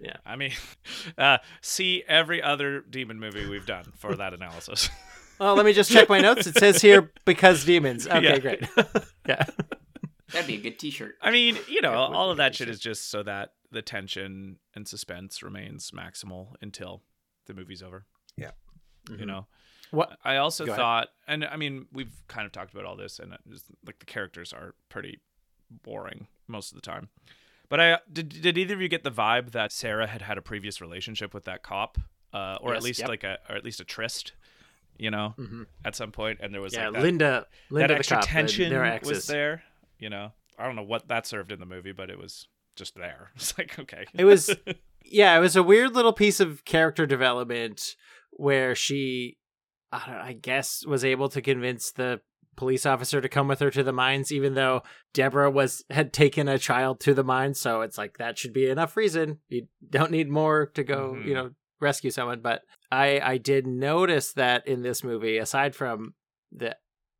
Yeah. 0.00 0.16
I 0.26 0.36
mean, 0.36 0.52
uh, 1.18 1.38
see 1.62 2.04
every 2.06 2.42
other 2.42 2.82
demon 2.82 3.18
movie 3.18 3.48
we've 3.48 3.66
done 3.66 3.86
for 3.96 4.14
that 4.16 4.34
analysis. 4.34 4.90
Oh, 5.40 5.54
let 5.54 5.64
me 5.66 5.72
just 5.72 5.90
check 5.90 6.08
my 6.08 6.20
notes. 6.20 6.46
It 6.46 6.56
says 6.58 6.80
here 6.80 7.10
because 7.24 7.64
demons. 7.64 8.06
Okay, 8.14 8.22
Yeah. 8.22 8.38
great. 8.38 8.64
yeah. 9.26 9.44
That'd 10.32 10.46
be 10.46 10.54
a 10.56 10.60
good 10.60 10.78
t 10.78 10.90
shirt. 10.90 11.16
I 11.20 11.30
mean, 11.30 11.58
you 11.68 11.80
know, 11.82 11.92
Yeah, 11.92 12.06
it 12.06 12.08
would 12.10 12.16
all 12.16 12.30
of 12.30 12.36
that 12.38 12.50
pretty 12.50 12.56
shit 12.64 12.68
is 12.68 12.80
just 12.80 13.10
so 13.10 13.22
that 13.22 13.52
the 13.70 13.82
tension 13.82 14.58
and 14.74 14.86
suspense 14.86 15.42
remains 15.42 15.90
maximal 15.90 16.54
until 16.60 17.02
the 17.46 17.54
movie's 17.54 17.82
over. 17.82 18.06
Yeah. 18.36 18.52
You 19.10 19.26
know, 19.26 19.46
What? 19.90 20.16
I 20.24 20.36
also 20.36 20.64
Go 20.64 20.72
ahead. 20.72 20.80
thought, 20.80 21.08
and 21.28 21.44
I 21.44 21.56
mean, 21.56 21.86
we've 21.92 22.12
kind 22.26 22.46
of 22.46 22.52
talked 22.52 22.72
about 22.72 22.86
all 22.86 22.96
this, 22.96 23.18
and 23.18 23.32
it 23.34 23.40
just, 23.50 23.66
like 23.86 23.98
the 23.98 24.06
characters 24.06 24.52
are 24.52 24.74
pretty 24.88 25.20
boring 25.82 26.26
most 26.48 26.72
of 26.72 26.76
the 26.76 26.82
time. 26.82 27.08
But 27.68 27.80
I 27.80 27.98
did. 28.12 28.28
Did 28.40 28.56
either 28.58 28.74
of 28.74 28.80
you 28.80 28.88
get 28.88 29.04
the 29.04 29.10
vibe 29.10 29.50
that 29.52 29.72
Sarah 29.72 30.06
had 30.06 30.22
had 30.22 30.38
a 30.38 30.42
previous 30.42 30.80
relationship 30.80 31.34
with 31.34 31.44
that 31.44 31.62
cop, 31.62 31.98
uh, 32.32 32.56
or 32.60 32.74
at 32.74 32.82
least 32.82 33.00
yep. 33.00 33.08
like 33.08 33.24
a, 33.24 33.38
or 33.48 33.56
at 33.56 33.64
least 33.64 33.80
a 33.80 33.84
tryst, 33.84 34.32
you 34.96 35.10
know, 35.10 35.34
Mhm. 35.38 35.66
at 35.84 35.94
some 35.96 36.12
point, 36.12 36.38
and 36.42 36.52
there 36.54 36.60
was 36.60 36.72
Yeah, 36.74 36.86
like 36.86 36.94
that, 36.94 37.02
Linda, 37.02 37.46
Linda 37.70 37.88
that 37.88 37.94
the 37.94 37.98
extra 37.98 38.16
cop, 38.18 38.24
the- 38.24 38.30
tension 38.30 38.70
their 38.70 39.00
was 39.04 39.26
there. 39.26 39.62
You 39.98 40.10
know, 40.10 40.32
I 40.58 40.66
don't 40.66 40.76
know 40.76 40.82
what 40.82 41.08
that 41.08 41.26
served 41.26 41.52
in 41.52 41.60
the 41.60 41.66
movie, 41.66 41.92
but 41.92 42.10
it 42.10 42.18
was 42.18 42.48
just 42.76 42.94
there. 42.94 43.30
It's 43.36 43.56
like 43.58 43.78
okay, 43.78 44.04
It 44.14 44.24
was, 44.24 44.54
yeah, 45.04 45.36
it 45.36 45.40
was 45.40 45.56
a 45.56 45.62
weird 45.62 45.94
little 45.94 46.12
piece 46.12 46.40
of 46.40 46.64
character 46.64 47.06
development 47.06 47.96
where 48.32 48.74
she, 48.74 49.38
I, 49.92 50.02
don't, 50.06 50.16
I 50.16 50.32
guess, 50.32 50.84
was 50.86 51.04
able 51.04 51.28
to 51.30 51.40
convince 51.40 51.92
the 51.92 52.20
police 52.56 52.86
officer 52.86 53.20
to 53.20 53.28
come 53.28 53.48
with 53.48 53.58
her 53.60 53.70
to 53.70 53.82
the 53.82 53.92
mines, 53.92 54.30
even 54.32 54.54
though 54.54 54.82
Deborah 55.12 55.50
was 55.50 55.84
had 55.90 56.12
taken 56.12 56.46
a 56.48 56.58
child 56.58 57.00
to 57.00 57.12
the 57.14 57.24
mines. 57.24 57.58
So 57.60 57.80
it's 57.80 57.98
like 57.98 58.18
that 58.18 58.38
should 58.38 58.52
be 58.52 58.68
enough 58.68 58.96
reason. 58.96 59.38
You 59.48 59.66
don't 59.90 60.10
need 60.12 60.28
more 60.28 60.66
to 60.74 60.84
go, 60.84 61.14
Mhm. 61.14 61.26
you 61.26 61.34
know, 61.34 61.50
rescue 61.80 62.10
someone. 62.10 62.40
But 62.40 62.62
I, 62.90 63.20
I 63.20 63.38
did 63.38 63.66
notice 63.66 64.32
that 64.32 64.66
in 64.66 64.82
this 64.82 65.04
movie, 65.04 65.38
aside 65.38 65.74
from 65.74 66.14
the 66.52 66.76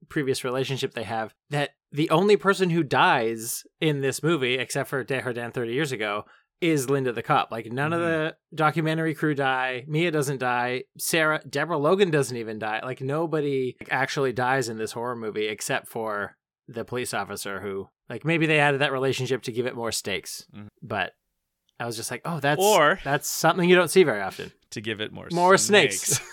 previous 0.09 0.45
relationship 0.45 0.95
they 0.95 1.05
have, 1.05 1.35
that 1.51 1.71
the 1.93 2.11
only 2.11 2.37
person 2.37 2.71
who 2.71 2.83
dies 2.83 3.65
in 3.81 4.01
this 4.01 4.23
movie, 4.23 4.55
except 4.55 4.89
for 4.89 5.05
Desjardins 5.05 5.55
30 5.55 5.73
years 5.73 5.93
ago, 5.93 6.25
is 6.61 6.89
Linda 6.89 7.13
the 7.13 7.23
cop. 7.23 7.51
Like 7.51 7.71
none 7.71 7.93
of 7.93 8.01
mm-hmm. 8.01 8.09
the 8.09 8.37
documentary 8.55 9.15
crew 9.15 9.35
die. 9.35 9.85
Mia 9.87 10.11
doesn't 10.11 10.39
die. 10.39 10.85
Sarah, 10.99 11.41
Deborah 11.49 11.79
Logan 11.79 12.11
doesn't 12.11 12.37
even 12.37 12.59
die. 12.59 12.81
Like 12.83 13.01
nobody 13.01 13.77
actually 13.91 14.33
dies 14.33 14.69
in 14.69 14.79
this 14.79 14.93
horror 14.93 15.17
movie 15.17 15.47
except 15.47 15.89
for 15.89 16.37
the 16.67 16.85
police 16.85 17.13
officer 17.13 17.61
who, 17.61 17.89
like, 18.09 18.25
maybe 18.25 18.47
they 18.47 18.59
added 18.59 18.81
that 18.81 18.93
relationship 18.93 19.43
to 19.43 19.53
give 19.53 19.67
it 19.67 19.77
more 19.77 19.93
stakes. 19.93 20.47
Mm-hmm. 20.55 20.69
But 20.83 21.13
I 21.81 21.87
was 21.87 21.97
just 21.97 22.11
like, 22.11 22.23
oh, 22.25 22.41
that's 22.41 22.63
Or- 22.63 22.99
that's 23.05 23.29
something 23.29 23.69
you 23.69 23.75
don't 23.77 23.89
see 23.89 24.05
very 24.05 24.21
often. 24.23 24.53
to 24.71 24.81
give 24.81 25.01
it 25.01 25.13
more 25.13 25.29
More 25.33 25.57
snakes. 25.57 26.21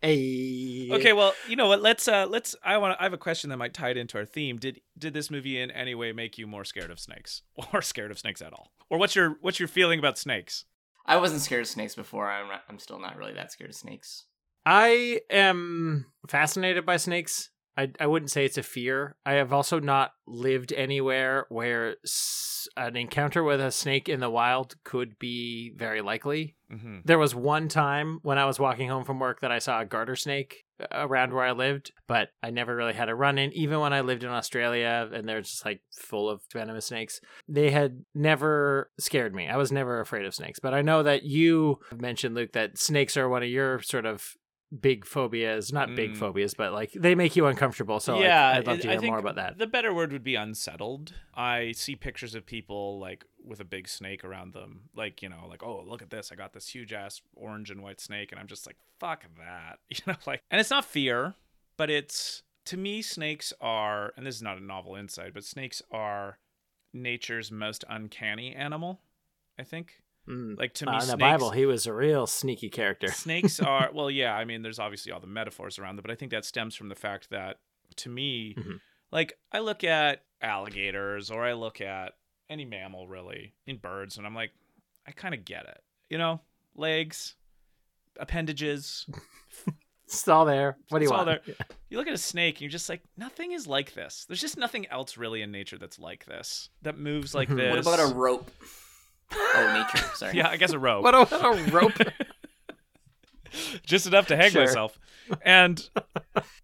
Hey. 0.00 0.88
Okay, 0.90 1.12
well, 1.12 1.32
you 1.48 1.54
know 1.54 1.68
what? 1.68 1.80
Let's 1.80 2.08
uh 2.08 2.26
let's 2.28 2.56
I 2.64 2.76
want 2.78 2.96
I 2.98 3.04
have 3.04 3.12
a 3.12 3.18
question 3.18 3.50
that 3.50 3.56
might 3.56 3.72
tie 3.72 3.90
it 3.90 3.96
into 3.96 4.18
our 4.18 4.24
theme. 4.24 4.56
Did 4.58 4.80
did 4.98 5.14
this 5.14 5.30
movie 5.30 5.60
in 5.60 5.70
any 5.70 5.94
way 5.94 6.10
make 6.12 6.38
you 6.38 6.46
more 6.48 6.64
scared 6.64 6.90
of 6.90 6.98
snakes 6.98 7.42
or 7.72 7.80
scared 7.82 8.10
of 8.10 8.18
snakes 8.18 8.42
at 8.42 8.52
all? 8.52 8.72
Or 8.90 8.98
what's 8.98 9.14
your 9.14 9.36
what's 9.42 9.60
your 9.60 9.68
feeling 9.68 10.00
about 10.00 10.18
snakes? 10.18 10.64
I 11.06 11.16
wasn't 11.18 11.40
scared 11.42 11.62
of 11.62 11.68
snakes 11.68 11.94
before. 11.94 12.28
I'm 12.30 12.48
not, 12.48 12.62
I'm 12.68 12.78
still 12.80 12.98
not 12.98 13.16
really 13.16 13.32
that 13.34 13.52
scared 13.52 13.70
of 13.70 13.76
snakes. 13.76 14.24
I 14.66 15.20
am 15.30 16.06
fascinated 16.28 16.84
by 16.84 16.96
snakes. 16.96 17.50
I, 17.76 17.90
I 17.98 18.06
wouldn't 18.06 18.30
say 18.30 18.44
it's 18.44 18.58
a 18.58 18.62
fear. 18.62 19.16
I 19.24 19.32
have 19.34 19.52
also 19.52 19.80
not 19.80 20.12
lived 20.26 20.72
anywhere 20.74 21.46
where 21.48 21.96
s- 22.04 22.68
an 22.76 22.96
encounter 22.96 23.42
with 23.42 23.60
a 23.60 23.70
snake 23.70 24.08
in 24.08 24.20
the 24.20 24.30
wild 24.30 24.74
could 24.84 25.18
be 25.18 25.72
very 25.76 26.02
likely. 26.02 26.56
Mm-hmm. 26.70 26.98
There 27.04 27.18
was 27.18 27.34
one 27.34 27.68
time 27.68 28.18
when 28.22 28.38
I 28.38 28.44
was 28.44 28.58
walking 28.58 28.88
home 28.88 29.04
from 29.04 29.18
work 29.18 29.40
that 29.40 29.52
I 29.52 29.58
saw 29.58 29.80
a 29.80 29.84
garter 29.86 30.16
snake 30.16 30.64
uh, 30.80 30.86
around 30.92 31.32
where 31.32 31.44
I 31.44 31.52
lived, 31.52 31.92
but 32.06 32.28
I 32.42 32.50
never 32.50 32.74
really 32.76 32.92
had 32.94 33.08
a 33.08 33.14
run 33.14 33.38
in. 33.38 33.52
Even 33.52 33.80
when 33.80 33.92
I 33.92 34.00
lived 34.02 34.22
in 34.22 34.30
Australia 34.30 35.08
and 35.12 35.26
they're 35.28 35.40
just 35.42 35.64
like 35.64 35.80
full 35.94 36.28
of 36.28 36.42
venomous 36.52 36.86
snakes, 36.86 37.20
they 37.48 37.70
had 37.70 38.04
never 38.14 38.90
scared 38.98 39.34
me. 39.34 39.48
I 39.48 39.56
was 39.56 39.72
never 39.72 40.00
afraid 40.00 40.24
of 40.26 40.34
snakes. 40.34 40.60
But 40.60 40.74
I 40.74 40.82
know 40.82 41.02
that 41.02 41.22
you 41.22 41.78
mentioned, 41.94 42.34
Luke, 42.34 42.52
that 42.52 42.78
snakes 42.78 43.16
are 43.16 43.28
one 43.28 43.42
of 43.42 43.48
your 43.48 43.80
sort 43.80 44.06
of 44.06 44.34
big 44.80 45.04
phobias 45.04 45.70
not 45.72 45.94
big 45.94 46.12
Mm. 46.12 46.16
phobias 46.16 46.54
but 46.54 46.72
like 46.72 46.92
they 46.92 47.14
make 47.14 47.36
you 47.36 47.44
uncomfortable 47.46 48.00
so 48.00 48.14
like, 48.14 48.24
yeah, 48.24 48.48
i'd 48.56 48.66
love 48.66 48.80
to 48.80 48.88
I 48.88 48.92
hear 48.92 49.00
think 49.00 49.10
more 49.10 49.18
about 49.18 49.34
that 49.34 49.58
The 49.58 49.66
better 49.66 49.92
word 49.92 50.12
would 50.12 50.24
be 50.24 50.34
unsettled. 50.34 51.12
I 51.34 51.72
see 51.72 51.94
pictures 51.94 52.34
of 52.34 52.46
people 52.46 52.98
like 52.98 53.24
with 53.44 53.60
a 53.60 53.64
big 53.64 53.86
snake 53.88 54.24
around 54.24 54.54
them, 54.54 54.88
like 54.96 55.20
you 55.22 55.28
know, 55.28 55.46
like 55.48 55.62
oh 55.62 55.82
look 55.86 56.00
at 56.00 56.10
this, 56.10 56.30
I 56.32 56.36
got 56.36 56.52
this 56.54 56.68
huge 56.68 56.92
ass 56.92 57.20
orange 57.34 57.70
and 57.70 57.82
white 57.82 58.00
snake, 58.00 58.32
and 58.32 58.40
I'm 58.40 58.46
just 58.46 58.66
like 58.66 58.76
fuck 58.98 59.24
that, 59.36 59.78
you 59.90 59.98
know, 60.06 60.14
like, 60.26 60.40
and 60.50 60.60
it's 60.60 60.70
not 60.70 60.84
fear, 60.84 61.34
but 61.76 61.90
it's 61.90 62.42
to 62.66 62.76
me 62.76 63.02
snakes 63.02 63.52
are, 63.60 64.12
and 64.16 64.24
this 64.26 64.36
is 64.36 64.42
not 64.42 64.56
a 64.56 64.64
novel 64.64 64.94
insight, 64.94 65.34
but 65.34 65.44
snakes 65.44 65.82
are 65.90 66.38
nature's 66.94 67.50
most 67.50 67.84
uncanny 67.90 68.54
animal. 68.54 69.00
I 69.58 69.64
think. 69.64 70.01
Mm. 70.28 70.56
Like 70.58 70.72
to 70.74 70.88
Uh, 70.88 70.92
me, 70.98 71.02
in 71.02 71.08
the 71.08 71.16
bible 71.16 71.50
he 71.50 71.66
was 71.66 71.86
a 71.86 71.92
real 71.92 72.28
sneaky 72.28 72.68
character 72.70 73.08
snakes 73.12 73.58
are 73.58 73.90
well 73.94 74.08
yeah 74.08 74.36
i 74.36 74.44
mean 74.44 74.62
there's 74.62 74.78
obviously 74.78 75.10
all 75.10 75.18
the 75.18 75.26
metaphors 75.26 75.80
around 75.80 75.96
them 75.96 76.02
but 76.04 76.12
i 76.12 76.14
think 76.14 76.30
that 76.30 76.44
stems 76.44 76.76
from 76.76 76.88
the 76.88 76.94
fact 76.94 77.28
that 77.30 77.58
to 77.96 78.08
me 78.08 78.54
Mhm. 78.56 78.80
like 79.10 79.36
i 79.50 79.58
look 79.58 79.82
at 79.82 80.22
alligators 80.40 81.28
or 81.30 81.42
i 81.44 81.54
look 81.54 81.80
at 81.80 82.12
any 82.48 82.64
mammal 82.64 83.08
really 83.08 83.54
in 83.66 83.78
birds 83.78 84.16
and 84.16 84.24
i'm 84.24 84.34
like 84.34 84.52
i 85.08 85.10
kind 85.10 85.34
of 85.34 85.44
get 85.44 85.64
it 85.64 85.82
you 86.08 86.18
know 86.18 86.40
legs 86.76 87.34
appendages 88.20 89.06
it's 90.06 90.28
all 90.28 90.44
there 90.44 90.76
what 90.90 90.98
do 90.98 91.04
you 91.04 91.08
it's 91.10 91.18
all 91.18 91.24
want 91.26 91.44
there. 91.44 91.56
you 91.90 91.96
look 91.98 92.06
at 92.06 92.12
a 92.12 92.18
snake 92.18 92.56
and 92.56 92.62
you're 92.62 92.70
just 92.70 92.88
like 92.88 93.02
nothing 93.16 93.52
is 93.52 93.66
like 93.66 93.94
this 93.94 94.24
there's 94.28 94.40
just 94.40 94.56
nothing 94.58 94.86
else 94.88 95.16
really 95.16 95.42
in 95.42 95.50
nature 95.50 95.78
that's 95.78 95.98
like 95.98 96.24
this 96.26 96.68
that 96.82 96.98
moves 96.98 97.34
like 97.34 97.48
Mhm. 97.48 97.56
this 97.56 97.84
What 97.86 97.94
about 98.00 98.10
a 98.12 98.14
rope? 98.14 98.50
Oh, 99.34 99.84
nature. 99.94 100.04
Sorry. 100.14 100.36
yeah 100.36 100.48
i 100.48 100.56
guess 100.56 100.72
a 100.72 100.78
rope 100.78 101.02
what 101.02 101.14
about 101.14 101.58
a 101.58 101.70
rope 101.72 101.92
just 103.84 104.06
enough 104.06 104.26
to 104.28 104.36
hang 104.36 104.50
Sure. 104.50 104.64
myself. 104.64 104.98
And 105.42 105.88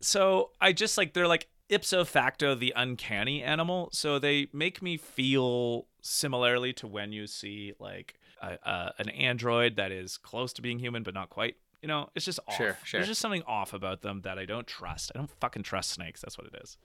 so 0.01 0.51
I 0.61 0.73
just 0.73 0.97
like 0.97 1.13
they're 1.13 1.29
like 1.29 1.49
ipso 1.69 2.05
facto 2.05 2.55
the 2.55 2.73
uncanny 2.77 3.43
animal. 3.43 3.91
So 3.93 4.19
they 4.19 4.49
make 4.53 4.81
me 4.83 4.97
feel 4.97 5.87
similarly 6.01 6.73
to 6.75 6.87
when 6.87 7.13
you 7.13 7.27
see 7.27 7.75
like 7.79 8.15
a, 8.41 8.59
a, 8.63 8.93
an 8.99 9.09
android 9.11 9.77
that 9.77 9.93
is 9.93 10.17
close 10.17 10.53
to 10.55 10.63
being 10.63 10.79
human 10.79 11.03
but 11.03 11.15
not 11.15 11.29
quite. 11.31 11.57
You 11.83 11.89
know, 11.89 12.09
it's 12.15 12.25
just 12.25 12.41
off. 12.49 12.57
Sure, 12.57 12.77
sure. 12.85 12.99
There's 13.01 13.09
just 13.09 13.21
something 13.21 13.43
off 13.47 13.73
about 13.73 14.01
them 14.03 14.23
that 14.23 14.39
I 14.39 14.47
don't 14.47 14.67
trust. 14.67 15.13
I 15.15 15.19
don't 15.19 15.31
fucking 15.41 15.63
trust 15.63 15.91
snakes. 15.91 16.21
That's 16.21 16.37
what 16.37 16.47
it 16.49 16.55
is. 16.63 16.77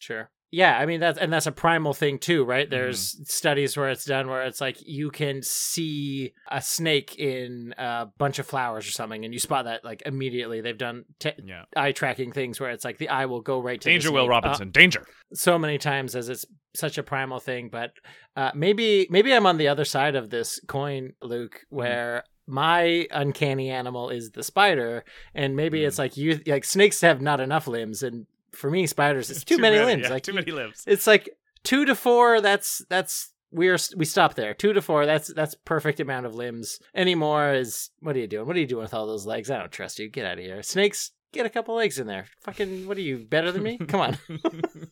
Sure. 0.00 0.30
Yeah, 0.54 0.76
I 0.78 0.84
mean 0.84 1.00
that's 1.00 1.18
and 1.18 1.32
that's 1.32 1.46
a 1.46 1.52
primal 1.52 1.94
thing 1.94 2.18
too, 2.18 2.44
right? 2.44 2.66
Mm-hmm. 2.66 2.70
There's 2.74 3.16
studies 3.32 3.74
where 3.74 3.88
it's 3.88 4.04
done 4.04 4.28
where 4.28 4.42
it's 4.42 4.60
like 4.60 4.76
you 4.84 5.10
can 5.10 5.42
see 5.42 6.34
a 6.50 6.60
snake 6.60 7.16
in 7.18 7.72
a 7.78 8.08
bunch 8.18 8.38
of 8.38 8.44
flowers 8.46 8.86
or 8.86 8.90
something, 8.90 9.24
and 9.24 9.32
you 9.32 9.40
spot 9.40 9.64
that 9.64 9.82
like 9.82 10.02
immediately. 10.04 10.60
They've 10.60 10.76
done 10.76 11.04
te- 11.18 11.32
Yeah. 11.42 11.62
eye 11.74 11.92
tracking 11.92 12.32
things 12.32 12.60
where 12.60 12.68
it's 12.70 12.84
like 12.84 12.98
the 12.98 13.08
eye 13.08 13.24
will 13.24 13.40
go 13.40 13.62
right 13.62 13.80
to 13.80 13.84
the 13.88 13.92
Danger, 13.92 14.12
Will 14.12 14.26
uh, 14.26 14.28
Robinson. 14.28 14.70
Danger. 14.70 15.06
so 15.32 15.58
many 15.58 15.78
times 15.78 16.14
as 16.14 16.28
it's 16.28 16.44
such 16.74 16.98
a 16.98 17.02
primal 17.02 17.40
thing. 17.40 17.70
But 17.72 17.92
uh, 18.36 18.50
maybe 18.54 19.06
maybe 19.08 19.32
I'm 19.32 19.46
on 19.46 19.56
the 19.56 19.68
other 19.68 19.86
side 19.86 20.16
of 20.16 20.28
this 20.28 20.60
coin, 20.68 21.14
Luke, 21.22 21.60
Mm-hmm. 21.64 21.76
where 21.76 22.24
my 22.46 23.06
uncanny 23.10 23.70
animal 23.70 24.10
is 24.10 24.32
the 24.32 24.42
spider, 24.42 25.04
and 25.34 25.56
maybe 25.56 25.80
Mm. 25.80 25.86
it's 25.86 25.98
like 25.98 26.18
you 26.18 26.40
like 26.46 26.64
snakes 26.66 27.00
have 27.00 27.22
not 27.22 27.40
enough 27.40 27.66
limbs, 27.66 28.02
and 28.02 28.26
for 28.54 28.70
me, 28.70 28.86
spiders 28.86 29.30
it's 29.30 29.44
too, 29.44 29.58
many, 29.58 29.78
limbs. 29.78 30.04
yeah, 30.04 30.10
like 30.10 30.22
too 30.22 30.32
many 30.32 30.50
limbs. 30.52 30.84
it's 30.86 31.06
like 31.06 31.28
two 31.64 31.84
to 31.84 31.94
four. 31.94 32.40
That's 32.40 32.84
that's 32.88 33.32
we're 33.50 33.78
we 33.96 34.04
stop 34.04 34.34
there. 34.34 34.54
Two 34.54 34.72
to 34.72 34.80
four. 34.82 35.04
That's 35.06 35.32
that's 35.34 35.54
perfect 35.64 36.00
amount 36.00 36.26
of 36.26 36.34
limbs. 36.34 36.78
Any 36.94 37.14
more 37.14 37.52
is 37.52 37.90
what 38.00 38.16
are 38.16 38.20
you 38.20 38.26
doing? 38.26 38.46
What 38.46 38.56
are 38.56 38.60
you 38.60 38.66
doing 38.66 38.82
with 38.82 38.94
all 38.94 39.06
those 39.06 39.26
legs? 39.26 39.50
I 39.50 39.58
don't 39.58 39.70
trust 39.72 39.98
you. 39.98 40.08
Get 40.08 40.24
out 40.26 40.38
of 40.38 40.44
here. 40.44 40.62
Snakes, 40.62 41.10
get 41.32 41.46
a 41.46 41.50
couple 41.50 41.74
legs 41.74 41.98
in 41.98 42.06
there. 42.06 42.26
Fucking, 42.44 42.86
what 42.88 42.96
are 42.96 43.02
you 43.02 43.18
better 43.18 43.52
than 43.52 43.62
me? 43.62 43.78
Come 43.78 44.00
on. 44.00 44.18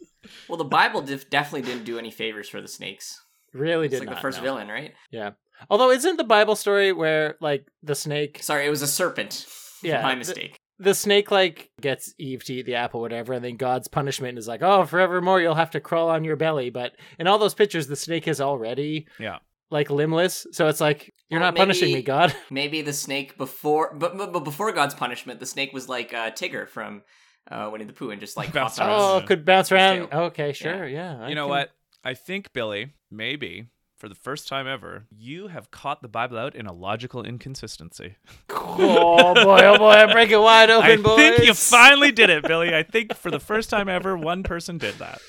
Well, 0.48 0.58
the 0.58 0.64
Bible 0.64 1.00
def- 1.00 1.28
definitely 1.30 1.62
didn't 1.62 1.84
do 1.84 1.98
any 1.98 2.10
favors 2.10 2.48
for 2.48 2.60
the 2.60 2.68
snakes. 2.68 3.18
really 3.54 3.86
It's 3.86 3.92
did 3.92 3.96
It's 3.96 4.00
like 4.02 4.10
not 4.10 4.16
the 4.16 4.20
first 4.22 4.38
know. 4.38 4.44
villain, 4.44 4.68
right? 4.68 4.92
Yeah. 5.10 5.30
Although 5.68 5.90
isn't 5.90 6.18
the 6.18 6.24
Bible 6.24 6.54
story 6.54 6.92
where 6.92 7.36
like 7.40 7.66
the 7.82 7.94
snake 7.94 8.38
Sorry, 8.42 8.66
it 8.66 8.70
was 8.70 8.82
a 8.82 8.86
serpent. 8.86 9.46
Yeah, 9.82 10.02
my 10.02 10.14
mistake. 10.14 10.59
The 10.80 10.94
snake 10.94 11.30
like 11.30 11.70
gets 11.80 12.14
Eve 12.18 12.42
to 12.44 12.54
eat 12.54 12.66
the 12.66 12.74
apple, 12.74 13.00
whatever, 13.00 13.32
and 13.34 13.44
then 13.44 13.56
God's 13.56 13.86
punishment 13.86 14.38
is 14.38 14.48
like, 14.48 14.62
oh, 14.62 14.84
forevermore 14.86 15.40
you'll 15.40 15.54
have 15.54 15.70
to 15.72 15.80
crawl 15.80 16.08
on 16.08 16.24
your 16.24 16.36
belly. 16.36 16.70
But 16.70 16.96
in 17.18 17.26
all 17.26 17.38
those 17.38 17.54
pictures, 17.54 17.86
the 17.86 17.96
snake 17.96 18.26
is 18.26 18.40
already 18.40 19.06
Yeah. 19.18 19.38
like 19.70 19.90
limbless, 19.90 20.46
so 20.52 20.66
it's 20.68 20.80
like 20.80 21.14
you're 21.28 21.38
Well, 21.40 21.48
not 21.52 21.56
punishing 21.56 21.92
me, 21.92 22.02
God. 22.02 22.34
Maybe 22.50 22.82
the 22.82 22.92
snake 22.92 23.38
before, 23.38 23.94
but, 23.94 24.16
but 24.16 24.32
but 24.32 24.40
before 24.44 24.72
God's 24.72 24.94
punishment, 24.94 25.38
the 25.38 25.46
snake 25.46 25.72
was 25.72 25.88
like 25.88 26.12
uh, 26.12 26.30
Tigger 26.32 26.68
from 26.68 27.02
uh, 27.50 27.68
Winnie 27.72 27.84
the 27.84 27.92
Pooh 27.92 28.10
and 28.10 28.20
just 28.20 28.36
like 28.36 28.52
Bounced 28.52 28.78
hopped 28.78 28.90
on 28.90 28.98
around. 29.16 29.22
Oh, 29.22 29.26
could 29.26 29.44
bounce 29.44 29.70
around. 29.70 30.12
Okay, 30.12 30.52
sure, 30.52 30.86
yeah. 30.88 31.18
I 31.20 31.28
You 31.28 31.34
know 31.34 31.44
can- 31.44 31.50
what? 31.50 31.70
I 32.02 32.14
think, 32.14 32.52
Billy, 32.54 32.94
maybe 33.10 33.66
for 34.00 34.08
the 34.08 34.14
first 34.14 34.48
time 34.48 34.66
ever, 34.66 35.04
you 35.14 35.48
have 35.48 35.70
caught 35.70 36.00
the 36.00 36.08
Bible 36.08 36.38
out 36.38 36.56
in 36.56 36.66
a 36.66 36.72
logical 36.72 37.22
inconsistency. 37.22 38.16
Oh 38.82 39.34
boy, 39.34 39.60
oh 39.64 39.78
boy, 39.78 39.90
I 39.90 40.10
break 40.10 40.30
it 40.30 40.38
wide 40.38 40.70
open, 40.70 41.02
boy. 41.02 41.10
I 41.10 41.16
boys. 41.16 41.36
think 41.36 41.46
you 41.48 41.54
finally 41.54 42.12
did 42.12 42.30
it, 42.30 42.44
Billy. 42.44 42.74
I 42.74 42.82
think 42.82 43.14
for 43.14 43.30
the 43.30 43.40
first 43.40 43.68
time 43.68 43.88
ever, 43.88 44.16
one 44.16 44.42
person 44.42 44.78
did 44.78 44.94
that. 44.94 45.20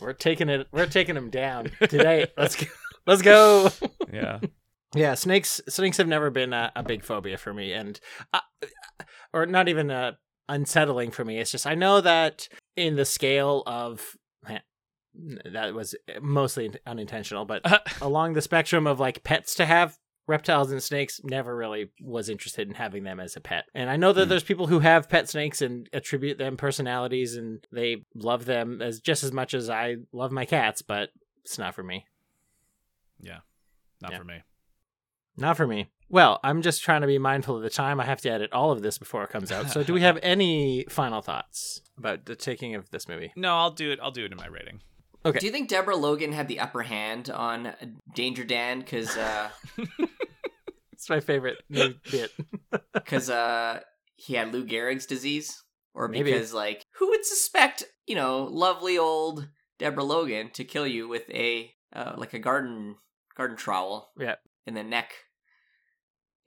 We're 0.00 0.12
taking 0.12 0.48
it. 0.48 0.68
We're 0.70 0.86
taking 0.86 1.14
them 1.14 1.30
down 1.30 1.70
today. 1.80 2.26
Let's 2.36 2.56
go. 2.56 2.66
Let's 3.06 3.22
go. 3.22 3.70
Yeah. 4.12 4.40
Yeah, 4.94 5.14
snakes. 5.14 5.60
Snakes 5.68 5.96
have 5.96 6.08
never 6.08 6.30
been 6.30 6.52
a, 6.52 6.70
a 6.76 6.82
big 6.82 7.04
phobia 7.04 7.38
for 7.38 7.52
me, 7.54 7.72
and 7.72 7.98
uh, 8.32 8.40
or 9.32 9.46
not 9.46 9.68
even 9.68 9.90
uh 9.90 10.12
unsettling 10.48 11.10
for 11.10 11.24
me. 11.24 11.38
It's 11.38 11.50
just 11.50 11.66
I 11.66 11.74
know 11.74 12.00
that 12.00 12.48
in 12.76 12.96
the 12.96 13.04
scale 13.04 13.62
of 13.66 14.14
man, 14.14 14.19
that 15.44 15.74
was 15.74 15.94
eh, 16.08 16.18
mostly 16.20 16.72
unintentional, 16.86 17.44
but 17.44 17.64
uh-huh. 17.64 17.80
along 18.02 18.34
the 18.34 18.42
spectrum 18.42 18.86
of 18.86 19.00
like 19.00 19.22
pets 19.22 19.54
to 19.56 19.66
have. 19.66 19.98
Reptiles 20.26 20.70
and 20.70 20.80
snakes 20.80 21.20
never 21.24 21.56
really 21.56 21.90
was 22.00 22.28
interested 22.28 22.68
in 22.68 22.74
having 22.74 23.02
them 23.02 23.18
as 23.18 23.34
a 23.34 23.40
pet. 23.40 23.64
And 23.74 23.90
I 23.90 23.96
know 23.96 24.12
that 24.12 24.24
hmm. 24.24 24.28
there's 24.28 24.44
people 24.44 24.68
who 24.68 24.78
have 24.78 25.08
pet 25.08 25.28
snakes 25.28 25.60
and 25.60 25.88
attribute 25.92 26.38
them 26.38 26.56
personalities 26.56 27.34
and 27.34 27.66
they 27.72 28.04
love 28.14 28.44
them 28.44 28.80
as 28.80 29.00
just 29.00 29.24
as 29.24 29.32
much 29.32 29.54
as 29.54 29.68
I 29.68 29.96
love 30.12 30.30
my 30.30 30.44
cats, 30.44 30.82
but 30.82 31.08
it's 31.42 31.58
not 31.58 31.74
for 31.74 31.82
me. 31.82 32.06
Yeah. 33.18 33.38
Not 34.00 34.12
Yeah. 34.12 34.18
for 34.18 34.24
me. 34.24 34.42
Not 35.36 35.56
for 35.56 35.66
me. 35.66 35.90
Well, 36.08 36.40
I'm 36.42 36.60
just 36.60 36.82
trying 36.82 37.00
to 37.02 37.06
be 37.06 37.18
mindful 37.18 37.56
of 37.56 37.62
the 37.62 37.70
time. 37.70 38.00
I 38.00 38.04
have 38.04 38.20
to 38.22 38.30
edit 38.30 38.52
all 38.52 38.72
of 38.72 38.82
this 38.82 38.98
before 38.98 39.22
it 39.22 39.30
comes 39.30 39.52
out. 39.52 39.70
So, 39.70 39.82
do 39.84 39.92
we 39.92 40.00
have 40.00 40.18
any 40.22 40.84
final 40.88 41.22
thoughts 41.22 41.82
about 41.96 42.26
the 42.26 42.34
taking 42.34 42.74
of 42.74 42.90
this 42.90 43.08
movie? 43.08 43.32
No, 43.36 43.56
I'll 43.56 43.70
do 43.70 43.92
it. 43.92 44.00
I'll 44.02 44.10
do 44.10 44.24
it 44.24 44.32
in 44.32 44.36
my 44.36 44.48
rating. 44.48 44.80
Okay. 45.24 45.38
Do 45.38 45.46
you 45.46 45.52
think 45.52 45.68
Deborah 45.68 45.96
Logan 45.96 46.32
had 46.32 46.48
the 46.48 46.60
upper 46.60 46.82
hand 46.82 47.28
on 47.30 47.72
Danger 48.14 48.44
Dan? 48.44 48.80
Because 48.80 49.16
uh, 49.16 49.50
It's 50.92 51.08
my 51.08 51.20
favorite 51.20 51.58
new 51.68 51.94
bit. 52.10 52.30
because 52.94 53.30
uh, 53.30 53.80
he 54.16 54.34
had 54.34 54.52
Lou 54.52 54.64
Gehrig's 54.66 55.06
disease, 55.06 55.62
or 55.94 56.08
Maybe. 56.08 56.30
because 56.32 56.52
like 56.52 56.84
who 56.98 57.08
would 57.08 57.20
would 57.20 57.24
suspect, 57.26 57.84
you 58.06 58.14
know, 58.14 58.44
lovely 58.44 58.96
old 58.98 59.48
Deborah 59.78 60.04
Logan 60.04 60.50
to 60.54 60.64
kill 60.64 60.86
you 60.86 61.08
with 61.08 61.28
a 61.30 61.70
uh, 61.94 62.12
like 62.16 62.32
a 62.34 62.38
garden 62.38 62.96
garden 63.36 63.56
trowel 63.56 64.10
Yeah. 64.18 64.36
in 64.66 64.74
the 64.74 64.82
neck. 64.82 65.12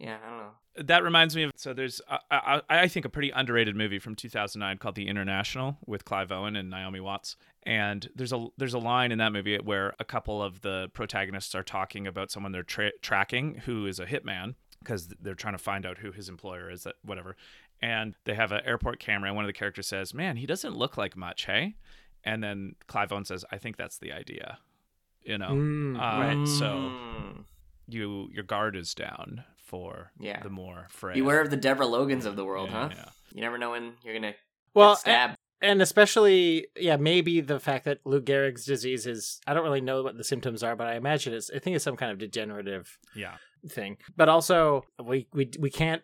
Yeah, 0.04 0.18
I 0.22 0.30
don't 0.30 0.38
know. 0.38 0.84
That 0.86 1.04
reminds 1.04 1.34
me 1.34 1.44
of 1.44 1.52
so 1.56 1.74
there's 1.74 2.02
uh, 2.10 2.18
I, 2.30 2.62
I 2.68 2.88
think 2.90 3.06
a 3.06 3.10
pretty 3.10 3.30
underrated 3.30 3.76
movie 3.76 4.00
from 4.00 4.16
2009 4.16 4.78
called 4.78 4.96
The 4.96 5.08
International 5.08 5.78
with 5.86 6.04
Clive 6.04 6.30
Owen 6.30 6.58
and 6.58 6.70
Naomi 6.70 7.00
Watts. 7.00 7.38
And 7.64 8.10
there's 8.14 8.34
a 8.34 8.48
there's 8.58 8.74
a 8.74 8.80
line 8.80 9.14
in 9.14 9.20
that 9.20 9.32
movie 9.32 9.58
where 9.58 9.94
a 10.00 10.04
couple 10.04 10.44
of 10.44 10.60
the 10.60 10.90
protagonists 10.94 11.56
are 11.56 11.64
talking 11.64 12.06
about 12.06 12.32
someone 12.32 12.52
they're 12.52 12.64
tra- 12.64 12.98
tracking 13.02 13.62
who 13.66 13.86
is 13.86 14.00
a 14.00 14.06
hitman 14.06 14.56
because 14.80 15.08
they're 15.22 15.36
trying 15.36 15.54
to 15.54 15.60
find 15.60 15.86
out 15.86 16.00
who 16.00 16.12
his 16.12 16.28
employer 16.28 16.70
is 16.70 16.84
that 16.84 16.96
whatever. 17.06 17.38
And 17.82 18.16
they 18.26 18.34
have 18.34 18.52
an 18.52 18.62
airport 18.66 19.00
camera 19.00 19.30
and 19.30 19.38
one 19.38 19.46
of 19.46 19.50
the 19.50 19.54
characters 19.54 19.88
says, 19.88 20.14
"Man, 20.14 20.36
he 20.36 20.46
doesn't 20.46 20.76
look 20.76 20.98
like 20.98 21.16
much, 21.16 21.46
hey?" 21.46 21.76
And 22.26 22.44
then 22.44 22.76
Clive 22.88 23.14
Owen 23.14 23.24
says, 23.24 23.46
"I 23.52 23.58
think 23.58 23.78
that's 23.78 24.00
the 24.00 24.12
idea." 24.12 24.58
You 25.22 25.38
know. 25.38 25.52
Mm, 25.52 25.96
uh, 25.96 26.40
right. 26.40 26.48
So 26.48 27.46
you 27.88 28.28
your 28.34 28.44
guard 28.44 28.76
is 28.76 28.94
down 28.94 29.46
for 29.74 30.12
Yeah. 30.20 30.40
the 30.44 30.50
more 30.52 30.86
frail. 30.92 31.16
Beware 31.16 31.42
of 31.42 31.50
the 31.50 31.58
Deborah 31.58 31.88
Logans 31.88 32.26
of 32.26 32.36
the 32.36 32.46
world, 32.46 32.70
Yeah, 32.70 32.90
huh? 32.90 32.90
yeah. 32.96 33.10
You 33.34 33.42
never 33.42 33.58
know 33.58 33.72
when 33.72 33.94
you're 34.04 34.14
gonna 34.14 34.36
Well, 34.76 34.94
get 34.94 35.00
stabbed. 35.00 35.38
and 35.62 35.82
especially 35.82 36.68
yeah 36.76 36.98
maybe 36.98 37.42
the 37.42 37.60
fact 37.60 37.86
that 37.86 38.00
lou 38.06 38.22
gehrig's 38.22 38.66
disease 38.66 39.08
is 39.08 39.40
i 39.48 39.54
don't 39.54 39.64
really 39.64 39.82
know 39.82 40.04
what 40.04 40.16
the 40.18 40.24
symptoms 40.24 40.62
are 40.62 40.76
but 40.76 40.88
i 40.88 40.96
imagine 40.96 41.34
it's 41.34 41.50
i 41.56 41.58
think 41.60 41.76
it's 41.76 41.84
some 41.86 41.96
kind 41.96 42.12
of 42.12 42.18
degenerative 42.20 42.98
Yeah. 43.16 43.38
thing 43.68 43.98
but 44.16 44.28
also 44.30 44.84
we 45.04 45.28
we, 45.34 45.50
we 45.58 45.70
can't 45.72 46.04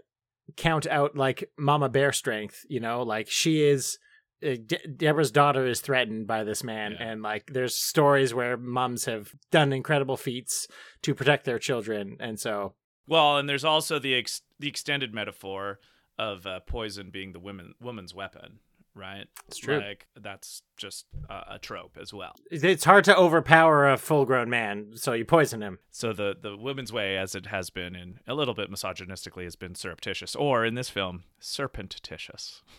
count 0.58 0.88
out 0.88 1.16
like 1.16 1.52
mama 1.58 1.90
bear 1.90 2.12
strength 2.12 2.58
you 2.70 2.80
know 2.80 3.04
like 3.04 3.28
she 3.30 3.62
is 3.64 4.00
uh, 4.42 4.56
De- 4.66 4.88
Deborah's 4.88 5.32
daughter 5.32 5.66
is 5.68 5.82
threatened 5.82 6.26
by 6.26 6.46
this 6.46 6.64
man, 6.64 6.94
Yeah. 6.94 7.10
and 7.10 7.22
like 7.22 7.48
there's 7.52 7.76
stories 7.76 8.34
where 8.34 8.56
moms 8.56 9.04
have 9.04 9.34
done 9.52 9.74
incredible 9.74 10.16
feats 10.16 10.66
to 11.02 11.14
protect 11.14 11.44
their 11.44 11.60
children, 11.60 12.16
and 12.22 12.40
so 12.40 12.74
Well, 13.10 13.38
and 13.38 13.50
there's 13.50 13.66
also 13.66 13.98
the 14.00 14.14
ex- 14.16 14.44
the 14.60 14.68
extended 14.68 15.14
metaphor 15.14 15.80
of 16.18 16.46
uh, 16.46 16.60
poison 16.62 17.10
being 17.10 17.34
the 17.34 17.40
women 17.40 17.74
woman's 17.82 18.14
weapon, 18.14 18.60
right? 18.94 19.26
It's 19.48 19.58
true. 19.58 19.80
Like 19.80 20.06
that's 20.16 20.62
just 20.78 21.06
uh, 21.30 21.44
a 21.50 21.60
trope 21.60 21.98
as 22.00 22.14
well. 22.14 22.36
it's 22.52 22.84
hard 22.84 23.04
to 23.06 23.18
overpower 23.18 23.90
a 23.90 23.98
full-grown 23.98 24.50
man, 24.50 24.92
so 24.96 25.14
you 25.14 25.26
poison 25.26 25.62
him. 25.62 25.80
So 25.92 26.14
the 26.14 26.36
the 26.40 26.56
woman's 26.56 26.94
way, 26.94 27.18
as 27.18 27.34
it 27.34 27.48
has 27.48 27.72
been 27.72 27.96
in 27.96 28.20
a 28.28 28.36
little 28.36 28.54
bit 28.54 28.70
misogynistically, 28.72 29.44
has 29.46 29.56
been 29.56 29.74
surreptitious, 29.74 30.36
or 30.36 30.64
in 30.64 30.76
this 30.76 30.90
film, 30.90 31.24
serpentitious. 31.42 32.62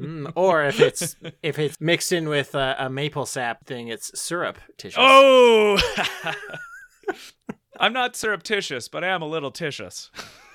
Mm, 0.00 0.32
or 0.34 0.64
if 0.64 0.80
it's 0.80 1.14
if 1.42 1.58
it's 1.58 1.78
mixed 1.78 2.10
in 2.10 2.30
with 2.30 2.54
a, 2.54 2.74
a 2.78 2.88
maple 2.88 3.26
sap 3.26 3.66
thing, 3.66 3.88
it's 3.88 4.18
syrup 4.18 4.56
tissue. 4.78 4.96
Oh, 4.98 5.78
I'm 7.78 7.92
not 7.92 8.16
surreptitious, 8.16 8.88
but 8.88 9.04
I 9.04 9.08
am 9.08 9.22
a 9.22 9.26
little 9.26 9.50
titious. 9.50 10.10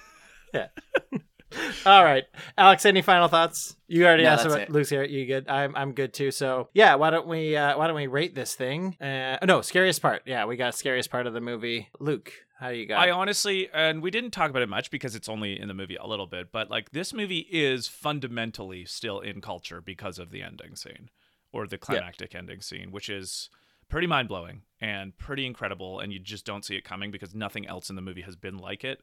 yeah. 0.53 0.67
All 1.85 2.03
right, 2.03 2.25
Alex. 2.57 2.85
Any 2.85 3.01
final 3.01 3.29
thoughts? 3.29 3.75
You 3.87 4.05
already 4.05 4.23
No, 4.23 4.29
asked 4.31 4.45
about 4.45 4.59
it. 4.61 4.69
Luke's 4.69 4.89
here. 4.89 5.03
You 5.03 5.25
good? 5.25 5.47
I'm 5.47 5.75
I'm 5.75 5.93
good 5.93 6.13
too. 6.13 6.29
So 6.29 6.67
yeah, 6.73 6.95
why 6.95 7.09
don't 7.09 7.25
we 7.27 7.55
uh, 7.55 7.77
why 7.77 7.87
don't 7.87 7.95
we 7.95 8.07
rate 8.07 8.35
this 8.35 8.53
thing? 8.53 8.97
Uh, 9.01 9.37
no, 9.45 9.61
scariest 9.61 10.01
part. 10.01 10.23
Yeah, 10.25 10.45
we 10.45 10.57
got 10.57 10.75
scariest 10.75 11.09
part 11.09 11.25
of 11.25 11.33
the 11.33 11.39
movie. 11.39 11.87
Luke, 11.99 12.33
how 12.59 12.69
do 12.71 12.75
you 12.75 12.85
got? 12.85 12.99
I 12.99 13.07
it? 13.07 13.11
honestly, 13.11 13.69
and 13.73 14.01
we 14.01 14.11
didn't 14.11 14.31
talk 14.31 14.49
about 14.49 14.61
it 14.61 14.69
much 14.69 14.91
because 14.91 15.15
it's 15.15 15.29
only 15.29 15.57
in 15.59 15.69
the 15.69 15.73
movie 15.73 15.95
a 15.95 16.05
little 16.05 16.27
bit, 16.27 16.51
but 16.51 16.69
like 16.69 16.91
this 16.91 17.13
movie 17.13 17.47
is 17.49 17.87
fundamentally 17.87 18.83
still 18.83 19.21
in 19.21 19.39
culture 19.39 19.79
because 19.79 20.19
of 20.19 20.31
the 20.31 20.41
ending 20.41 20.75
scene 20.75 21.09
or 21.53 21.65
the 21.65 21.77
climactic 21.77 22.35
ending 22.35 22.61
scene, 22.61 22.91
which 22.91 23.09
is 23.09 23.49
pretty 23.89 24.07
mind 24.07 24.27
blowing 24.27 24.61
and 24.81 25.17
pretty 25.17 25.45
incredible. 25.45 25.99
And 25.99 26.11
you 26.13 26.19
just 26.19 26.45
don't 26.45 26.63
see 26.65 26.75
it 26.75 26.83
coming 26.83 27.11
because 27.11 27.33
nothing 27.33 27.65
else 27.67 27.89
in 27.89 27.95
the 27.95 28.01
movie 28.01 28.21
has 28.21 28.35
been 28.35 28.57
like 28.57 28.83
it. 28.83 29.01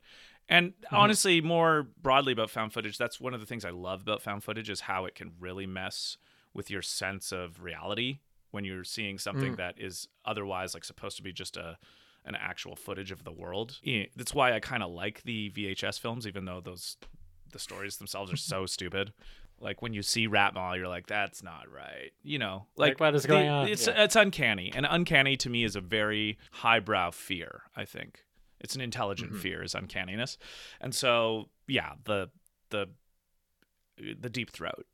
And 0.49 0.75
honestly, 0.93 1.41
more 1.41 1.89
broadly 2.03 2.33
about 2.33 2.51
found 2.51 2.73
footage, 2.73 2.99
that's 2.99 3.19
one 3.21 3.33
of 3.35 3.41
the 3.41 3.47
things 3.47 3.65
I 3.65 3.71
love 3.71 4.03
about 4.03 4.21
found 4.23 4.45
footage 4.45 4.69
is 4.69 4.81
how 4.81 5.07
it 5.07 5.15
can 5.15 5.33
really 5.41 5.67
mess 5.67 6.17
with 6.53 6.71
your 6.71 6.83
sense 6.83 7.33
of 7.33 7.63
reality 7.63 8.19
when 8.51 8.65
you're 8.65 8.85
seeing 8.85 9.19
something 9.19 9.55
Mm. 9.55 9.57
that 9.57 9.75
is 9.81 10.07
otherwise 10.25 10.75
like 10.75 10.85
supposed 10.85 11.17
to 11.17 11.23
be 11.23 11.33
just 11.33 11.57
a 11.57 11.79
an 12.27 12.35
actual 12.37 12.75
footage 12.75 13.11
of 13.11 13.23
the 13.25 13.33
world. 13.33 13.79
That's 14.17 14.33
why 14.33 14.55
I 14.55 14.61
kind 14.61 14.83
of 14.83 14.91
like 14.91 15.23
the 15.25 15.51
VHS 15.51 15.99
films, 16.01 16.27
even 16.27 16.45
though 16.47 16.61
those 16.61 16.97
the 17.53 17.59
stories 17.59 17.99
themselves 17.99 18.33
are 18.33 18.37
so 18.37 18.65
stupid. 18.67 19.13
Like 19.65 19.83
when 19.83 19.93
you 19.95 20.03
see 20.03 20.29
Raatma, 20.29 20.77
you're 20.77 20.87
like, 20.89 21.07
"That's 21.07 21.43
not 21.43 21.69
right," 21.73 22.13
you 22.23 22.39
know. 22.39 22.67
Like, 22.77 22.91
Like, 22.93 23.01
what 23.01 23.15
is 23.17 23.23
the- 23.23 23.29
going 23.29 23.49
on? 23.49 23.67
It's 23.69 23.87
Yeah. 23.87 24.05
it's 24.05 24.15
uncanny, 24.15 24.71
and 24.77 24.87
uncanny 24.89 25.37
to 25.39 25.49
me 25.51 25.65
is 25.65 25.75
a 25.75 25.81
very 25.81 26.39
highbrow 26.53 27.11
fear. 27.13 27.63
I 27.75 27.85
think 27.87 28.25
it's 28.61 28.75
an 28.77 28.81
intelligent 28.83 29.31
Mm-hmm. 29.33 29.41
fear, 29.41 29.63
is 29.63 29.75
uncanniness, 29.75 30.37
and 30.81 30.95
so 30.95 31.49
yeah, 31.67 31.95
the 32.05 32.31
the 32.71 32.91
the 34.21 34.29
deep 34.31 34.51
throat 34.51 34.87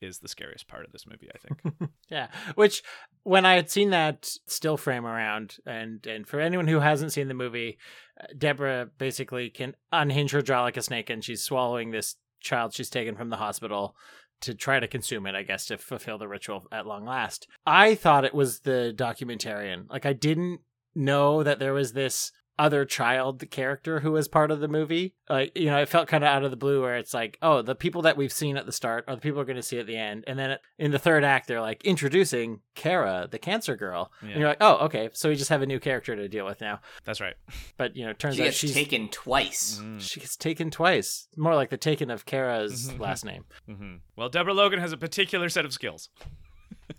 is 0.00 0.18
the 0.20 0.28
scariest 0.28 0.68
part 0.68 0.84
of 0.84 0.92
this 0.92 1.06
movie. 1.06 1.28
I 1.34 1.38
think. 1.38 1.90
Yeah, 2.10 2.28
which 2.54 2.82
when 3.24 3.44
I 3.44 3.54
had 3.56 3.70
seen 3.70 3.90
that 3.90 4.24
still 4.46 4.76
frame 4.78 5.04
around, 5.06 5.58
and 5.66 6.04
and 6.06 6.26
for 6.26 6.40
anyone 6.40 6.66
who 6.66 6.80
hasn't 6.80 7.12
seen 7.12 7.28
the 7.28 7.34
movie, 7.34 7.76
uh, 8.20 8.24
Deborah 8.36 8.88
basically 8.96 9.50
can 9.50 9.76
unhinge 9.92 10.30
her 10.32 10.40
jaw 10.42 10.62
like 10.62 10.76
a 10.78 10.82
snake, 10.82 11.10
and 11.10 11.22
she's 11.22 11.42
swallowing 11.42 11.90
this 11.90 12.16
child 12.40 12.74
she's 12.74 12.90
taken 12.90 13.16
from 13.16 13.30
the 13.30 13.36
hospital 13.36 13.96
to 14.40 14.54
try 14.54 14.78
to 14.78 14.86
consume 14.86 15.26
it, 15.26 15.34
I 15.34 15.42
guess, 15.42 15.66
to 15.66 15.78
fulfill 15.78 16.18
the 16.18 16.28
ritual 16.28 16.66
at 16.70 16.86
long 16.86 17.04
last. 17.04 17.48
I 17.66 17.94
thought 17.94 18.24
it 18.24 18.34
was 18.34 18.60
the 18.60 18.94
documentarian. 18.96 19.90
Like 19.90 20.06
I 20.06 20.12
didn't 20.12 20.60
know 20.94 21.42
that 21.42 21.58
there 21.58 21.72
was 21.72 21.92
this 21.92 22.32
other 22.58 22.84
child 22.84 23.48
character 23.50 24.00
who 24.00 24.12
was 24.12 24.26
part 24.28 24.50
of 24.50 24.60
the 24.60 24.68
movie. 24.68 25.14
Like, 25.30 25.52
you 25.56 25.66
know, 25.66 25.78
it 25.78 25.88
felt 25.88 26.08
kind 26.08 26.24
of 26.24 26.28
out 26.28 26.42
of 26.44 26.50
the 26.50 26.56
blue 26.56 26.80
where 26.82 26.96
it's 26.96 27.14
like, 27.14 27.38
oh, 27.42 27.62
the 27.62 27.74
people 27.74 28.02
that 28.02 28.16
we've 28.16 28.32
seen 28.32 28.56
at 28.56 28.66
the 28.66 28.72
start 28.72 29.04
are 29.06 29.14
the 29.14 29.20
people 29.20 29.38
we're 29.38 29.44
going 29.44 29.56
to 29.56 29.62
see 29.62 29.78
at 29.78 29.86
the 29.86 29.96
end. 29.96 30.24
And 30.26 30.38
then 30.38 30.56
in 30.78 30.90
the 30.90 30.98
third 30.98 31.22
act, 31.24 31.46
they're 31.46 31.60
like 31.60 31.84
introducing 31.84 32.60
Kara, 32.74 33.28
the 33.30 33.38
cancer 33.38 33.76
girl. 33.76 34.10
Yeah. 34.22 34.28
And 34.30 34.38
you're 34.40 34.48
like, 34.48 34.58
oh, 34.60 34.76
okay. 34.86 35.10
So 35.12 35.28
we 35.28 35.36
just 35.36 35.50
have 35.50 35.62
a 35.62 35.66
new 35.66 35.78
character 35.78 36.16
to 36.16 36.28
deal 36.28 36.44
with 36.46 36.60
now. 36.60 36.80
That's 37.04 37.20
right. 37.20 37.34
But, 37.76 37.94
you 37.96 38.04
know, 38.04 38.10
it 38.10 38.18
turns 38.18 38.36
She 38.36 38.42
out 38.42 38.44
gets 38.46 38.56
she's 38.56 38.74
taken 38.74 39.08
twice. 39.08 39.80
Mm. 39.82 40.00
she 40.00 40.20
gets 40.20 40.36
taken 40.36 40.70
twice. 40.70 41.28
More 41.36 41.54
like 41.54 41.70
the 41.70 41.76
taken 41.76 42.10
of 42.10 42.26
Kara's 42.26 42.90
Mhm. 42.90 42.98
last 42.98 43.24
name. 43.24 43.44
hmm 43.66 43.96
Well, 44.16 44.28
Deborah 44.28 44.54
Logan 44.54 44.80
has 44.80 44.92
a 44.92 44.96
particular 44.96 45.48
set 45.48 45.64
of 45.64 45.72
skills. 45.72 46.08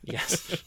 Yes. 0.04 0.64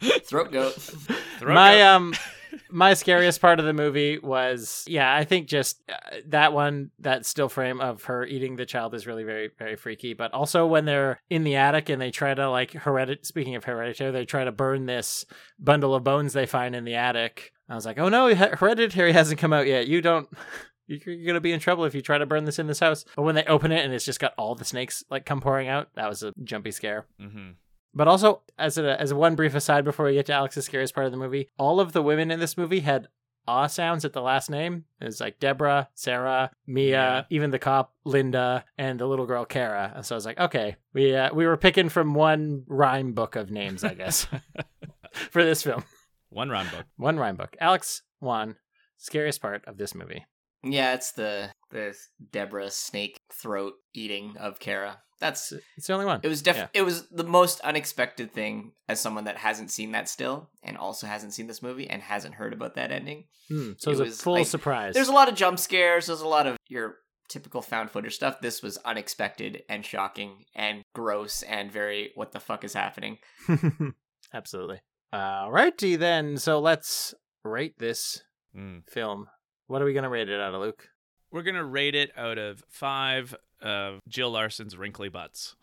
Throat 0.24 0.52
goat. 0.52 0.72
Throat 1.38 1.54
my 1.54 1.76
goat. 1.76 1.86
um 1.86 2.14
my 2.70 2.94
scariest 2.94 3.40
part 3.40 3.58
of 3.58 3.66
the 3.66 3.72
movie 3.72 4.18
was 4.18 4.84
yeah 4.86 5.14
i 5.14 5.24
think 5.24 5.48
just 5.48 5.82
uh, 5.88 6.16
that 6.26 6.52
one 6.52 6.90
that 6.98 7.26
still 7.26 7.48
frame 7.48 7.80
of 7.80 8.04
her 8.04 8.24
eating 8.26 8.56
the 8.56 8.66
child 8.66 8.94
is 8.94 9.06
really 9.06 9.24
very 9.24 9.50
very 9.58 9.76
freaky. 9.76 10.14
But 10.14 10.32
also 10.32 10.66
when 10.66 10.84
they're 10.84 11.20
in 11.30 11.44
the 11.44 11.56
attic 11.56 11.88
and 11.88 12.00
they 12.00 12.10
try 12.10 12.34
to 12.34 12.50
like 12.50 12.72
heredit 12.72 13.26
speaking 13.26 13.54
of 13.54 13.64
hereditary 13.64 14.10
they 14.10 14.24
try 14.24 14.44
to 14.44 14.52
burn 14.52 14.86
this 14.86 15.24
bundle 15.58 15.94
of 15.94 16.04
bones 16.04 16.32
they 16.32 16.46
find 16.46 16.74
in 16.74 16.84
the 16.84 16.94
attic. 16.94 17.52
I 17.68 17.74
was 17.74 17.86
like 17.86 17.98
oh 17.98 18.08
no 18.08 18.34
hereditary 18.34 19.12
hasn't 19.12 19.40
come 19.40 19.52
out 19.52 19.66
yet. 19.66 19.86
You 19.86 20.00
don't 20.00 20.28
you're 20.86 21.26
gonna 21.26 21.40
be 21.40 21.52
in 21.52 21.60
trouble 21.60 21.84
if 21.84 21.94
you 21.94 22.02
try 22.02 22.18
to 22.18 22.26
burn 22.26 22.44
this 22.44 22.58
in 22.58 22.66
this 22.66 22.80
house. 22.80 23.04
But 23.16 23.22
when 23.22 23.34
they 23.34 23.44
open 23.44 23.72
it 23.72 23.84
and 23.84 23.92
it's 23.92 24.04
just 24.04 24.20
got 24.20 24.34
all 24.36 24.54
the 24.54 24.64
snakes 24.64 25.04
like 25.10 25.24
come 25.24 25.40
pouring 25.40 25.68
out 25.68 25.88
that 25.94 26.08
was 26.08 26.22
a 26.22 26.32
jumpy 26.42 26.70
scare. 26.70 27.06
Hmm 27.20 27.52
but 27.94 28.08
also, 28.08 28.42
as 28.58 28.78
a 28.78 29.00
as 29.00 29.12
one 29.14 29.34
brief 29.36 29.54
aside 29.54 29.84
before 29.84 30.06
we 30.06 30.14
get 30.14 30.26
to 30.26 30.32
Alex's 30.32 30.64
scariest 30.66 30.94
part 30.94 31.06
of 31.06 31.12
the 31.12 31.18
movie, 31.18 31.48
all 31.58 31.80
of 31.80 31.92
the 31.92 32.02
women 32.02 32.30
in 32.30 32.40
this 32.40 32.56
movie 32.56 32.80
had 32.80 33.08
ah 33.46 33.66
sounds 33.66 34.04
at 34.04 34.12
the 34.14 34.22
last 34.22 34.48
name. 34.50 34.84
It 35.00 35.04
was 35.04 35.20
like 35.20 35.38
Deborah, 35.38 35.88
Sarah, 35.94 36.50
Mia, 36.66 36.90
Yeah. 36.90 37.22
even 37.30 37.50
the 37.50 37.58
cop 37.58 37.92
Linda, 38.04 38.64
and 38.78 38.98
the 38.98 39.06
little 39.06 39.26
girl 39.26 39.44
Kara. 39.44 39.92
And 39.94 40.04
so 40.04 40.14
I 40.14 40.16
was 40.16 40.24
like, 40.26 40.40
okay, 40.40 40.76
we 40.92 41.14
uh, 41.14 41.32
we 41.34 41.46
were 41.46 41.56
picking 41.56 41.88
from 41.88 42.14
one 42.14 42.64
rhyme 42.66 43.12
book 43.12 43.36
of 43.36 43.50
names, 43.50 43.84
I 43.84 43.94
guess, 43.94 44.26
for 45.12 45.44
this 45.44 45.62
film. 45.62 45.84
One 46.30 46.48
rhyme 46.50 46.68
book. 46.70 46.86
One 46.96 47.18
rhyme 47.18 47.36
book. 47.36 47.56
Alex, 47.60 48.02
one 48.18 48.56
scariest 48.96 49.40
part 49.42 49.64
of 49.66 49.76
this 49.76 49.94
movie. 49.94 50.24
Yeah, 50.62 50.94
it's 50.94 51.12
the 51.12 51.50
the 51.70 51.94
Deborah 52.32 52.70
snake 52.70 53.18
throat 53.32 53.74
eating 53.92 54.36
of 54.38 54.58
Kara. 54.58 55.02
That's 55.20 55.52
It's 55.76 55.86
the 55.86 55.92
only 55.94 56.06
one. 56.06 56.20
it 56.22 56.28
was 56.28 56.42
def 56.42 56.56
Yeah. 56.56 56.66
it 56.74 56.82
was 56.82 57.08
the 57.08 57.24
most 57.24 57.60
unexpected 57.60 58.32
thing 58.32 58.72
as 58.88 59.00
someone 59.00 59.24
that 59.24 59.38
hasn't 59.38 59.70
seen 59.70 59.92
that 59.92 60.08
still 60.08 60.50
and 60.62 60.76
also 60.76 61.06
hasn't 61.06 61.32
seen 61.34 61.46
this 61.46 61.62
movie 61.62 61.88
and 61.88 62.02
hasn't 62.02 62.34
heard 62.34 62.52
about 62.52 62.74
that 62.74 62.90
ending. 62.90 63.24
Hmm, 63.48 63.72
so 63.78 63.90
It 63.90 63.94
it 63.94 63.98
was 63.98 64.00
a 64.00 64.04
was, 64.04 64.20
full 64.22 64.32
like, 64.34 64.46
surprise. 64.46 64.94
There's 64.94 65.08
a 65.08 65.12
lot 65.12 65.28
of 65.28 65.34
jump 65.34 65.58
scares, 65.58 66.06
there's 66.06 66.20
a 66.20 66.28
lot 66.28 66.46
of 66.46 66.56
your 66.68 66.96
typical 67.28 67.62
found 67.62 67.90
footage 67.90 68.14
stuff. 68.14 68.40
This 68.40 68.62
was 68.62 68.76
unexpected 68.78 69.62
and 69.68 69.84
shocking 69.84 70.44
and 70.54 70.82
gross 70.94 71.42
and 71.42 71.70
very 71.72 72.10
what 72.16 72.32
the 72.32 72.40
fuck 72.40 72.64
is 72.64 72.74
happening. 72.74 73.18
Absolutely. 74.34 74.80
Alrighty 75.12 75.98
then. 75.98 76.36
So 76.38 76.58
let's 76.60 77.14
rate 77.44 77.78
this 77.78 78.22
Mm. 78.56 78.88
film. 78.88 79.26
What 79.66 79.80
are 79.82 79.84
we 79.84 79.94
gonna 79.94 80.08
rate 80.10 80.28
it 80.28 80.40
out 80.40 80.54
of, 80.54 80.60
Luke? 80.60 80.88
We're 81.32 81.42
gonna 81.42 81.64
rate 81.64 81.94
it 81.94 82.12
out 82.16 82.38
of 82.38 82.62
five 82.70 83.34
of 83.64 84.00
Jill 84.08 84.30
Larson's 84.30 84.76
wrinkly 84.76 85.08
butts. 85.08 85.56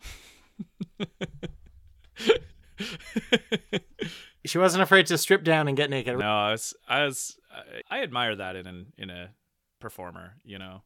she 4.44 4.58
wasn't 4.58 4.82
afraid 4.82 5.06
to 5.06 5.18
strip 5.18 5.44
down 5.44 5.68
and 5.68 5.76
get 5.76 5.90
naked. 5.90 6.18
No, 6.18 6.26
I 6.26 6.50
was, 6.52 6.74
I 6.88 7.04
was, 7.04 7.38
I, 7.90 7.98
I 7.98 8.02
admire 8.02 8.36
that 8.36 8.56
in 8.56 8.66
an, 8.66 8.92
in 8.98 9.10
a 9.10 9.30
performer. 9.80 10.34
You 10.44 10.58
know, 10.58 10.82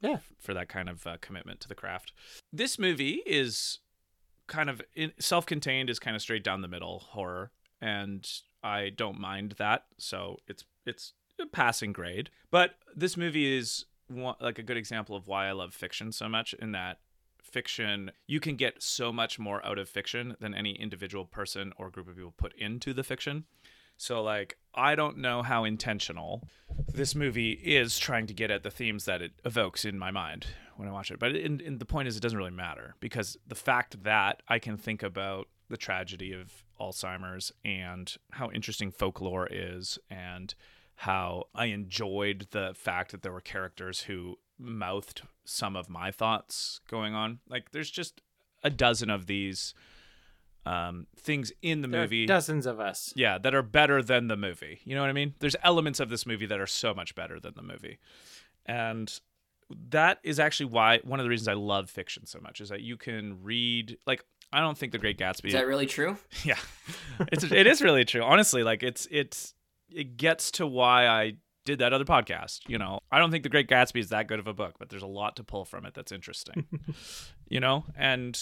Yeah. 0.00 0.18
for 0.40 0.54
that 0.54 0.68
kind 0.68 0.88
of 0.88 1.06
uh, 1.06 1.16
commitment 1.20 1.60
to 1.60 1.68
the 1.68 1.74
craft. 1.74 2.12
This 2.52 2.78
movie 2.78 3.20
is 3.26 3.80
kind 4.46 4.70
of 4.70 4.80
in, 4.94 5.12
self-contained, 5.18 5.90
is 5.90 5.98
kind 5.98 6.14
of 6.16 6.22
straight 6.22 6.44
down 6.44 6.60
the 6.60 6.68
middle 6.68 7.00
horror, 7.00 7.50
and 7.80 8.26
I 8.62 8.90
don't 8.94 9.18
mind 9.18 9.54
that. 9.58 9.84
So 9.98 10.38
it's 10.46 10.64
it's 10.86 11.14
a 11.40 11.46
passing 11.46 11.92
grade. 11.92 12.30
But 12.50 12.72
this 12.94 13.16
movie 13.16 13.56
is 13.58 13.86
one, 14.08 14.36
like 14.40 14.58
a 14.58 14.62
good 14.62 14.76
example 14.76 15.16
of 15.16 15.26
why 15.26 15.48
I 15.48 15.52
love 15.52 15.74
fiction 15.74 16.12
so 16.12 16.28
much. 16.28 16.54
In 16.54 16.72
that 16.72 16.98
fiction, 17.42 18.10
you 18.26 18.40
can 18.40 18.56
get 18.56 18.82
so 18.82 19.12
much 19.12 19.38
more 19.38 19.64
out 19.64 19.78
of 19.78 19.88
fiction 19.88 20.36
than 20.40 20.54
any 20.54 20.72
individual 20.72 21.24
person 21.24 21.72
or 21.76 21.90
group 21.90 22.08
of 22.08 22.16
people 22.16 22.34
put 22.36 22.54
into 22.56 22.92
the 22.92 23.04
fiction. 23.04 23.44
So, 23.96 24.22
like, 24.22 24.58
I 24.74 24.96
don't 24.96 25.18
know 25.18 25.42
how 25.42 25.64
intentional 25.64 26.48
this 26.92 27.14
movie 27.14 27.52
is 27.52 27.98
trying 27.98 28.26
to 28.26 28.34
get 28.34 28.50
at 28.50 28.64
the 28.64 28.70
themes 28.70 29.04
that 29.04 29.22
it 29.22 29.32
evokes 29.44 29.84
in 29.84 29.98
my 29.98 30.10
mind 30.10 30.46
when 30.76 30.88
I 30.88 30.92
watch 30.92 31.10
it. 31.10 31.20
But 31.20 31.36
in, 31.36 31.60
in 31.60 31.78
the 31.78 31.84
point 31.84 32.08
is, 32.08 32.16
it 32.16 32.20
doesn't 32.20 32.38
really 32.38 32.50
matter 32.50 32.96
because 32.98 33.36
the 33.46 33.54
fact 33.54 34.02
that 34.02 34.42
I 34.48 34.58
can 34.58 34.76
think 34.76 35.02
about 35.02 35.48
the 35.68 35.76
tragedy 35.76 36.32
of 36.32 36.64
Alzheimer's 36.80 37.52
and 37.64 38.14
how 38.32 38.50
interesting 38.50 38.90
folklore 38.90 39.48
is 39.50 39.98
and 40.10 40.54
how 40.96 41.44
I 41.54 41.66
enjoyed 41.66 42.48
the 42.50 42.72
fact 42.74 43.10
that 43.12 43.22
there 43.22 43.32
were 43.32 43.40
characters 43.40 44.02
who 44.02 44.38
mouthed 44.58 45.22
some 45.44 45.76
of 45.76 45.88
my 45.90 46.10
thoughts 46.10 46.80
going 46.88 47.14
on. 47.14 47.40
Like, 47.48 47.72
there's 47.72 47.90
just 47.90 48.20
a 48.62 48.70
dozen 48.70 49.10
of 49.10 49.26
these 49.26 49.74
um, 50.66 51.06
things 51.16 51.52
in 51.60 51.82
the 51.82 51.88
There 51.88 52.00
are 52.00 52.04
movie. 52.04 52.26
dozens 52.26 52.64
of 52.66 52.80
us. 52.80 53.12
Yeah, 53.16 53.38
that 53.38 53.54
are 53.54 53.62
better 53.62 54.02
than 54.02 54.28
the 54.28 54.36
movie. 54.36 54.80
You 54.84 54.94
know 54.94 55.02
what 55.02 55.10
I 55.10 55.14
mean? 55.14 55.34
There's 55.40 55.56
elements 55.62 56.00
of 56.00 56.08
this 56.08 56.24
movie 56.26 56.46
that 56.46 56.60
are 56.60 56.66
so 56.66 56.94
much 56.94 57.14
better 57.14 57.38
than 57.38 57.54
the 57.56 57.62
movie. 57.62 57.98
And 58.64 59.12
that 59.90 60.18
is 60.22 60.38
actually 60.40 60.66
why 60.66 61.00
one 61.04 61.20
of 61.20 61.24
the 61.24 61.30
reasons 61.30 61.48
I 61.48 61.54
love 61.54 61.90
fiction 61.90 62.26
so 62.26 62.38
much 62.40 62.60
is 62.60 62.68
that 62.70 62.80
you 62.82 62.96
can 62.96 63.42
read 63.42 63.98
like 64.06 64.24
I 64.52 64.60
don't 64.60 64.78
think 64.78 64.92
The 64.92 64.98
Great 64.98 65.18
Gatsby 65.18 65.46
Is 65.46 65.52
that 65.54 65.66
really 65.66 65.86
true? 65.86 66.16
yeah. 66.44 66.58
It's 67.32 67.44
it 67.44 67.66
is 67.66 67.82
really 67.82 68.04
true. 68.04 68.22
Honestly, 68.22 68.62
like 68.62 68.82
it's 68.82 69.08
it's 69.10 69.54
it 69.94 70.16
gets 70.16 70.50
to 70.52 70.66
why 70.66 71.06
I 71.06 71.34
did 71.64 71.78
that 71.78 71.92
other 71.92 72.04
podcast, 72.04 72.60
you 72.68 72.78
know. 72.78 73.00
I 73.10 73.18
don't 73.18 73.30
think 73.30 73.42
The 73.42 73.48
Great 73.48 73.68
Gatsby 73.68 74.00
is 74.00 74.10
that 74.10 74.28
good 74.28 74.38
of 74.38 74.46
a 74.46 74.54
book, 74.54 74.74
but 74.78 74.90
there's 74.90 75.02
a 75.02 75.06
lot 75.06 75.36
to 75.36 75.44
pull 75.44 75.64
from 75.64 75.86
it 75.86 75.94
that's 75.94 76.12
interesting. 76.12 76.66
you 77.48 77.60
know, 77.60 77.84
and 77.96 78.38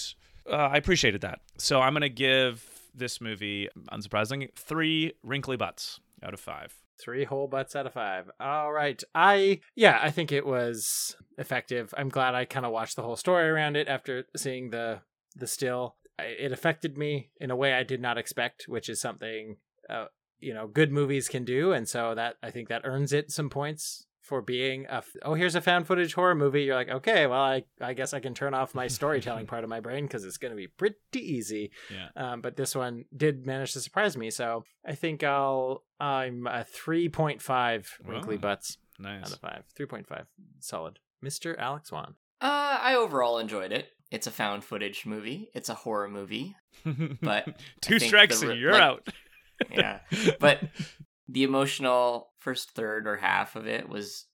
uh, 0.50 0.56
I 0.56 0.76
appreciated 0.76 1.20
that. 1.20 1.40
So 1.58 1.80
I'm 1.80 1.92
going 1.92 2.02
to 2.02 2.08
give 2.08 2.64
this 2.94 3.20
movie 3.20 3.68
unsurprisingly 3.92 4.54
3 4.56 5.12
wrinkly 5.22 5.56
butts 5.56 6.00
out 6.22 6.34
of 6.34 6.40
5. 6.40 6.74
Three 7.00 7.24
whole 7.24 7.48
butts 7.48 7.74
out 7.74 7.86
of 7.86 7.94
five. 7.94 8.30
All 8.38 8.72
right. 8.72 9.02
I, 9.12 9.60
yeah, 9.74 9.98
I 10.00 10.10
think 10.12 10.30
it 10.30 10.46
was 10.46 11.16
effective. 11.36 11.92
I'm 11.96 12.10
glad 12.10 12.36
I 12.36 12.44
kind 12.44 12.64
of 12.64 12.70
watched 12.70 12.94
the 12.94 13.02
whole 13.02 13.16
story 13.16 13.48
around 13.48 13.76
it 13.76 13.88
after 13.88 14.26
seeing 14.36 14.70
the, 14.70 15.00
the 15.34 15.48
still. 15.48 15.96
It 16.20 16.52
affected 16.52 16.96
me 16.96 17.30
in 17.40 17.50
a 17.50 17.56
way 17.56 17.72
I 17.72 17.82
did 17.82 18.00
not 18.00 18.18
expect, 18.18 18.66
which 18.68 18.88
is 18.88 19.00
something, 19.00 19.56
uh, 19.90 20.06
you 20.42 20.52
know, 20.54 20.66
good 20.66 20.92
movies 20.92 21.28
can 21.28 21.44
do. 21.44 21.72
And 21.72 21.88
so 21.88 22.14
that, 22.14 22.36
I 22.42 22.50
think 22.50 22.68
that 22.68 22.82
earns 22.84 23.12
it 23.12 23.30
some 23.30 23.48
points 23.50 24.06
for 24.20 24.40
being 24.40 24.86
a 24.88 25.02
oh, 25.22 25.34
here's 25.34 25.54
a 25.56 25.60
found 25.60 25.86
footage 25.86 26.14
horror 26.14 26.34
movie. 26.34 26.62
You're 26.62 26.76
like, 26.76 26.88
okay, 26.88 27.26
well, 27.26 27.40
I, 27.40 27.64
I 27.80 27.92
guess 27.92 28.14
I 28.14 28.20
can 28.20 28.34
turn 28.34 28.54
off 28.54 28.74
my 28.74 28.86
storytelling 28.86 29.46
part 29.52 29.64
of 29.64 29.70
my 29.70 29.80
brain 29.80 30.04
because 30.06 30.24
it's 30.24 30.36
going 30.38 30.52
to 30.52 30.56
be 30.56 30.68
pretty 30.68 30.96
easy. 31.14 31.70
Yeah. 31.92 32.08
Um, 32.32 32.40
but 32.40 32.56
this 32.56 32.74
one 32.74 33.04
did 33.16 33.44
manage 33.46 33.72
to 33.72 33.80
surprise 33.80 34.16
me. 34.16 34.30
So 34.30 34.64
I 34.86 34.94
think 34.94 35.24
I'll 35.24 35.82
I'm 35.98 36.46
a 36.46 36.62
three 36.64 37.08
point 37.08 37.42
five 37.42 37.92
wrinkly 38.04 38.36
Wow. 38.36 38.42
butts 38.42 38.78
Nice. 38.98 39.24
out 39.26 39.32
of 39.32 39.38
five. 39.40 39.64
Three 39.76 39.86
point 39.86 40.06
five, 40.06 40.26
solid. 40.60 40.98
Mister 41.20 41.58
Alex 41.58 41.90
Wan. 41.90 42.14
Uh, 42.40 42.78
I 42.80 42.94
overall 42.94 43.38
enjoyed 43.38 43.72
it. 43.72 43.88
It's 44.12 44.26
a 44.26 44.30
found 44.30 44.62
footage 44.62 45.04
movie. 45.06 45.48
It's 45.54 45.68
a 45.68 45.74
horror 45.74 46.08
movie. 46.08 46.54
But 47.20 47.60
Two 47.80 47.98
strikes 47.98 48.40
the 48.40 48.50
and 48.50 48.60
you're 48.60 48.72
like- 48.72 48.82
out. 48.82 49.08
Yeah. 49.70 50.00
But 50.40 50.60
the 51.28 51.42
emotional 51.44 52.30
first 52.38 52.72
third 52.72 53.06
or 53.06 53.16
half 53.16 53.56
of 53.56 53.66
it 53.66 53.88
was 53.88 54.26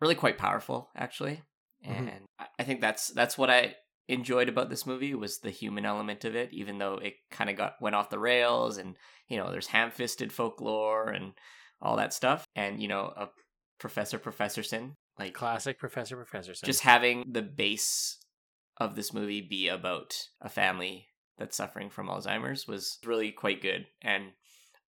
really 0.00 0.14
quite 0.14 0.38
powerful, 0.38 0.90
actually. 0.96 1.42
Mhm. 1.84 1.90
And 2.08 2.26
I- 2.38 2.48
I 2.58 2.64
think 2.64 2.80
that's 2.80 3.08
that's 3.08 3.38
what 3.38 3.50
I 3.50 3.76
enjoyed 4.08 4.48
about 4.48 4.70
this 4.70 4.86
movie 4.86 5.14
was 5.14 5.40
the 5.40 5.50
human 5.50 5.84
element 5.84 6.24
of 6.24 6.34
it, 6.36 6.52
even 6.52 6.78
though 6.78 6.94
it 6.94 7.14
kind 7.30 7.50
of 7.50 7.56
got 7.56 7.74
went 7.80 7.96
off 7.96 8.10
the 8.10 8.18
rails 8.18 8.76
and 8.78 8.96
you 9.28 9.36
know 9.36 9.50
there's 9.50 9.66
ham-fisted 9.68 10.32
folklore 10.32 11.08
and 11.10 11.32
all 11.80 11.96
that 11.96 12.12
stuff, 12.14 12.44
and 12.54 12.80
you 12.80 12.88
know 12.88 13.12
a 13.16 13.28
Professor 13.78 14.18
Professorson 14.18 14.94
like 15.18 15.34
Classic 15.34 15.78
Professor 15.78 16.16
Professor. 16.16 16.52
just 16.64 16.80
having 16.80 17.24
the 17.30 17.42
base 17.42 18.18
of 18.78 18.96
this 18.96 19.12
movie 19.12 19.40
be 19.40 19.68
about 19.68 20.14
a 20.40 20.48
family 20.48 21.08
that's 21.38 21.56
suffering 21.56 21.90
from 21.90 22.08
Alzheimer's 22.08 22.66
was 22.66 22.98
really 23.04 23.32
quite 23.32 23.60
good 23.62 23.86
and 24.02 24.32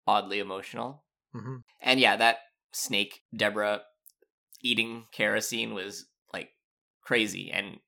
oddly 0.09 0.39
emotional. 0.41 1.05
hmm 1.33 1.57
And 1.81 2.01
yeah, 2.01 2.17
that 2.17 2.39
snake 2.73 3.21
Deborah 3.37 3.83
eating 4.63 5.05
kerosene 5.13 5.75
was 5.75 6.07
like 6.33 6.49
crazy 7.03 7.51
and 7.53 7.79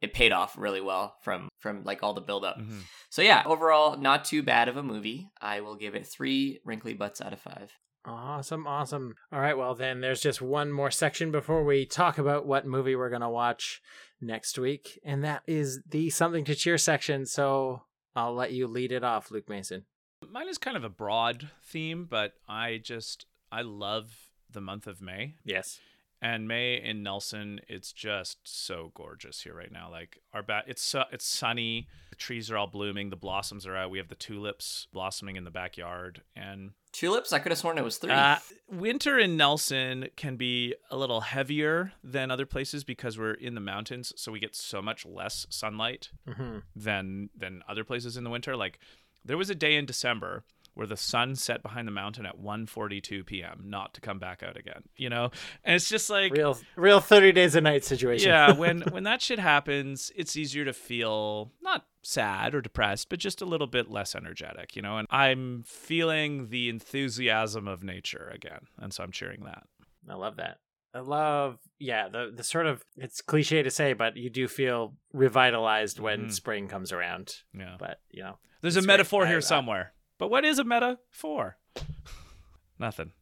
it 0.00 0.12
paid 0.14 0.32
off 0.32 0.56
really 0.56 0.80
well 0.80 1.16
from 1.22 1.48
from 1.58 1.82
like 1.84 2.02
all 2.02 2.14
the 2.14 2.20
build 2.20 2.44
up. 2.44 2.58
Mhm. 2.58 2.82
So 3.10 3.22
yeah, 3.22 3.42
overall 3.44 3.96
not 3.96 4.24
too 4.24 4.42
bad 4.42 4.68
of 4.68 4.76
a 4.76 4.82
movie. 4.82 5.30
I 5.40 5.60
will 5.60 5.76
give 5.76 5.94
it 5.94 6.06
3 6.06 6.60
wrinkly 6.64 6.94
butts 6.94 7.20
out 7.20 7.32
of 7.32 7.40
5. 7.40 7.72
Awesome, 8.06 8.66
awesome. 8.66 9.14
All 9.32 9.40
right, 9.40 9.56
well 9.56 9.74
then 9.74 10.00
there's 10.00 10.20
just 10.20 10.42
one 10.42 10.70
more 10.72 10.90
section 10.90 11.30
before 11.30 11.64
we 11.64 11.86
talk 11.86 12.18
about 12.18 12.46
what 12.46 12.66
movie 12.66 12.94
we're 12.96 13.10
gonna 13.10 13.30
watch 13.30 13.80
next 14.20 14.58
week, 14.58 15.00
and 15.04 15.24
that 15.24 15.42
is 15.46 15.80
the 15.88 16.10
something 16.10 16.44
to 16.44 16.54
cheer 16.54 16.78
section. 16.78 17.24
So 17.26 17.82
I'll 18.14 18.34
let 18.34 18.52
you 18.52 18.66
lead 18.68 18.92
it 18.92 19.02
off, 19.04 19.30
Luke 19.30 19.48
Mason. 19.48 19.86
Mine 20.34 20.48
is 20.48 20.58
kind 20.58 20.76
of 20.76 20.82
a 20.82 20.88
broad 20.88 21.48
theme, 21.62 22.06
but 22.10 22.34
I 22.48 22.78
just 22.82 23.24
I 23.52 23.62
love 23.62 24.10
the 24.50 24.60
month 24.60 24.88
of 24.88 25.00
May. 25.00 25.36
Yes. 25.44 25.78
And 26.20 26.48
May 26.48 26.74
in 26.82 27.02
Nelson, 27.04 27.60
it's 27.68 27.92
just 27.92 28.38
so 28.44 28.90
gorgeous 28.94 29.42
here 29.42 29.54
right 29.54 29.70
now. 29.70 29.88
Like 29.90 30.18
our 30.32 30.42
back, 30.42 30.64
it's 30.66 30.82
su- 30.82 31.02
it's 31.12 31.24
sunny. 31.26 31.86
The 32.10 32.16
trees 32.16 32.50
are 32.50 32.56
all 32.56 32.66
blooming. 32.66 33.10
The 33.10 33.16
blossoms 33.16 33.64
are 33.64 33.76
out. 33.76 33.90
We 33.90 33.98
have 33.98 34.08
the 34.08 34.14
tulips 34.16 34.88
blossoming 34.92 35.36
in 35.36 35.44
the 35.44 35.50
backyard, 35.52 36.22
and 36.34 36.70
Tulips, 36.92 37.32
I 37.32 37.40
could 37.40 37.50
have 37.50 37.58
sworn 37.58 37.76
it 37.76 37.82
was 37.84 37.98
3. 37.98 38.12
uh, 38.12 38.36
winter 38.70 39.18
in 39.18 39.36
Nelson 39.36 40.06
can 40.16 40.36
be 40.36 40.76
a 40.92 40.96
little 40.96 41.22
heavier 41.22 41.92
than 42.04 42.30
other 42.30 42.46
places 42.46 42.84
because 42.84 43.18
we're 43.18 43.32
in 43.34 43.56
the 43.56 43.60
mountains, 43.60 44.12
so 44.16 44.30
we 44.30 44.38
get 44.38 44.54
so 44.56 44.80
much 44.80 45.04
less 45.04 45.46
sunlight 45.50 46.10
Mm-hmm. 46.28 46.58
than 46.74 47.30
than 47.36 47.62
other 47.68 47.84
places 47.84 48.16
in 48.16 48.24
the 48.24 48.30
winter. 48.30 48.56
Like 48.56 48.78
there 49.24 49.36
was 49.36 49.50
a 49.50 49.54
day 49.54 49.74
in 49.76 49.86
December 49.86 50.44
where 50.74 50.86
the 50.88 50.96
sun 50.96 51.36
set 51.36 51.62
behind 51.62 51.86
the 51.86 51.92
mountain 51.92 52.26
at 52.26 52.36
1:42 52.40 53.24
p.m. 53.24 53.62
not 53.66 53.94
to 53.94 54.00
come 54.00 54.18
back 54.18 54.42
out 54.42 54.56
again. 54.56 54.82
You 54.96 55.08
know, 55.08 55.30
and 55.62 55.76
it's 55.76 55.88
just 55.88 56.10
like 56.10 56.32
Real, 56.32 56.58
real 56.76 57.00
thirty 57.00 57.32
days 57.32 57.54
a 57.54 57.60
night 57.60 57.84
situation. 57.84 58.28
yeah, 58.28 58.52
when 58.56 58.80
when 58.90 59.04
that 59.04 59.22
shit 59.22 59.38
happens, 59.38 60.10
it's 60.16 60.36
easier 60.36 60.64
to 60.64 60.72
feel 60.72 61.52
not 61.62 61.86
sad 62.02 62.54
or 62.54 62.60
depressed, 62.60 63.08
but 63.08 63.18
just 63.18 63.40
a 63.40 63.46
little 63.46 63.66
bit 63.68 63.88
less 63.90 64.14
energetic, 64.14 64.74
you 64.76 64.82
know. 64.82 64.98
And 64.98 65.06
I'm 65.10 65.62
feeling 65.64 66.48
the 66.48 66.68
enthusiasm 66.68 67.68
of 67.68 67.82
nature 67.84 68.30
again, 68.34 68.66
and 68.78 68.92
so 68.92 69.04
I'm 69.04 69.12
cheering 69.12 69.44
that. 69.44 69.64
I 70.08 70.14
love 70.14 70.36
that. 70.36 70.58
I 70.94 71.00
love, 71.00 71.58
yeah, 71.80 72.08
the 72.08 72.32
the 72.34 72.44
sort 72.44 72.66
of 72.66 72.84
it's 72.96 73.20
cliche 73.20 73.62
to 73.64 73.70
say, 73.70 73.94
but 73.94 74.16
you 74.16 74.30
do 74.30 74.46
feel 74.46 74.94
revitalized 75.12 75.98
when 75.98 76.26
Mhm. 76.26 76.32
spring 76.32 76.68
comes 76.68 76.92
around. 76.92 77.34
Yeah, 77.52 77.76
But 77.78 78.00
you 78.10 78.22
know, 78.22 78.38
there's 78.60 78.76
a 78.76 78.82
metaphor 78.82 79.26
here 79.26 79.40
somewhere. 79.40 79.92
But 80.18 80.28
what 80.30 80.44
is 80.44 80.58
a 80.60 80.64
meta 80.64 80.98
for? 81.10 81.58
Nothing. 82.78 83.12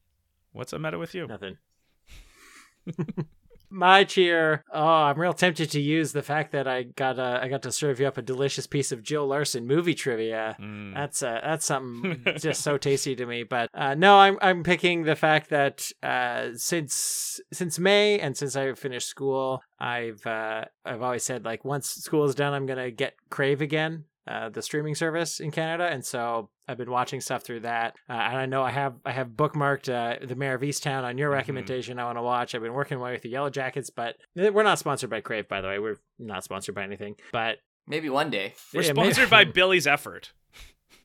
What's 0.52 0.72
a 0.74 0.78
meta 0.78 0.98
with 0.98 1.14
you? 1.14 1.26
Nothing. 1.26 1.56
My 3.72 4.04
cheer. 4.04 4.64
Oh, 4.70 4.84
I'm 4.84 5.18
real 5.18 5.32
tempted 5.32 5.70
to 5.70 5.80
use 5.80 6.12
the 6.12 6.22
fact 6.22 6.52
that 6.52 6.68
I 6.68 6.82
got 6.82 7.18
uh, 7.18 7.40
I 7.40 7.48
got 7.48 7.62
to 7.62 7.72
serve 7.72 8.00
you 8.00 8.06
up 8.06 8.18
a 8.18 8.22
delicious 8.22 8.66
piece 8.66 8.92
of 8.92 9.02
Jill 9.02 9.26
Larson 9.26 9.66
movie 9.66 9.94
trivia. 9.94 10.56
Mm. 10.60 10.92
That's 10.94 11.22
uh, 11.22 11.40
that's 11.42 11.64
something 11.64 12.22
just 12.36 12.60
so 12.60 12.76
tasty 12.76 13.16
to 13.16 13.24
me. 13.24 13.44
But 13.44 13.70
uh, 13.72 13.94
no, 13.94 14.18
I'm 14.18 14.36
I'm 14.42 14.62
picking 14.62 15.04
the 15.04 15.16
fact 15.16 15.48
that 15.50 15.90
uh, 16.02 16.50
since 16.54 17.40
since 17.50 17.78
May 17.78 18.20
and 18.20 18.36
since 18.36 18.56
I 18.56 18.74
finished 18.74 19.08
school, 19.08 19.62
I've 19.80 20.26
uh, 20.26 20.66
I've 20.84 21.00
always 21.00 21.24
said 21.24 21.46
like 21.46 21.64
once 21.64 21.88
school 21.88 22.24
is 22.24 22.34
done, 22.34 22.52
I'm 22.52 22.66
gonna 22.66 22.90
get 22.90 23.14
Crave 23.30 23.62
again. 23.62 24.04
Uh, 24.28 24.50
the 24.50 24.62
streaming 24.62 24.94
service 24.94 25.40
in 25.40 25.50
Canada, 25.50 25.88
and 25.90 26.04
so 26.04 26.50
I've 26.72 26.78
been 26.78 26.90
watching 26.90 27.20
stuff 27.20 27.42
through 27.44 27.60
that. 27.60 27.94
Uh, 28.08 28.14
and 28.14 28.36
I 28.38 28.46
know 28.46 28.62
I 28.62 28.70
have 28.70 28.94
I 29.04 29.12
have 29.12 29.28
bookmarked 29.28 29.88
uh, 29.92 30.24
the 30.26 30.34
Mare 30.34 30.54
of 30.54 30.62
Easttown 30.62 31.04
on 31.04 31.18
your 31.18 31.30
Mhm. 31.30 31.34
recommendation. 31.34 31.98
I 31.98 32.04
want 32.04 32.18
to 32.18 32.22
watch. 32.22 32.54
I've 32.54 32.62
been 32.62 32.72
working 32.72 32.96
away 32.98 33.12
with 33.12 33.22
the 33.22 33.32
Yellowjackets, 33.32 33.90
but 33.94 34.16
we're 34.34 34.62
not 34.64 34.78
sponsored 34.78 35.10
by 35.10 35.20
Crave, 35.20 35.46
by 35.48 35.60
the 35.60 35.68
way. 35.68 35.78
We're 35.78 35.98
not 36.18 36.42
sponsored 36.44 36.74
by 36.74 36.82
anything, 36.82 37.16
but 37.32 37.58
Maybe 37.86 38.08
one 38.08 38.30
day. 38.30 38.54
We're 38.72 38.82
Yeah, 38.82 38.92
maybe- 38.92 39.12
sponsored 39.12 39.30
by 39.30 39.44
Billy's 39.58 39.86
Effort. 39.86 40.32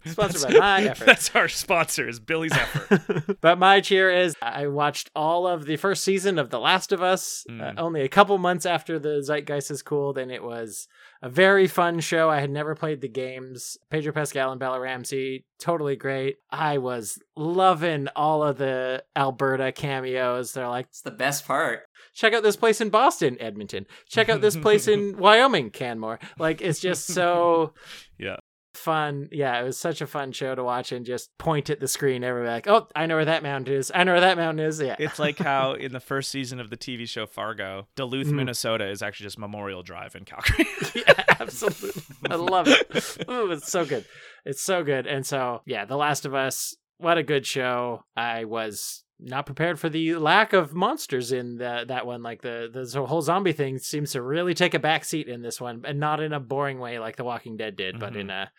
Sponsored 0.05 0.53
by 0.53 0.59
my 0.59 0.81
effort. 0.89 1.05
That's 1.05 1.35
our 1.35 1.47
sponsor. 1.47 2.07
Is 2.07 2.19
Billy's 2.19 2.53
effort. 2.53 3.38
but 3.41 3.59
my 3.59 3.81
cheer 3.81 4.09
is 4.09 4.35
I 4.41 4.68
watched 4.68 5.09
all 5.15 5.45
of 5.47 5.65
the 5.65 5.76
first 5.76 6.03
season 6.03 6.39
of 6.39 6.49
The 6.49 6.59
Last 6.59 6.91
of 6.91 7.01
Us 7.01 7.45
uh, 7.49 7.53
Mm. 7.53 7.73
only 7.77 8.01
a 8.01 8.07
couple 8.09 8.38
months 8.38 8.65
after 8.65 8.99
the 8.99 9.22
Zeitgeist 9.22 9.69
has 9.69 9.81
cooled, 9.81 10.18
and 10.18 10.31
it 10.31 10.43
was 10.43 10.88
a 11.22 11.30
very 11.30 11.68
fun 11.68 11.99
show. 11.99 12.30
I 12.30 12.39
had 12.39 12.49
never 12.51 12.76
played 12.76 13.01
the 13.01 13.09
games. 13.09 13.77
Pedro 13.89 14.14
Pascal 14.14 14.51
and 14.51 14.59
Bella 14.59 14.80
Ramsey, 14.80 15.45
totally 15.59 15.95
great. 15.95 16.38
I 16.51 16.77
was 16.77 17.19
loving 17.35 18.07
all 18.15 18.43
of 18.43 18.57
the 18.57 19.03
Alberta 19.15 19.72
cameos. 19.72 20.53
They're 20.53 20.69
like, 20.69 20.85
It's 20.88 21.01
the 21.01 21.11
best 21.11 21.45
part. 21.45 21.81
check 22.14 22.34
out 22.34 22.43
this 22.43 22.55
place 22.55 22.80
in 22.80 22.89
Boston, 22.89 23.35
Edmonton. 23.41 23.88
Check 24.07 24.30
out 24.30 24.41
this 24.41 24.55
place 24.55 24.88
in 24.88 25.18
Wyoming, 25.19 25.72
Canmore. 25.72 26.19
Like, 26.39 26.61
it's 26.61 26.80
just 26.80 27.07
so 27.07 27.73
yeah. 28.18 28.38
Fun. 28.77 29.27
Yeah, 29.31 29.59
it 29.59 29.63
was 29.63 29.77
such 29.77 30.01
a 30.01 30.07
fun 30.07 30.31
show 30.31 30.55
to 30.55 30.63
watch 30.63 30.91
and 30.91 31.05
just 31.05 31.35
point 31.37 31.69
at 31.69 31.79
the 31.79 31.87
screen. 31.87 32.23
Everybody 32.23 32.51
like, 32.51 32.67
oh, 32.67 32.87
I 32.95 33.05
know 33.05 33.15
where 33.15 33.25
that 33.25 33.43
mountain 33.43 33.73
is. 33.73 33.91
I 33.93 34.03
know 34.03 34.13
where 34.13 34.21
that 34.21 34.37
mountain 34.37 34.65
is. 34.65 34.79
Yeah. 34.79 34.95
It's 34.99 35.19
like 35.19 35.37
how 35.39 35.73
in 35.73 35.91
the 35.91 35.99
first 35.99 36.29
season 36.31 36.59
of 36.59 36.69
the 36.69 36.77
TV 36.77 37.07
show 37.07 37.25
Fargo, 37.25 37.87
Duluth, 37.95 38.27
Mhm. 38.27 38.33
Minnesota 38.33 38.87
is 38.89 39.01
actually 39.01 39.25
just 39.25 39.39
Memorial 39.39 39.83
Drive 39.83 40.15
in 40.15 40.23
Calgary. 40.25 40.65
yeah, 40.95 41.23
absolutely. 41.39 42.01
I 42.29 42.35
love 42.35 42.67
it. 42.67 43.25
Ooh, 43.29 43.51
it's 43.51 43.69
so 43.71 43.85
good. 43.85 44.05
It's 44.45 44.61
so 44.61 44.83
good. 44.83 45.07
And 45.07 45.25
so, 45.25 45.61
yeah, 45.65 45.85
The 45.85 45.97
Last 45.97 46.25
of 46.25 46.33
Us, 46.33 46.75
what 46.99 47.17
a 47.17 47.23
good 47.23 47.45
show. 47.45 48.03
I 48.15 48.45
was 48.45 49.03
not 49.19 49.45
prepared 49.45 49.80
for 49.80 49.89
the 49.89 50.15
lack 50.15 50.53
of 50.53 50.73
monsters 50.73 51.31
in 51.31 51.57
the, 51.57 51.85
that 51.88 52.06
one. 52.06 52.22
Like 52.23 52.41
the, 52.41 52.69
the 52.72 53.06
whole 53.06 53.22
zombie 53.22 53.53
thing 53.53 53.80
seems 53.80 54.11
to 54.11 54.22
really 54.22 54.53
take 54.53 54.73
a 54.73 54.80
back 54.80 55.06
seat 55.06 55.27
in 55.27 55.41
this 55.41 55.60
one, 55.60 55.81
and 55.85 55.99
not 55.99 56.22
in 56.22 56.34
a 56.34 56.39
boring 56.39 56.80
way 56.80 56.99
like 56.99 57.15
The 57.15 57.23
Walking 57.23 57.57
Dead 57.57 57.76
did, 57.76 57.99
but 57.99 58.15
in 58.15 58.30
a, 58.30 58.52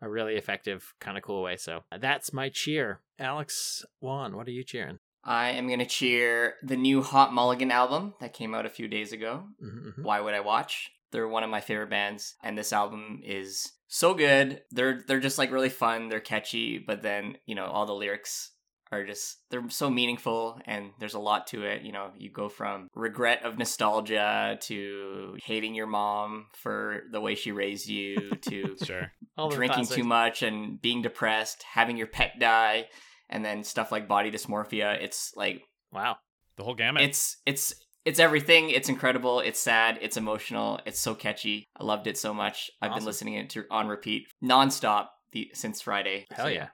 a 0.00 0.08
really 0.08 0.36
effective, 0.36 0.94
kind 1.00 1.16
of 1.16 1.22
cool 1.22 1.42
way. 1.42 1.56
So 1.56 1.80
that's 2.00 2.32
my 2.32 2.48
cheer. 2.48 3.00
Alex 3.18 3.84
Juan, 4.00 4.36
what 4.36 4.46
are 4.48 4.52
you 4.52 4.64
cheering? 4.64 4.98
I 5.24 5.50
am 5.50 5.68
gonna 5.68 5.84
cheer 5.86 6.54
the 6.62 6.76
new 6.76 7.02
Hot 7.02 7.32
Mulligan 7.32 7.72
album 7.72 8.14
that 8.20 8.32
came 8.32 8.54
out 8.54 8.64
a 8.64 8.70
few 8.70 8.86
days 8.86 9.12
ago. 9.12 9.48
Mhm. 9.62 10.04
Why 10.04 10.20
would 10.20 10.34
I 10.34 10.40
watch? 10.40 10.90
They're 11.10 11.26
one 11.26 11.42
of 11.42 11.50
my 11.50 11.60
favorite 11.60 11.90
bands, 11.90 12.36
and 12.44 12.56
this 12.56 12.72
album 12.72 13.20
is 13.24 13.72
so 13.88 14.14
good. 14.14 14.62
They're 14.70 15.02
they're 15.06 15.18
just 15.18 15.38
like 15.38 15.50
really 15.50 15.68
fun. 15.68 16.08
They're 16.08 16.20
catchy, 16.20 16.78
but 16.78 17.02
then 17.02 17.38
you 17.44 17.56
know 17.56 17.66
all 17.66 17.86
the 17.86 17.92
lyrics 17.94 18.52
are 18.92 19.04
just 19.04 19.38
they're 19.50 19.68
so 19.68 19.90
meaningful, 19.90 20.60
and 20.64 20.90
there's 20.98 21.14
a 21.14 21.18
lot 21.18 21.48
to 21.48 21.64
it. 21.64 21.82
You 21.82 21.92
know, 21.92 22.10
you 22.16 22.30
go 22.30 22.48
from 22.48 22.88
regret 22.94 23.44
of 23.44 23.58
nostalgia 23.58 24.58
to 24.62 25.36
hating 25.44 25.74
your 25.74 25.86
mom 25.86 26.46
for 26.54 27.02
the 27.10 27.20
way 27.20 27.34
she 27.34 27.52
raised 27.52 27.88
you 27.88 28.30
to 28.48 28.76
sure 28.84 29.12
All 29.36 29.50
drinking 29.50 29.86
too 29.86 30.04
much 30.04 30.42
and 30.42 30.80
being 30.80 31.02
depressed, 31.02 31.62
having 31.64 31.96
your 31.96 32.06
pet 32.06 32.32
die, 32.38 32.86
and 33.28 33.44
then 33.44 33.64
stuff 33.64 33.90
like 33.90 34.06
body 34.08 34.30
dysmorphia. 34.30 35.00
It's 35.02 35.32
like 35.36 35.62
Wow. 35.92 36.16
the 36.56 36.64
whole 36.64 36.74
gamut. 36.74 37.02
it's 37.02 37.38
it's 37.46 37.74
it's 38.04 38.20
everything. 38.20 38.70
It's 38.70 38.88
incredible. 38.88 39.40
It's 39.40 39.58
sad. 39.58 39.98
It's 40.00 40.16
emotional. 40.16 40.78
It's 40.86 41.00
so 41.00 41.14
catchy. 41.16 41.64
I 41.76 41.82
loved 41.82 42.06
it 42.06 42.16
so 42.16 42.32
much. 42.32 42.70
I've 42.80 42.94
been 42.94 43.04
listening 43.04 43.34
it 43.34 43.50
to 43.50 43.64
on 43.68 43.88
repeat 43.88 44.28
nonstop 44.44 45.08
the, 45.32 45.50
since 45.54 45.80
Friday. 45.80 46.24
Hell 46.30 46.46
So, 46.46 46.52
yeah. 46.52 46.68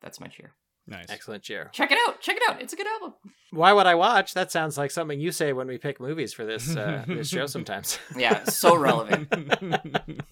that's 0.00 0.20
my 0.20 0.26
cheer. 0.28 0.54
Nice. 0.90 1.06
Excellent 1.08 1.42
cheer. 1.42 1.70
Check 1.72 1.90
it 1.90 1.98
out. 2.06 2.20
Check 2.20 2.36
it 2.36 2.42
out. 2.48 2.60
It's 2.60 2.72
a 2.72 2.76
good 2.76 2.86
album. 2.86 3.14
Why 3.52 3.72
would 3.72 3.86
I 3.86 3.94
watch? 3.94 4.34
That 4.34 4.52
sounds 4.52 4.76
like 4.76 4.90
something 4.90 5.18
you 5.20 5.32
say 5.32 5.52
when 5.52 5.66
we 5.66 5.78
pick 5.78 6.00
movies 6.00 6.32
for 6.32 6.44
this 6.44 6.76
uh, 6.76 7.04
this 7.08 7.28
show 7.28 7.46
sometimes. 7.46 7.98
Yeah, 8.16 8.44
so 8.44 8.76
relevant. 8.76 9.32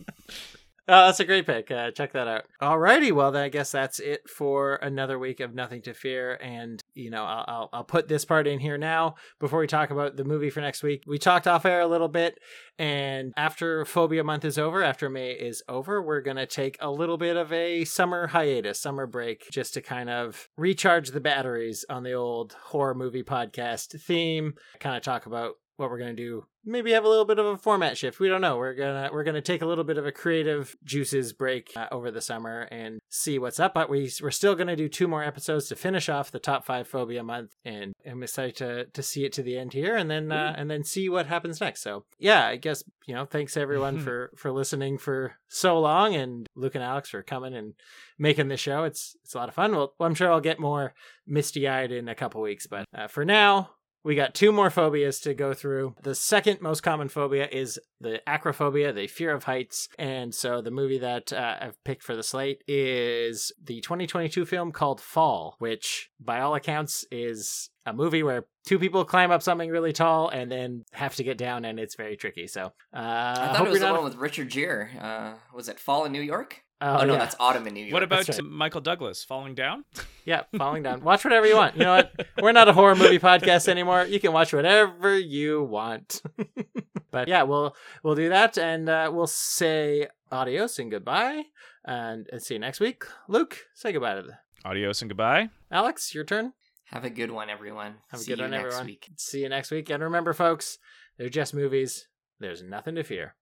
Oh, 0.90 1.04
that's 1.04 1.20
a 1.20 1.26
great 1.26 1.44
pick. 1.44 1.70
Uh, 1.70 1.90
check 1.90 2.12
that 2.14 2.26
out. 2.26 2.46
Alrighty, 2.62 3.12
well 3.12 3.30
then 3.30 3.42
I 3.42 3.50
guess 3.50 3.70
that's 3.70 3.98
it 4.00 4.26
for 4.26 4.76
another 4.76 5.18
week 5.18 5.38
of 5.40 5.54
Nothing 5.54 5.82
to 5.82 5.92
Fear. 5.92 6.38
And 6.40 6.82
you 6.98 7.10
know, 7.10 7.24
I'll, 7.24 7.44
I'll 7.46 7.68
I'll 7.72 7.84
put 7.84 8.08
this 8.08 8.24
part 8.24 8.46
in 8.46 8.58
here 8.58 8.76
now 8.76 9.14
before 9.38 9.60
we 9.60 9.66
talk 9.66 9.90
about 9.90 10.16
the 10.16 10.24
movie 10.24 10.50
for 10.50 10.60
next 10.60 10.82
week. 10.82 11.04
We 11.06 11.18
talked 11.18 11.46
off 11.46 11.64
air 11.64 11.80
a 11.80 11.86
little 11.86 12.08
bit, 12.08 12.38
and 12.78 13.32
after 13.36 13.84
Phobia 13.84 14.24
Month 14.24 14.44
is 14.44 14.58
over, 14.58 14.82
after 14.82 15.08
May 15.08 15.32
is 15.32 15.62
over, 15.68 16.02
we're 16.02 16.20
gonna 16.20 16.46
take 16.46 16.76
a 16.80 16.90
little 16.90 17.16
bit 17.16 17.36
of 17.36 17.52
a 17.52 17.84
summer 17.84 18.26
hiatus, 18.28 18.80
summer 18.80 19.06
break, 19.06 19.48
just 19.50 19.74
to 19.74 19.80
kind 19.80 20.10
of 20.10 20.48
recharge 20.56 21.10
the 21.10 21.20
batteries 21.20 21.84
on 21.88 22.02
the 22.02 22.12
old 22.12 22.52
horror 22.52 22.94
movie 22.94 23.22
podcast 23.22 24.00
theme. 24.00 24.54
Kind 24.80 24.96
of 24.96 25.02
talk 25.02 25.26
about 25.26 25.54
what 25.78 25.90
we're 25.90 25.98
gonna 25.98 26.14
do. 26.14 26.44
Maybe 26.64 26.92
have 26.92 27.04
a 27.04 27.08
little 27.08 27.24
bit 27.24 27.38
of 27.38 27.46
a 27.46 27.56
format 27.56 27.96
shift. 27.96 28.20
We 28.20 28.28
don't 28.28 28.40
know. 28.40 28.56
We're 28.58 28.74
gonna 28.74 29.10
we're 29.12 29.24
gonna 29.24 29.40
take 29.40 29.62
a 29.62 29.66
little 29.66 29.84
bit 29.84 29.96
of 29.96 30.06
a 30.06 30.12
creative 30.12 30.76
juices 30.84 31.32
break 31.32 31.72
uh, 31.76 31.86
over 31.90 32.10
the 32.10 32.20
summer 32.20 32.68
and 32.70 33.00
see 33.08 33.38
what's 33.38 33.58
up 33.58 33.74
but 33.74 33.88
we, 33.88 34.10
we're 34.22 34.30
still 34.30 34.54
gonna 34.54 34.76
do 34.76 34.88
two 34.88 35.08
more 35.08 35.24
episodes 35.24 35.68
to 35.68 35.76
finish 35.76 36.08
off 36.08 36.30
the 36.30 36.38
top 36.38 36.64
five 36.64 36.86
phobia 36.86 37.22
month 37.22 37.54
and 37.64 37.92
i'm 38.06 38.22
excited 38.22 38.54
to 38.56 38.84
to 38.86 39.02
see 39.02 39.24
it 39.24 39.32
to 39.32 39.42
the 39.42 39.56
end 39.56 39.72
here 39.72 39.96
and 39.96 40.10
then 40.10 40.30
uh, 40.30 40.54
and 40.56 40.70
then 40.70 40.84
see 40.84 41.08
what 41.08 41.26
happens 41.26 41.60
next. 41.60 41.80
So 41.82 42.04
yeah 42.18 42.46
i 42.46 42.56
guess 42.56 42.82
you 43.06 43.14
know 43.14 43.24
thanks 43.24 43.56
everyone 43.56 43.98
for 44.04 44.30
for 44.36 44.50
listening 44.50 44.98
for 44.98 45.34
so 45.48 45.78
long 45.78 46.14
and 46.14 46.46
luke 46.54 46.74
and 46.74 46.84
alex 46.84 47.10
for 47.10 47.22
coming 47.22 47.54
and 47.54 47.74
making 48.18 48.48
this 48.48 48.60
show. 48.60 48.84
It's 48.84 49.16
it's 49.22 49.34
a 49.34 49.38
lot 49.38 49.48
of 49.48 49.54
fun. 49.54 49.74
Well 49.74 49.94
i'm 50.00 50.14
sure 50.14 50.30
i'll 50.30 50.40
get 50.40 50.60
more 50.60 50.94
misty-eyed 51.26 51.92
in 51.92 52.08
a 52.08 52.14
couple 52.14 52.40
weeks 52.40 52.66
but 52.66 52.84
uh, 52.94 53.06
for 53.06 53.24
now 53.24 53.70
we 54.04 54.14
got 54.14 54.34
two 54.34 54.52
more 54.52 54.70
phobias 54.70 55.20
to 55.20 55.34
go 55.34 55.54
through. 55.54 55.94
The 56.02 56.14
second 56.14 56.60
most 56.60 56.82
common 56.82 57.08
phobia 57.08 57.48
is 57.50 57.78
the 58.00 58.20
acrophobia, 58.26 58.92
the 58.94 59.06
fear 59.06 59.32
of 59.32 59.44
heights. 59.44 59.88
And 59.98 60.34
so 60.34 60.60
the 60.62 60.70
movie 60.70 60.98
that 60.98 61.32
uh, 61.32 61.56
I've 61.60 61.84
picked 61.84 62.02
for 62.02 62.16
the 62.16 62.22
slate 62.22 62.62
is 62.66 63.52
the 63.62 63.80
2022 63.80 64.46
film 64.46 64.72
called 64.72 65.00
Fall, 65.00 65.56
which 65.58 66.10
by 66.20 66.40
all 66.40 66.54
accounts 66.54 67.04
is 67.10 67.70
a 67.86 67.92
movie 67.92 68.22
where 68.22 68.44
two 68.66 68.78
people 68.78 69.04
climb 69.04 69.30
up 69.30 69.42
something 69.42 69.70
really 69.70 69.92
tall 69.92 70.28
and 70.28 70.50
then 70.50 70.84
have 70.92 71.16
to 71.16 71.24
get 71.24 71.38
down, 71.38 71.64
and 71.64 71.80
it's 71.80 71.94
very 71.94 72.16
tricky. 72.16 72.46
So 72.46 72.66
uh, 72.94 72.96
I 72.96 73.52
thought 73.52 73.66
it 73.66 73.70
was 73.70 73.80
the 73.80 73.92
one 73.92 74.04
with 74.04 74.16
Richard 74.16 74.50
Gere. 74.50 74.90
Uh, 75.00 75.34
was 75.54 75.68
it 75.68 75.80
Fall 75.80 76.04
in 76.04 76.12
New 76.12 76.20
York? 76.20 76.62
Oh, 76.80 77.04
no, 77.04 77.14
yeah. 77.14 77.18
that's 77.18 77.34
Autumn 77.40 77.66
in 77.66 77.74
New 77.74 77.80
York. 77.80 77.92
What 77.92 78.02
about 78.04 78.28
right. 78.28 78.42
Michael 78.44 78.80
Douglas 78.80 79.24
falling 79.24 79.54
down? 79.54 79.84
Yeah, 80.24 80.42
falling 80.58 80.82
down. 80.82 81.02
Watch 81.02 81.24
whatever 81.24 81.46
you 81.46 81.56
want. 81.56 81.74
You 81.74 81.84
know 81.84 81.96
what? 81.96 82.26
We're 82.42 82.52
not 82.52 82.68
a 82.68 82.74
horror 82.74 82.94
movie 82.94 83.18
podcast 83.18 83.66
anymore. 83.66 84.04
You 84.04 84.20
can 84.20 84.30
watch 84.30 84.52
whatever 84.52 85.18
you 85.18 85.62
want. 85.62 86.20
but 87.10 87.28
yeah, 87.28 87.44
we'll 87.44 87.74
we'll 88.02 88.14
do 88.14 88.28
that, 88.28 88.58
and 88.58 88.90
uh, 88.90 89.10
we'll 89.10 89.26
say 89.26 90.06
adios 90.30 90.78
and 90.78 90.90
goodbye, 90.90 91.44
and, 91.86 92.28
and 92.30 92.42
see 92.42 92.52
you 92.56 92.60
next 92.60 92.78
week. 92.78 93.04
Luke, 93.26 93.56
say 93.74 93.90
goodbye 93.90 94.16
to 94.16 94.22
the 94.22 94.38
Adios 94.68 95.00
and 95.00 95.08
goodbye. 95.08 95.48
Alex. 95.70 96.14
Your 96.14 96.24
turn. 96.24 96.52
Have 96.90 97.04
a 97.06 97.10
good 97.10 97.30
one, 97.30 97.48
everyone. 97.48 97.94
Have 98.08 98.20
a 98.20 98.22
See 98.22 98.32
good 98.32 98.38
you 98.40 98.44
one, 98.44 98.50
next 98.50 98.64
everyone. 98.66 98.86
week. 98.86 99.08
See 99.16 99.40
you 99.44 99.48
next 99.48 99.70
week, 99.70 99.88
and 99.88 100.02
remember, 100.02 100.34
folks, 100.34 100.76
they're 101.16 101.30
just 101.30 101.54
movies. 101.54 102.06
There's 102.38 102.62
nothing 102.62 102.96
to 102.96 103.02
fear. 103.02 103.34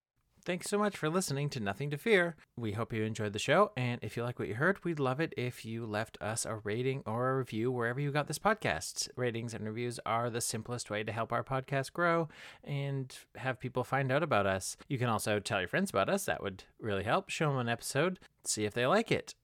Thanks 0.47 0.71
so 0.71 0.79
much 0.79 0.97
for 0.97 1.11
listening 1.11 1.51
to 1.51 1.61
Nothing 1.61 1.91
to 1.91 1.99
Fear. 1.99 2.37
We 2.57 2.71
hope 2.71 2.93
you 2.93 3.03
enjoyed 3.03 3.33
the 3.33 3.39
show, 3.41 3.73
and 3.77 3.99
if 4.01 4.17
you 4.17 4.23
like 4.23 4.39
what 4.39 4.47
you 4.47 4.55
heard, 4.55 4.85
we'd 4.85 5.01
love 5.01 5.19
it 5.19 5.35
if 5.37 5.65
you 5.65 5.85
left 5.85 6.17
us 6.21 6.47
a 6.47 6.55
rating 6.63 7.03
or 7.05 7.31
a 7.31 7.37
review 7.39 7.73
wherever 7.73 7.99
you 7.99 8.13
got 8.13 8.29
this 8.29 8.39
podcast. 8.39 9.09
Ratings 9.17 9.55
and 9.55 9.65
reviews 9.65 9.99
are 10.07 10.31
the 10.31 10.41
simplest 10.41 10.89
way 10.89 11.03
to 11.03 11.11
help 11.11 11.33
our 11.33 11.43
podcast 11.43 11.93
grow 11.93 12.29
and 12.63 13.13
have 13.35 13.59
people 13.59 13.83
find 13.83 14.13
out 14.13 14.23
about 14.23 14.47
us. 14.47 14.77
You 14.87 14.99
can 14.99 15.09
also 15.09 15.41
tell 15.41 15.59
your 15.59 15.67
friends 15.67 15.91
about 15.91 16.09
us, 16.09 16.27
that 16.27 16.45
would 16.45 16.63
really 16.79 17.03
help. 17.03 17.29
Show 17.29 17.49
them 17.49 17.59
an 17.59 17.69
episode, 17.69 18.21
see 18.45 18.65
if 18.65 18.73
they 18.73 18.87
like 18.87 19.11
it. 19.11 19.35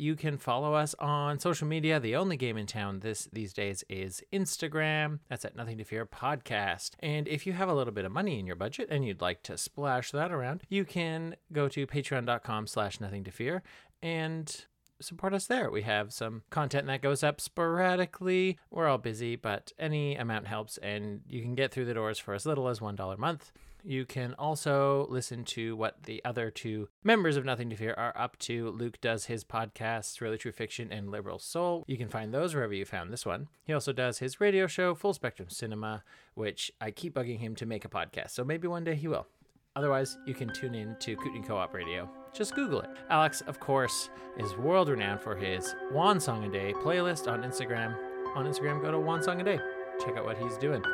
You 0.00 0.14
can 0.14 0.38
follow 0.38 0.74
us 0.74 0.94
on 1.00 1.40
social 1.40 1.66
media. 1.66 1.98
The 1.98 2.14
only 2.14 2.36
game 2.36 2.56
in 2.56 2.66
town 2.66 3.00
this 3.00 3.28
these 3.32 3.52
days 3.52 3.82
is 3.88 4.22
Instagram. 4.32 5.18
That's 5.28 5.44
at 5.44 5.56
Nothing 5.56 5.76
to 5.78 5.84
Fear 5.84 6.06
Podcast. 6.06 6.92
And 7.00 7.26
if 7.26 7.48
you 7.48 7.52
have 7.54 7.68
a 7.68 7.74
little 7.74 7.92
bit 7.92 8.04
of 8.04 8.12
money 8.12 8.38
in 8.38 8.46
your 8.46 8.54
budget 8.54 8.86
and 8.92 9.04
you'd 9.04 9.20
like 9.20 9.42
to 9.42 9.58
splash 9.58 10.12
that 10.12 10.30
around, 10.30 10.62
you 10.68 10.84
can 10.84 11.34
go 11.52 11.68
to 11.68 11.84
patreon.com 11.84 12.68
slash 12.68 13.00
nothing 13.00 13.24
to 13.24 13.32
fear 13.32 13.64
and 14.00 14.66
support 15.00 15.34
us 15.34 15.46
there. 15.46 15.68
We 15.68 15.82
have 15.82 16.12
some 16.12 16.42
content 16.48 16.86
that 16.86 17.02
goes 17.02 17.24
up 17.24 17.40
sporadically. 17.40 18.56
We're 18.70 18.86
all 18.86 18.98
busy, 18.98 19.34
but 19.34 19.72
any 19.80 20.14
amount 20.14 20.46
helps, 20.46 20.78
and 20.78 21.22
you 21.28 21.42
can 21.42 21.56
get 21.56 21.72
through 21.72 21.86
the 21.86 21.94
doors 21.94 22.20
for 22.20 22.34
as 22.34 22.46
little 22.46 22.68
as 22.68 22.78
$1 22.78 23.14
a 23.14 23.16
month. 23.16 23.50
You 23.88 24.04
can 24.04 24.34
also 24.38 25.06
listen 25.08 25.44
to 25.44 25.74
what 25.74 26.02
the 26.02 26.22
other 26.22 26.50
two 26.50 26.90
members 27.02 27.38
of 27.38 27.46
Nothing 27.46 27.70
to 27.70 27.76
Fear 27.76 27.94
are 27.96 28.12
up 28.18 28.38
to. 28.40 28.68
Luke 28.68 29.00
does 29.00 29.24
his 29.24 29.44
podcasts, 29.44 30.20
Really 30.20 30.36
True 30.36 30.52
Fiction 30.52 30.92
and 30.92 31.10
Liberal 31.10 31.38
Soul. 31.38 31.84
You 31.86 31.96
can 31.96 32.10
find 32.10 32.34
those 32.34 32.54
wherever 32.54 32.74
you 32.74 32.84
found 32.84 33.10
this 33.10 33.24
one. 33.24 33.48
He 33.64 33.72
also 33.72 33.94
does 33.94 34.18
his 34.18 34.42
radio 34.42 34.66
show, 34.66 34.94
Full 34.94 35.14
Spectrum 35.14 35.48
Cinema, 35.48 36.04
which 36.34 36.70
I 36.82 36.90
keep 36.90 37.14
bugging 37.14 37.38
him 37.38 37.54
to 37.54 37.64
make 37.64 37.86
a 37.86 37.88
podcast, 37.88 38.32
so 38.32 38.44
maybe 38.44 38.68
one 38.68 38.84
day 38.84 38.94
he 38.94 39.08
will. 39.08 39.26
Otherwise, 39.74 40.18
you 40.26 40.34
can 40.34 40.52
tune 40.52 40.74
in 40.74 40.94
to 41.00 41.16
Kootenay 41.16 41.46
Co-op 41.46 41.72
Radio. 41.72 42.10
Just 42.34 42.54
Google 42.54 42.82
it. 42.82 42.90
Alex, 43.08 43.40
of 43.40 43.58
course, 43.58 44.10
is 44.36 44.54
world 44.58 44.90
renowned 44.90 45.22
for 45.22 45.34
his 45.34 45.74
One 45.92 46.20
Song 46.20 46.44
a 46.44 46.50
Day 46.50 46.74
playlist 46.74 47.26
on 47.26 47.42
Instagram. 47.42 47.96
On 48.34 48.44
Instagram, 48.44 48.82
go 48.82 48.90
to 48.90 48.98
One 48.98 49.22
Song 49.22 49.40
a 49.40 49.44
Day. 49.44 49.58
Check 50.04 50.18
out 50.18 50.26
what 50.26 50.36
he's 50.36 50.58
doing. 50.58 50.84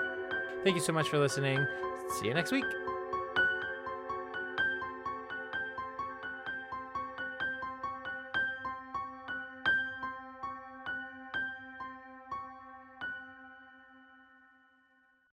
Thank 0.62 0.76
you 0.76 0.82
so 0.82 0.92
much 0.92 1.08
for 1.08 1.18
listening. 1.18 1.58
See 2.20 2.28
you 2.28 2.34
next 2.34 2.52
week. 2.52 2.64